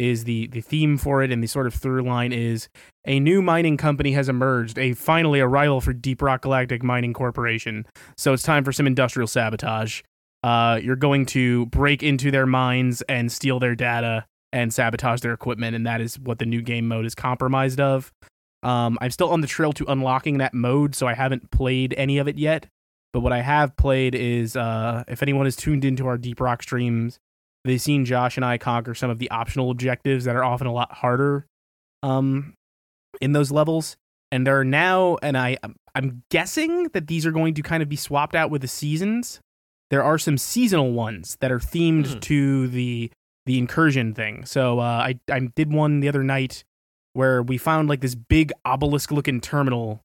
is 0.00 0.24
the 0.24 0.46
the 0.48 0.62
theme 0.62 0.96
for 0.96 1.22
it 1.22 1.30
and 1.30 1.42
the 1.42 1.46
sort 1.46 1.66
of 1.66 1.74
through 1.74 2.02
line 2.02 2.32
is 2.32 2.70
a 3.06 3.20
new 3.20 3.42
mining 3.42 3.76
company 3.76 4.12
has 4.12 4.30
emerged, 4.30 4.78
a 4.78 4.94
finally 4.94 5.40
a 5.40 5.46
rival 5.46 5.80
for 5.80 5.92
Deep 5.92 6.22
Rock 6.22 6.42
Galactic 6.42 6.82
Mining 6.82 7.12
Corporation. 7.12 7.86
So 8.16 8.32
it's 8.32 8.42
time 8.42 8.64
for 8.64 8.72
some 8.72 8.86
industrial 8.86 9.26
sabotage. 9.26 10.00
Uh, 10.42 10.80
you're 10.82 10.96
going 10.96 11.26
to 11.26 11.66
break 11.66 12.02
into 12.02 12.30
their 12.30 12.46
mines 12.46 13.02
and 13.02 13.30
steal 13.30 13.58
their 13.58 13.74
data 13.74 14.24
and 14.52 14.72
sabotage 14.72 15.20
their 15.20 15.34
equipment, 15.34 15.76
and 15.76 15.86
that 15.86 16.00
is 16.00 16.18
what 16.18 16.38
the 16.38 16.46
new 16.46 16.62
game 16.62 16.88
mode 16.88 17.04
is 17.04 17.14
compromised 17.14 17.80
of. 17.80 18.10
Um, 18.62 18.98
I'm 19.00 19.10
still 19.10 19.30
on 19.30 19.40
the 19.40 19.46
trail 19.46 19.72
to 19.74 19.84
unlocking 19.86 20.38
that 20.38 20.52
mode, 20.54 20.94
so 20.94 21.06
I 21.06 21.14
haven't 21.14 21.50
played 21.50 21.94
any 21.96 22.18
of 22.18 22.28
it 22.28 22.36
yet. 22.38 22.66
But 23.12 23.20
what 23.20 23.32
I 23.32 23.40
have 23.42 23.76
played 23.76 24.14
is, 24.14 24.54
uh, 24.56 25.04
if 25.08 25.22
anyone 25.22 25.46
is 25.46 25.56
tuned 25.56 25.84
into 25.84 26.06
our 26.06 26.16
Deep 26.18 26.40
Rock 26.40 26.62
streams, 26.62 27.18
they've 27.64 27.80
seen 27.80 28.04
Josh 28.04 28.36
and 28.36 28.44
I 28.44 28.58
conquer 28.58 28.94
some 28.94 29.10
of 29.10 29.18
the 29.18 29.30
optional 29.30 29.70
objectives 29.70 30.24
that 30.26 30.36
are 30.36 30.44
often 30.44 30.66
a 30.66 30.72
lot 30.72 30.92
harder 30.92 31.46
um, 32.02 32.54
in 33.20 33.32
those 33.32 33.50
levels. 33.50 33.96
And 34.32 34.46
there 34.46 34.58
are 34.60 34.64
now, 34.64 35.16
and 35.22 35.36
I, 35.36 35.58
I'm 35.94 36.22
guessing 36.30 36.84
that 36.92 37.08
these 37.08 37.26
are 37.26 37.32
going 37.32 37.54
to 37.54 37.62
kind 37.62 37.82
of 37.82 37.88
be 37.88 37.96
swapped 37.96 38.36
out 38.36 38.50
with 38.50 38.62
the 38.62 38.68
seasons. 38.68 39.40
There 39.90 40.04
are 40.04 40.18
some 40.18 40.38
seasonal 40.38 40.92
ones 40.92 41.36
that 41.40 41.50
are 41.50 41.58
themed 41.58 42.06
Mhm. 42.06 42.20
to 42.20 42.68
the 42.68 43.10
the 43.46 43.58
incursion 43.58 44.14
thing. 44.14 44.44
So 44.44 44.78
uh, 44.78 44.82
I 44.82 45.18
I 45.28 45.40
did 45.56 45.72
one 45.72 45.98
the 45.98 46.08
other 46.08 46.22
night 46.22 46.62
where 47.12 47.42
we 47.42 47.58
found 47.58 47.88
like 47.88 48.00
this 48.00 48.14
big 48.14 48.52
obelisk 48.64 49.10
looking 49.10 49.40
terminal 49.40 50.00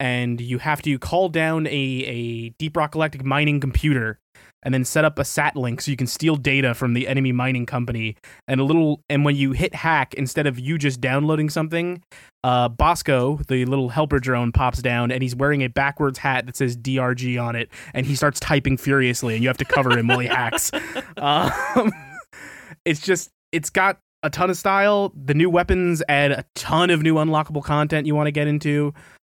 and 0.00 0.40
you 0.40 0.58
have 0.58 0.82
to 0.82 0.98
call 0.98 1.28
down 1.28 1.66
a, 1.66 1.70
a 1.70 2.48
deep 2.50 2.76
rock 2.76 2.92
galactic 2.92 3.24
mining 3.24 3.60
computer 3.60 4.18
and 4.62 4.72
then 4.72 4.84
set 4.84 5.04
up 5.04 5.18
a 5.18 5.24
sat 5.24 5.56
link 5.56 5.80
so 5.80 5.90
you 5.90 5.96
can 5.96 6.06
steal 6.06 6.36
data 6.36 6.74
from 6.74 6.94
the 6.94 7.06
enemy 7.06 7.32
mining 7.32 7.66
company. 7.66 8.16
And 8.48 8.60
a 8.60 8.64
little 8.64 9.02
and 9.08 9.24
when 9.24 9.36
you 9.36 9.52
hit 9.52 9.74
hack 9.74 10.14
instead 10.14 10.46
of 10.46 10.58
you 10.58 10.78
just 10.78 11.00
downloading 11.00 11.48
something 11.50 12.02
uh 12.42 12.68
bosco 12.68 13.40
the 13.48 13.64
little 13.64 13.90
helper 13.90 14.18
drone 14.18 14.52
pops 14.52 14.82
down 14.82 15.10
and 15.10 15.22
he's 15.22 15.34
wearing 15.34 15.62
a 15.62 15.68
backwards 15.68 16.18
hat 16.18 16.44
that 16.46 16.56
says 16.56 16.76
drg 16.76 17.42
on 17.42 17.56
it 17.56 17.70
and 17.94 18.04
he 18.04 18.14
starts 18.14 18.38
typing 18.40 18.76
furiously 18.76 19.34
and 19.34 19.42
you 19.42 19.48
have 19.48 19.56
to 19.56 19.64
cover 19.64 19.96
him 19.96 20.08
while 20.08 20.18
he 20.18 20.26
hacks. 20.26 20.70
Um, 21.16 21.92
it's 22.84 23.00
just 23.00 23.30
it's 23.52 23.70
got 23.70 23.98
a 24.24 24.30
ton 24.30 24.50
of 24.50 24.56
style. 24.56 25.12
The 25.14 25.34
new 25.34 25.48
weapons 25.48 26.02
add 26.08 26.32
a 26.32 26.44
ton 26.56 26.90
of 26.90 27.02
new 27.02 27.14
unlockable 27.14 27.62
content 27.62 28.06
you 28.06 28.14
want 28.14 28.26
to 28.26 28.32
get 28.32 28.48
into. 28.48 28.92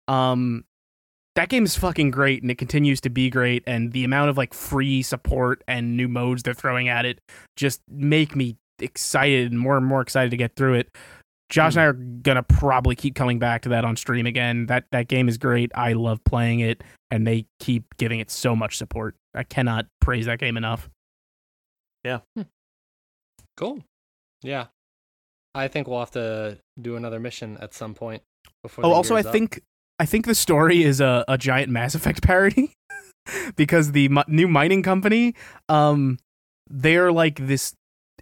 Um 0.07 0.63
that 1.35 1.49
game 1.49 1.65
is 1.65 1.75
fucking 1.75 2.11
great 2.11 2.41
and 2.41 2.49
it 2.49 2.57
continues 2.57 3.01
to 3.01 3.09
be 3.09 3.29
great 3.29 3.61
and 3.67 3.91
the 3.91 4.05
amount 4.05 4.29
of 4.29 4.37
like 4.37 4.53
free 4.53 5.01
support 5.01 5.61
and 5.67 5.97
new 5.97 6.07
modes 6.07 6.43
they're 6.43 6.53
throwing 6.53 6.87
at 6.87 7.05
it 7.05 7.19
just 7.57 7.81
make 7.89 8.37
me 8.37 8.55
excited 8.79 9.51
and 9.51 9.59
more 9.59 9.75
and 9.75 9.85
more 9.85 9.99
excited 9.99 10.31
to 10.31 10.37
get 10.37 10.55
through 10.55 10.75
it. 10.75 10.95
Josh 11.49 11.73
and 11.73 11.81
i 11.81 11.85
are 11.85 11.93
gonna 11.93 12.43
probably 12.43 12.95
keep 12.95 13.15
coming 13.15 13.37
back 13.37 13.63
to 13.63 13.69
that 13.69 13.83
on 13.83 13.97
stream 13.97 14.25
again. 14.25 14.67
That 14.67 14.85
that 14.91 15.07
game 15.07 15.27
is 15.27 15.37
great. 15.37 15.71
I 15.75 15.93
love 15.93 16.23
playing 16.23 16.61
it 16.61 16.83
and 17.11 17.25
they 17.27 17.47
keep 17.59 17.83
giving 17.97 18.19
it 18.19 18.31
so 18.31 18.55
much 18.55 18.77
support. 18.77 19.15
I 19.33 19.43
cannot 19.43 19.87
praise 19.99 20.25
that 20.27 20.39
game 20.39 20.57
enough. 20.57 20.89
Yeah. 22.03 22.19
Cool. 23.57 23.83
Yeah. 24.41 24.65
I 25.55 25.67
think 25.69 25.87
we'll 25.87 25.99
have 25.99 26.11
to 26.11 26.59
do 26.79 26.95
another 26.97 27.19
mission 27.19 27.57
at 27.61 27.73
some 27.73 27.93
point 27.95 28.21
before 28.61 28.85
Oh, 28.85 28.91
also, 28.91 29.15
I 29.15 29.21
up. 29.21 29.31
think 29.31 29.61
I 29.99 30.05
think 30.05 30.25
the 30.25 30.35
story 30.35 30.83
is 30.83 30.99
a, 30.99 31.23
a 31.27 31.37
giant 31.37 31.71
Mass 31.71 31.95
Effect 31.95 32.21
parody 32.21 32.73
because 33.55 33.93
the 33.93 34.09
mi- 34.09 34.23
new 34.27 34.47
mining 34.49 34.83
company, 34.83 35.33
um, 35.69 36.19
they're 36.69 37.11
like 37.13 37.47
this, 37.47 37.73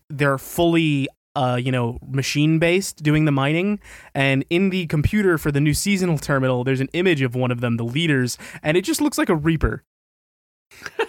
they're 0.10 0.38
fully, 0.38 1.08
uh, 1.36 1.60
you 1.60 1.72
know, 1.72 1.98
machine 2.08 2.60
based 2.60 3.02
doing 3.02 3.26
the 3.26 3.32
mining, 3.32 3.80
and 4.14 4.46
in 4.52 4.70
the 4.70 4.86
computer 4.86 5.40
for 5.40 5.52
the 5.52 5.60
new 5.60 5.74
seasonal 5.74 6.20
terminal, 6.20 6.64
there's 6.64 6.82
an 6.82 6.90
image 6.94 7.24
of 7.24 7.34
one 7.34 7.50
of 7.50 7.60
them, 7.60 7.78
the 7.78 7.84
leaders, 7.84 8.38
and 8.62 8.78
it 8.78 8.84
just 8.84 9.02
looks 9.02 9.18
like 9.18 9.30
a 9.30 9.36
Reaper. 9.36 9.84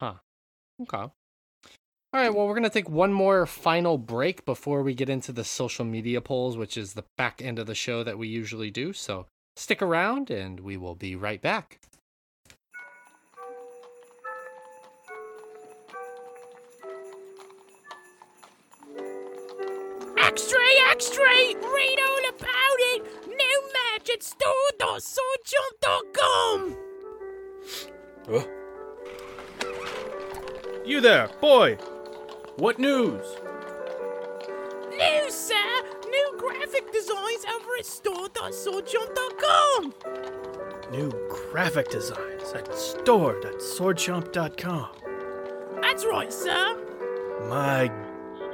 Huh. 0.00 0.14
Okay. 0.82 1.10
All 2.10 2.18
right, 2.20 2.34
well, 2.34 2.46
we're 2.46 2.54
going 2.54 2.62
to 2.62 2.70
take 2.70 2.88
one 2.88 3.12
more 3.12 3.44
final 3.44 3.98
break 3.98 4.46
before 4.46 4.82
we 4.82 4.94
get 4.94 5.10
into 5.10 5.30
the 5.30 5.44
social 5.44 5.84
media 5.84 6.22
polls, 6.22 6.56
which 6.56 6.78
is 6.78 6.94
the 6.94 7.04
back 7.18 7.42
end 7.42 7.58
of 7.58 7.66
the 7.66 7.74
show 7.74 8.02
that 8.02 8.16
we 8.16 8.28
usually 8.28 8.70
do. 8.70 8.94
So 8.94 9.26
stick 9.56 9.82
around 9.82 10.30
and 10.30 10.60
we 10.60 10.78
will 10.78 10.94
be 10.94 11.16
right 11.16 11.42
back. 11.42 11.80
Extra, 20.16 20.60
extra! 20.90 21.26
Read 21.26 21.98
all 22.08 22.28
about 22.30 22.78
it! 22.94 23.02
New 23.26 23.62
match 23.74 24.08
at 24.08 24.22
store.swordchomp.com! 24.22 26.74
You 30.86 31.02
there, 31.02 31.28
boy. 31.42 31.76
What 32.58 32.78
news? 32.80 33.24
New, 34.90 35.30
sir! 35.30 35.54
New 36.08 36.34
graphic 36.36 36.92
designs 36.92 37.44
over 37.54 37.76
at 37.78 37.86
store.swordchomp.com! 37.86 39.94
New 40.90 41.12
graphic 41.28 41.88
designs 41.88 42.52
at 42.54 42.74
store.swordchomp.com. 42.74 44.88
That's 45.80 46.04
right, 46.04 46.32
sir! 46.32 46.76
My 47.48 47.92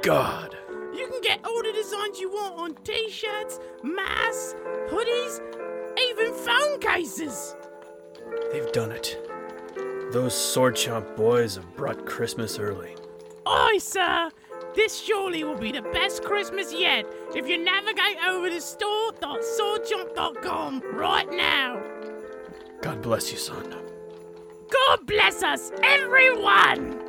god. 0.03 0.55
You 0.93 1.07
can 1.07 1.21
get 1.21 1.39
all 1.43 1.63
the 1.63 1.73
designs 1.73 2.19
you 2.19 2.29
want 2.29 2.59
on 2.59 2.75
t 2.83 3.09
shirts, 3.09 3.59
masks, 3.81 4.53
hoodies, 4.87 5.39
even 5.99 6.31
phone 6.35 6.79
cases! 6.79 7.55
They've 8.51 8.71
done 8.71 8.91
it. 8.91 9.17
Those 10.11 10.35
Sword 10.35 10.75
Chomp 10.75 11.15
boys 11.15 11.55
have 11.55 11.75
brought 11.75 12.05
Christmas 12.05 12.59
early. 12.59 12.95
Aye, 13.45 13.77
sir! 13.79 14.29
This 14.75 14.99
surely 14.99 15.43
will 15.43 15.57
be 15.57 15.71
the 15.71 15.81
best 15.81 16.23
Christmas 16.23 16.73
yet 16.73 17.05
if 17.35 17.47
you 17.47 17.57
navigate 17.57 18.17
over 18.27 18.49
to 18.49 18.59
store.swordchomp.com 18.59 20.81
right 20.93 21.31
now! 21.31 21.81
God 22.81 23.01
bless 23.01 23.31
you, 23.31 23.37
son. 23.37 23.73
God 24.71 25.05
bless 25.05 25.43
us, 25.43 25.71
everyone! 25.83 27.04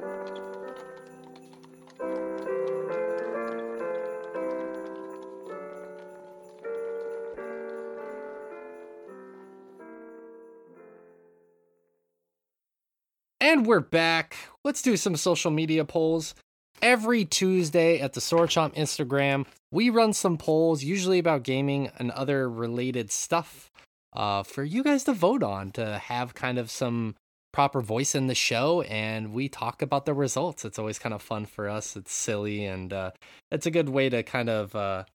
We're 13.66 13.80
back. 13.80 14.36
Let's 14.62 14.80
do 14.80 14.96
some 14.96 15.16
social 15.16 15.50
media 15.50 15.84
polls. 15.84 16.36
Every 16.82 17.24
Tuesday 17.24 17.98
at 17.98 18.12
the 18.12 18.20
Sword 18.20 18.50
Chomp 18.50 18.76
Instagram, 18.76 19.44
we 19.72 19.90
run 19.90 20.12
some 20.12 20.38
polls, 20.38 20.84
usually 20.84 21.18
about 21.18 21.42
gaming 21.42 21.90
and 21.98 22.12
other 22.12 22.48
related 22.48 23.10
stuff, 23.10 23.68
uh, 24.12 24.44
for 24.44 24.62
you 24.62 24.84
guys 24.84 25.02
to 25.04 25.12
vote 25.12 25.42
on 25.42 25.72
to 25.72 25.98
have 25.98 26.32
kind 26.32 26.58
of 26.58 26.70
some 26.70 27.16
proper 27.52 27.80
voice 27.80 28.14
in 28.14 28.28
the 28.28 28.36
show. 28.36 28.82
And 28.82 29.32
we 29.32 29.48
talk 29.48 29.82
about 29.82 30.06
the 30.06 30.14
results. 30.14 30.64
It's 30.64 30.78
always 30.78 31.00
kind 31.00 31.12
of 31.12 31.20
fun 31.20 31.44
for 31.44 31.68
us. 31.68 31.96
It's 31.96 32.12
silly 32.12 32.64
and 32.66 32.92
uh, 32.92 33.10
it's 33.50 33.66
a 33.66 33.72
good 33.72 33.88
way 33.88 34.08
to 34.08 34.22
kind 34.22 34.48
of 34.48 34.76
uh, 34.76 35.06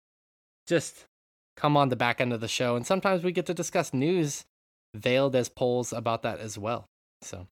just 0.68 1.06
come 1.56 1.78
on 1.78 1.88
the 1.88 1.96
back 1.96 2.20
end 2.20 2.34
of 2.34 2.42
the 2.42 2.50
show. 2.50 2.76
And 2.76 2.86
sometimes 2.86 3.24
we 3.24 3.32
get 3.32 3.46
to 3.46 3.54
discuss 3.54 3.94
news 3.94 4.44
veiled 4.94 5.38
as 5.38 5.48
polls 5.48 5.94
about 5.94 6.24
that 6.24 6.40
as 6.40 6.58
well. 6.58 6.84
So. 7.22 7.48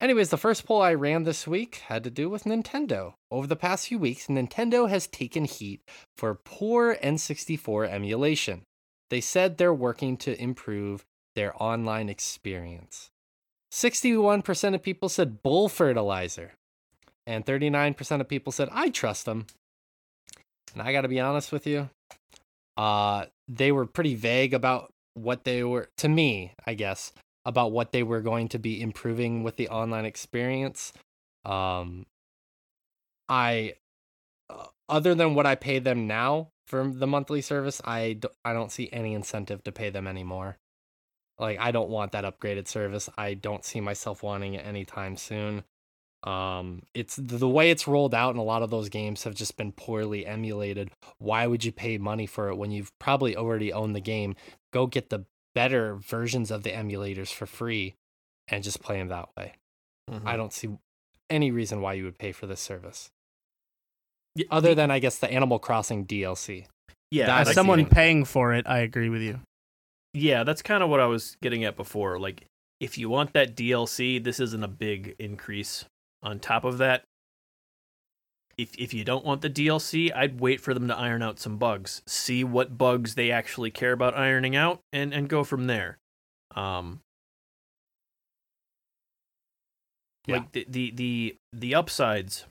Anyways, 0.00 0.30
the 0.30 0.38
first 0.38 0.64
poll 0.64 0.80
I 0.80 0.94
ran 0.94 1.24
this 1.24 1.46
week 1.46 1.82
had 1.88 2.04
to 2.04 2.10
do 2.10 2.30
with 2.30 2.44
Nintendo. 2.44 3.14
Over 3.30 3.46
the 3.46 3.56
past 3.56 3.88
few 3.88 3.98
weeks, 3.98 4.28
Nintendo 4.28 4.88
has 4.88 5.06
taken 5.06 5.44
heat 5.44 5.82
for 6.16 6.34
poor 6.34 6.96
N64 6.96 7.86
emulation. 7.88 8.62
They 9.10 9.20
said 9.20 9.58
they're 9.58 9.74
working 9.74 10.16
to 10.18 10.40
improve 10.40 11.04
their 11.34 11.52
online 11.62 12.08
experience. 12.08 13.10
61% 13.72 14.74
of 14.74 14.82
people 14.82 15.10
said 15.10 15.42
bull 15.42 15.68
fertilizer, 15.68 16.52
and 17.26 17.44
39% 17.44 18.20
of 18.20 18.28
people 18.28 18.52
said 18.52 18.70
I 18.72 18.88
trust 18.88 19.26
them. 19.26 19.46
And 20.72 20.82
I 20.82 20.92
got 20.92 21.02
to 21.02 21.08
be 21.08 21.20
honest 21.20 21.52
with 21.52 21.66
you, 21.66 21.90
uh, 22.76 23.26
they 23.48 23.70
were 23.70 23.84
pretty 23.84 24.14
vague 24.14 24.54
about 24.54 24.92
what 25.14 25.44
they 25.44 25.62
were, 25.62 25.88
to 25.98 26.08
me, 26.08 26.54
I 26.66 26.74
guess, 26.74 27.12
about 27.44 27.72
what 27.72 27.92
they 27.92 28.02
were 28.02 28.20
going 28.20 28.48
to 28.48 28.58
be 28.58 28.80
improving 28.80 29.42
with 29.42 29.56
the 29.56 29.68
online 29.68 30.04
experience. 30.04 30.92
Um, 31.44 32.06
I, 33.28 33.74
uh, 34.48 34.66
other 34.88 35.14
than 35.14 35.34
what 35.34 35.46
I 35.46 35.54
pay 35.54 35.78
them 35.78 36.06
now 36.06 36.50
for 36.66 36.86
the 36.88 37.06
monthly 37.06 37.40
service, 37.40 37.80
I 37.84 38.14
d- 38.14 38.28
I 38.44 38.52
don't 38.52 38.72
see 38.72 38.88
any 38.92 39.14
incentive 39.14 39.64
to 39.64 39.72
pay 39.72 39.90
them 39.90 40.06
anymore. 40.06 40.58
Like 41.38 41.58
I 41.58 41.70
don't 41.70 41.88
want 41.88 42.12
that 42.12 42.24
upgraded 42.24 42.68
service. 42.68 43.08
I 43.16 43.34
don't 43.34 43.64
see 43.64 43.80
myself 43.80 44.22
wanting 44.22 44.54
it 44.54 44.66
anytime 44.66 45.16
soon. 45.16 45.64
Um, 46.22 46.82
it's 46.92 47.16
the 47.16 47.48
way 47.48 47.70
it's 47.70 47.88
rolled 47.88 48.14
out, 48.14 48.30
and 48.30 48.38
a 48.38 48.42
lot 48.42 48.62
of 48.62 48.70
those 48.70 48.90
games 48.90 49.24
have 49.24 49.34
just 49.34 49.56
been 49.56 49.72
poorly 49.72 50.26
emulated. 50.26 50.90
Why 51.18 51.46
would 51.46 51.64
you 51.64 51.72
pay 51.72 51.96
money 51.96 52.26
for 52.26 52.50
it 52.50 52.56
when 52.56 52.70
you've 52.70 52.96
probably 52.98 53.36
already 53.36 53.72
owned 53.72 53.96
the 53.96 54.00
game? 54.00 54.36
Go 54.70 54.86
get 54.86 55.08
the 55.08 55.24
better 55.54 55.96
versions 55.96 56.50
of 56.50 56.62
the 56.62 56.70
emulators 56.70 57.32
for 57.32 57.46
free, 57.46 57.94
and 58.48 58.62
just 58.64 58.82
play 58.82 58.98
them 58.98 59.08
that 59.08 59.28
way. 59.36 59.54
Mm-hmm. 60.10 60.26
I 60.28 60.36
don't 60.36 60.52
see 60.52 60.68
any 61.28 61.50
reason 61.50 61.80
why 61.80 61.94
you 61.94 62.04
would 62.04 62.18
pay 62.18 62.32
for 62.32 62.46
this 62.46 62.60
service, 62.60 63.08
Y- 64.36 64.44
other 64.50 64.70
the- 64.70 64.74
than 64.76 64.90
I 64.90 64.98
guess 64.98 65.18
the 65.18 65.30
Animal 65.32 65.58
Crossing 65.58 66.06
DLC. 66.06 66.66
yeah, 67.10 67.26
that 67.26 67.40
As 67.42 67.48
I 67.48 67.52
someone 67.52 67.80
it. 67.80 67.90
paying 67.90 68.24
for 68.24 68.52
it, 68.54 68.66
I 68.66 68.78
agree 68.78 69.08
with 69.08 69.22
you. 69.22 69.40
Yeah, 70.14 70.42
that's 70.44 70.62
kind 70.62 70.82
of 70.82 70.90
what 70.90 71.00
I 71.00 71.06
was 71.06 71.36
getting 71.42 71.62
at 71.64 71.76
before. 71.76 72.18
Like, 72.18 72.44
if 72.80 72.98
you 72.98 73.08
want 73.08 73.32
that 73.34 73.54
DLC, 73.56 74.22
this 74.22 74.40
isn't 74.40 74.64
a 74.64 74.68
big 74.68 75.14
increase. 75.18 75.84
On 76.22 76.38
top 76.40 76.64
of 76.64 76.78
that, 76.78 77.04
if 78.60 78.74
if 78.78 78.92
you 78.94 79.04
don't 79.04 79.24
want 79.24 79.40
the 79.42 79.50
DLC, 79.50 80.14
I'd 80.14 80.40
wait 80.40 80.60
for 80.60 80.74
them 80.74 80.88
to 80.88 80.96
iron 80.96 81.22
out 81.22 81.38
some 81.38 81.56
bugs, 81.58 82.02
see 82.06 82.44
what 82.44 82.76
bugs 82.78 83.14
they 83.14 83.30
actually 83.30 83.70
care 83.70 83.92
about 83.92 84.16
ironing 84.16 84.56
out, 84.56 84.80
and 84.92 85.12
and 85.14 85.28
go 85.28 85.44
from 85.44 85.66
there. 85.66 85.98
Um, 86.54 87.00
Yeah. 90.26 90.36
like 90.36 90.52
the 90.52 90.66
the 90.68 90.90
the 90.92 91.36
the 91.52 91.74
upsides 91.74 92.44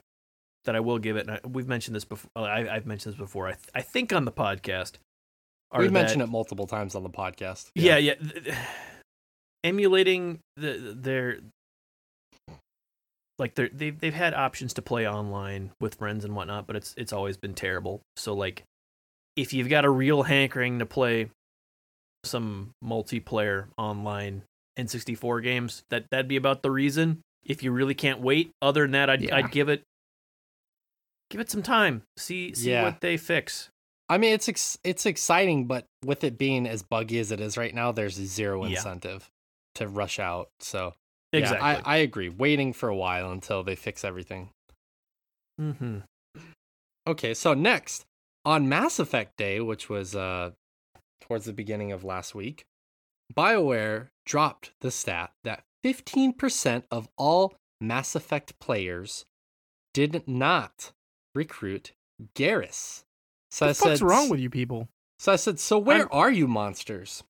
that 0.66 0.76
I 0.76 0.80
will 0.80 0.98
give 1.00 1.16
it. 1.18 1.28
And 1.28 1.32
I, 1.38 1.40
we've 1.48 1.68
mentioned 1.68 1.96
this 1.96 2.04
before. 2.06 2.30
I, 2.36 2.68
I've 2.68 2.86
mentioned 2.86 3.14
this 3.14 3.20
before. 3.20 3.48
I 3.48 3.52
th- 3.54 3.70
I 3.76 3.82
think 3.82 4.12
on 4.12 4.26
the 4.26 4.32
podcast. 4.32 4.94
are 5.72 5.82
We've 5.82 5.92
mentioned 5.92 6.22
it 6.22 6.28
multiple 6.30 6.68
times 6.68 6.96
on 6.96 7.04
the 7.04 7.10
podcast. 7.10 7.70
yeah, 7.76 7.98
yeah. 7.98 8.16
th- 8.16 8.44
th- 8.46 8.56
Emulating 9.64 10.40
the 10.58 10.96
their 10.98 11.40
like 13.40 13.56
they're 13.56 13.70
they've 13.74 13.98
they've 14.00 14.14
had 14.14 14.34
options 14.34 14.74
to 14.76 14.82
play 14.82 15.08
online 15.08 15.72
with 15.80 15.96
friends 15.96 16.26
and 16.26 16.36
whatnot, 16.36 16.68
but 16.68 16.76
it's 16.76 16.94
it's 16.98 17.14
always 17.14 17.38
been 17.38 17.54
terrible. 17.54 18.02
So 18.18 18.34
like, 18.34 18.64
if 19.36 19.54
you've 19.54 19.70
got 19.70 19.86
a 19.86 19.90
real 19.90 20.24
hankering 20.24 20.80
to 20.80 20.86
play 20.86 21.30
some 22.26 22.72
multiplayer 22.84 23.68
online 23.78 24.44
N64 24.78 25.42
games, 25.44 25.84
that 25.90 26.06
that'd 26.12 26.28
be 26.28 26.36
about 26.36 26.62
the 26.62 26.72
reason. 26.72 27.22
If 27.46 27.64
you 27.64 27.72
really 27.72 27.96
can't 27.96 28.20
wait, 28.20 28.52
other 28.62 28.82
than 28.82 28.92
that, 28.92 29.10
I'd 29.10 29.22
Yeah. 29.22 29.38
I'd 29.38 29.52
give 29.52 29.70
it 29.70 29.84
give 31.30 31.40
it 31.42 31.50
some 31.50 31.64
time. 31.64 32.04
See 32.18 32.54
see 32.54 32.72
Yeah. 32.72 32.84
what 32.84 33.02
they 33.02 33.18
fix. 33.18 33.70
I 34.12 34.18
mean, 34.18 34.34
it's 34.34 34.50
ex- 34.50 34.78
it's 34.84 35.06
exciting, 35.06 35.66
but 35.68 35.86
with 36.04 36.24
it 36.24 36.38
being 36.38 36.66
as 36.68 36.82
buggy 36.82 37.20
as 37.20 37.32
it 37.32 37.40
is 37.40 37.58
right 37.58 37.74
now, 37.74 37.92
there's 37.92 38.16
zero 38.16 38.66
Yeah. 38.66 38.78
incentive 38.78 39.30
to 39.76 39.88
rush 39.88 40.20
out. 40.20 40.50
So 40.60 40.94
Exactly. 41.32 41.68
yeah, 41.68 41.82
I, 41.86 41.96
I 41.96 41.98
agree. 41.98 42.30
Waiting 42.30 42.74
for 42.74 42.90
a 42.90 42.96
while 42.96 43.32
until 43.32 43.64
they 43.64 43.76
fix 43.76 44.04
everything. 44.04 44.50
mm-hmm. 45.60 46.00
Okay, 47.08 47.34
so 47.34 47.54
next 47.54 48.06
on 48.46 48.70
Mass 48.70 49.00
Effect 49.00 49.38
Day, 49.38 49.60
which 49.60 49.90
was 49.90 50.16
uh 50.16 50.52
towards 51.22 51.46
the 51.46 51.54
beginning 51.54 51.92
of 51.92 52.04
last 52.04 52.34
week, 52.34 52.64
BioWare 53.34 54.08
dropped 54.26 54.72
the 54.82 54.92
stat 54.92 55.32
that 55.44 55.64
15% 55.86 56.84
of 56.92 57.08
all 57.18 57.56
Mass 57.82 58.16
Effect 58.16 58.60
players 58.60 59.26
did 59.94 60.28
not 60.28 60.92
recruit 61.36 61.92
Garrus. 62.36 63.04
So 63.52 63.66
I 63.66 63.70
What 63.70 63.78
fuck's 63.78 64.00
said, 64.00 64.08
wrong 64.08 64.30
with 64.30 64.40
you 64.40 64.50
people? 64.50 64.88
So 65.20 65.32
I 65.32 65.36
said, 65.36 65.60
so 65.60 65.78
where 65.80 66.00
I'm- 66.00 66.08
are 66.12 66.32
you 66.32 66.48
monsters? 66.48 67.24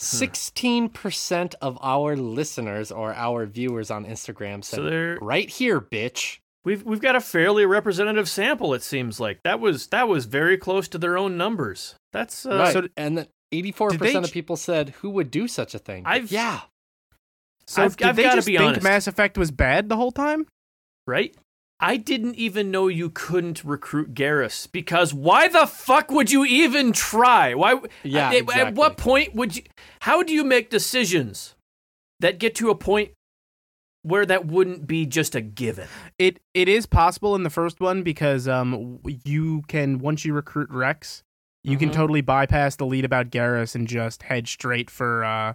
16% 0.00 1.54
of 1.60 1.78
our 1.80 2.16
listeners 2.16 2.92
or 2.92 3.12
our 3.14 3.46
viewers 3.46 3.90
on 3.90 4.04
Instagram 4.06 4.64
said, 4.64 4.76
So 4.76 4.82
they're 4.84 5.18
right 5.20 5.48
here, 5.48 5.80
bitch. 5.80 6.38
We've 6.64 6.82
we've 6.84 7.00
got 7.00 7.16
a 7.16 7.20
fairly 7.20 7.64
representative 7.66 8.28
sample. 8.28 8.74
It 8.74 8.82
seems 8.82 9.18
like 9.20 9.40
that 9.44 9.60
was 9.60 9.86
that 9.88 10.08
was 10.08 10.26
very 10.26 10.58
close 10.58 10.88
to 10.88 10.98
their 10.98 11.16
own 11.16 11.36
numbers. 11.36 11.94
That's 12.12 12.44
uh, 12.44 12.58
right. 12.58 12.72
so- 12.72 12.88
and 12.96 13.18
then 13.18 13.26
84% 13.52 13.98
they 13.98 14.14
of 14.14 14.32
people 14.32 14.56
said, 14.56 14.90
who 15.00 15.10
would 15.10 15.30
do 15.30 15.48
such 15.48 15.74
a 15.74 15.78
thing? 15.78 16.02
I've- 16.06 16.34
yeah. 16.34 16.60
So 17.66 17.82
I've- 17.84 17.94
did 17.96 18.06
I've 18.08 18.16
they 18.16 18.22
gotta 18.22 18.36
just 18.36 18.46
be 18.46 18.56
think 18.56 18.68
honest. 18.68 18.82
Mass 18.84 19.06
Effect 19.06 19.38
was 19.38 19.50
bad 19.50 19.88
the 19.88 19.96
whole 19.96 20.12
time? 20.12 20.46
right. 21.06 21.34
I 21.80 21.96
didn't 21.96 22.34
even 22.34 22.70
know 22.72 22.88
you 22.88 23.08
couldn't 23.08 23.62
recruit 23.64 24.12
Garrus 24.14 24.66
because 24.70 25.14
why 25.14 25.46
the 25.46 25.66
fuck 25.66 26.10
would 26.10 26.30
you 26.32 26.44
even 26.44 26.92
try? 26.92 27.54
Why? 27.54 27.80
Yeah, 28.02 28.30
At, 28.32 28.56
at 28.56 28.74
what 28.74 28.96
point 28.96 29.34
would 29.34 29.54
you? 29.56 29.62
How 30.00 30.22
do 30.24 30.32
you 30.32 30.42
make 30.42 30.70
decisions 30.70 31.54
that 32.18 32.38
get 32.38 32.56
to 32.56 32.70
a 32.70 32.74
point 32.74 33.12
where 34.02 34.26
that 34.26 34.46
wouldn't 34.46 34.88
be 34.88 35.06
just 35.06 35.36
a 35.36 35.40
given? 35.40 35.86
It 36.18 36.40
it 36.52 36.68
is 36.68 36.86
possible 36.86 37.36
in 37.36 37.44
the 37.44 37.50
first 37.50 37.78
one 37.80 38.02
because 38.02 38.48
um 38.48 38.98
you 39.24 39.62
can 39.68 39.98
once 39.98 40.24
you 40.24 40.34
recruit 40.34 40.70
Rex, 40.70 41.22
you 41.62 41.76
can 41.76 41.90
Mhm. 41.90 41.94
totally 41.94 42.20
bypass 42.22 42.74
the 42.74 42.86
lead 42.86 43.04
about 43.04 43.30
Garrus 43.30 43.76
and 43.76 43.86
just 43.86 44.24
head 44.24 44.48
straight 44.48 44.90
for 44.90 45.24
uh 45.24 45.54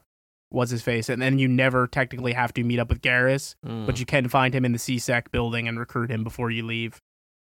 what's 0.54 0.72
his 0.72 0.82
face, 0.82 1.10
and 1.10 1.22
then 1.22 1.40
you 1.40 1.48
never 1.48 1.88
technically 1.88 2.34
have 2.34 2.54
to 2.54 2.64
meet 2.64 2.80
up 2.80 2.90
with 2.90 3.02
Garrus, 3.02 3.56
Hmm. 3.66 3.86
but 3.86 4.00
you 4.00 4.06
can 4.06 4.28
find 4.30 4.54
him 4.54 4.64
in 4.66 4.72
the 4.72 4.80
C-Sec 4.80 5.32
building 5.32 5.68
and 5.68 5.80
recruit 5.80 6.10
him 6.12 6.24
before 6.24 6.52
you 6.52 6.66
leave. 6.66 7.00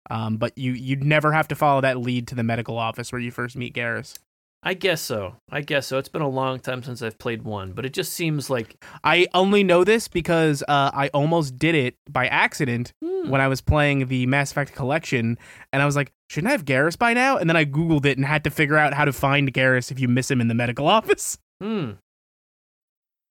Um, 0.09 0.37
but 0.37 0.57
you 0.57 0.71
you'd 0.73 1.03
never 1.03 1.31
have 1.31 1.47
to 1.49 1.55
follow 1.55 1.81
that 1.81 1.97
lead 1.99 2.27
to 2.29 2.35
the 2.35 2.43
medical 2.43 2.77
office 2.77 3.11
where 3.11 3.21
you 3.21 3.29
first 3.31 3.55
meet 3.55 3.73
Garrus. 3.75 4.17
I 4.63 4.75
guess 4.75 5.01
so. 5.01 5.37
I 5.51 5.61
guess 5.61 5.87
so. 5.87 5.97
It's 5.97 6.07
been 6.09 6.21
a 6.21 6.29
long 6.29 6.59
time 6.59 6.83
since 6.83 7.01
I've 7.01 7.17
played 7.17 7.41
one, 7.41 7.71
but 7.73 7.83
it 7.83 7.93
just 7.93 8.13
seems 8.13 8.47
like 8.49 8.83
I 9.03 9.27
only 9.33 9.63
know 9.63 9.83
this 9.83 10.07
because 10.07 10.61
uh, 10.67 10.91
I 10.93 11.09
almost 11.15 11.57
did 11.57 11.73
it 11.73 11.95
by 12.09 12.27
accident 12.27 12.93
hmm, 13.03 13.27
when 13.29 13.41
I 13.41 13.47
was 13.47 13.59
playing 13.61 14.05
the 14.07 14.27
Mass 14.27 14.51
Effect 14.51 14.75
collection, 14.75 15.37
and 15.73 15.81
I 15.81 15.85
was 15.87 15.95
like, 15.95 16.11
shouldn't 16.29 16.49
I 16.49 16.51
have 16.51 16.65
Garrus 16.65 16.95
by 16.97 17.13
now? 17.15 17.37
And 17.37 17.49
then 17.49 17.57
I 17.57 17.65
Googled 17.65 18.05
it 18.05 18.17
and 18.19 18.25
had 18.25 18.43
to 18.43 18.51
figure 18.51 18.77
out 18.77 18.93
how 18.93 19.05
to 19.05 19.13
find 19.13 19.51
Garrus 19.51 19.91
if 19.91 19.99
you 19.99 20.07
miss 20.07 20.29
him 20.29 20.39
in 20.41 20.47
the 20.47 20.53
medical 20.55 20.87
office. 20.97 21.37
hmm. 21.59 21.91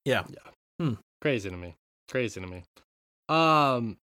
Yeah. 0.04 0.24
Yeah, 0.28 0.94
crazy 1.20 1.50
to 1.50 1.56
me. 1.56 1.76
Crazy 2.08 2.40
to 2.40 2.46
me. 2.46 2.64
Um, 3.28 3.98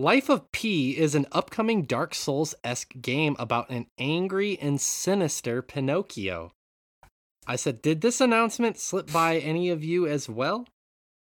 Lies 0.00 0.28
of 0.28 0.52
P 0.52 0.96
is 0.96 1.16
an 1.16 1.26
upcoming 1.32 1.82
Dark 1.82 2.14
Souls 2.14 2.54
esque 2.62 2.94
game 3.00 3.34
about 3.38 3.68
an 3.68 3.86
angry 3.98 4.56
and 4.60 4.80
sinister 4.80 5.60
Pinocchio. 5.60 6.52
I 7.48 7.56
said, 7.56 7.82
did 7.82 8.00
this 8.00 8.20
announcement 8.20 8.78
slip 8.78 9.10
by 9.10 9.38
any 9.38 9.70
of 9.70 9.82
you 9.82 10.06
as 10.06 10.28
well? 10.28 10.68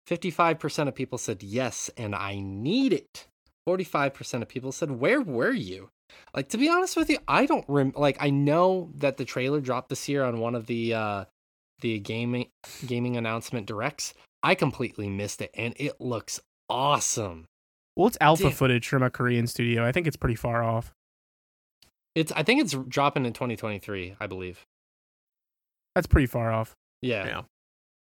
55% 0.09 0.87
of 0.87 0.95
people 0.95 1.19
said 1.19 1.43
yes, 1.43 1.91
and 1.95 2.15
I 2.15 2.39
need 2.39 2.93
it. 2.93 3.27
45% 3.69 4.41
of 4.41 4.49
people 4.49 4.71
said, 4.71 4.89
where 4.89 5.21
were 5.21 5.51
you? 5.51 5.89
Like, 6.33 6.49
to 6.49 6.57
be 6.57 6.67
honest 6.69 6.97
with 6.97 7.09
you, 7.09 7.19
I 7.27 7.45
don't 7.45 7.65
rem- 7.67 7.93
like, 7.95 8.17
I 8.19 8.29
know 8.31 8.89
that 8.95 9.17
the 9.17 9.25
trailer 9.25 9.61
dropped 9.61 9.89
this 9.89 10.09
year 10.09 10.23
on 10.23 10.39
one 10.39 10.55
of 10.55 10.65
the, 10.65 10.93
uh, 10.95 11.25
the 11.83 11.99
gaming 11.99 12.47
gaming 12.87 13.15
announcement 13.17 13.67
directs. 13.67 14.15
I 14.41 14.55
completely 14.55 15.07
missed 15.09 15.41
it, 15.41 15.51
and 15.53 15.75
it 15.77 16.01
looks 16.01 16.39
awesome. 16.69 17.45
Well, 17.95 18.07
it's 18.07 18.17
alpha 18.19 18.43
Damn. 18.45 18.51
footage 18.53 18.87
from 18.87 19.03
a 19.03 19.11
Korean 19.11 19.45
studio. 19.45 19.85
I 19.85 19.91
think 19.91 20.07
it's 20.07 20.17
pretty 20.17 20.35
far 20.35 20.63
off. 20.63 20.91
It's 22.15 22.31
I 22.31 22.41
think 22.43 22.61
it's 22.61 22.73
dropping 22.73 23.25
in 23.25 23.33
2023, 23.33 24.15
I 24.19 24.25
believe. 24.27 24.63
That's 25.93 26.07
pretty 26.07 26.25
far 26.27 26.51
off. 26.51 26.73
Yeah, 27.01 27.25
Yeah. 27.25 27.41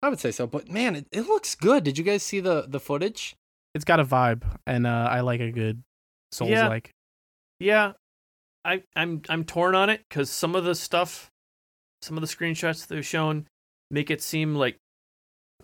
I 0.02 0.10
would 0.10 0.20
say 0.20 0.32
so. 0.32 0.46
But 0.46 0.70
man, 0.70 0.96
it, 0.96 1.08
it 1.12 1.22
looks 1.28 1.56
good. 1.56 1.84
Did 1.84 1.98
you 1.98 2.04
guys 2.04 2.22
see 2.24 2.40
the 2.40 2.66
the 2.68 2.80
footage? 2.80 3.36
It's 3.74 3.86
got 3.86 4.00
a 4.00 4.06
vibe, 4.06 4.44
and 4.66 4.86
uh, 4.88 5.10
I 5.12 5.22
like 5.22 5.42
a 5.42 5.52
good 5.52 5.82
Souls 6.32 6.52
like. 6.52 6.92
Yeah, 7.60 7.94
I 8.64 8.84
I'm 8.96 9.22
I'm 9.30 9.44
torn 9.44 9.74
on 9.76 9.90
it 9.90 10.02
because 10.08 10.30
some 10.30 10.56
of 10.56 10.64
the 10.64 10.76
stuff, 10.76 11.30
some 12.02 12.18
of 12.18 12.22
the 12.22 12.28
screenshots 12.28 12.86
they've 12.88 13.06
shown 13.06 13.48
make 13.91 14.10
it 14.10 14.22
seem 14.22 14.56
like 14.56 14.78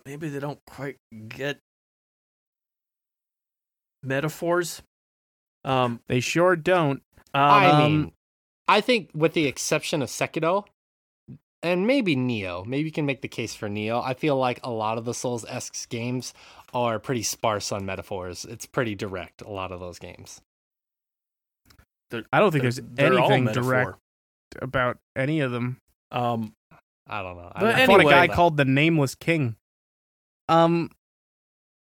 maybe 0.06 0.28
they 0.28 0.40
don't 0.40 0.60
quite 0.66 0.96
get 1.28 1.58
metaphors. 4.02 4.82
Um, 5.64 6.00
They 6.08 6.20
sure 6.20 6.56
don't. 6.56 7.02
I 7.34 7.70
Um, 7.70 7.78
mean, 7.78 8.12
I 8.68 8.80
think 8.80 9.10
with 9.14 9.32
the 9.32 9.46
exception 9.46 10.02
of 10.02 10.08
Sekiro 10.08 10.66
and 11.62 11.86
maybe 11.86 12.16
Nioh, 12.16 12.66
maybe 12.66 12.84
you 12.88 12.92
can 12.92 13.06
make 13.06 13.22
the 13.22 13.28
case 13.28 13.54
for 13.54 13.68
Nioh. 13.68 14.02
I 14.04 14.14
feel 14.14 14.36
like 14.36 14.60
a 14.64 14.70
lot 14.70 14.98
of 14.98 15.04
the 15.04 15.14
Souls 15.14 15.44
esque 15.48 15.88
games 15.88 16.34
are 16.74 16.98
pretty 16.98 17.22
sparse 17.22 17.70
on 17.70 17.86
metaphors. 17.86 18.44
It's 18.44 18.66
pretty 18.66 18.94
direct. 18.94 19.40
A 19.42 19.50
lot 19.50 19.72
of 19.72 19.80
those 19.80 19.98
games. 19.98 20.40
I 22.32 22.40
don't 22.40 22.50
think 22.50 22.62
there's 22.62 22.80
anything 22.98 23.46
direct 23.46 23.96
about 24.60 24.98
any 25.16 25.40
of 25.40 25.50
them. 25.50 25.78
Um, 26.10 26.52
I 27.06 27.22
don't 27.22 27.36
know. 27.36 27.52
I, 27.54 27.60
But 27.60 27.74
I 27.74 27.82
I 27.82 27.86
fought 27.86 28.00
a 28.00 28.04
guy 28.04 28.28
called 28.28 28.56
the 28.56 28.64
Nameless 28.64 29.14
King. 29.14 29.56
Um, 30.48 30.90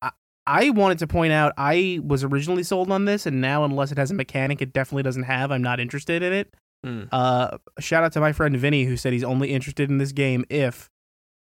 I, 0.02 0.11
I 0.45 0.69
wanted 0.69 0.99
to 0.99 1.07
point 1.07 1.34
out 1.34 1.53
I 1.57 1.99
was 2.03 2.23
originally 2.23 2.64
sold 2.64 2.91
on 2.91 3.06
this, 3.06 3.26
and 3.26 3.41
now 3.41 3.64
unless 3.64 3.91
it 3.91 3.98
has 3.98 4.11
a 4.11 4.14
mechanic, 4.14 4.61
it 4.61 4.73
definitely 4.73 5.03
doesn't 5.03 5.23
have. 5.23 5.52
I'm 5.52 5.64
not 5.64 5.80
interested 5.80 6.23
in 6.23 6.34
it. 6.34 6.53
Hmm. 6.84 7.03
Uh, 7.11 7.57
shout 7.80 8.03
out 8.03 8.14
to 8.14 8.19
my 8.19 8.31
friend 8.31 8.56
Vinny 8.56 8.85
who 8.85 8.98
said 8.98 9.14
he's 9.14 9.23
only 9.23 9.52
interested 9.52 9.89
in 9.89 9.98
this 9.98 10.11
game 10.11 10.45
if 10.49 10.89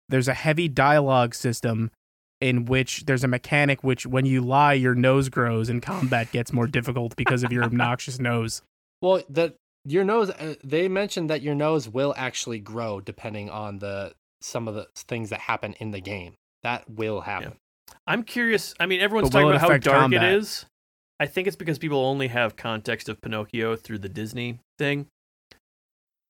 there's 0.09 0.27
a 0.27 0.33
heavy 0.33 0.67
dialogue 0.67 1.35
system 1.35 1.91
in 2.39 2.65
which 2.65 3.05
there's 3.05 3.23
a 3.23 3.27
mechanic 3.27 3.83
which 3.83 4.05
when 4.05 4.25
you 4.25 4.41
lie 4.41 4.73
your 4.73 4.95
nose 4.95 5.29
grows 5.29 5.69
and 5.69 5.81
combat 5.81 6.31
gets 6.31 6.53
more 6.53 6.67
difficult 6.67 7.15
because 7.15 7.43
of 7.43 7.51
your 7.51 7.63
obnoxious 7.65 8.19
nose. 8.19 8.61
Well, 9.01 9.21
the 9.29 9.53
your 9.87 10.03
nose. 10.03 10.29
Uh, 10.29 10.55
they 10.63 10.87
mentioned 10.87 11.29
that 11.29 11.41
your 11.41 11.55
nose 11.55 11.87
will 11.89 12.13
actually 12.17 12.59
grow 12.59 12.99
depending 12.99 13.49
on 13.49 13.79
the 13.79 14.13
some 14.41 14.67
of 14.67 14.75
the 14.75 14.87
things 14.95 15.29
that 15.29 15.39
happen 15.41 15.73
in 15.79 15.91
the 15.91 16.01
game. 16.01 16.35
That 16.63 16.89
will 16.89 17.21
happen. 17.21 17.53
I'm 18.05 18.23
curious. 18.23 18.73
I 18.79 18.85
mean, 18.85 18.99
everyone's 19.01 19.29
But 19.29 19.39
talking 19.41 19.49
about 19.55 19.61
how 19.61 19.77
dark 19.77 20.01
combat? 20.01 20.23
it 20.23 20.35
is. 20.37 20.65
I 21.19 21.25
think 21.25 21.47
it's 21.47 21.55
because 21.55 21.79
people 21.79 21.99
only 22.05 22.27
have 22.27 22.55
context 22.55 23.09
of 23.09 23.21
Pinocchio 23.21 23.75
through 23.75 23.99
the 23.99 24.09
Disney 24.09 24.59
thing. 24.77 25.07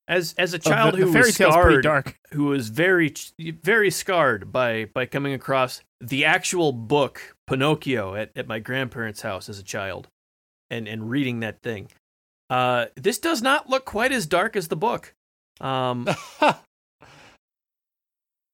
As 0.08 0.34
as 0.38 0.54
a 0.54 0.58
Oh, 0.58 0.60
child 0.60 0.94
the, 0.94 1.00
the 1.00 1.06
who 1.06 1.12
fairy 1.12 1.26
was 1.26 1.36
tale's 1.38 1.54
scarred, 1.54 1.84
dark. 1.84 2.16
who 2.32 2.46
was 2.46 2.70
very 2.70 3.14
very 3.40 3.92
scarred 3.92 4.52
by 4.54 4.86
by 4.86 5.06
coming 5.06 5.34
across 5.34 5.82
the 6.00 6.24
actual 6.24 6.72
book 6.72 7.36
Pinocchio 7.48 8.16
at, 8.16 8.32
at 8.36 8.48
my 8.48 8.60
grandparents' 8.60 9.22
house 9.22 9.50
as 9.50 9.60
a 9.60 9.64
child, 9.64 10.08
and 10.70 10.88
and 10.88 11.10
reading 11.10 11.42
that 11.42 11.62
thing. 11.62 11.90
Uh, 12.50 12.86
this 12.96 13.20
does 13.20 13.42
not 13.42 13.70
look 13.70 13.86
quite 13.86 14.12
as 14.12 14.26
dark 14.26 14.56
as 14.56 14.68
the 14.70 14.76
book. 14.78 15.14
Um, 15.60 16.08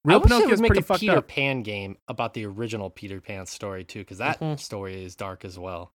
Real 0.05 0.17
I 0.17 0.17
wish 0.17 0.29
they 0.31 0.45
would 0.47 0.59
make 0.59 0.75
a 0.77 0.97
Peter 0.97 1.17
up. 1.17 1.27
Pan 1.29 1.61
game 1.63 1.97
about 2.09 2.33
the 2.33 2.45
original 2.45 2.89
Peter 2.89 3.21
Pan 3.21 3.45
story 3.45 3.85
too, 3.85 3.99
because 3.99 4.17
that 4.17 4.39
Mhm. 4.39 4.59
story 4.59 5.03
is 5.03 5.15
dark 5.15 5.45
as 5.45 5.57
well. 5.57 5.91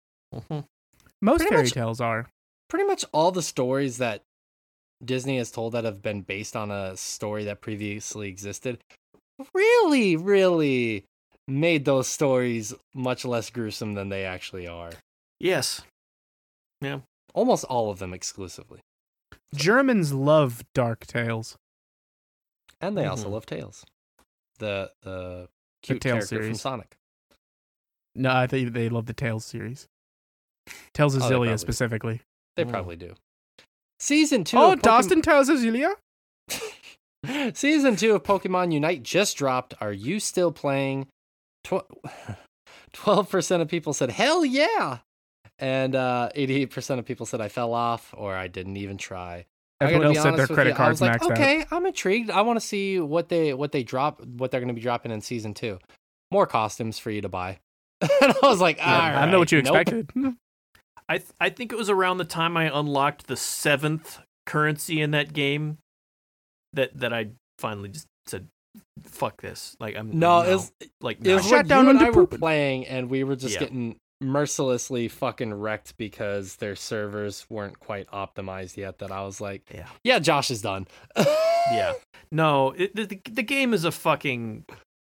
Most 1.22 1.40
pretty 1.40 1.46
fairy 1.50 1.64
much- 1.64 1.72
tales 1.72 2.02
are. 2.02 2.30
Pretty 2.68 2.86
much 2.86 3.06
all 3.14 3.32
the 3.32 3.42
stories 3.44 3.98
that 4.00 4.24
Disney 5.04 5.38
has 5.38 5.52
told 5.52 5.74
that 5.74 5.84
have 5.86 6.02
been 6.02 6.22
based 6.22 6.56
on 6.56 6.70
a 6.72 6.98
story 6.98 7.44
that 7.46 7.62
previously 7.62 8.28
existed 8.28 8.82
really, 9.54 10.16
really 10.18 11.06
made 11.48 11.86
those 11.86 12.08
stories 12.08 12.74
much 12.94 13.24
less 13.26 13.50
gruesome 13.50 13.94
than 13.94 14.10
they 14.10 14.26
actually 14.26 14.68
are. 14.68 14.92
yes, 15.40 15.82
Almost 17.34 17.66
all 17.66 17.90
of 17.90 18.00
them 18.00 18.14
exclusively. 18.14 18.82
Germans 19.56 20.14
love 20.14 20.64
dark 20.74 21.06
tales. 21.08 21.58
And 22.82 22.98
they 22.98 23.06
also 23.06 23.28
Mhm. 23.30 23.32
love 23.32 23.46
Tails. 23.46 23.86
The 24.60 24.92
the 25.02 25.50
cute 25.82 26.02
Tails 26.02 26.14
character 26.30 26.36
from 26.38 26.44
series. 26.44 26.62
Sonic. 26.62 26.98
No, 28.16 28.32
I 28.32 28.46
think 28.48 28.74
they 28.74 28.90
love 28.90 29.06
the 29.06 29.14
Tales 29.14 29.46
series. 29.46 29.88
Tales 30.94 31.16
of 31.16 31.22
Oh, 31.24 31.26
they 31.26 31.32
probably 31.34 31.50
do. 31.50 31.58
specifically. 31.58 32.22
They 32.56 32.66
Mm. 32.66 32.70
probably 32.70 32.96
do. 32.96 33.16
Season 34.00 34.44
two. 34.44 34.58
Oh, 34.58 34.74
of 34.74 34.80
Pokemon- 34.80 34.84
Dustin 34.84 35.22
Tales 35.22 35.50
of 35.50 35.58
Xillia? 35.60 35.96
Season 37.56 37.96
two 37.96 38.14
of 38.16 38.24
Pokemon 38.24 38.74
Unite 38.74 39.02
just 39.04 39.38
dropped. 39.38 39.74
Are 39.82 39.94
you 39.94 40.20
still 40.20 40.52
playing? 40.52 41.08
Twelve 42.94 43.30
percent 43.30 43.62
of 43.62 43.70
people 43.70 43.94
said 43.94 44.12
hell 44.12 44.44
yeah, 44.46 45.00
and 45.60 45.96
uh, 45.96 46.30
eighty-eight 46.36 46.72
percent 46.72 47.00
of 47.00 47.06
people 47.06 47.26
said 47.26 47.42
I 47.42 47.48
fell 47.50 47.74
off 47.74 48.14
or 48.18 48.36
I 48.36 48.48
didn't 48.48 48.78
even 48.78 48.98
try. 48.98 49.46
Everyone 49.82 50.08
else 50.08 50.22
said 50.22 50.36
their 50.38 50.48
credit 50.48 50.72
you, 50.72 50.76
cards 50.76 51.02
was 51.02 51.10
like, 51.10 51.20
maxed 51.20 51.26
out. 51.26 51.32
okay, 51.32 51.66
I'm 51.72 51.86
intrigued. 51.86 52.30
I 52.30 52.42
want 52.42 52.60
to 52.60 52.66
see 52.66 53.00
what 53.00 53.30
they 53.30 53.54
what 53.54 53.72
they 53.72 53.84
drop, 53.84 54.24
what 54.26 54.50
they're 54.52 54.62
going 54.62 54.70
to 54.70 54.74
be 54.74 54.82
dropping 54.82 55.12
in 55.12 55.20
season 55.22 55.54
two. 55.54 55.80
More 56.32 56.48
costumes 56.48 57.00
for 57.00 57.12
you 57.12 57.22
to 57.22 57.30
buy. 57.30 57.60
and 58.02 58.10
I 58.22 58.36
was 58.44 58.60
like, 58.62 58.78
Yeah, 58.78 59.18
I 59.18 59.22
don't 59.22 59.32
know 59.32 59.40
what 59.40 59.52
you 59.52 59.62
nope." 59.62 59.76
expected. 59.76 60.10
I 61.10 61.18
th- 61.18 61.30
I 61.40 61.50
think 61.50 61.72
it 61.74 61.76
was 61.76 61.90
around 61.90 62.18
the 62.18 62.26
time 62.26 62.56
I 62.56 62.72
unlocked 62.76 63.28
the 63.28 63.36
seventh 63.36 64.20
currency 64.46 65.02
in 65.02 65.12
that 65.12 65.34
game 65.34 65.78
that 66.74 66.98
that 67.00 67.12
I 67.14 67.28
finally 67.60 67.90
just 67.90 68.08
said, 68.26 68.48
"Fuck 69.04 69.42
this!" 69.42 69.76
Like 69.82 69.98
I'm 69.98 70.18
No, 70.18 70.42
no. 70.44 70.50
it 70.50 70.54
was, 70.56 70.72
like 71.02 71.26
it 71.26 71.34
was 71.36 71.48
Shut 71.48 71.68
down 71.68 71.86
you 71.86 71.90
and 71.92 72.00
under 72.00 72.12
I 72.12 72.16
were 72.22 72.26
playing, 72.28 72.88
and 72.88 73.10
we 73.10 73.24
were 73.26 73.36
just 73.36 73.56
Yeah. 73.56 73.60
getting 73.60 73.98
mercilessly 74.24 75.08
fucking 75.08 75.54
wrecked 75.54 75.98
because 75.98 76.56
their 76.58 76.76
servers 76.76 77.46
weren't 77.50 77.80
quite 77.80 78.08
optimized 78.12 78.78
yet. 78.78 79.00
That 79.00 79.12
I 79.12 79.24
was 79.24 79.40
like, 79.42 79.64
Yeah. 79.74 79.88
yeah, 80.04 80.20
Josh 80.20 80.50
is 80.52 80.62
done. 80.62 80.88
yeah. 81.18 81.94
No, 82.32 82.72
it, 82.72 82.96
the, 82.96 83.06
the 83.06 83.22
the 83.32 83.44
game 83.44 83.74
is 83.74 83.86
a 83.86 83.92
fucking 83.92 84.66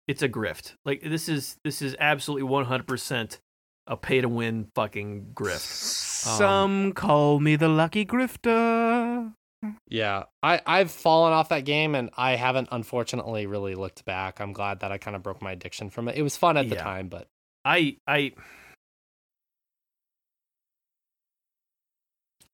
it's 0.06 0.22
a 0.22 0.28
grift. 0.28 0.74
Like 0.84 1.02
this 1.02 1.28
is 1.28 1.56
this 1.64 1.82
is 1.82 1.96
absolutely 1.98 2.48
100% 2.48 3.38
a 3.88 3.96
pay 3.96 4.20
to 4.20 4.28
win 4.28 4.68
fucking 4.74 5.32
grift. 5.34 5.60
Some 5.60 6.44
um, 6.86 6.92
call 6.92 7.40
me 7.40 7.56
the 7.56 7.68
lucky 7.68 8.04
grifter. 8.04 9.32
Yeah, 9.88 10.24
I 10.42 10.60
I've 10.66 10.90
fallen 10.92 11.32
off 11.32 11.48
that 11.48 11.64
game, 11.64 11.96
and 11.96 12.10
I 12.16 12.36
haven't 12.36 12.68
unfortunately 12.70 13.46
really 13.46 13.74
looked 13.74 14.04
back. 14.04 14.40
I'm 14.40 14.52
glad 14.52 14.80
that 14.80 14.92
I 14.92 14.98
kind 14.98 15.16
of 15.16 15.22
broke 15.24 15.42
my 15.42 15.50
addiction 15.52 15.90
from 15.90 16.08
it. 16.08 16.16
It 16.16 16.22
was 16.22 16.36
fun 16.36 16.56
at 16.56 16.68
the 16.68 16.76
Yeah. 16.76 16.84
time, 16.84 17.08
but 17.08 17.26
I 17.64 17.96
I 18.06 18.32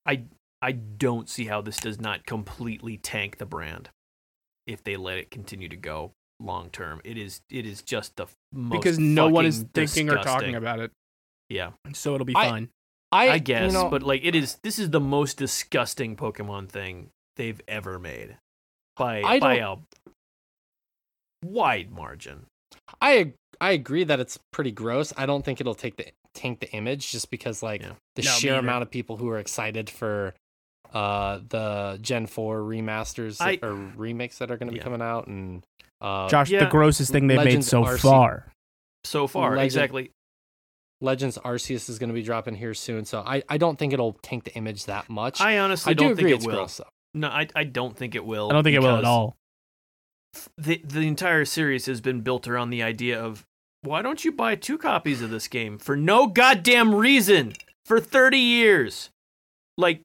I 0.07 0.25
I 0.63 0.73
don't 0.73 1.29
see 1.29 1.47
how 1.47 1.61
this 1.61 1.79
does 1.79 2.01
not 2.01 2.25
completely 2.27 2.97
tank 2.97 3.39
the 3.39 3.47
brand 3.47 3.91
if 4.67 4.83
they 4.83 4.97
let 4.97 5.19
it 5.19 5.31
continue 5.31 5.69
to 5.69 5.77
go 5.77 6.13
long 6.41 6.71
term. 6.71 7.01
It 7.05 7.19
is 7.19 7.41
it 7.51 7.67
is 7.67 7.83
just 7.83 8.17
the 8.17 8.27
most 8.53 8.81
Because 8.81 8.99
no 8.99 9.29
one 9.29 9.47
is 9.47 9.59
fucking 9.59 9.71
thinking 9.75 10.11
or 10.11 10.23
talking 10.23 10.55
about 10.55 10.81
it. 10.81 10.91
Yeah, 11.49 11.73
So 11.93 12.15
it'll 12.15 12.25
be 12.25 12.37
I- 12.37 12.49
fine. 12.49 12.69
I, 13.13 13.31
I, 13.31 13.39
guess, 13.39 13.71
you 13.71 13.79
know, 13.79 13.89
but 13.91 14.03
like 14.03 14.25
it 14.25 14.35
is 14.35 14.59
this 14.65 14.77
is 14.77 14.91
the 14.91 14.99
most 14.99 15.37
disgusting 15.37 16.17
Pokemon 16.17 16.69
thing 16.69 17.11
they've 17.37 17.61
ever 17.69 18.01
made 18.01 18.39
by 18.97 19.23
I 19.23 19.39
by 19.39 19.55
a 19.59 19.77
wide 21.45 21.93
margin. 21.93 22.47
I 23.01 23.35
I 23.61 23.71
agree 23.71 24.03
that 24.03 24.19
it's 24.19 24.39
pretty 24.53 24.73
gross. 24.73 25.13
I 25.17 25.27
don't 25.27 25.45
think 25.45 25.61
it'll 25.61 25.77
take 25.77 25.97
the 25.97 26.07
tank 26.35 26.61
the 26.61 26.70
image 26.73 27.11
just 27.11 27.31
because 27.31 27.62
like 27.62 27.81
Yeah. 27.82 27.93
the 28.16 28.23
No, 28.23 28.31
sheer 28.32 28.55
amount 28.56 28.82
of 28.82 28.90
people 28.90 29.16
who 29.16 29.28
are 29.31 29.39
excited 29.39 29.89
for 29.89 30.35
uh 30.93 31.40
the 31.48 31.98
Gen 32.02 32.27
4 32.27 32.61
remasters 32.61 33.40
I- 33.40 33.59
or 33.62 33.73
remakes 33.74 34.39
that 34.39 34.51
are 34.51 34.56
going 34.56 34.69
to 34.69 34.73
be 34.73 34.78
Yeah. 34.78 34.85
coming 34.85 35.02
out 35.02 35.27
and 35.27 35.65
uh 36.01 36.28
Josh, 36.28 36.51
the 36.51 36.66
grossest 36.70 37.11
thing 37.12 37.27
they've 37.28 37.39
Legends 37.39 37.66
made 37.66 37.70
so 37.70 37.85
RC. 37.85 38.01
far. 38.01 38.52
So 39.05 39.27
far, 39.27 39.51
Legend- 39.51 39.65
exactly. 39.65 40.11
Legends 41.01 41.36
Arceus 41.39 41.89
is 41.90 41.98
going 41.98 42.09
to 42.09 42.15
be 42.15 42.23
dropping 42.23 42.55
here 42.55 42.73
soon. 42.74 43.05
So 43.05 43.20
I 43.20 43.43
I 43.48 43.59
don't 43.59 43.78
think 43.78 43.93
it'll 43.93 44.15
tank 44.23 44.44
the 44.44 44.55
image 44.55 44.85
that 44.86 45.09
much. 45.11 45.40
I 45.40 45.59
honestly 45.59 45.90
I 45.90 45.94
do 45.94 46.05
don't 46.05 46.12
agree 46.12 46.24
think 46.31 46.36
it's 46.36 46.44
it 46.44 46.48
will. 46.48 46.56
gross 46.56 46.77
though. 46.78 46.89
No, 47.15 47.28
I 47.28 47.48
I 47.55 47.65
don't 47.65 47.97
think 47.97 48.15
it 48.15 48.24
will. 48.24 48.48
I 48.51 48.52
don't 48.55 48.65
think 48.65 48.77
it 48.77 48.81
will 48.82 48.97
at 48.97 49.05
all. 49.05 49.36
The 50.59 50.81
the 50.85 51.01
entire 51.06 51.44
series 51.44 51.86
has 51.86 52.01
been 52.01 52.20
built 52.23 52.48
around 52.48 52.70
the 52.70 52.82
idea 52.82 53.20
of 53.20 53.44
why 53.85 54.02
don't 54.02 54.24
you 54.24 54.32
buy 54.32 54.55
two 54.55 54.78
copies 54.78 55.23
of 55.23 55.31
this 55.31 55.48
game 55.48 55.78
for 55.78 55.97
no 55.97 56.27
goddamn 56.27 56.94
reason 56.94 57.55
for 57.85 58.01
30 58.01 58.39
years? 58.39 59.11
Like 59.77 60.02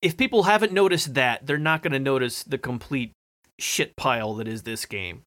if 0.00 0.16
people 0.16 0.44
haven't 0.44 0.72
noticed 0.72 1.14
that, 1.14 1.46
they're 1.46 1.58
not 1.58 1.82
going 1.82 1.92
to 1.92 1.98
notice 1.98 2.42
the 2.42 2.58
complete 2.58 3.12
shit 3.58 3.96
pile 3.96 4.34
that 4.34 4.48
is 4.48 4.62
this 4.62 4.86
game. 4.86 5.22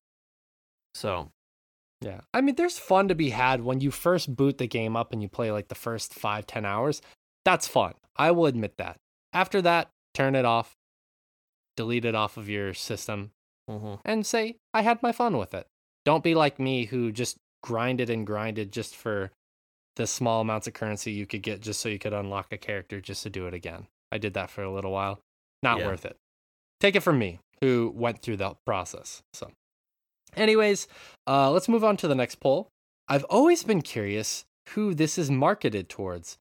So, 0.94 1.30
Yeah. 2.02 2.22
I 2.34 2.42
mean, 2.42 2.56
there's 2.56 2.80
fun 2.80 3.08
to 3.10 3.16
be 3.16 3.30
had 3.30 3.64
when 3.64 3.80
you 3.80 3.92
first 3.92 4.36
boot 4.36 4.58
the 4.58 4.68
game 4.68 4.96
up 4.96 5.14
and 5.14 5.22
you 5.22 5.30
play 5.30 5.52
like 5.52 5.68
the 5.68 5.76
first 5.76 6.14
five, 6.14 6.48
ten 6.48 6.66
hours. 6.66 7.02
That's 7.46 7.68
fun. 7.68 7.94
I 8.16 8.32
will 8.32 8.46
admit 8.46 8.78
that. 8.78 8.98
After 9.34 9.62
that, 9.62 9.90
turn 10.14 10.36
it 10.36 10.46
off, 10.46 10.74
delete 11.78 12.06
it 12.06 12.16
off 12.16 12.38
of 12.38 12.50
your 12.50 12.74
system, 12.74 13.32
mhm. 13.70 14.00
and 14.04 14.26
say, 14.26 14.58
I 14.74 14.82
had 14.82 15.04
my 15.04 15.12
fun 15.12 15.38
with 15.38 15.54
it. 15.54 15.68
Don't 16.06 16.24
be 16.24 16.36
like 16.36 16.60
me 16.60 16.86
who 16.86 17.12
just 17.12 17.38
grinded 17.64 18.10
and 18.10 18.26
grinded 18.26 18.72
just 18.72 18.96
for 18.96 19.32
the 19.96 20.08
small 20.08 20.42
amounts 20.42 20.68
of 20.68 20.74
currency 20.74 21.12
you 21.12 21.26
could 21.28 21.42
get 21.44 21.62
just 21.62 21.80
so 21.80 21.90
you 21.90 22.00
could 22.00 22.14
unlock 22.14 22.48
a 22.52 22.58
character 22.58 23.00
just 23.02 23.24
to 23.24 23.30
do 23.30 23.46
it 23.48 23.54
again. 23.54 23.88
I 24.12 24.18
did 24.18 24.34
that 24.34 24.50
for 24.50 24.64
a 24.64 24.72
little 24.72 24.92
while. 24.92 25.20
Not 25.62 25.80
Yeah. 25.80 25.88
worth 25.88 26.06
it. 26.06 26.18
Take 26.80 26.96
it 26.96 27.02
from 27.02 27.20
me, 27.20 27.40
who 27.62 27.92
went 27.96 28.22
through 28.22 28.38
that 28.38 28.58
process. 28.66 29.22
So, 29.34 29.52
anyways, 30.36 30.88
uh, 31.28 31.52
let's 31.52 31.70
move 31.70 31.84
on 31.84 31.98
to 31.98 32.08
the 32.08 32.16
next 32.16 32.36
poll. 32.36 32.70
I've 33.08 33.26
always 33.26 33.64
been 33.64 33.82
curious 33.82 34.46
who 34.70 34.94
this 34.96 35.18
is 35.18 35.30
marketed 35.30 35.90
towards. 35.90 36.38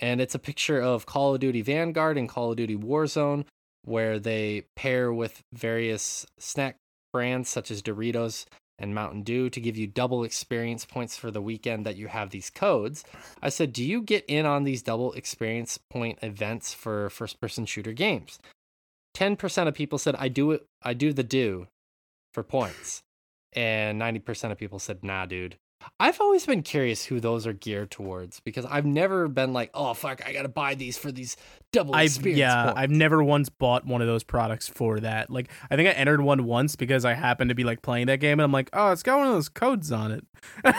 And 0.00 0.20
it's 0.20 0.34
a 0.34 0.38
picture 0.38 0.80
of 0.80 1.06
Call 1.06 1.34
of 1.34 1.40
Duty 1.40 1.60
Vanguard 1.62 2.16
and 2.18 2.28
Call 2.28 2.50
of 2.50 2.56
Duty 2.56 2.76
Warzone, 2.76 3.46
where 3.84 4.18
they 4.18 4.64
pair 4.76 5.12
with 5.12 5.42
various 5.52 6.26
snack 6.38 6.76
brands 7.12 7.48
such 7.48 7.70
as 7.70 7.82
Doritos 7.82 8.44
and 8.78 8.94
Mountain 8.94 9.22
Dew 9.22 9.50
to 9.50 9.60
give 9.60 9.76
you 9.76 9.86
double 9.86 10.24
experience 10.24 10.84
points 10.84 11.16
for 11.16 11.30
the 11.30 11.42
weekend 11.42 11.84
that 11.84 11.96
you 11.96 12.08
have 12.08 12.30
these 12.30 12.50
codes. 12.50 13.04
I 13.42 13.48
said, 13.48 13.72
Do 13.72 13.84
you 13.84 14.02
get 14.02 14.24
in 14.28 14.46
on 14.46 14.64
these 14.64 14.82
double 14.82 15.12
experience 15.14 15.78
point 15.78 16.18
events 16.22 16.72
for 16.72 17.10
first 17.10 17.40
person 17.40 17.66
shooter 17.66 17.92
games? 17.92 18.38
10% 19.16 19.66
of 19.66 19.74
people 19.74 19.98
said, 19.98 20.14
I 20.16 20.28
do 20.28 20.52
it, 20.52 20.66
I 20.82 20.94
do 20.94 21.12
the 21.12 21.24
do 21.24 21.66
for 22.32 22.42
points. 22.42 23.02
And 23.52 24.00
90% 24.00 24.52
of 24.52 24.58
people 24.58 24.78
said, 24.78 25.02
Nah, 25.02 25.26
dude, 25.26 25.56
I've 26.00 26.20
always 26.20 26.44
been 26.44 26.62
curious 26.62 27.04
who 27.04 27.20
those 27.20 27.46
are 27.46 27.52
geared 27.52 27.90
towards 27.90 28.40
because 28.40 28.64
I've 28.64 28.84
never 28.86 29.28
been 29.28 29.52
like, 29.52 29.70
oh 29.74 29.94
fuck, 29.94 30.26
I 30.26 30.32
gotta 30.32 30.48
buy 30.48 30.74
these 30.74 30.98
for 30.98 31.12
these 31.12 31.36
double 31.72 31.94
I've 31.94 32.06
experience 32.06 32.38
yeah, 32.40 32.64
points." 32.64 32.78
I've 32.80 32.90
never 32.90 33.22
once 33.22 33.48
bought 33.48 33.86
one 33.86 34.00
of 34.00 34.06
those 34.06 34.24
products 34.24 34.68
for 34.68 35.00
that. 35.00 35.30
Like 35.30 35.50
I 35.70 35.76
think 35.76 35.88
I 35.88 35.92
entered 35.92 36.20
one 36.20 36.44
once 36.44 36.76
because 36.76 37.04
I 37.04 37.14
happened 37.14 37.48
to 37.50 37.54
be 37.54 37.64
like 37.64 37.82
playing 37.82 38.06
that 38.08 38.18
game 38.20 38.38
and 38.40 38.44
I'm 38.44 38.52
like, 38.52 38.70
oh, 38.72 38.90
it's 38.92 39.02
got 39.02 39.18
one 39.18 39.28
of 39.28 39.32
those 39.34 39.48
codes 39.48 39.92
on 39.92 40.12
it. 40.12 40.24
yeah, 40.64 40.72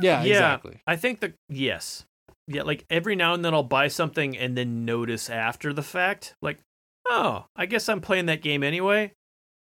Yeah. 0.00 0.22
exactly. 0.22 0.80
I 0.86 0.96
think 0.96 1.20
that 1.20 1.34
yes, 1.48 2.04
yeah. 2.46 2.62
Like 2.62 2.84
every 2.90 3.16
now 3.16 3.34
and 3.34 3.44
then 3.44 3.54
I'll 3.54 3.62
buy 3.62 3.88
something 3.88 4.36
and 4.36 4.56
then 4.56 4.84
notice 4.84 5.30
after 5.30 5.72
the 5.72 5.82
fact, 5.82 6.34
like, 6.42 6.58
oh, 7.08 7.46
I 7.56 7.66
guess 7.66 7.88
I'm 7.88 8.00
playing 8.00 8.26
that 8.26 8.42
game 8.42 8.62
anyway. 8.62 9.12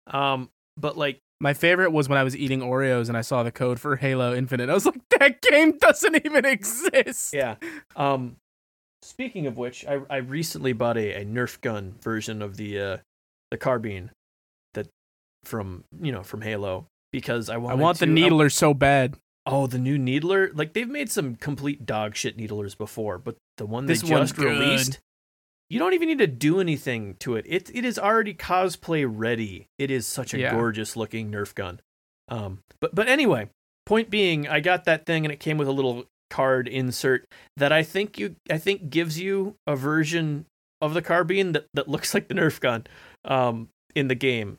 Um, 0.07 0.49
but 0.77 0.97
like, 0.97 1.19
My 1.41 1.53
favorite 1.53 1.91
was 1.91 2.07
when 2.07 2.17
I 2.17 2.23
was 2.23 2.35
eating 2.35 2.61
Oreos 2.61 3.09
and 3.09 3.17
I 3.17 3.21
saw 3.21 3.43
the 3.43 3.51
code 3.51 3.79
for 3.79 3.97
Halo 3.97 4.33
Infinite. 4.33 4.69
I 4.69 4.73
was 4.73 4.85
like, 4.85 5.01
that 5.19 5.41
game 5.41 5.77
doesn't 5.77 6.25
even 6.25 6.45
exist. 6.45 7.33
yeah. 7.33 7.55
Um, 7.95 8.37
speaking 9.01 9.45
of 9.45 9.57
which, 9.57 9.85
I 9.85 9.99
I 10.09 10.17
recently 10.17 10.73
bought 10.73 10.97
a, 10.97 11.21
a 11.21 11.25
Nerf 11.25 11.59
gun 11.61 11.95
version 12.01 12.41
of 12.41 12.57
the 12.57 12.79
uh 12.79 12.97
the 13.51 13.57
carbine 13.57 14.11
that 14.73 14.87
from 15.43 15.83
you 16.01 16.11
know 16.11 16.23
from 16.23 16.41
Halo 16.41 16.87
because 17.11 17.49
I 17.49 17.57
want 17.57 17.71
I 17.71 17.75
want 17.75 17.83
want 17.83 17.99
the 17.99 18.07
needler 18.07 18.49
so 18.49 18.73
bad. 18.73 19.15
Oh, 19.45 19.67
the 19.67 19.77
new 19.77 19.97
needler! 19.97 20.49
Like 20.53 20.73
they've 20.73 20.89
made 20.89 21.11
some 21.11 21.35
complete 21.35 21.85
dog 21.85 22.15
shit 22.15 22.35
needlers 22.35 22.73
before, 22.73 23.19
but 23.19 23.35
the 23.57 23.65
one 23.65 23.85
This 23.85 24.01
they 24.01 24.07
just 24.07 24.37
released. 24.37 24.99
You 25.69 25.79
don't 25.79 25.93
even 25.93 26.07
need 26.07 26.19
to 26.19 26.27
do 26.27 26.59
anything 26.59 27.15
to 27.19 27.35
it. 27.35 27.45
It 27.47 27.69
it 27.73 27.85
is 27.85 27.97
already 27.97 28.33
cosplay 28.33 29.05
ready. 29.07 29.67
It 29.79 29.89
is 29.91 30.05
such 30.07 30.33
a 30.33 30.39
Yeah. 30.39 30.51
gorgeous 30.51 30.95
looking 30.95 31.31
Nerf 31.31 31.53
gun. 31.55 31.79
Um, 32.27 32.59
but 32.79 32.93
but 32.95 33.07
anyway, 33.07 33.49
point 33.85 34.09
being, 34.09 34.47
I 34.47 34.59
got 34.59 34.85
that 34.85 35.05
thing 35.05 35.25
and 35.25 35.31
it 35.31 35.39
came 35.39 35.57
with 35.57 35.67
a 35.67 35.71
little 35.71 36.05
card 36.29 36.67
insert 36.67 37.25
that 37.57 37.71
I 37.71 37.83
think 37.83 38.17
you 38.19 38.35
I 38.49 38.57
think 38.57 38.89
gives 38.89 39.19
you 39.19 39.55
a 39.67 39.75
version 39.75 40.45
of 40.81 40.93
the 40.93 41.01
carbine 41.01 41.53
that 41.53 41.67
that 41.73 41.87
looks 41.87 42.13
like 42.15 42.27
the 42.27 42.33
Nerf 42.35 42.59
gun, 42.59 42.85
um, 43.23 43.69
in 43.95 44.07
the 44.07 44.15
game. 44.15 44.57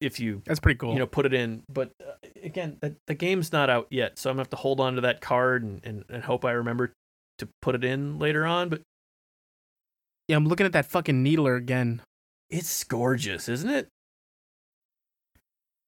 If 0.00 0.18
you 0.18 0.40
That's 0.46 0.60
pretty 0.60 0.78
cool. 0.78 0.94
you 0.94 0.98
know 0.98 1.06
put 1.06 1.26
it 1.26 1.34
in 1.34 1.62
but 1.68 1.90
uh, 2.02 2.12
again 2.42 2.78
the, 2.80 2.96
the 3.06 3.12
game's 3.12 3.52
not 3.52 3.68
out 3.68 3.86
yet 3.90 4.18
so 4.18 4.30
i'm 4.30 4.36
gonna 4.36 4.40
have 4.40 4.48
to 4.50 4.56
hold 4.56 4.80
on 4.80 4.94
to 4.94 5.02
that 5.02 5.20
card 5.20 5.62
and, 5.62 5.84
and, 5.84 6.04
and 6.08 6.22
hope 6.24 6.46
i 6.46 6.52
remember 6.52 6.94
to 7.36 7.46
put 7.60 7.74
it 7.74 7.84
in 7.84 8.18
later 8.18 8.46
on 8.46 8.70
but 8.70 8.80
yeah, 10.30 10.36
I'm 10.36 10.46
looking 10.46 10.64
at 10.66 10.72
that 10.72 10.86
fucking 10.86 11.22
needler 11.22 11.56
again. 11.56 12.02
it's 12.48 12.84
gorgeous 12.84 13.48
isn't 13.48 13.68
it 13.70 13.88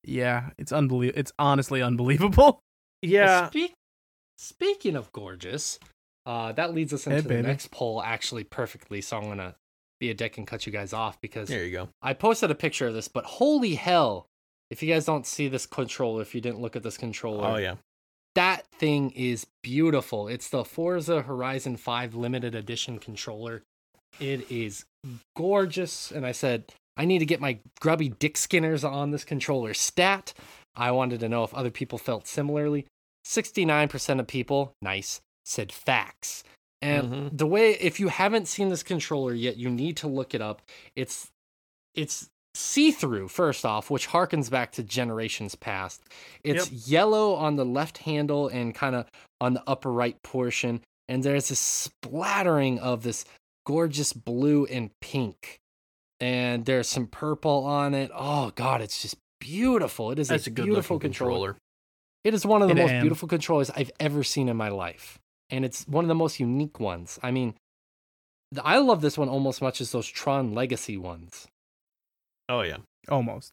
Yeah, 0.05 0.51
it's 0.59 0.73
unbelievable. 0.73 1.19
It's 1.21 1.33
honestly 1.39 1.81
unbelievable. 1.81 2.59
yeah 3.03 3.43
Well, 3.43 3.51
speak, 3.51 3.73
speaking 4.37 4.97
of 4.97 5.13
gorgeous, 5.13 5.79
uh, 6.27 6.53
that 6.53 6.75
leads 6.75 6.93
us 6.93 7.05
Hey, 7.05 7.13
into 7.13 7.23
the 7.23 7.29
baby. 7.29 7.47
next 7.47 7.71
poll 7.71 8.03
actually 8.03 8.45
perfectly. 8.45 9.01
So 9.01 9.17
I'm 9.17 9.29
gonna 9.29 9.55
be 10.01 10.11
a 10.11 10.15
dick 10.15 10.39
and 10.39 10.47
cut 10.47 10.67
you 10.67 10.73
guys 10.73 10.93
off 10.93 11.21
because 11.21 11.49
there 11.49 11.65
you 11.65 11.71
go 11.71 11.89
I 12.03 12.13
posted 12.15 12.51
a 12.51 12.55
picture 12.57 12.89
of 12.89 12.95
this. 12.95 13.07
But 13.09 13.25
holy 13.25 13.77
hell, 13.77 14.27
if 14.71 14.83
you 14.83 14.93
guys 14.93 15.05
don't 15.05 15.27
see 15.27 15.47
this 15.49 15.67
controller, 15.67 16.23
if 16.23 16.35
you 16.35 16.41
didn't 16.41 16.61
look 16.61 16.75
at 16.75 16.83
this 16.83 16.99
controller, 16.99 17.47
oh 17.47 17.57
yeah 17.57 17.77
that 18.35 18.67
thing 18.79 19.11
is 19.11 19.47
beautiful. 19.63 20.27
It's 20.27 20.49
the 20.49 20.65
Forza 20.65 21.21
Horizon 21.23 21.77
5 21.77 22.15
limited 22.15 22.55
edition 22.55 22.99
controller. 22.99 23.63
It 24.21 24.51
is 24.51 24.85
gorgeous. 25.37 26.11
And 26.11 26.27
I 26.27 26.33
said, 26.33 26.65
I 26.97 27.05
need 27.05 27.21
to 27.21 27.27
get 27.27 27.41
my 27.41 27.59
grubby 27.81 28.11
dick 28.11 28.37
skinners 28.37 28.85
on 28.85 29.11
this 29.11 29.25
controller 29.25 29.75
stat. 29.75 30.35
I 30.75 30.91
wanted 30.91 31.21
to 31.21 31.29
know 31.29 31.45
if 31.45 31.55
other 31.55 31.71
people 31.71 31.99
felt 31.99 32.27
similarly. 32.27 32.87
69% 33.27 34.21
of 34.21 34.27
people, 34.27 34.73
nice, 34.83 35.21
said 35.45 35.71
facts. 35.73 36.45
And 36.81 37.13
Mhm. 37.13 37.39
the 37.39 37.47
way 37.47 37.73
if 37.75 38.01
you 38.01 38.09
haven't 38.09 38.49
seen 38.49 38.69
this 38.69 38.83
controller 38.83 39.33
yet, 39.33 39.57
you 39.57 39.71
need 39.71 39.97
to 39.99 40.09
look 40.09 40.35
it 40.35 40.41
up. 40.41 40.63
It's 40.97 41.29
it's 41.95 42.29
see-through 42.55 43.29
first 43.29 43.65
off, 43.65 43.91
which 43.91 44.09
harkens 44.09 44.51
back 44.51 44.73
to 44.73 44.83
generations 44.83 45.55
past. 45.55 46.03
It's 46.43 46.71
yellow 46.89 47.35
on 47.35 47.57
the 47.57 47.65
left 47.65 47.99
handle 47.99 48.49
and 48.49 48.75
kind 48.75 48.95
of 48.97 49.07
on 49.41 49.55
the 49.55 49.63
upper 49.67 49.93
right 49.93 50.21
portion, 50.23 50.83
and 51.09 51.23
there's 51.23 51.49
this 51.49 51.61
splattering 51.61 52.79
of 52.79 53.03
this 53.03 53.25
gorgeous 53.65 54.13
blue 54.13 54.67
and 54.67 54.91
pink. 55.01 55.61
And 56.21 56.65
there's 56.67 56.89
some 56.89 57.07
purple 57.09 57.65
on 57.65 57.95
it. 57.95 58.11
Oh 58.15 58.53
god, 58.55 58.81
it's 58.81 59.03
just 59.03 59.17
beautiful. 59.41 60.11
It 60.13 60.19
is 60.19 60.29
that's 60.29 60.47
a, 60.47 60.51
a 60.51 60.53
good 60.53 60.65
beautiful 60.67 60.99
controller. 60.99 61.55
controller 61.55 61.59
It 62.25 62.35
is 62.35 62.47
one 62.47 62.63
of 62.63 62.69
the 62.69 62.75
It 62.77 62.79
most 62.83 62.91
am. 62.93 63.01
beautiful 63.03 63.29
controllers 63.29 63.71
I've 63.71 63.91
ever 63.99 64.23
seen 64.23 64.49
in 64.49 64.57
my 64.57 64.69
life. 64.69 65.19
And 65.51 65.65
it's 65.65 65.87
one 65.89 66.05
of 66.05 66.09
the 66.09 66.15
most 66.15 66.39
unique 66.41 66.79
ones. 66.81 67.19
I 67.23 67.31
mean, 67.33 67.55
I 68.63 68.79
love 68.79 69.01
this 69.01 69.19
one 69.19 69.29
almost 69.29 69.59
as 69.59 69.63
much 69.63 69.81
as 69.81 69.91
those 69.93 70.07
Tron 70.07 70.55
Legacy 70.55 70.97
ones. 70.97 71.49
oh 72.49 72.63
yeah 72.63 72.79
Almost. 73.09 73.53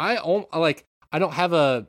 I 0.00 0.16
al- 0.16 0.48
like 0.52 0.84
I 1.12 1.18
don't 1.20 1.34
have 1.34 1.52
a 1.52 1.86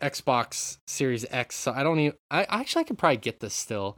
Xbox 0.00 0.78
Series 0.86 1.24
X, 1.30 1.56
so 1.56 1.72
I 1.72 1.82
don't 1.82 1.98
even 1.98 2.16
I 2.30 2.44
actually 2.44 2.80
I 2.80 2.84
could 2.84 2.98
probably 2.98 3.16
get 3.18 3.40
this 3.40 3.54
still 3.54 3.96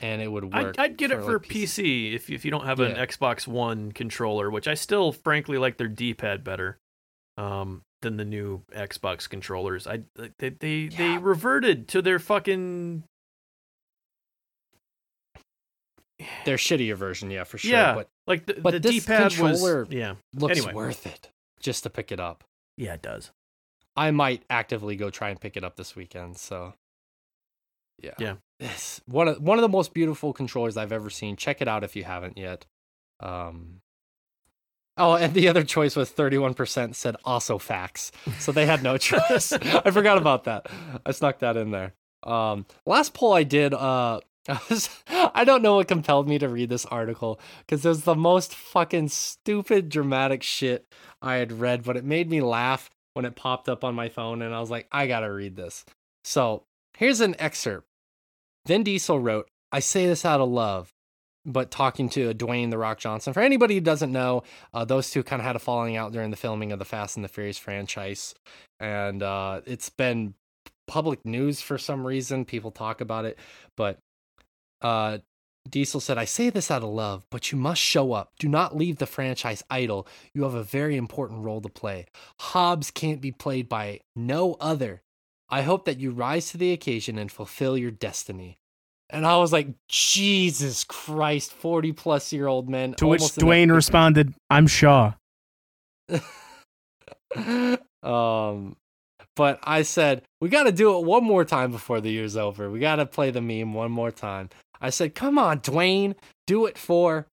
and 0.00 0.20
it 0.20 0.28
would 0.28 0.44
work. 0.44 0.54
I'd, 0.54 0.78
I'd 0.78 0.96
get 0.96 1.10
it 1.10 1.22
for 1.22 1.34
like, 1.34 1.42
PC 1.48 2.14
if 2.14 2.28
if 2.30 2.44
you 2.44 2.50
don't 2.50 2.64
have 2.66 2.80
an 2.80 2.94
Xbox 2.96 3.46
One 3.46 3.92
controller, 3.92 4.50
which 4.50 4.66
I 4.68 4.74
still 4.74 5.12
frankly 5.12 5.58
like 5.58 5.76
their 5.76 5.88
D-pad 5.88 6.42
better 6.44 6.78
um, 7.38 7.82
than 8.02 8.16
the 8.16 8.24
new 8.24 8.62
Xbox 8.74 9.28
controllers. 9.28 9.86
I 9.86 10.02
they 10.38 10.50
they, 10.50 10.86
they 10.88 11.18
reverted 11.18 11.88
to 11.88 12.02
their 12.02 12.18
fucking 12.18 13.04
Their 16.44 16.56
shittier 16.56 16.94
version, 16.96 17.30
yeah, 17.30 17.44
for 17.44 17.58
sure. 17.58 17.70
Yeah. 17.72 17.94
But 17.94 18.08
like 18.26 18.46
the, 18.46 18.54
But 18.54 18.70
the 18.72 18.80
this 18.80 18.92
D-pad 19.04 19.32
controller- 19.32 19.84
was 19.84 19.92
yeah 19.92 20.14
looks 20.34 20.58
Anyway. 20.58 20.72
worth 20.72 21.06
it 21.06 21.28
just 21.60 21.82
to 21.82 21.90
pick 21.90 22.12
it 22.12 22.20
up. 22.20 22.44
yeah 22.76 22.94
it 22.94 23.02
does. 23.02 23.30
I 23.96 24.10
might 24.10 24.42
actively 24.50 24.96
go 24.96 25.08
try 25.10 25.28
and 25.30 25.40
pick 25.40 25.56
it 25.56 25.62
up 25.64 25.76
this 25.76 25.94
weekend. 25.94 26.36
So, 26.36 26.74
yeah, 28.02 28.14
Yeah. 28.18 28.34
It's 28.60 29.00
one 29.06 29.28
of 29.28 29.42
one 29.42 29.58
of 29.58 29.62
the 29.62 29.68
most 29.68 29.92
beautiful 29.92 30.32
controllers 30.32 30.76
I've 30.76 30.92
ever 30.92 31.10
seen. 31.10 31.36
Check 31.36 31.60
it 31.60 31.68
out 31.68 31.84
if 31.84 31.96
you 31.96 32.04
haven't 32.04 32.38
yet. 32.38 32.66
Um, 33.20 33.80
oh, 34.96 35.14
and 35.14 35.34
the 35.34 35.48
other 35.48 35.64
choice 35.64 35.96
was 35.96 36.10
thirty-one 36.10 36.54
percent 36.54 36.96
said 36.96 37.16
also 37.24 37.58
facts, 37.58 38.12
so 38.38 38.52
they 38.52 38.66
had 38.66 38.82
no 38.82 38.96
choice. 38.98 39.52
I 39.52 39.90
forgot 39.90 40.18
about 40.18 40.44
that. 40.44 40.68
I 41.04 41.10
snuck 41.12 41.40
that 41.40 41.56
in 41.56 41.72
there. 41.72 41.94
Um, 42.22 42.64
last 42.86 43.12
poll 43.12 43.32
I 43.32 43.42
did. 43.42 43.74
Uh, 43.74 44.20
I, 44.48 44.60
was, 44.68 44.88
I 45.08 45.44
don't 45.44 45.62
know 45.62 45.76
what 45.76 45.88
compelled 45.88 46.28
me 46.28 46.38
to 46.38 46.48
read 46.48 46.68
this 46.68 46.86
article 46.86 47.40
because 47.60 47.84
it 47.84 47.88
was 47.88 48.02
the 48.04 48.14
most 48.14 48.54
fucking 48.54 49.08
stupid, 49.08 49.88
dramatic 49.88 50.42
shit 50.42 50.86
I 51.22 51.36
had 51.36 51.60
read, 51.60 51.82
but 51.82 51.96
it 51.96 52.04
made 52.04 52.28
me 52.30 52.42
laugh 52.42 52.90
when 53.14 53.24
it 53.24 53.36
popped 53.36 53.68
up 53.68 53.84
on 53.84 53.94
my 53.94 54.08
phone, 54.10 54.42
and 54.42 54.54
I 54.54 54.60
was 54.60 54.70
like, 54.70 54.86
I 54.92 55.06
gotta 55.06 55.32
read 55.32 55.56
this. 55.56 55.84
So 56.24 56.64
here's 56.96 57.20
an 57.20 57.34
excerpt. 57.38 57.86
Vin 58.66 58.82
Diesel 58.82 59.18
wrote, 59.18 59.48
I 59.72 59.80
say 59.80 60.06
this 60.06 60.24
out 60.24 60.40
of 60.40 60.48
love, 60.48 60.90
but 61.44 61.70
talking 61.70 62.08
to 62.10 62.32
Dwayne 62.32 62.70
The 62.70 62.78
Rock 62.78 62.98
Johnson. 62.98 63.32
For 63.32 63.40
anybody 63.40 63.74
who 63.74 63.80
doesn't 63.80 64.12
know, 64.12 64.42
uh, 64.72 64.84
those 64.84 65.10
two 65.10 65.22
kind 65.22 65.40
of 65.40 65.46
had 65.46 65.56
a 65.56 65.58
falling 65.58 65.96
out 65.96 66.12
during 66.12 66.30
the 66.30 66.36
filming 66.36 66.72
of 66.72 66.78
the 66.78 66.84
Fast 66.84 67.16
and 67.16 67.24
the 67.24 67.28
Furious 67.28 67.58
franchise. 67.58 68.34
And 68.80 69.22
uh, 69.22 69.60
it's 69.66 69.90
been 69.90 70.34
public 70.86 71.24
news 71.24 71.60
for 71.60 71.78
some 71.78 72.06
reason. 72.06 72.44
People 72.44 72.70
talk 72.70 73.00
about 73.00 73.24
it. 73.24 73.38
But 73.76 73.98
uh, 74.80 75.18
Diesel 75.68 76.00
said, 76.00 76.18
I 76.18 76.24
say 76.24 76.50
this 76.50 76.70
out 76.70 76.82
of 76.82 76.90
love, 76.90 77.26
but 77.30 77.50
you 77.50 77.58
must 77.58 77.80
show 77.80 78.12
up. 78.12 78.32
Do 78.38 78.48
not 78.48 78.76
leave 78.76 78.98
the 78.98 79.06
franchise 79.06 79.62
idle. 79.70 80.06
You 80.34 80.42
have 80.42 80.54
a 80.54 80.62
very 80.62 80.96
important 80.96 81.42
role 81.42 81.60
to 81.62 81.68
play. 81.68 82.06
Hobbs 82.38 82.90
can't 82.90 83.20
be 83.20 83.32
played 83.32 83.68
by 83.68 84.00
no 84.14 84.56
other. 84.60 85.02
I 85.54 85.62
hope 85.62 85.84
that 85.84 86.00
you 86.00 86.10
rise 86.10 86.50
to 86.50 86.58
the 86.58 86.72
occasion 86.72 87.16
and 87.16 87.30
fulfill 87.30 87.78
your 87.78 87.92
destiny. 87.92 88.58
And 89.08 89.24
I 89.24 89.36
was 89.36 89.52
like, 89.52 89.68
Jesus 89.88 90.82
Christ, 90.82 91.52
40 91.52 91.92
plus 91.92 92.32
year 92.32 92.48
old 92.48 92.68
men. 92.68 92.94
To 92.94 93.06
which 93.06 93.20
Dwayne 93.20 93.72
responded, 93.72 94.34
I'm 94.50 94.66
Shaw. 94.66 95.14
um, 98.02 98.74
but 99.36 99.60
I 99.62 99.82
said, 99.82 100.22
we 100.40 100.48
got 100.48 100.64
to 100.64 100.72
do 100.72 100.98
it 100.98 101.04
one 101.04 101.22
more 101.22 101.44
time 101.44 101.70
before 101.70 102.00
the 102.00 102.10
year's 102.10 102.36
over. 102.36 102.68
We 102.68 102.80
got 102.80 102.96
to 102.96 103.06
play 103.06 103.30
the 103.30 103.40
meme 103.40 103.74
one 103.74 103.92
more 103.92 104.10
time. 104.10 104.50
I 104.80 104.90
said, 104.90 105.14
come 105.14 105.38
on, 105.38 105.60
Dwayne, 105.60 106.16
do 106.48 106.66
it 106.66 106.76
for 106.76 107.28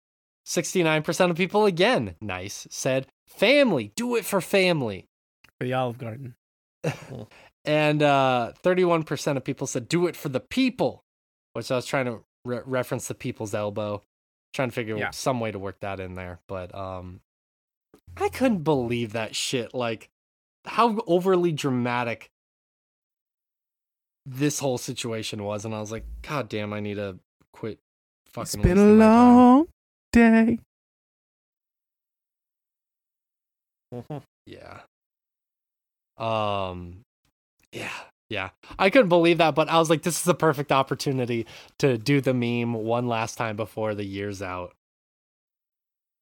69% 0.45 1.31
of 1.31 1.37
people 1.37 1.67
again. 1.67 2.17
Nice. 2.21 2.67
Said, 2.69 3.07
family, 3.29 3.93
do 3.95 4.17
it 4.17 4.25
for 4.25 4.41
family. 4.41 5.07
For 5.61 5.67
the 5.67 5.75
Olive 5.75 5.99
Garden. 5.99 6.35
And 7.69 8.03
uh, 8.03 8.53
31% 8.65 9.37
of 9.37 9.45
people 9.45 9.67
said, 9.67 9.89
do 9.89 10.07
it 10.07 10.17
for 10.17 10.31
the 10.31 10.41
people, 10.41 11.05
which 11.53 11.71
I 11.71 11.77
was 11.77 11.85
trying 11.85 12.07
to 12.07 12.21
re- 12.47 12.63
reference 12.65 13.09
the 13.09 13.15
people's 13.15 13.53
elbow, 13.55 14.03
trying 14.55 14.71
to 14.71 14.75
figure 14.75 14.97
Yeah. 14.97 15.09
out 15.09 15.15
some 15.15 15.39
way 15.39 15.51
to 15.53 15.59
work 15.59 15.81
that 15.81 16.01
in 16.01 16.15
there. 16.15 16.41
But 16.49 16.75
um, 16.75 17.21
I 18.17 18.31
couldn't 18.31 18.65
believe 18.65 19.13
that 19.13 19.37
shit. 19.37 19.75
Like, 19.75 20.09
how 20.65 20.99
overly 21.07 21.53
dramatic 21.53 22.31
this 24.25 24.61
whole 24.61 24.79
situation 24.79 25.45
was, 25.45 25.67
and 25.67 25.75
I 25.75 25.81
was 25.81 25.93
like, 25.93 26.05
God 26.23 26.49
damn, 26.49 26.73
I 26.73 26.81
need 26.81 26.95
to 26.95 27.19
quit 27.53 27.81
fucking. 28.27 28.43
It's 28.45 28.57
been 28.57 28.79
a 28.79 28.83
wasting 28.83 28.99
time." 28.99 29.37
long 29.37 29.67
day. 30.13 30.59
Yeah. 34.47 34.81
Um. 36.17 37.03
Yeah. 37.73 37.91
Yeah. 38.29 38.51
I 38.79 38.91
couldn't 38.91 39.09
believe 39.09 39.39
that, 39.39 39.55
but 39.55 39.69
I 39.69 39.79
was 39.79 39.89
like, 39.91 40.03
this 40.03 40.19
is 40.19 40.25
the 40.25 40.35
perfect 40.35 40.71
opportunity 40.73 41.47
to 41.79 41.97
do 41.97 42.21
the 42.21 42.35
meme 42.35 42.75
one 42.75 43.09
last 43.09 43.37
time 43.37 43.57
before 43.57 43.95
the 43.95 44.05
year's 44.05 44.43
out. 44.43 44.75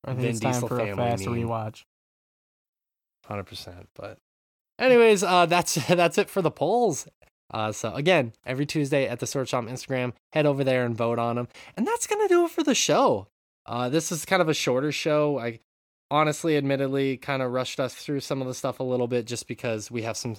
I 0.04 0.10
think 0.10 0.20
Vin 0.20 0.30
it's 0.30 0.40
time 0.40 0.52
Diesel 0.52 0.68
for 0.68 0.80
a 0.80 0.94
fast 0.94 1.26
meme. 1.26 1.34
rewatch. 1.34 1.82
hundred 3.26 3.44
percent. 3.44 3.88
But, 3.96 4.18
anyways, 4.78 5.24
uh, 5.24 5.46
that's 5.46 5.74
that's 5.88 6.18
it 6.18 6.30
for 6.30 6.42
the 6.42 6.50
polls. 6.50 7.08
Uh, 7.52 7.72
so 7.72 7.92
again, 7.94 8.32
every 8.44 8.66
Tuesday 8.66 9.06
at 9.06 9.18
the 9.20 9.26
Sword 9.26 9.48
Chomp 9.48 9.68
Instagram, 9.70 10.12
head 10.32 10.46
over 10.46 10.62
there 10.64 10.84
and 10.84 10.96
vote 10.96 11.18
on 11.18 11.36
them. 11.36 11.48
And 11.76 11.86
that's 11.86 12.06
gonna 12.06 12.28
do 12.28 12.44
it 12.44 12.50
for 12.50 12.62
the 12.62 12.74
show. 12.74 13.28
Uh, 13.64 13.88
this 13.88 14.12
is 14.12 14.24
kind 14.24 14.42
of 14.42 14.48
a 14.48 14.54
shorter 14.54 14.92
show. 14.92 15.38
I 15.38 15.58
honestly, 16.10 16.56
admittedly, 16.56 17.16
kind 17.16 17.42
of 17.42 17.50
rushed 17.52 17.80
us 17.80 17.94
through 17.94 18.20
some 18.20 18.40
of 18.40 18.46
the 18.46 18.54
stuff 18.54 18.78
a 18.78 18.84
little 18.84 19.08
bit 19.08 19.26
just 19.26 19.48
because 19.48 19.90
we 19.90 20.02
have 20.02 20.16
some, 20.16 20.36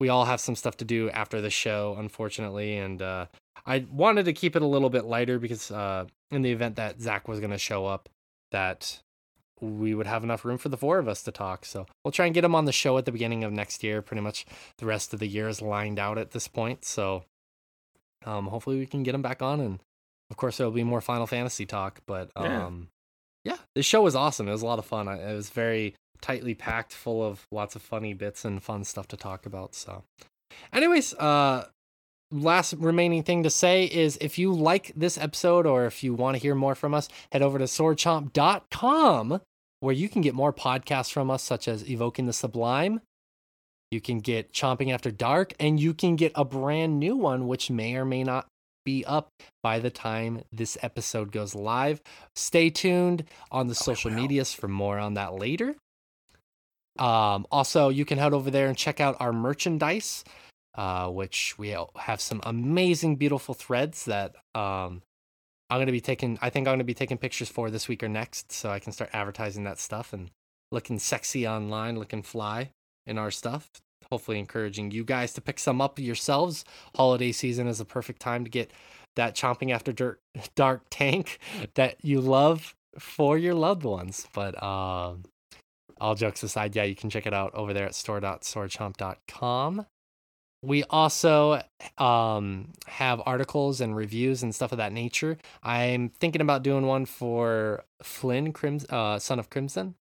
we 0.00 0.08
all 0.08 0.24
have 0.26 0.40
some 0.40 0.54
stuff 0.56 0.76
to 0.78 0.84
do 0.84 1.10
after 1.10 1.40
the 1.40 1.50
show, 1.50 1.96
unfortunately. 1.98 2.76
And 2.76 3.00
uh, 3.00 3.26
I 3.64 3.86
wanted 3.90 4.24
to 4.26 4.32
keep 4.32 4.54
it 4.56 4.62
a 4.62 4.66
little 4.66 4.90
bit 4.90 5.04
lighter 5.04 5.38
because 5.38 5.70
uh, 5.70 6.04
in 6.30 6.42
the 6.42 6.52
event 6.52 6.76
that 6.76 7.00
Zach 7.00 7.28
was 7.28 7.40
gonna 7.40 7.58
show 7.58 7.86
up, 7.86 8.08
that 8.52 9.00
we 9.60 9.94
would 9.94 10.06
have 10.06 10.22
enough 10.22 10.44
room 10.44 10.58
for 10.58 10.68
the 10.68 10.76
four 10.76 10.98
of 10.98 11.08
us 11.08 11.22
to 11.22 11.32
talk. 11.32 11.64
So 11.64 11.86
we'll 12.04 12.12
try 12.12 12.26
and 12.26 12.34
get 12.34 12.44
him 12.44 12.54
on 12.54 12.66
the 12.66 12.72
show 12.72 12.98
at 12.98 13.06
the 13.06 13.12
beginning 13.12 13.42
of 13.42 13.52
next 13.52 13.82
year. 13.82 14.02
Pretty 14.02 14.20
much 14.20 14.44
the 14.78 14.86
rest 14.86 15.14
of 15.14 15.18
the 15.20 15.26
year 15.26 15.48
is 15.48 15.62
lined 15.62 15.98
out 15.98 16.18
at 16.18 16.32
this 16.32 16.46
point. 16.46 16.84
So 16.84 17.24
um, 18.24 18.46
hopefully 18.48 18.78
we 18.78 18.86
can 18.86 19.02
get 19.02 19.14
him 19.14 19.22
back 19.22 19.40
on. 19.42 19.60
And 19.60 19.80
of 20.30 20.36
course, 20.36 20.56
there'll 20.58 20.72
be 20.72 20.84
more 20.84 21.00
Final 21.00 21.26
Fantasy 21.26 21.64
talk. 21.66 22.00
But 22.06 22.30
Yeah. 22.38 22.66
um, 22.66 22.88
yeah, 23.44 23.56
the 23.74 23.82
show 23.82 24.02
was 24.02 24.14
awesome. 24.16 24.48
It 24.48 24.52
was 24.52 24.62
a 24.62 24.66
lot 24.66 24.78
of 24.78 24.84
fun. 24.86 25.08
It 25.08 25.34
was 25.34 25.50
very 25.50 25.94
tightly 26.20 26.54
packed, 26.54 26.92
full 26.92 27.22
of 27.22 27.46
lots 27.50 27.76
of 27.76 27.82
funny 27.82 28.14
bits 28.14 28.44
and 28.44 28.62
fun 28.62 28.84
stuff 28.84 29.08
to 29.08 29.16
talk 29.16 29.46
about. 29.46 29.74
So, 29.74 30.04
anyways, 30.72 31.14
uh, 31.14 31.66
last 32.30 32.74
remaining 32.74 33.22
thing 33.22 33.42
to 33.42 33.50
say 33.50 33.84
is 33.84 34.18
if 34.20 34.38
you 34.38 34.52
like 34.52 34.92
this 34.96 35.18
episode 35.18 35.66
or 35.66 35.86
if 35.86 36.02
you 36.02 36.14
want 36.14 36.36
to 36.36 36.42
hear 36.42 36.54
more 36.54 36.74
from 36.74 36.94
us, 36.94 37.08
head 37.32 37.42
over 37.42 37.58
to 37.58 37.64
swordchomp.com 37.64 39.40
where 39.80 39.94
you 39.94 40.08
can 40.08 40.22
get 40.22 40.34
more 40.34 40.52
podcasts 40.52 41.12
from 41.12 41.30
us, 41.30 41.42
such 41.42 41.68
as 41.68 41.88
Evoking 41.88 42.26
the 42.26 42.32
Sublime. 42.32 43.00
You 43.90 44.00
can 44.00 44.18
get 44.18 44.52
Chomping 44.52 44.92
After 44.92 45.10
Dark, 45.10 45.54
and 45.60 45.78
you 45.78 45.94
can 45.94 46.16
get 46.16 46.32
a 46.34 46.44
brand 46.44 46.98
new 46.98 47.16
one, 47.16 47.46
which 47.46 47.70
may 47.70 47.94
or 47.94 48.04
may 48.04 48.24
not 48.24 48.46
be 48.84 49.04
up 49.04 49.28
by 49.62 49.78
the 49.78 49.90
time 49.90 50.42
this 50.52 50.78
episode 50.82 51.30
goes 51.30 51.54
live. 51.54 52.00
Stay 52.34 52.70
tuned 52.70 53.24
on 53.50 53.66
the 53.66 53.74
social 53.74 54.10
medias 54.10 54.52
for 54.52 54.68
more 54.68 54.98
on 54.98 55.14
that 55.14 55.34
later. 55.34 55.76
Um, 56.98 57.46
also, 57.50 57.88
you 57.88 58.04
can 58.04 58.18
head 58.18 58.32
over 58.32 58.50
there 58.50 58.68
and 58.68 58.76
check 58.76 59.00
out 59.00 59.16
our 59.20 59.32
merchandise, 59.32 60.24
uh, 60.74 61.08
which 61.08 61.56
we 61.58 61.76
have 61.96 62.20
some 62.20 62.40
amazing, 62.44 63.16
beautiful 63.16 63.54
threads 63.54 64.04
that 64.06 64.36
um, 64.54 65.02
I'm 65.70 65.80
gonna 65.80 65.92
be 65.92 66.00
taking. 66.00 66.38
I 66.40 66.50
think 66.50 66.66
I'm 66.66 66.72
gonna 66.72 66.84
be 66.84 66.94
taking 66.94 67.18
pictures 67.18 67.48
for 67.48 67.70
this 67.70 67.88
week 67.88 68.02
or 68.02 68.08
next, 68.08 68.52
so 68.52 68.70
I 68.70 68.78
can 68.78 68.92
start 68.92 69.10
advertising 69.12 69.64
that 69.64 69.78
stuff 69.78 70.12
and 70.12 70.30
looking 70.70 70.98
sexy 70.98 71.46
online, 71.46 71.98
looking 71.98 72.22
fly 72.22 72.70
in 73.06 73.18
our 73.18 73.30
stuff. 73.30 73.70
Hopefully, 74.10 74.38
encouraging 74.38 74.92
you 74.92 75.04
guys 75.04 75.32
to 75.34 75.40
pick 75.40 75.58
some 75.58 75.80
up 75.80 75.98
yourselves. 75.98 76.64
Holiday 76.94 77.32
season 77.32 77.66
is 77.66 77.80
a 77.80 77.84
perfect 77.84 78.20
time 78.20 78.44
to 78.44 78.50
get 78.50 78.70
that 79.16 79.34
chomping 79.34 79.72
after 79.72 79.92
dirt, 79.92 80.20
dark 80.54 80.82
tank 80.90 81.38
that 81.74 81.96
you 82.02 82.20
love 82.20 82.74
for 82.98 83.36
your 83.36 83.54
loved 83.54 83.82
ones. 83.82 84.28
But 84.32 84.62
um, 84.62 85.24
all 86.00 86.14
jokes 86.14 86.42
aside, 86.42 86.74
yeah, 86.76 86.84
you 86.84 86.94
can 86.94 87.10
check 87.10 87.26
it 87.26 87.34
out 87.34 87.54
over 87.54 87.72
there 87.72 87.86
at 87.86 87.94
store.swordchomp.com. 87.94 89.86
We 90.62 90.84
also 90.84 91.60
um, 91.98 92.72
have 92.86 93.22
articles 93.24 93.80
and 93.80 93.94
reviews 93.94 94.42
and 94.42 94.54
stuff 94.54 94.72
of 94.72 94.78
that 94.78 94.92
nature. 94.92 95.38
I'm 95.62 96.08
thinking 96.08 96.40
about 96.40 96.62
doing 96.62 96.86
one 96.86 97.04
for 97.06 97.84
Flynn, 98.02 98.52
Crims- 98.52 98.86
uh, 98.90 99.18
Son 99.18 99.38
of 99.38 99.50
Crimson, 99.50 99.94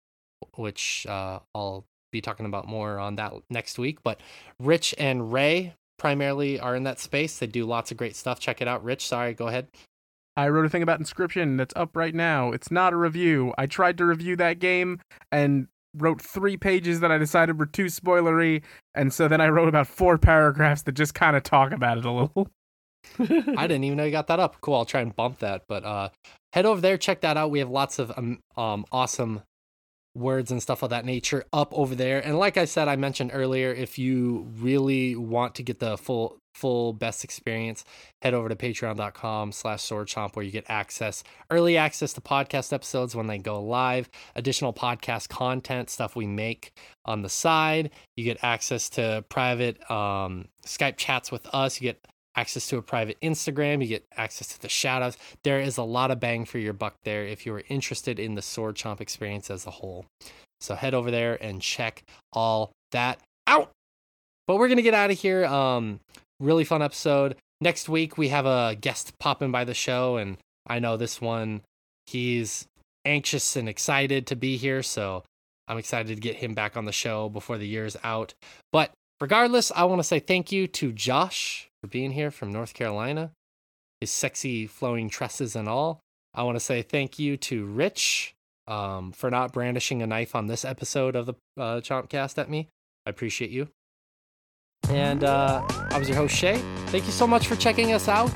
which 0.56 1.06
uh, 1.08 1.40
I'll 1.54 1.84
be 2.12 2.20
talking 2.20 2.46
about 2.46 2.66
more 2.66 2.98
on 2.98 3.16
that 3.16 3.32
next 3.50 3.78
week. 3.78 4.02
But 4.02 4.20
Rich 4.58 4.94
and 4.98 5.32
Ray 5.32 5.74
primarily 5.98 6.60
are 6.60 6.76
in 6.76 6.84
that 6.84 7.00
space. 7.00 7.38
They 7.38 7.46
do 7.46 7.64
lots 7.66 7.90
of 7.90 7.96
great 7.96 8.16
stuff. 8.16 8.40
Check 8.40 8.62
it 8.62 8.68
out. 8.68 8.84
Rich, 8.84 9.06
sorry, 9.06 9.34
go 9.34 9.48
ahead. 9.48 9.68
I 10.36 10.48
wrote 10.48 10.66
a 10.66 10.68
thing 10.68 10.82
about 10.82 11.00
Inscryption 11.00 11.58
that's 11.58 11.74
up 11.76 11.96
right 11.96 12.14
now. 12.14 12.50
It's 12.52 12.70
not 12.70 12.92
a 12.92 12.96
review. 12.96 13.54
I 13.56 13.66
tried 13.66 13.98
to 13.98 14.04
review 14.04 14.34
that 14.36 14.58
game 14.58 15.00
and 15.30 15.68
wrote 15.94 16.20
three 16.20 16.56
pages 16.56 17.00
that 17.00 17.10
I 17.10 17.18
decided 17.18 17.58
were 17.58 17.66
too 17.66 17.86
spoilery, 17.86 18.62
and 18.94 19.12
so 19.12 19.28
then 19.28 19.40
I 19.40 19.48
wrote 19.48 19.68
about 19.68 19.86
four 19.86 20.18
paragraphs 20.18 20.82
that 20.82 20.92
just 20.92 21.14
kind 21.14 21.36
of 21.36 21.42
talk 21.42 21.72
about 21.72 21.98
it 21.98 22.04
a 22.04 22.10
little. 22.10 22.48
I 23.18 23.66
didn't 23.66 23.84
even 23.84 23.98
know 23.98 24.04
you 24.04 24.10
got 24.10 24.28
that 24.28 24.40
up. 24.40 24.60
Cool. 24.60 24.74
I'll 24.74 24.84
try 24.84 25.00
and 25.00 25.14
bump 25.14 25.38
that. 25.40 25.62
But 25.68 25.84
uh, 25.84 26.08
head 26.52 26.66
over 26.66 26.80
there, 26.80 26.96
check 26.96 27.20
that 27.20 27.36
out. 27.36 27.50
We 27.50 27.58
have 27.58 27.70
lots 27.70 27.98
of 27.98 28.12
um, 28.16 28.40
um 28.56 28.84
awesome 28.90 29.42
words 30.14 30.50
and 30.50 30.62
stuff 30.62 30.82
of 30.82 30.90
that 30.90 31.04
nature 31.04 31.44
up 31.52 31.72
over 31.72 31.94
there. 31.94 32.24
And 32.24 32.38
like 32.38 32.56
I 32.56 32.64
said, 32.64 32.88
I 32.88 32.96
mentioned 32.96 33.32
earlier, 33.34 33.72
if 33.72 33.98
you 33.98 34.48
really 34.58 35.16
want 35.16 35.54
to 35.56 35.62
get 35.62 35.80
the 35.80 35.98
full 35.98 36.40
full 36.54 36.92
best 36.92 37.24
experience, 37.24 37.84
head 38.22 38.32
over 38.32 38.48
to 38.48 38.54
patreon.com 38.54 39.50
slash 39.50 39.82
swordchomp 39.82 40.36
where 40.36 40.44
you 40.44 40.52
get 40.52 40.64
access, 40.68 41.24
early 41.50 41.76
access 41.76 42.12
to 42.12 42.20
podcast 42.20 42.72
episodes 42.72 43.16
when 43.16 43.26
they 43.26 43.38
go 43.38 43.60
live, 43.60 44.08
additional 44.36 44.72
podcast 44.72 45.28
content, 45.28 45.90
stuff 45.90 46.14
we 46.14 46.26
make 46.26 46.72
on 47.04 47.22
the 47.22 47.28
side. 47.28 47.90
You 48.16 48.24
get 48.24 48.38
access 48.42 48.88
to 48.90 49.24
private 49.28 49.78
um, 49.90 50.46
Skype 50.64 50.96
chats 50.96 51.32
with 51.32 51.44
us. 51.52 51.80
You 51.80 51.88
get 51.88 52.06
access 52.36 52.68
to 52.68 52.78
a 52.78 52.82
private 52.82 53.16
Instagram. 53.22 53.82
You 53.82 53.88
get 53.88 54.04
access 54.16 54.48
to 54.48 54.60
the 54.60 54.68
shoutouts. 54.68 55.16
There 55.42 55.60
is 55.60 55.76
a 55.76 55.82
lot 55.82 56.10
of 56.10 56.20
bang 56.20 56.44
for 56.44 56.58
your 56.58 56.72
buck 56.72 56.94
there 57.04 57.24
if 57.24 57.46
you 57.46 57.54
are 57.54 57.62
interested 57.68 58.18
in 58.18 58.34
the 58.34 58.42
Sword 58.42 58.76
Chomp 58.76 59.00
experience 59.00 59.50
as 59.50 59.66
a 59.66 59.70
whole. 59.70 60.06
So 60.60 60.74
head 60.74 60.94
over 60.94 61.10
there 61.10 61.42
and 61.42 61.60
check 61.60 62.02
all 62.32 62.72
that 62.92 63.18
out. 63.46 63.70
But 64.46 64.56
we're 64.56 64.68
gonna 64.68 64.82
get 64.82 64.94
out 64.94 65.10
of 65.10 65.18
here. 65.18 65.44
Um, 65.44 66.00
really 66.40 66.64
fun 66.64 66.82
episode. 66.82 67.36
Next 67.60 67.88
week 67.88 68.18
we 68.18 68.28
have 68.28 68.46
a 68.46 68.76
guest 68.80 69.18
popping 69.18 69.50
by 69.50 69.64
the 69.64 69.74
show, 69.74 70.16
and 70.16 70.36
I 70.66 70.78
know 70.78 70.96
this 70.96 71.20
one 71.20 71.62
he's 72.06 72.66
anxious 73.04 73.56
and 73.56 73.68
excited 73.68 74.26
to 74.26 74.36
be 74.36 74.56
here, 74.56 74.82
so 74.82 75.24
I'm 75.68 75.78
excited 75.78 76.14
to 76.14 76.20
get 76.20 76.36
him 76.36 76.54
back 76.54 76.76
on 76.76 76.84
the 76.84 76.92
show 76.92 77.28
before 77.28 77.58
the 77.58 77.66
year's 77.66 77.96
out. 78.04 78.34
But 78.72 78.92
regardless, 79.20 79.72
I 79.74 79.84
want 79.84 80.00
to 80.00 80.04
say 80.04 80.20
thank 80.20 80.52
you 80.52 80.66
to 80.68 80.92
Josh 80.92 81.68
for 81.84 81.88
being 81.88 82.12
here 82.12 82.30
from 82.30 82.50
North 82.50 82.72
Carolina, 82.72 83.30
his 84.00 84.10
sexy 84.10 84.66
flowing 84.66 85.10
tresses 85.10 85.54
and 85.54 85.68
all. 85.68 86.00
I 86.32 86.42
want 86.42 86.56
to 86.56 86.60
say 86.60 86.80
thank 86.80 87.18
you 87.18 87.36
to 87.36 87.66
Rich 87.66 88.34
um, 88.66 89.12
for 89.12 89.30
not 89.30 89.52
brandishing 89.52 90.00
a 90.00 90.06
knife 90.06 90.34
on 90.34 90.46
this 90.46 90.64
episode 90.64 91.14
of 91.14 91.26
the 91.26 91.34
uh, 91.58 91.82
Chompcast 91.82 92.38
at 92.38 92.48
me. 92.48 92.70
I 93.04 93.10
appreciate 93.10 93.50
you. 93.50 93.68
And 94.88 95.24
uh, 95.24 95.62
I 95.90 95.98
was 95.98 96.08
your 96.08 96.16
host, 96.16 96.34
Shay. 96.34 96.56
Thank 96.86 97.04
you 97.04 97.12
so 97.12 97.26
much 97.26 97.46
for 97.46 97.56
checking 97.56 97.92
us 97.92 98.08
out. 98.08 98.32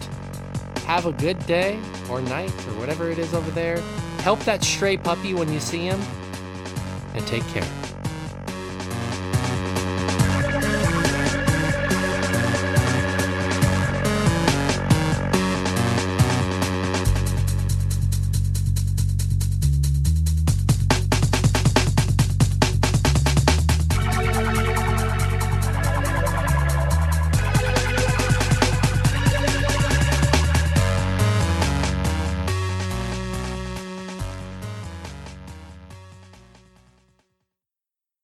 Have 0.85 1.07
a 1.07 1.12
good 1.12 1.39
day 1.47 1.81
or 2.10 2.20
night 2.20 2.52
or 2.68 2.78
whatever 2.78 3.10
it 3.10 3.18
is 3.18 3.33
over 3.33 3.51
there. 3.52 3.81
Help 4.18 4.41
that 4.41 4.62
stray 4.62 4.99
puppy 4.99 5.33
when 5.33 5.51
you 5.51 5.59
see 5.59 5.86
him. 5.86 6.02
And 7.15 7.27
take 7.27 7.47
care. 7.49 7.88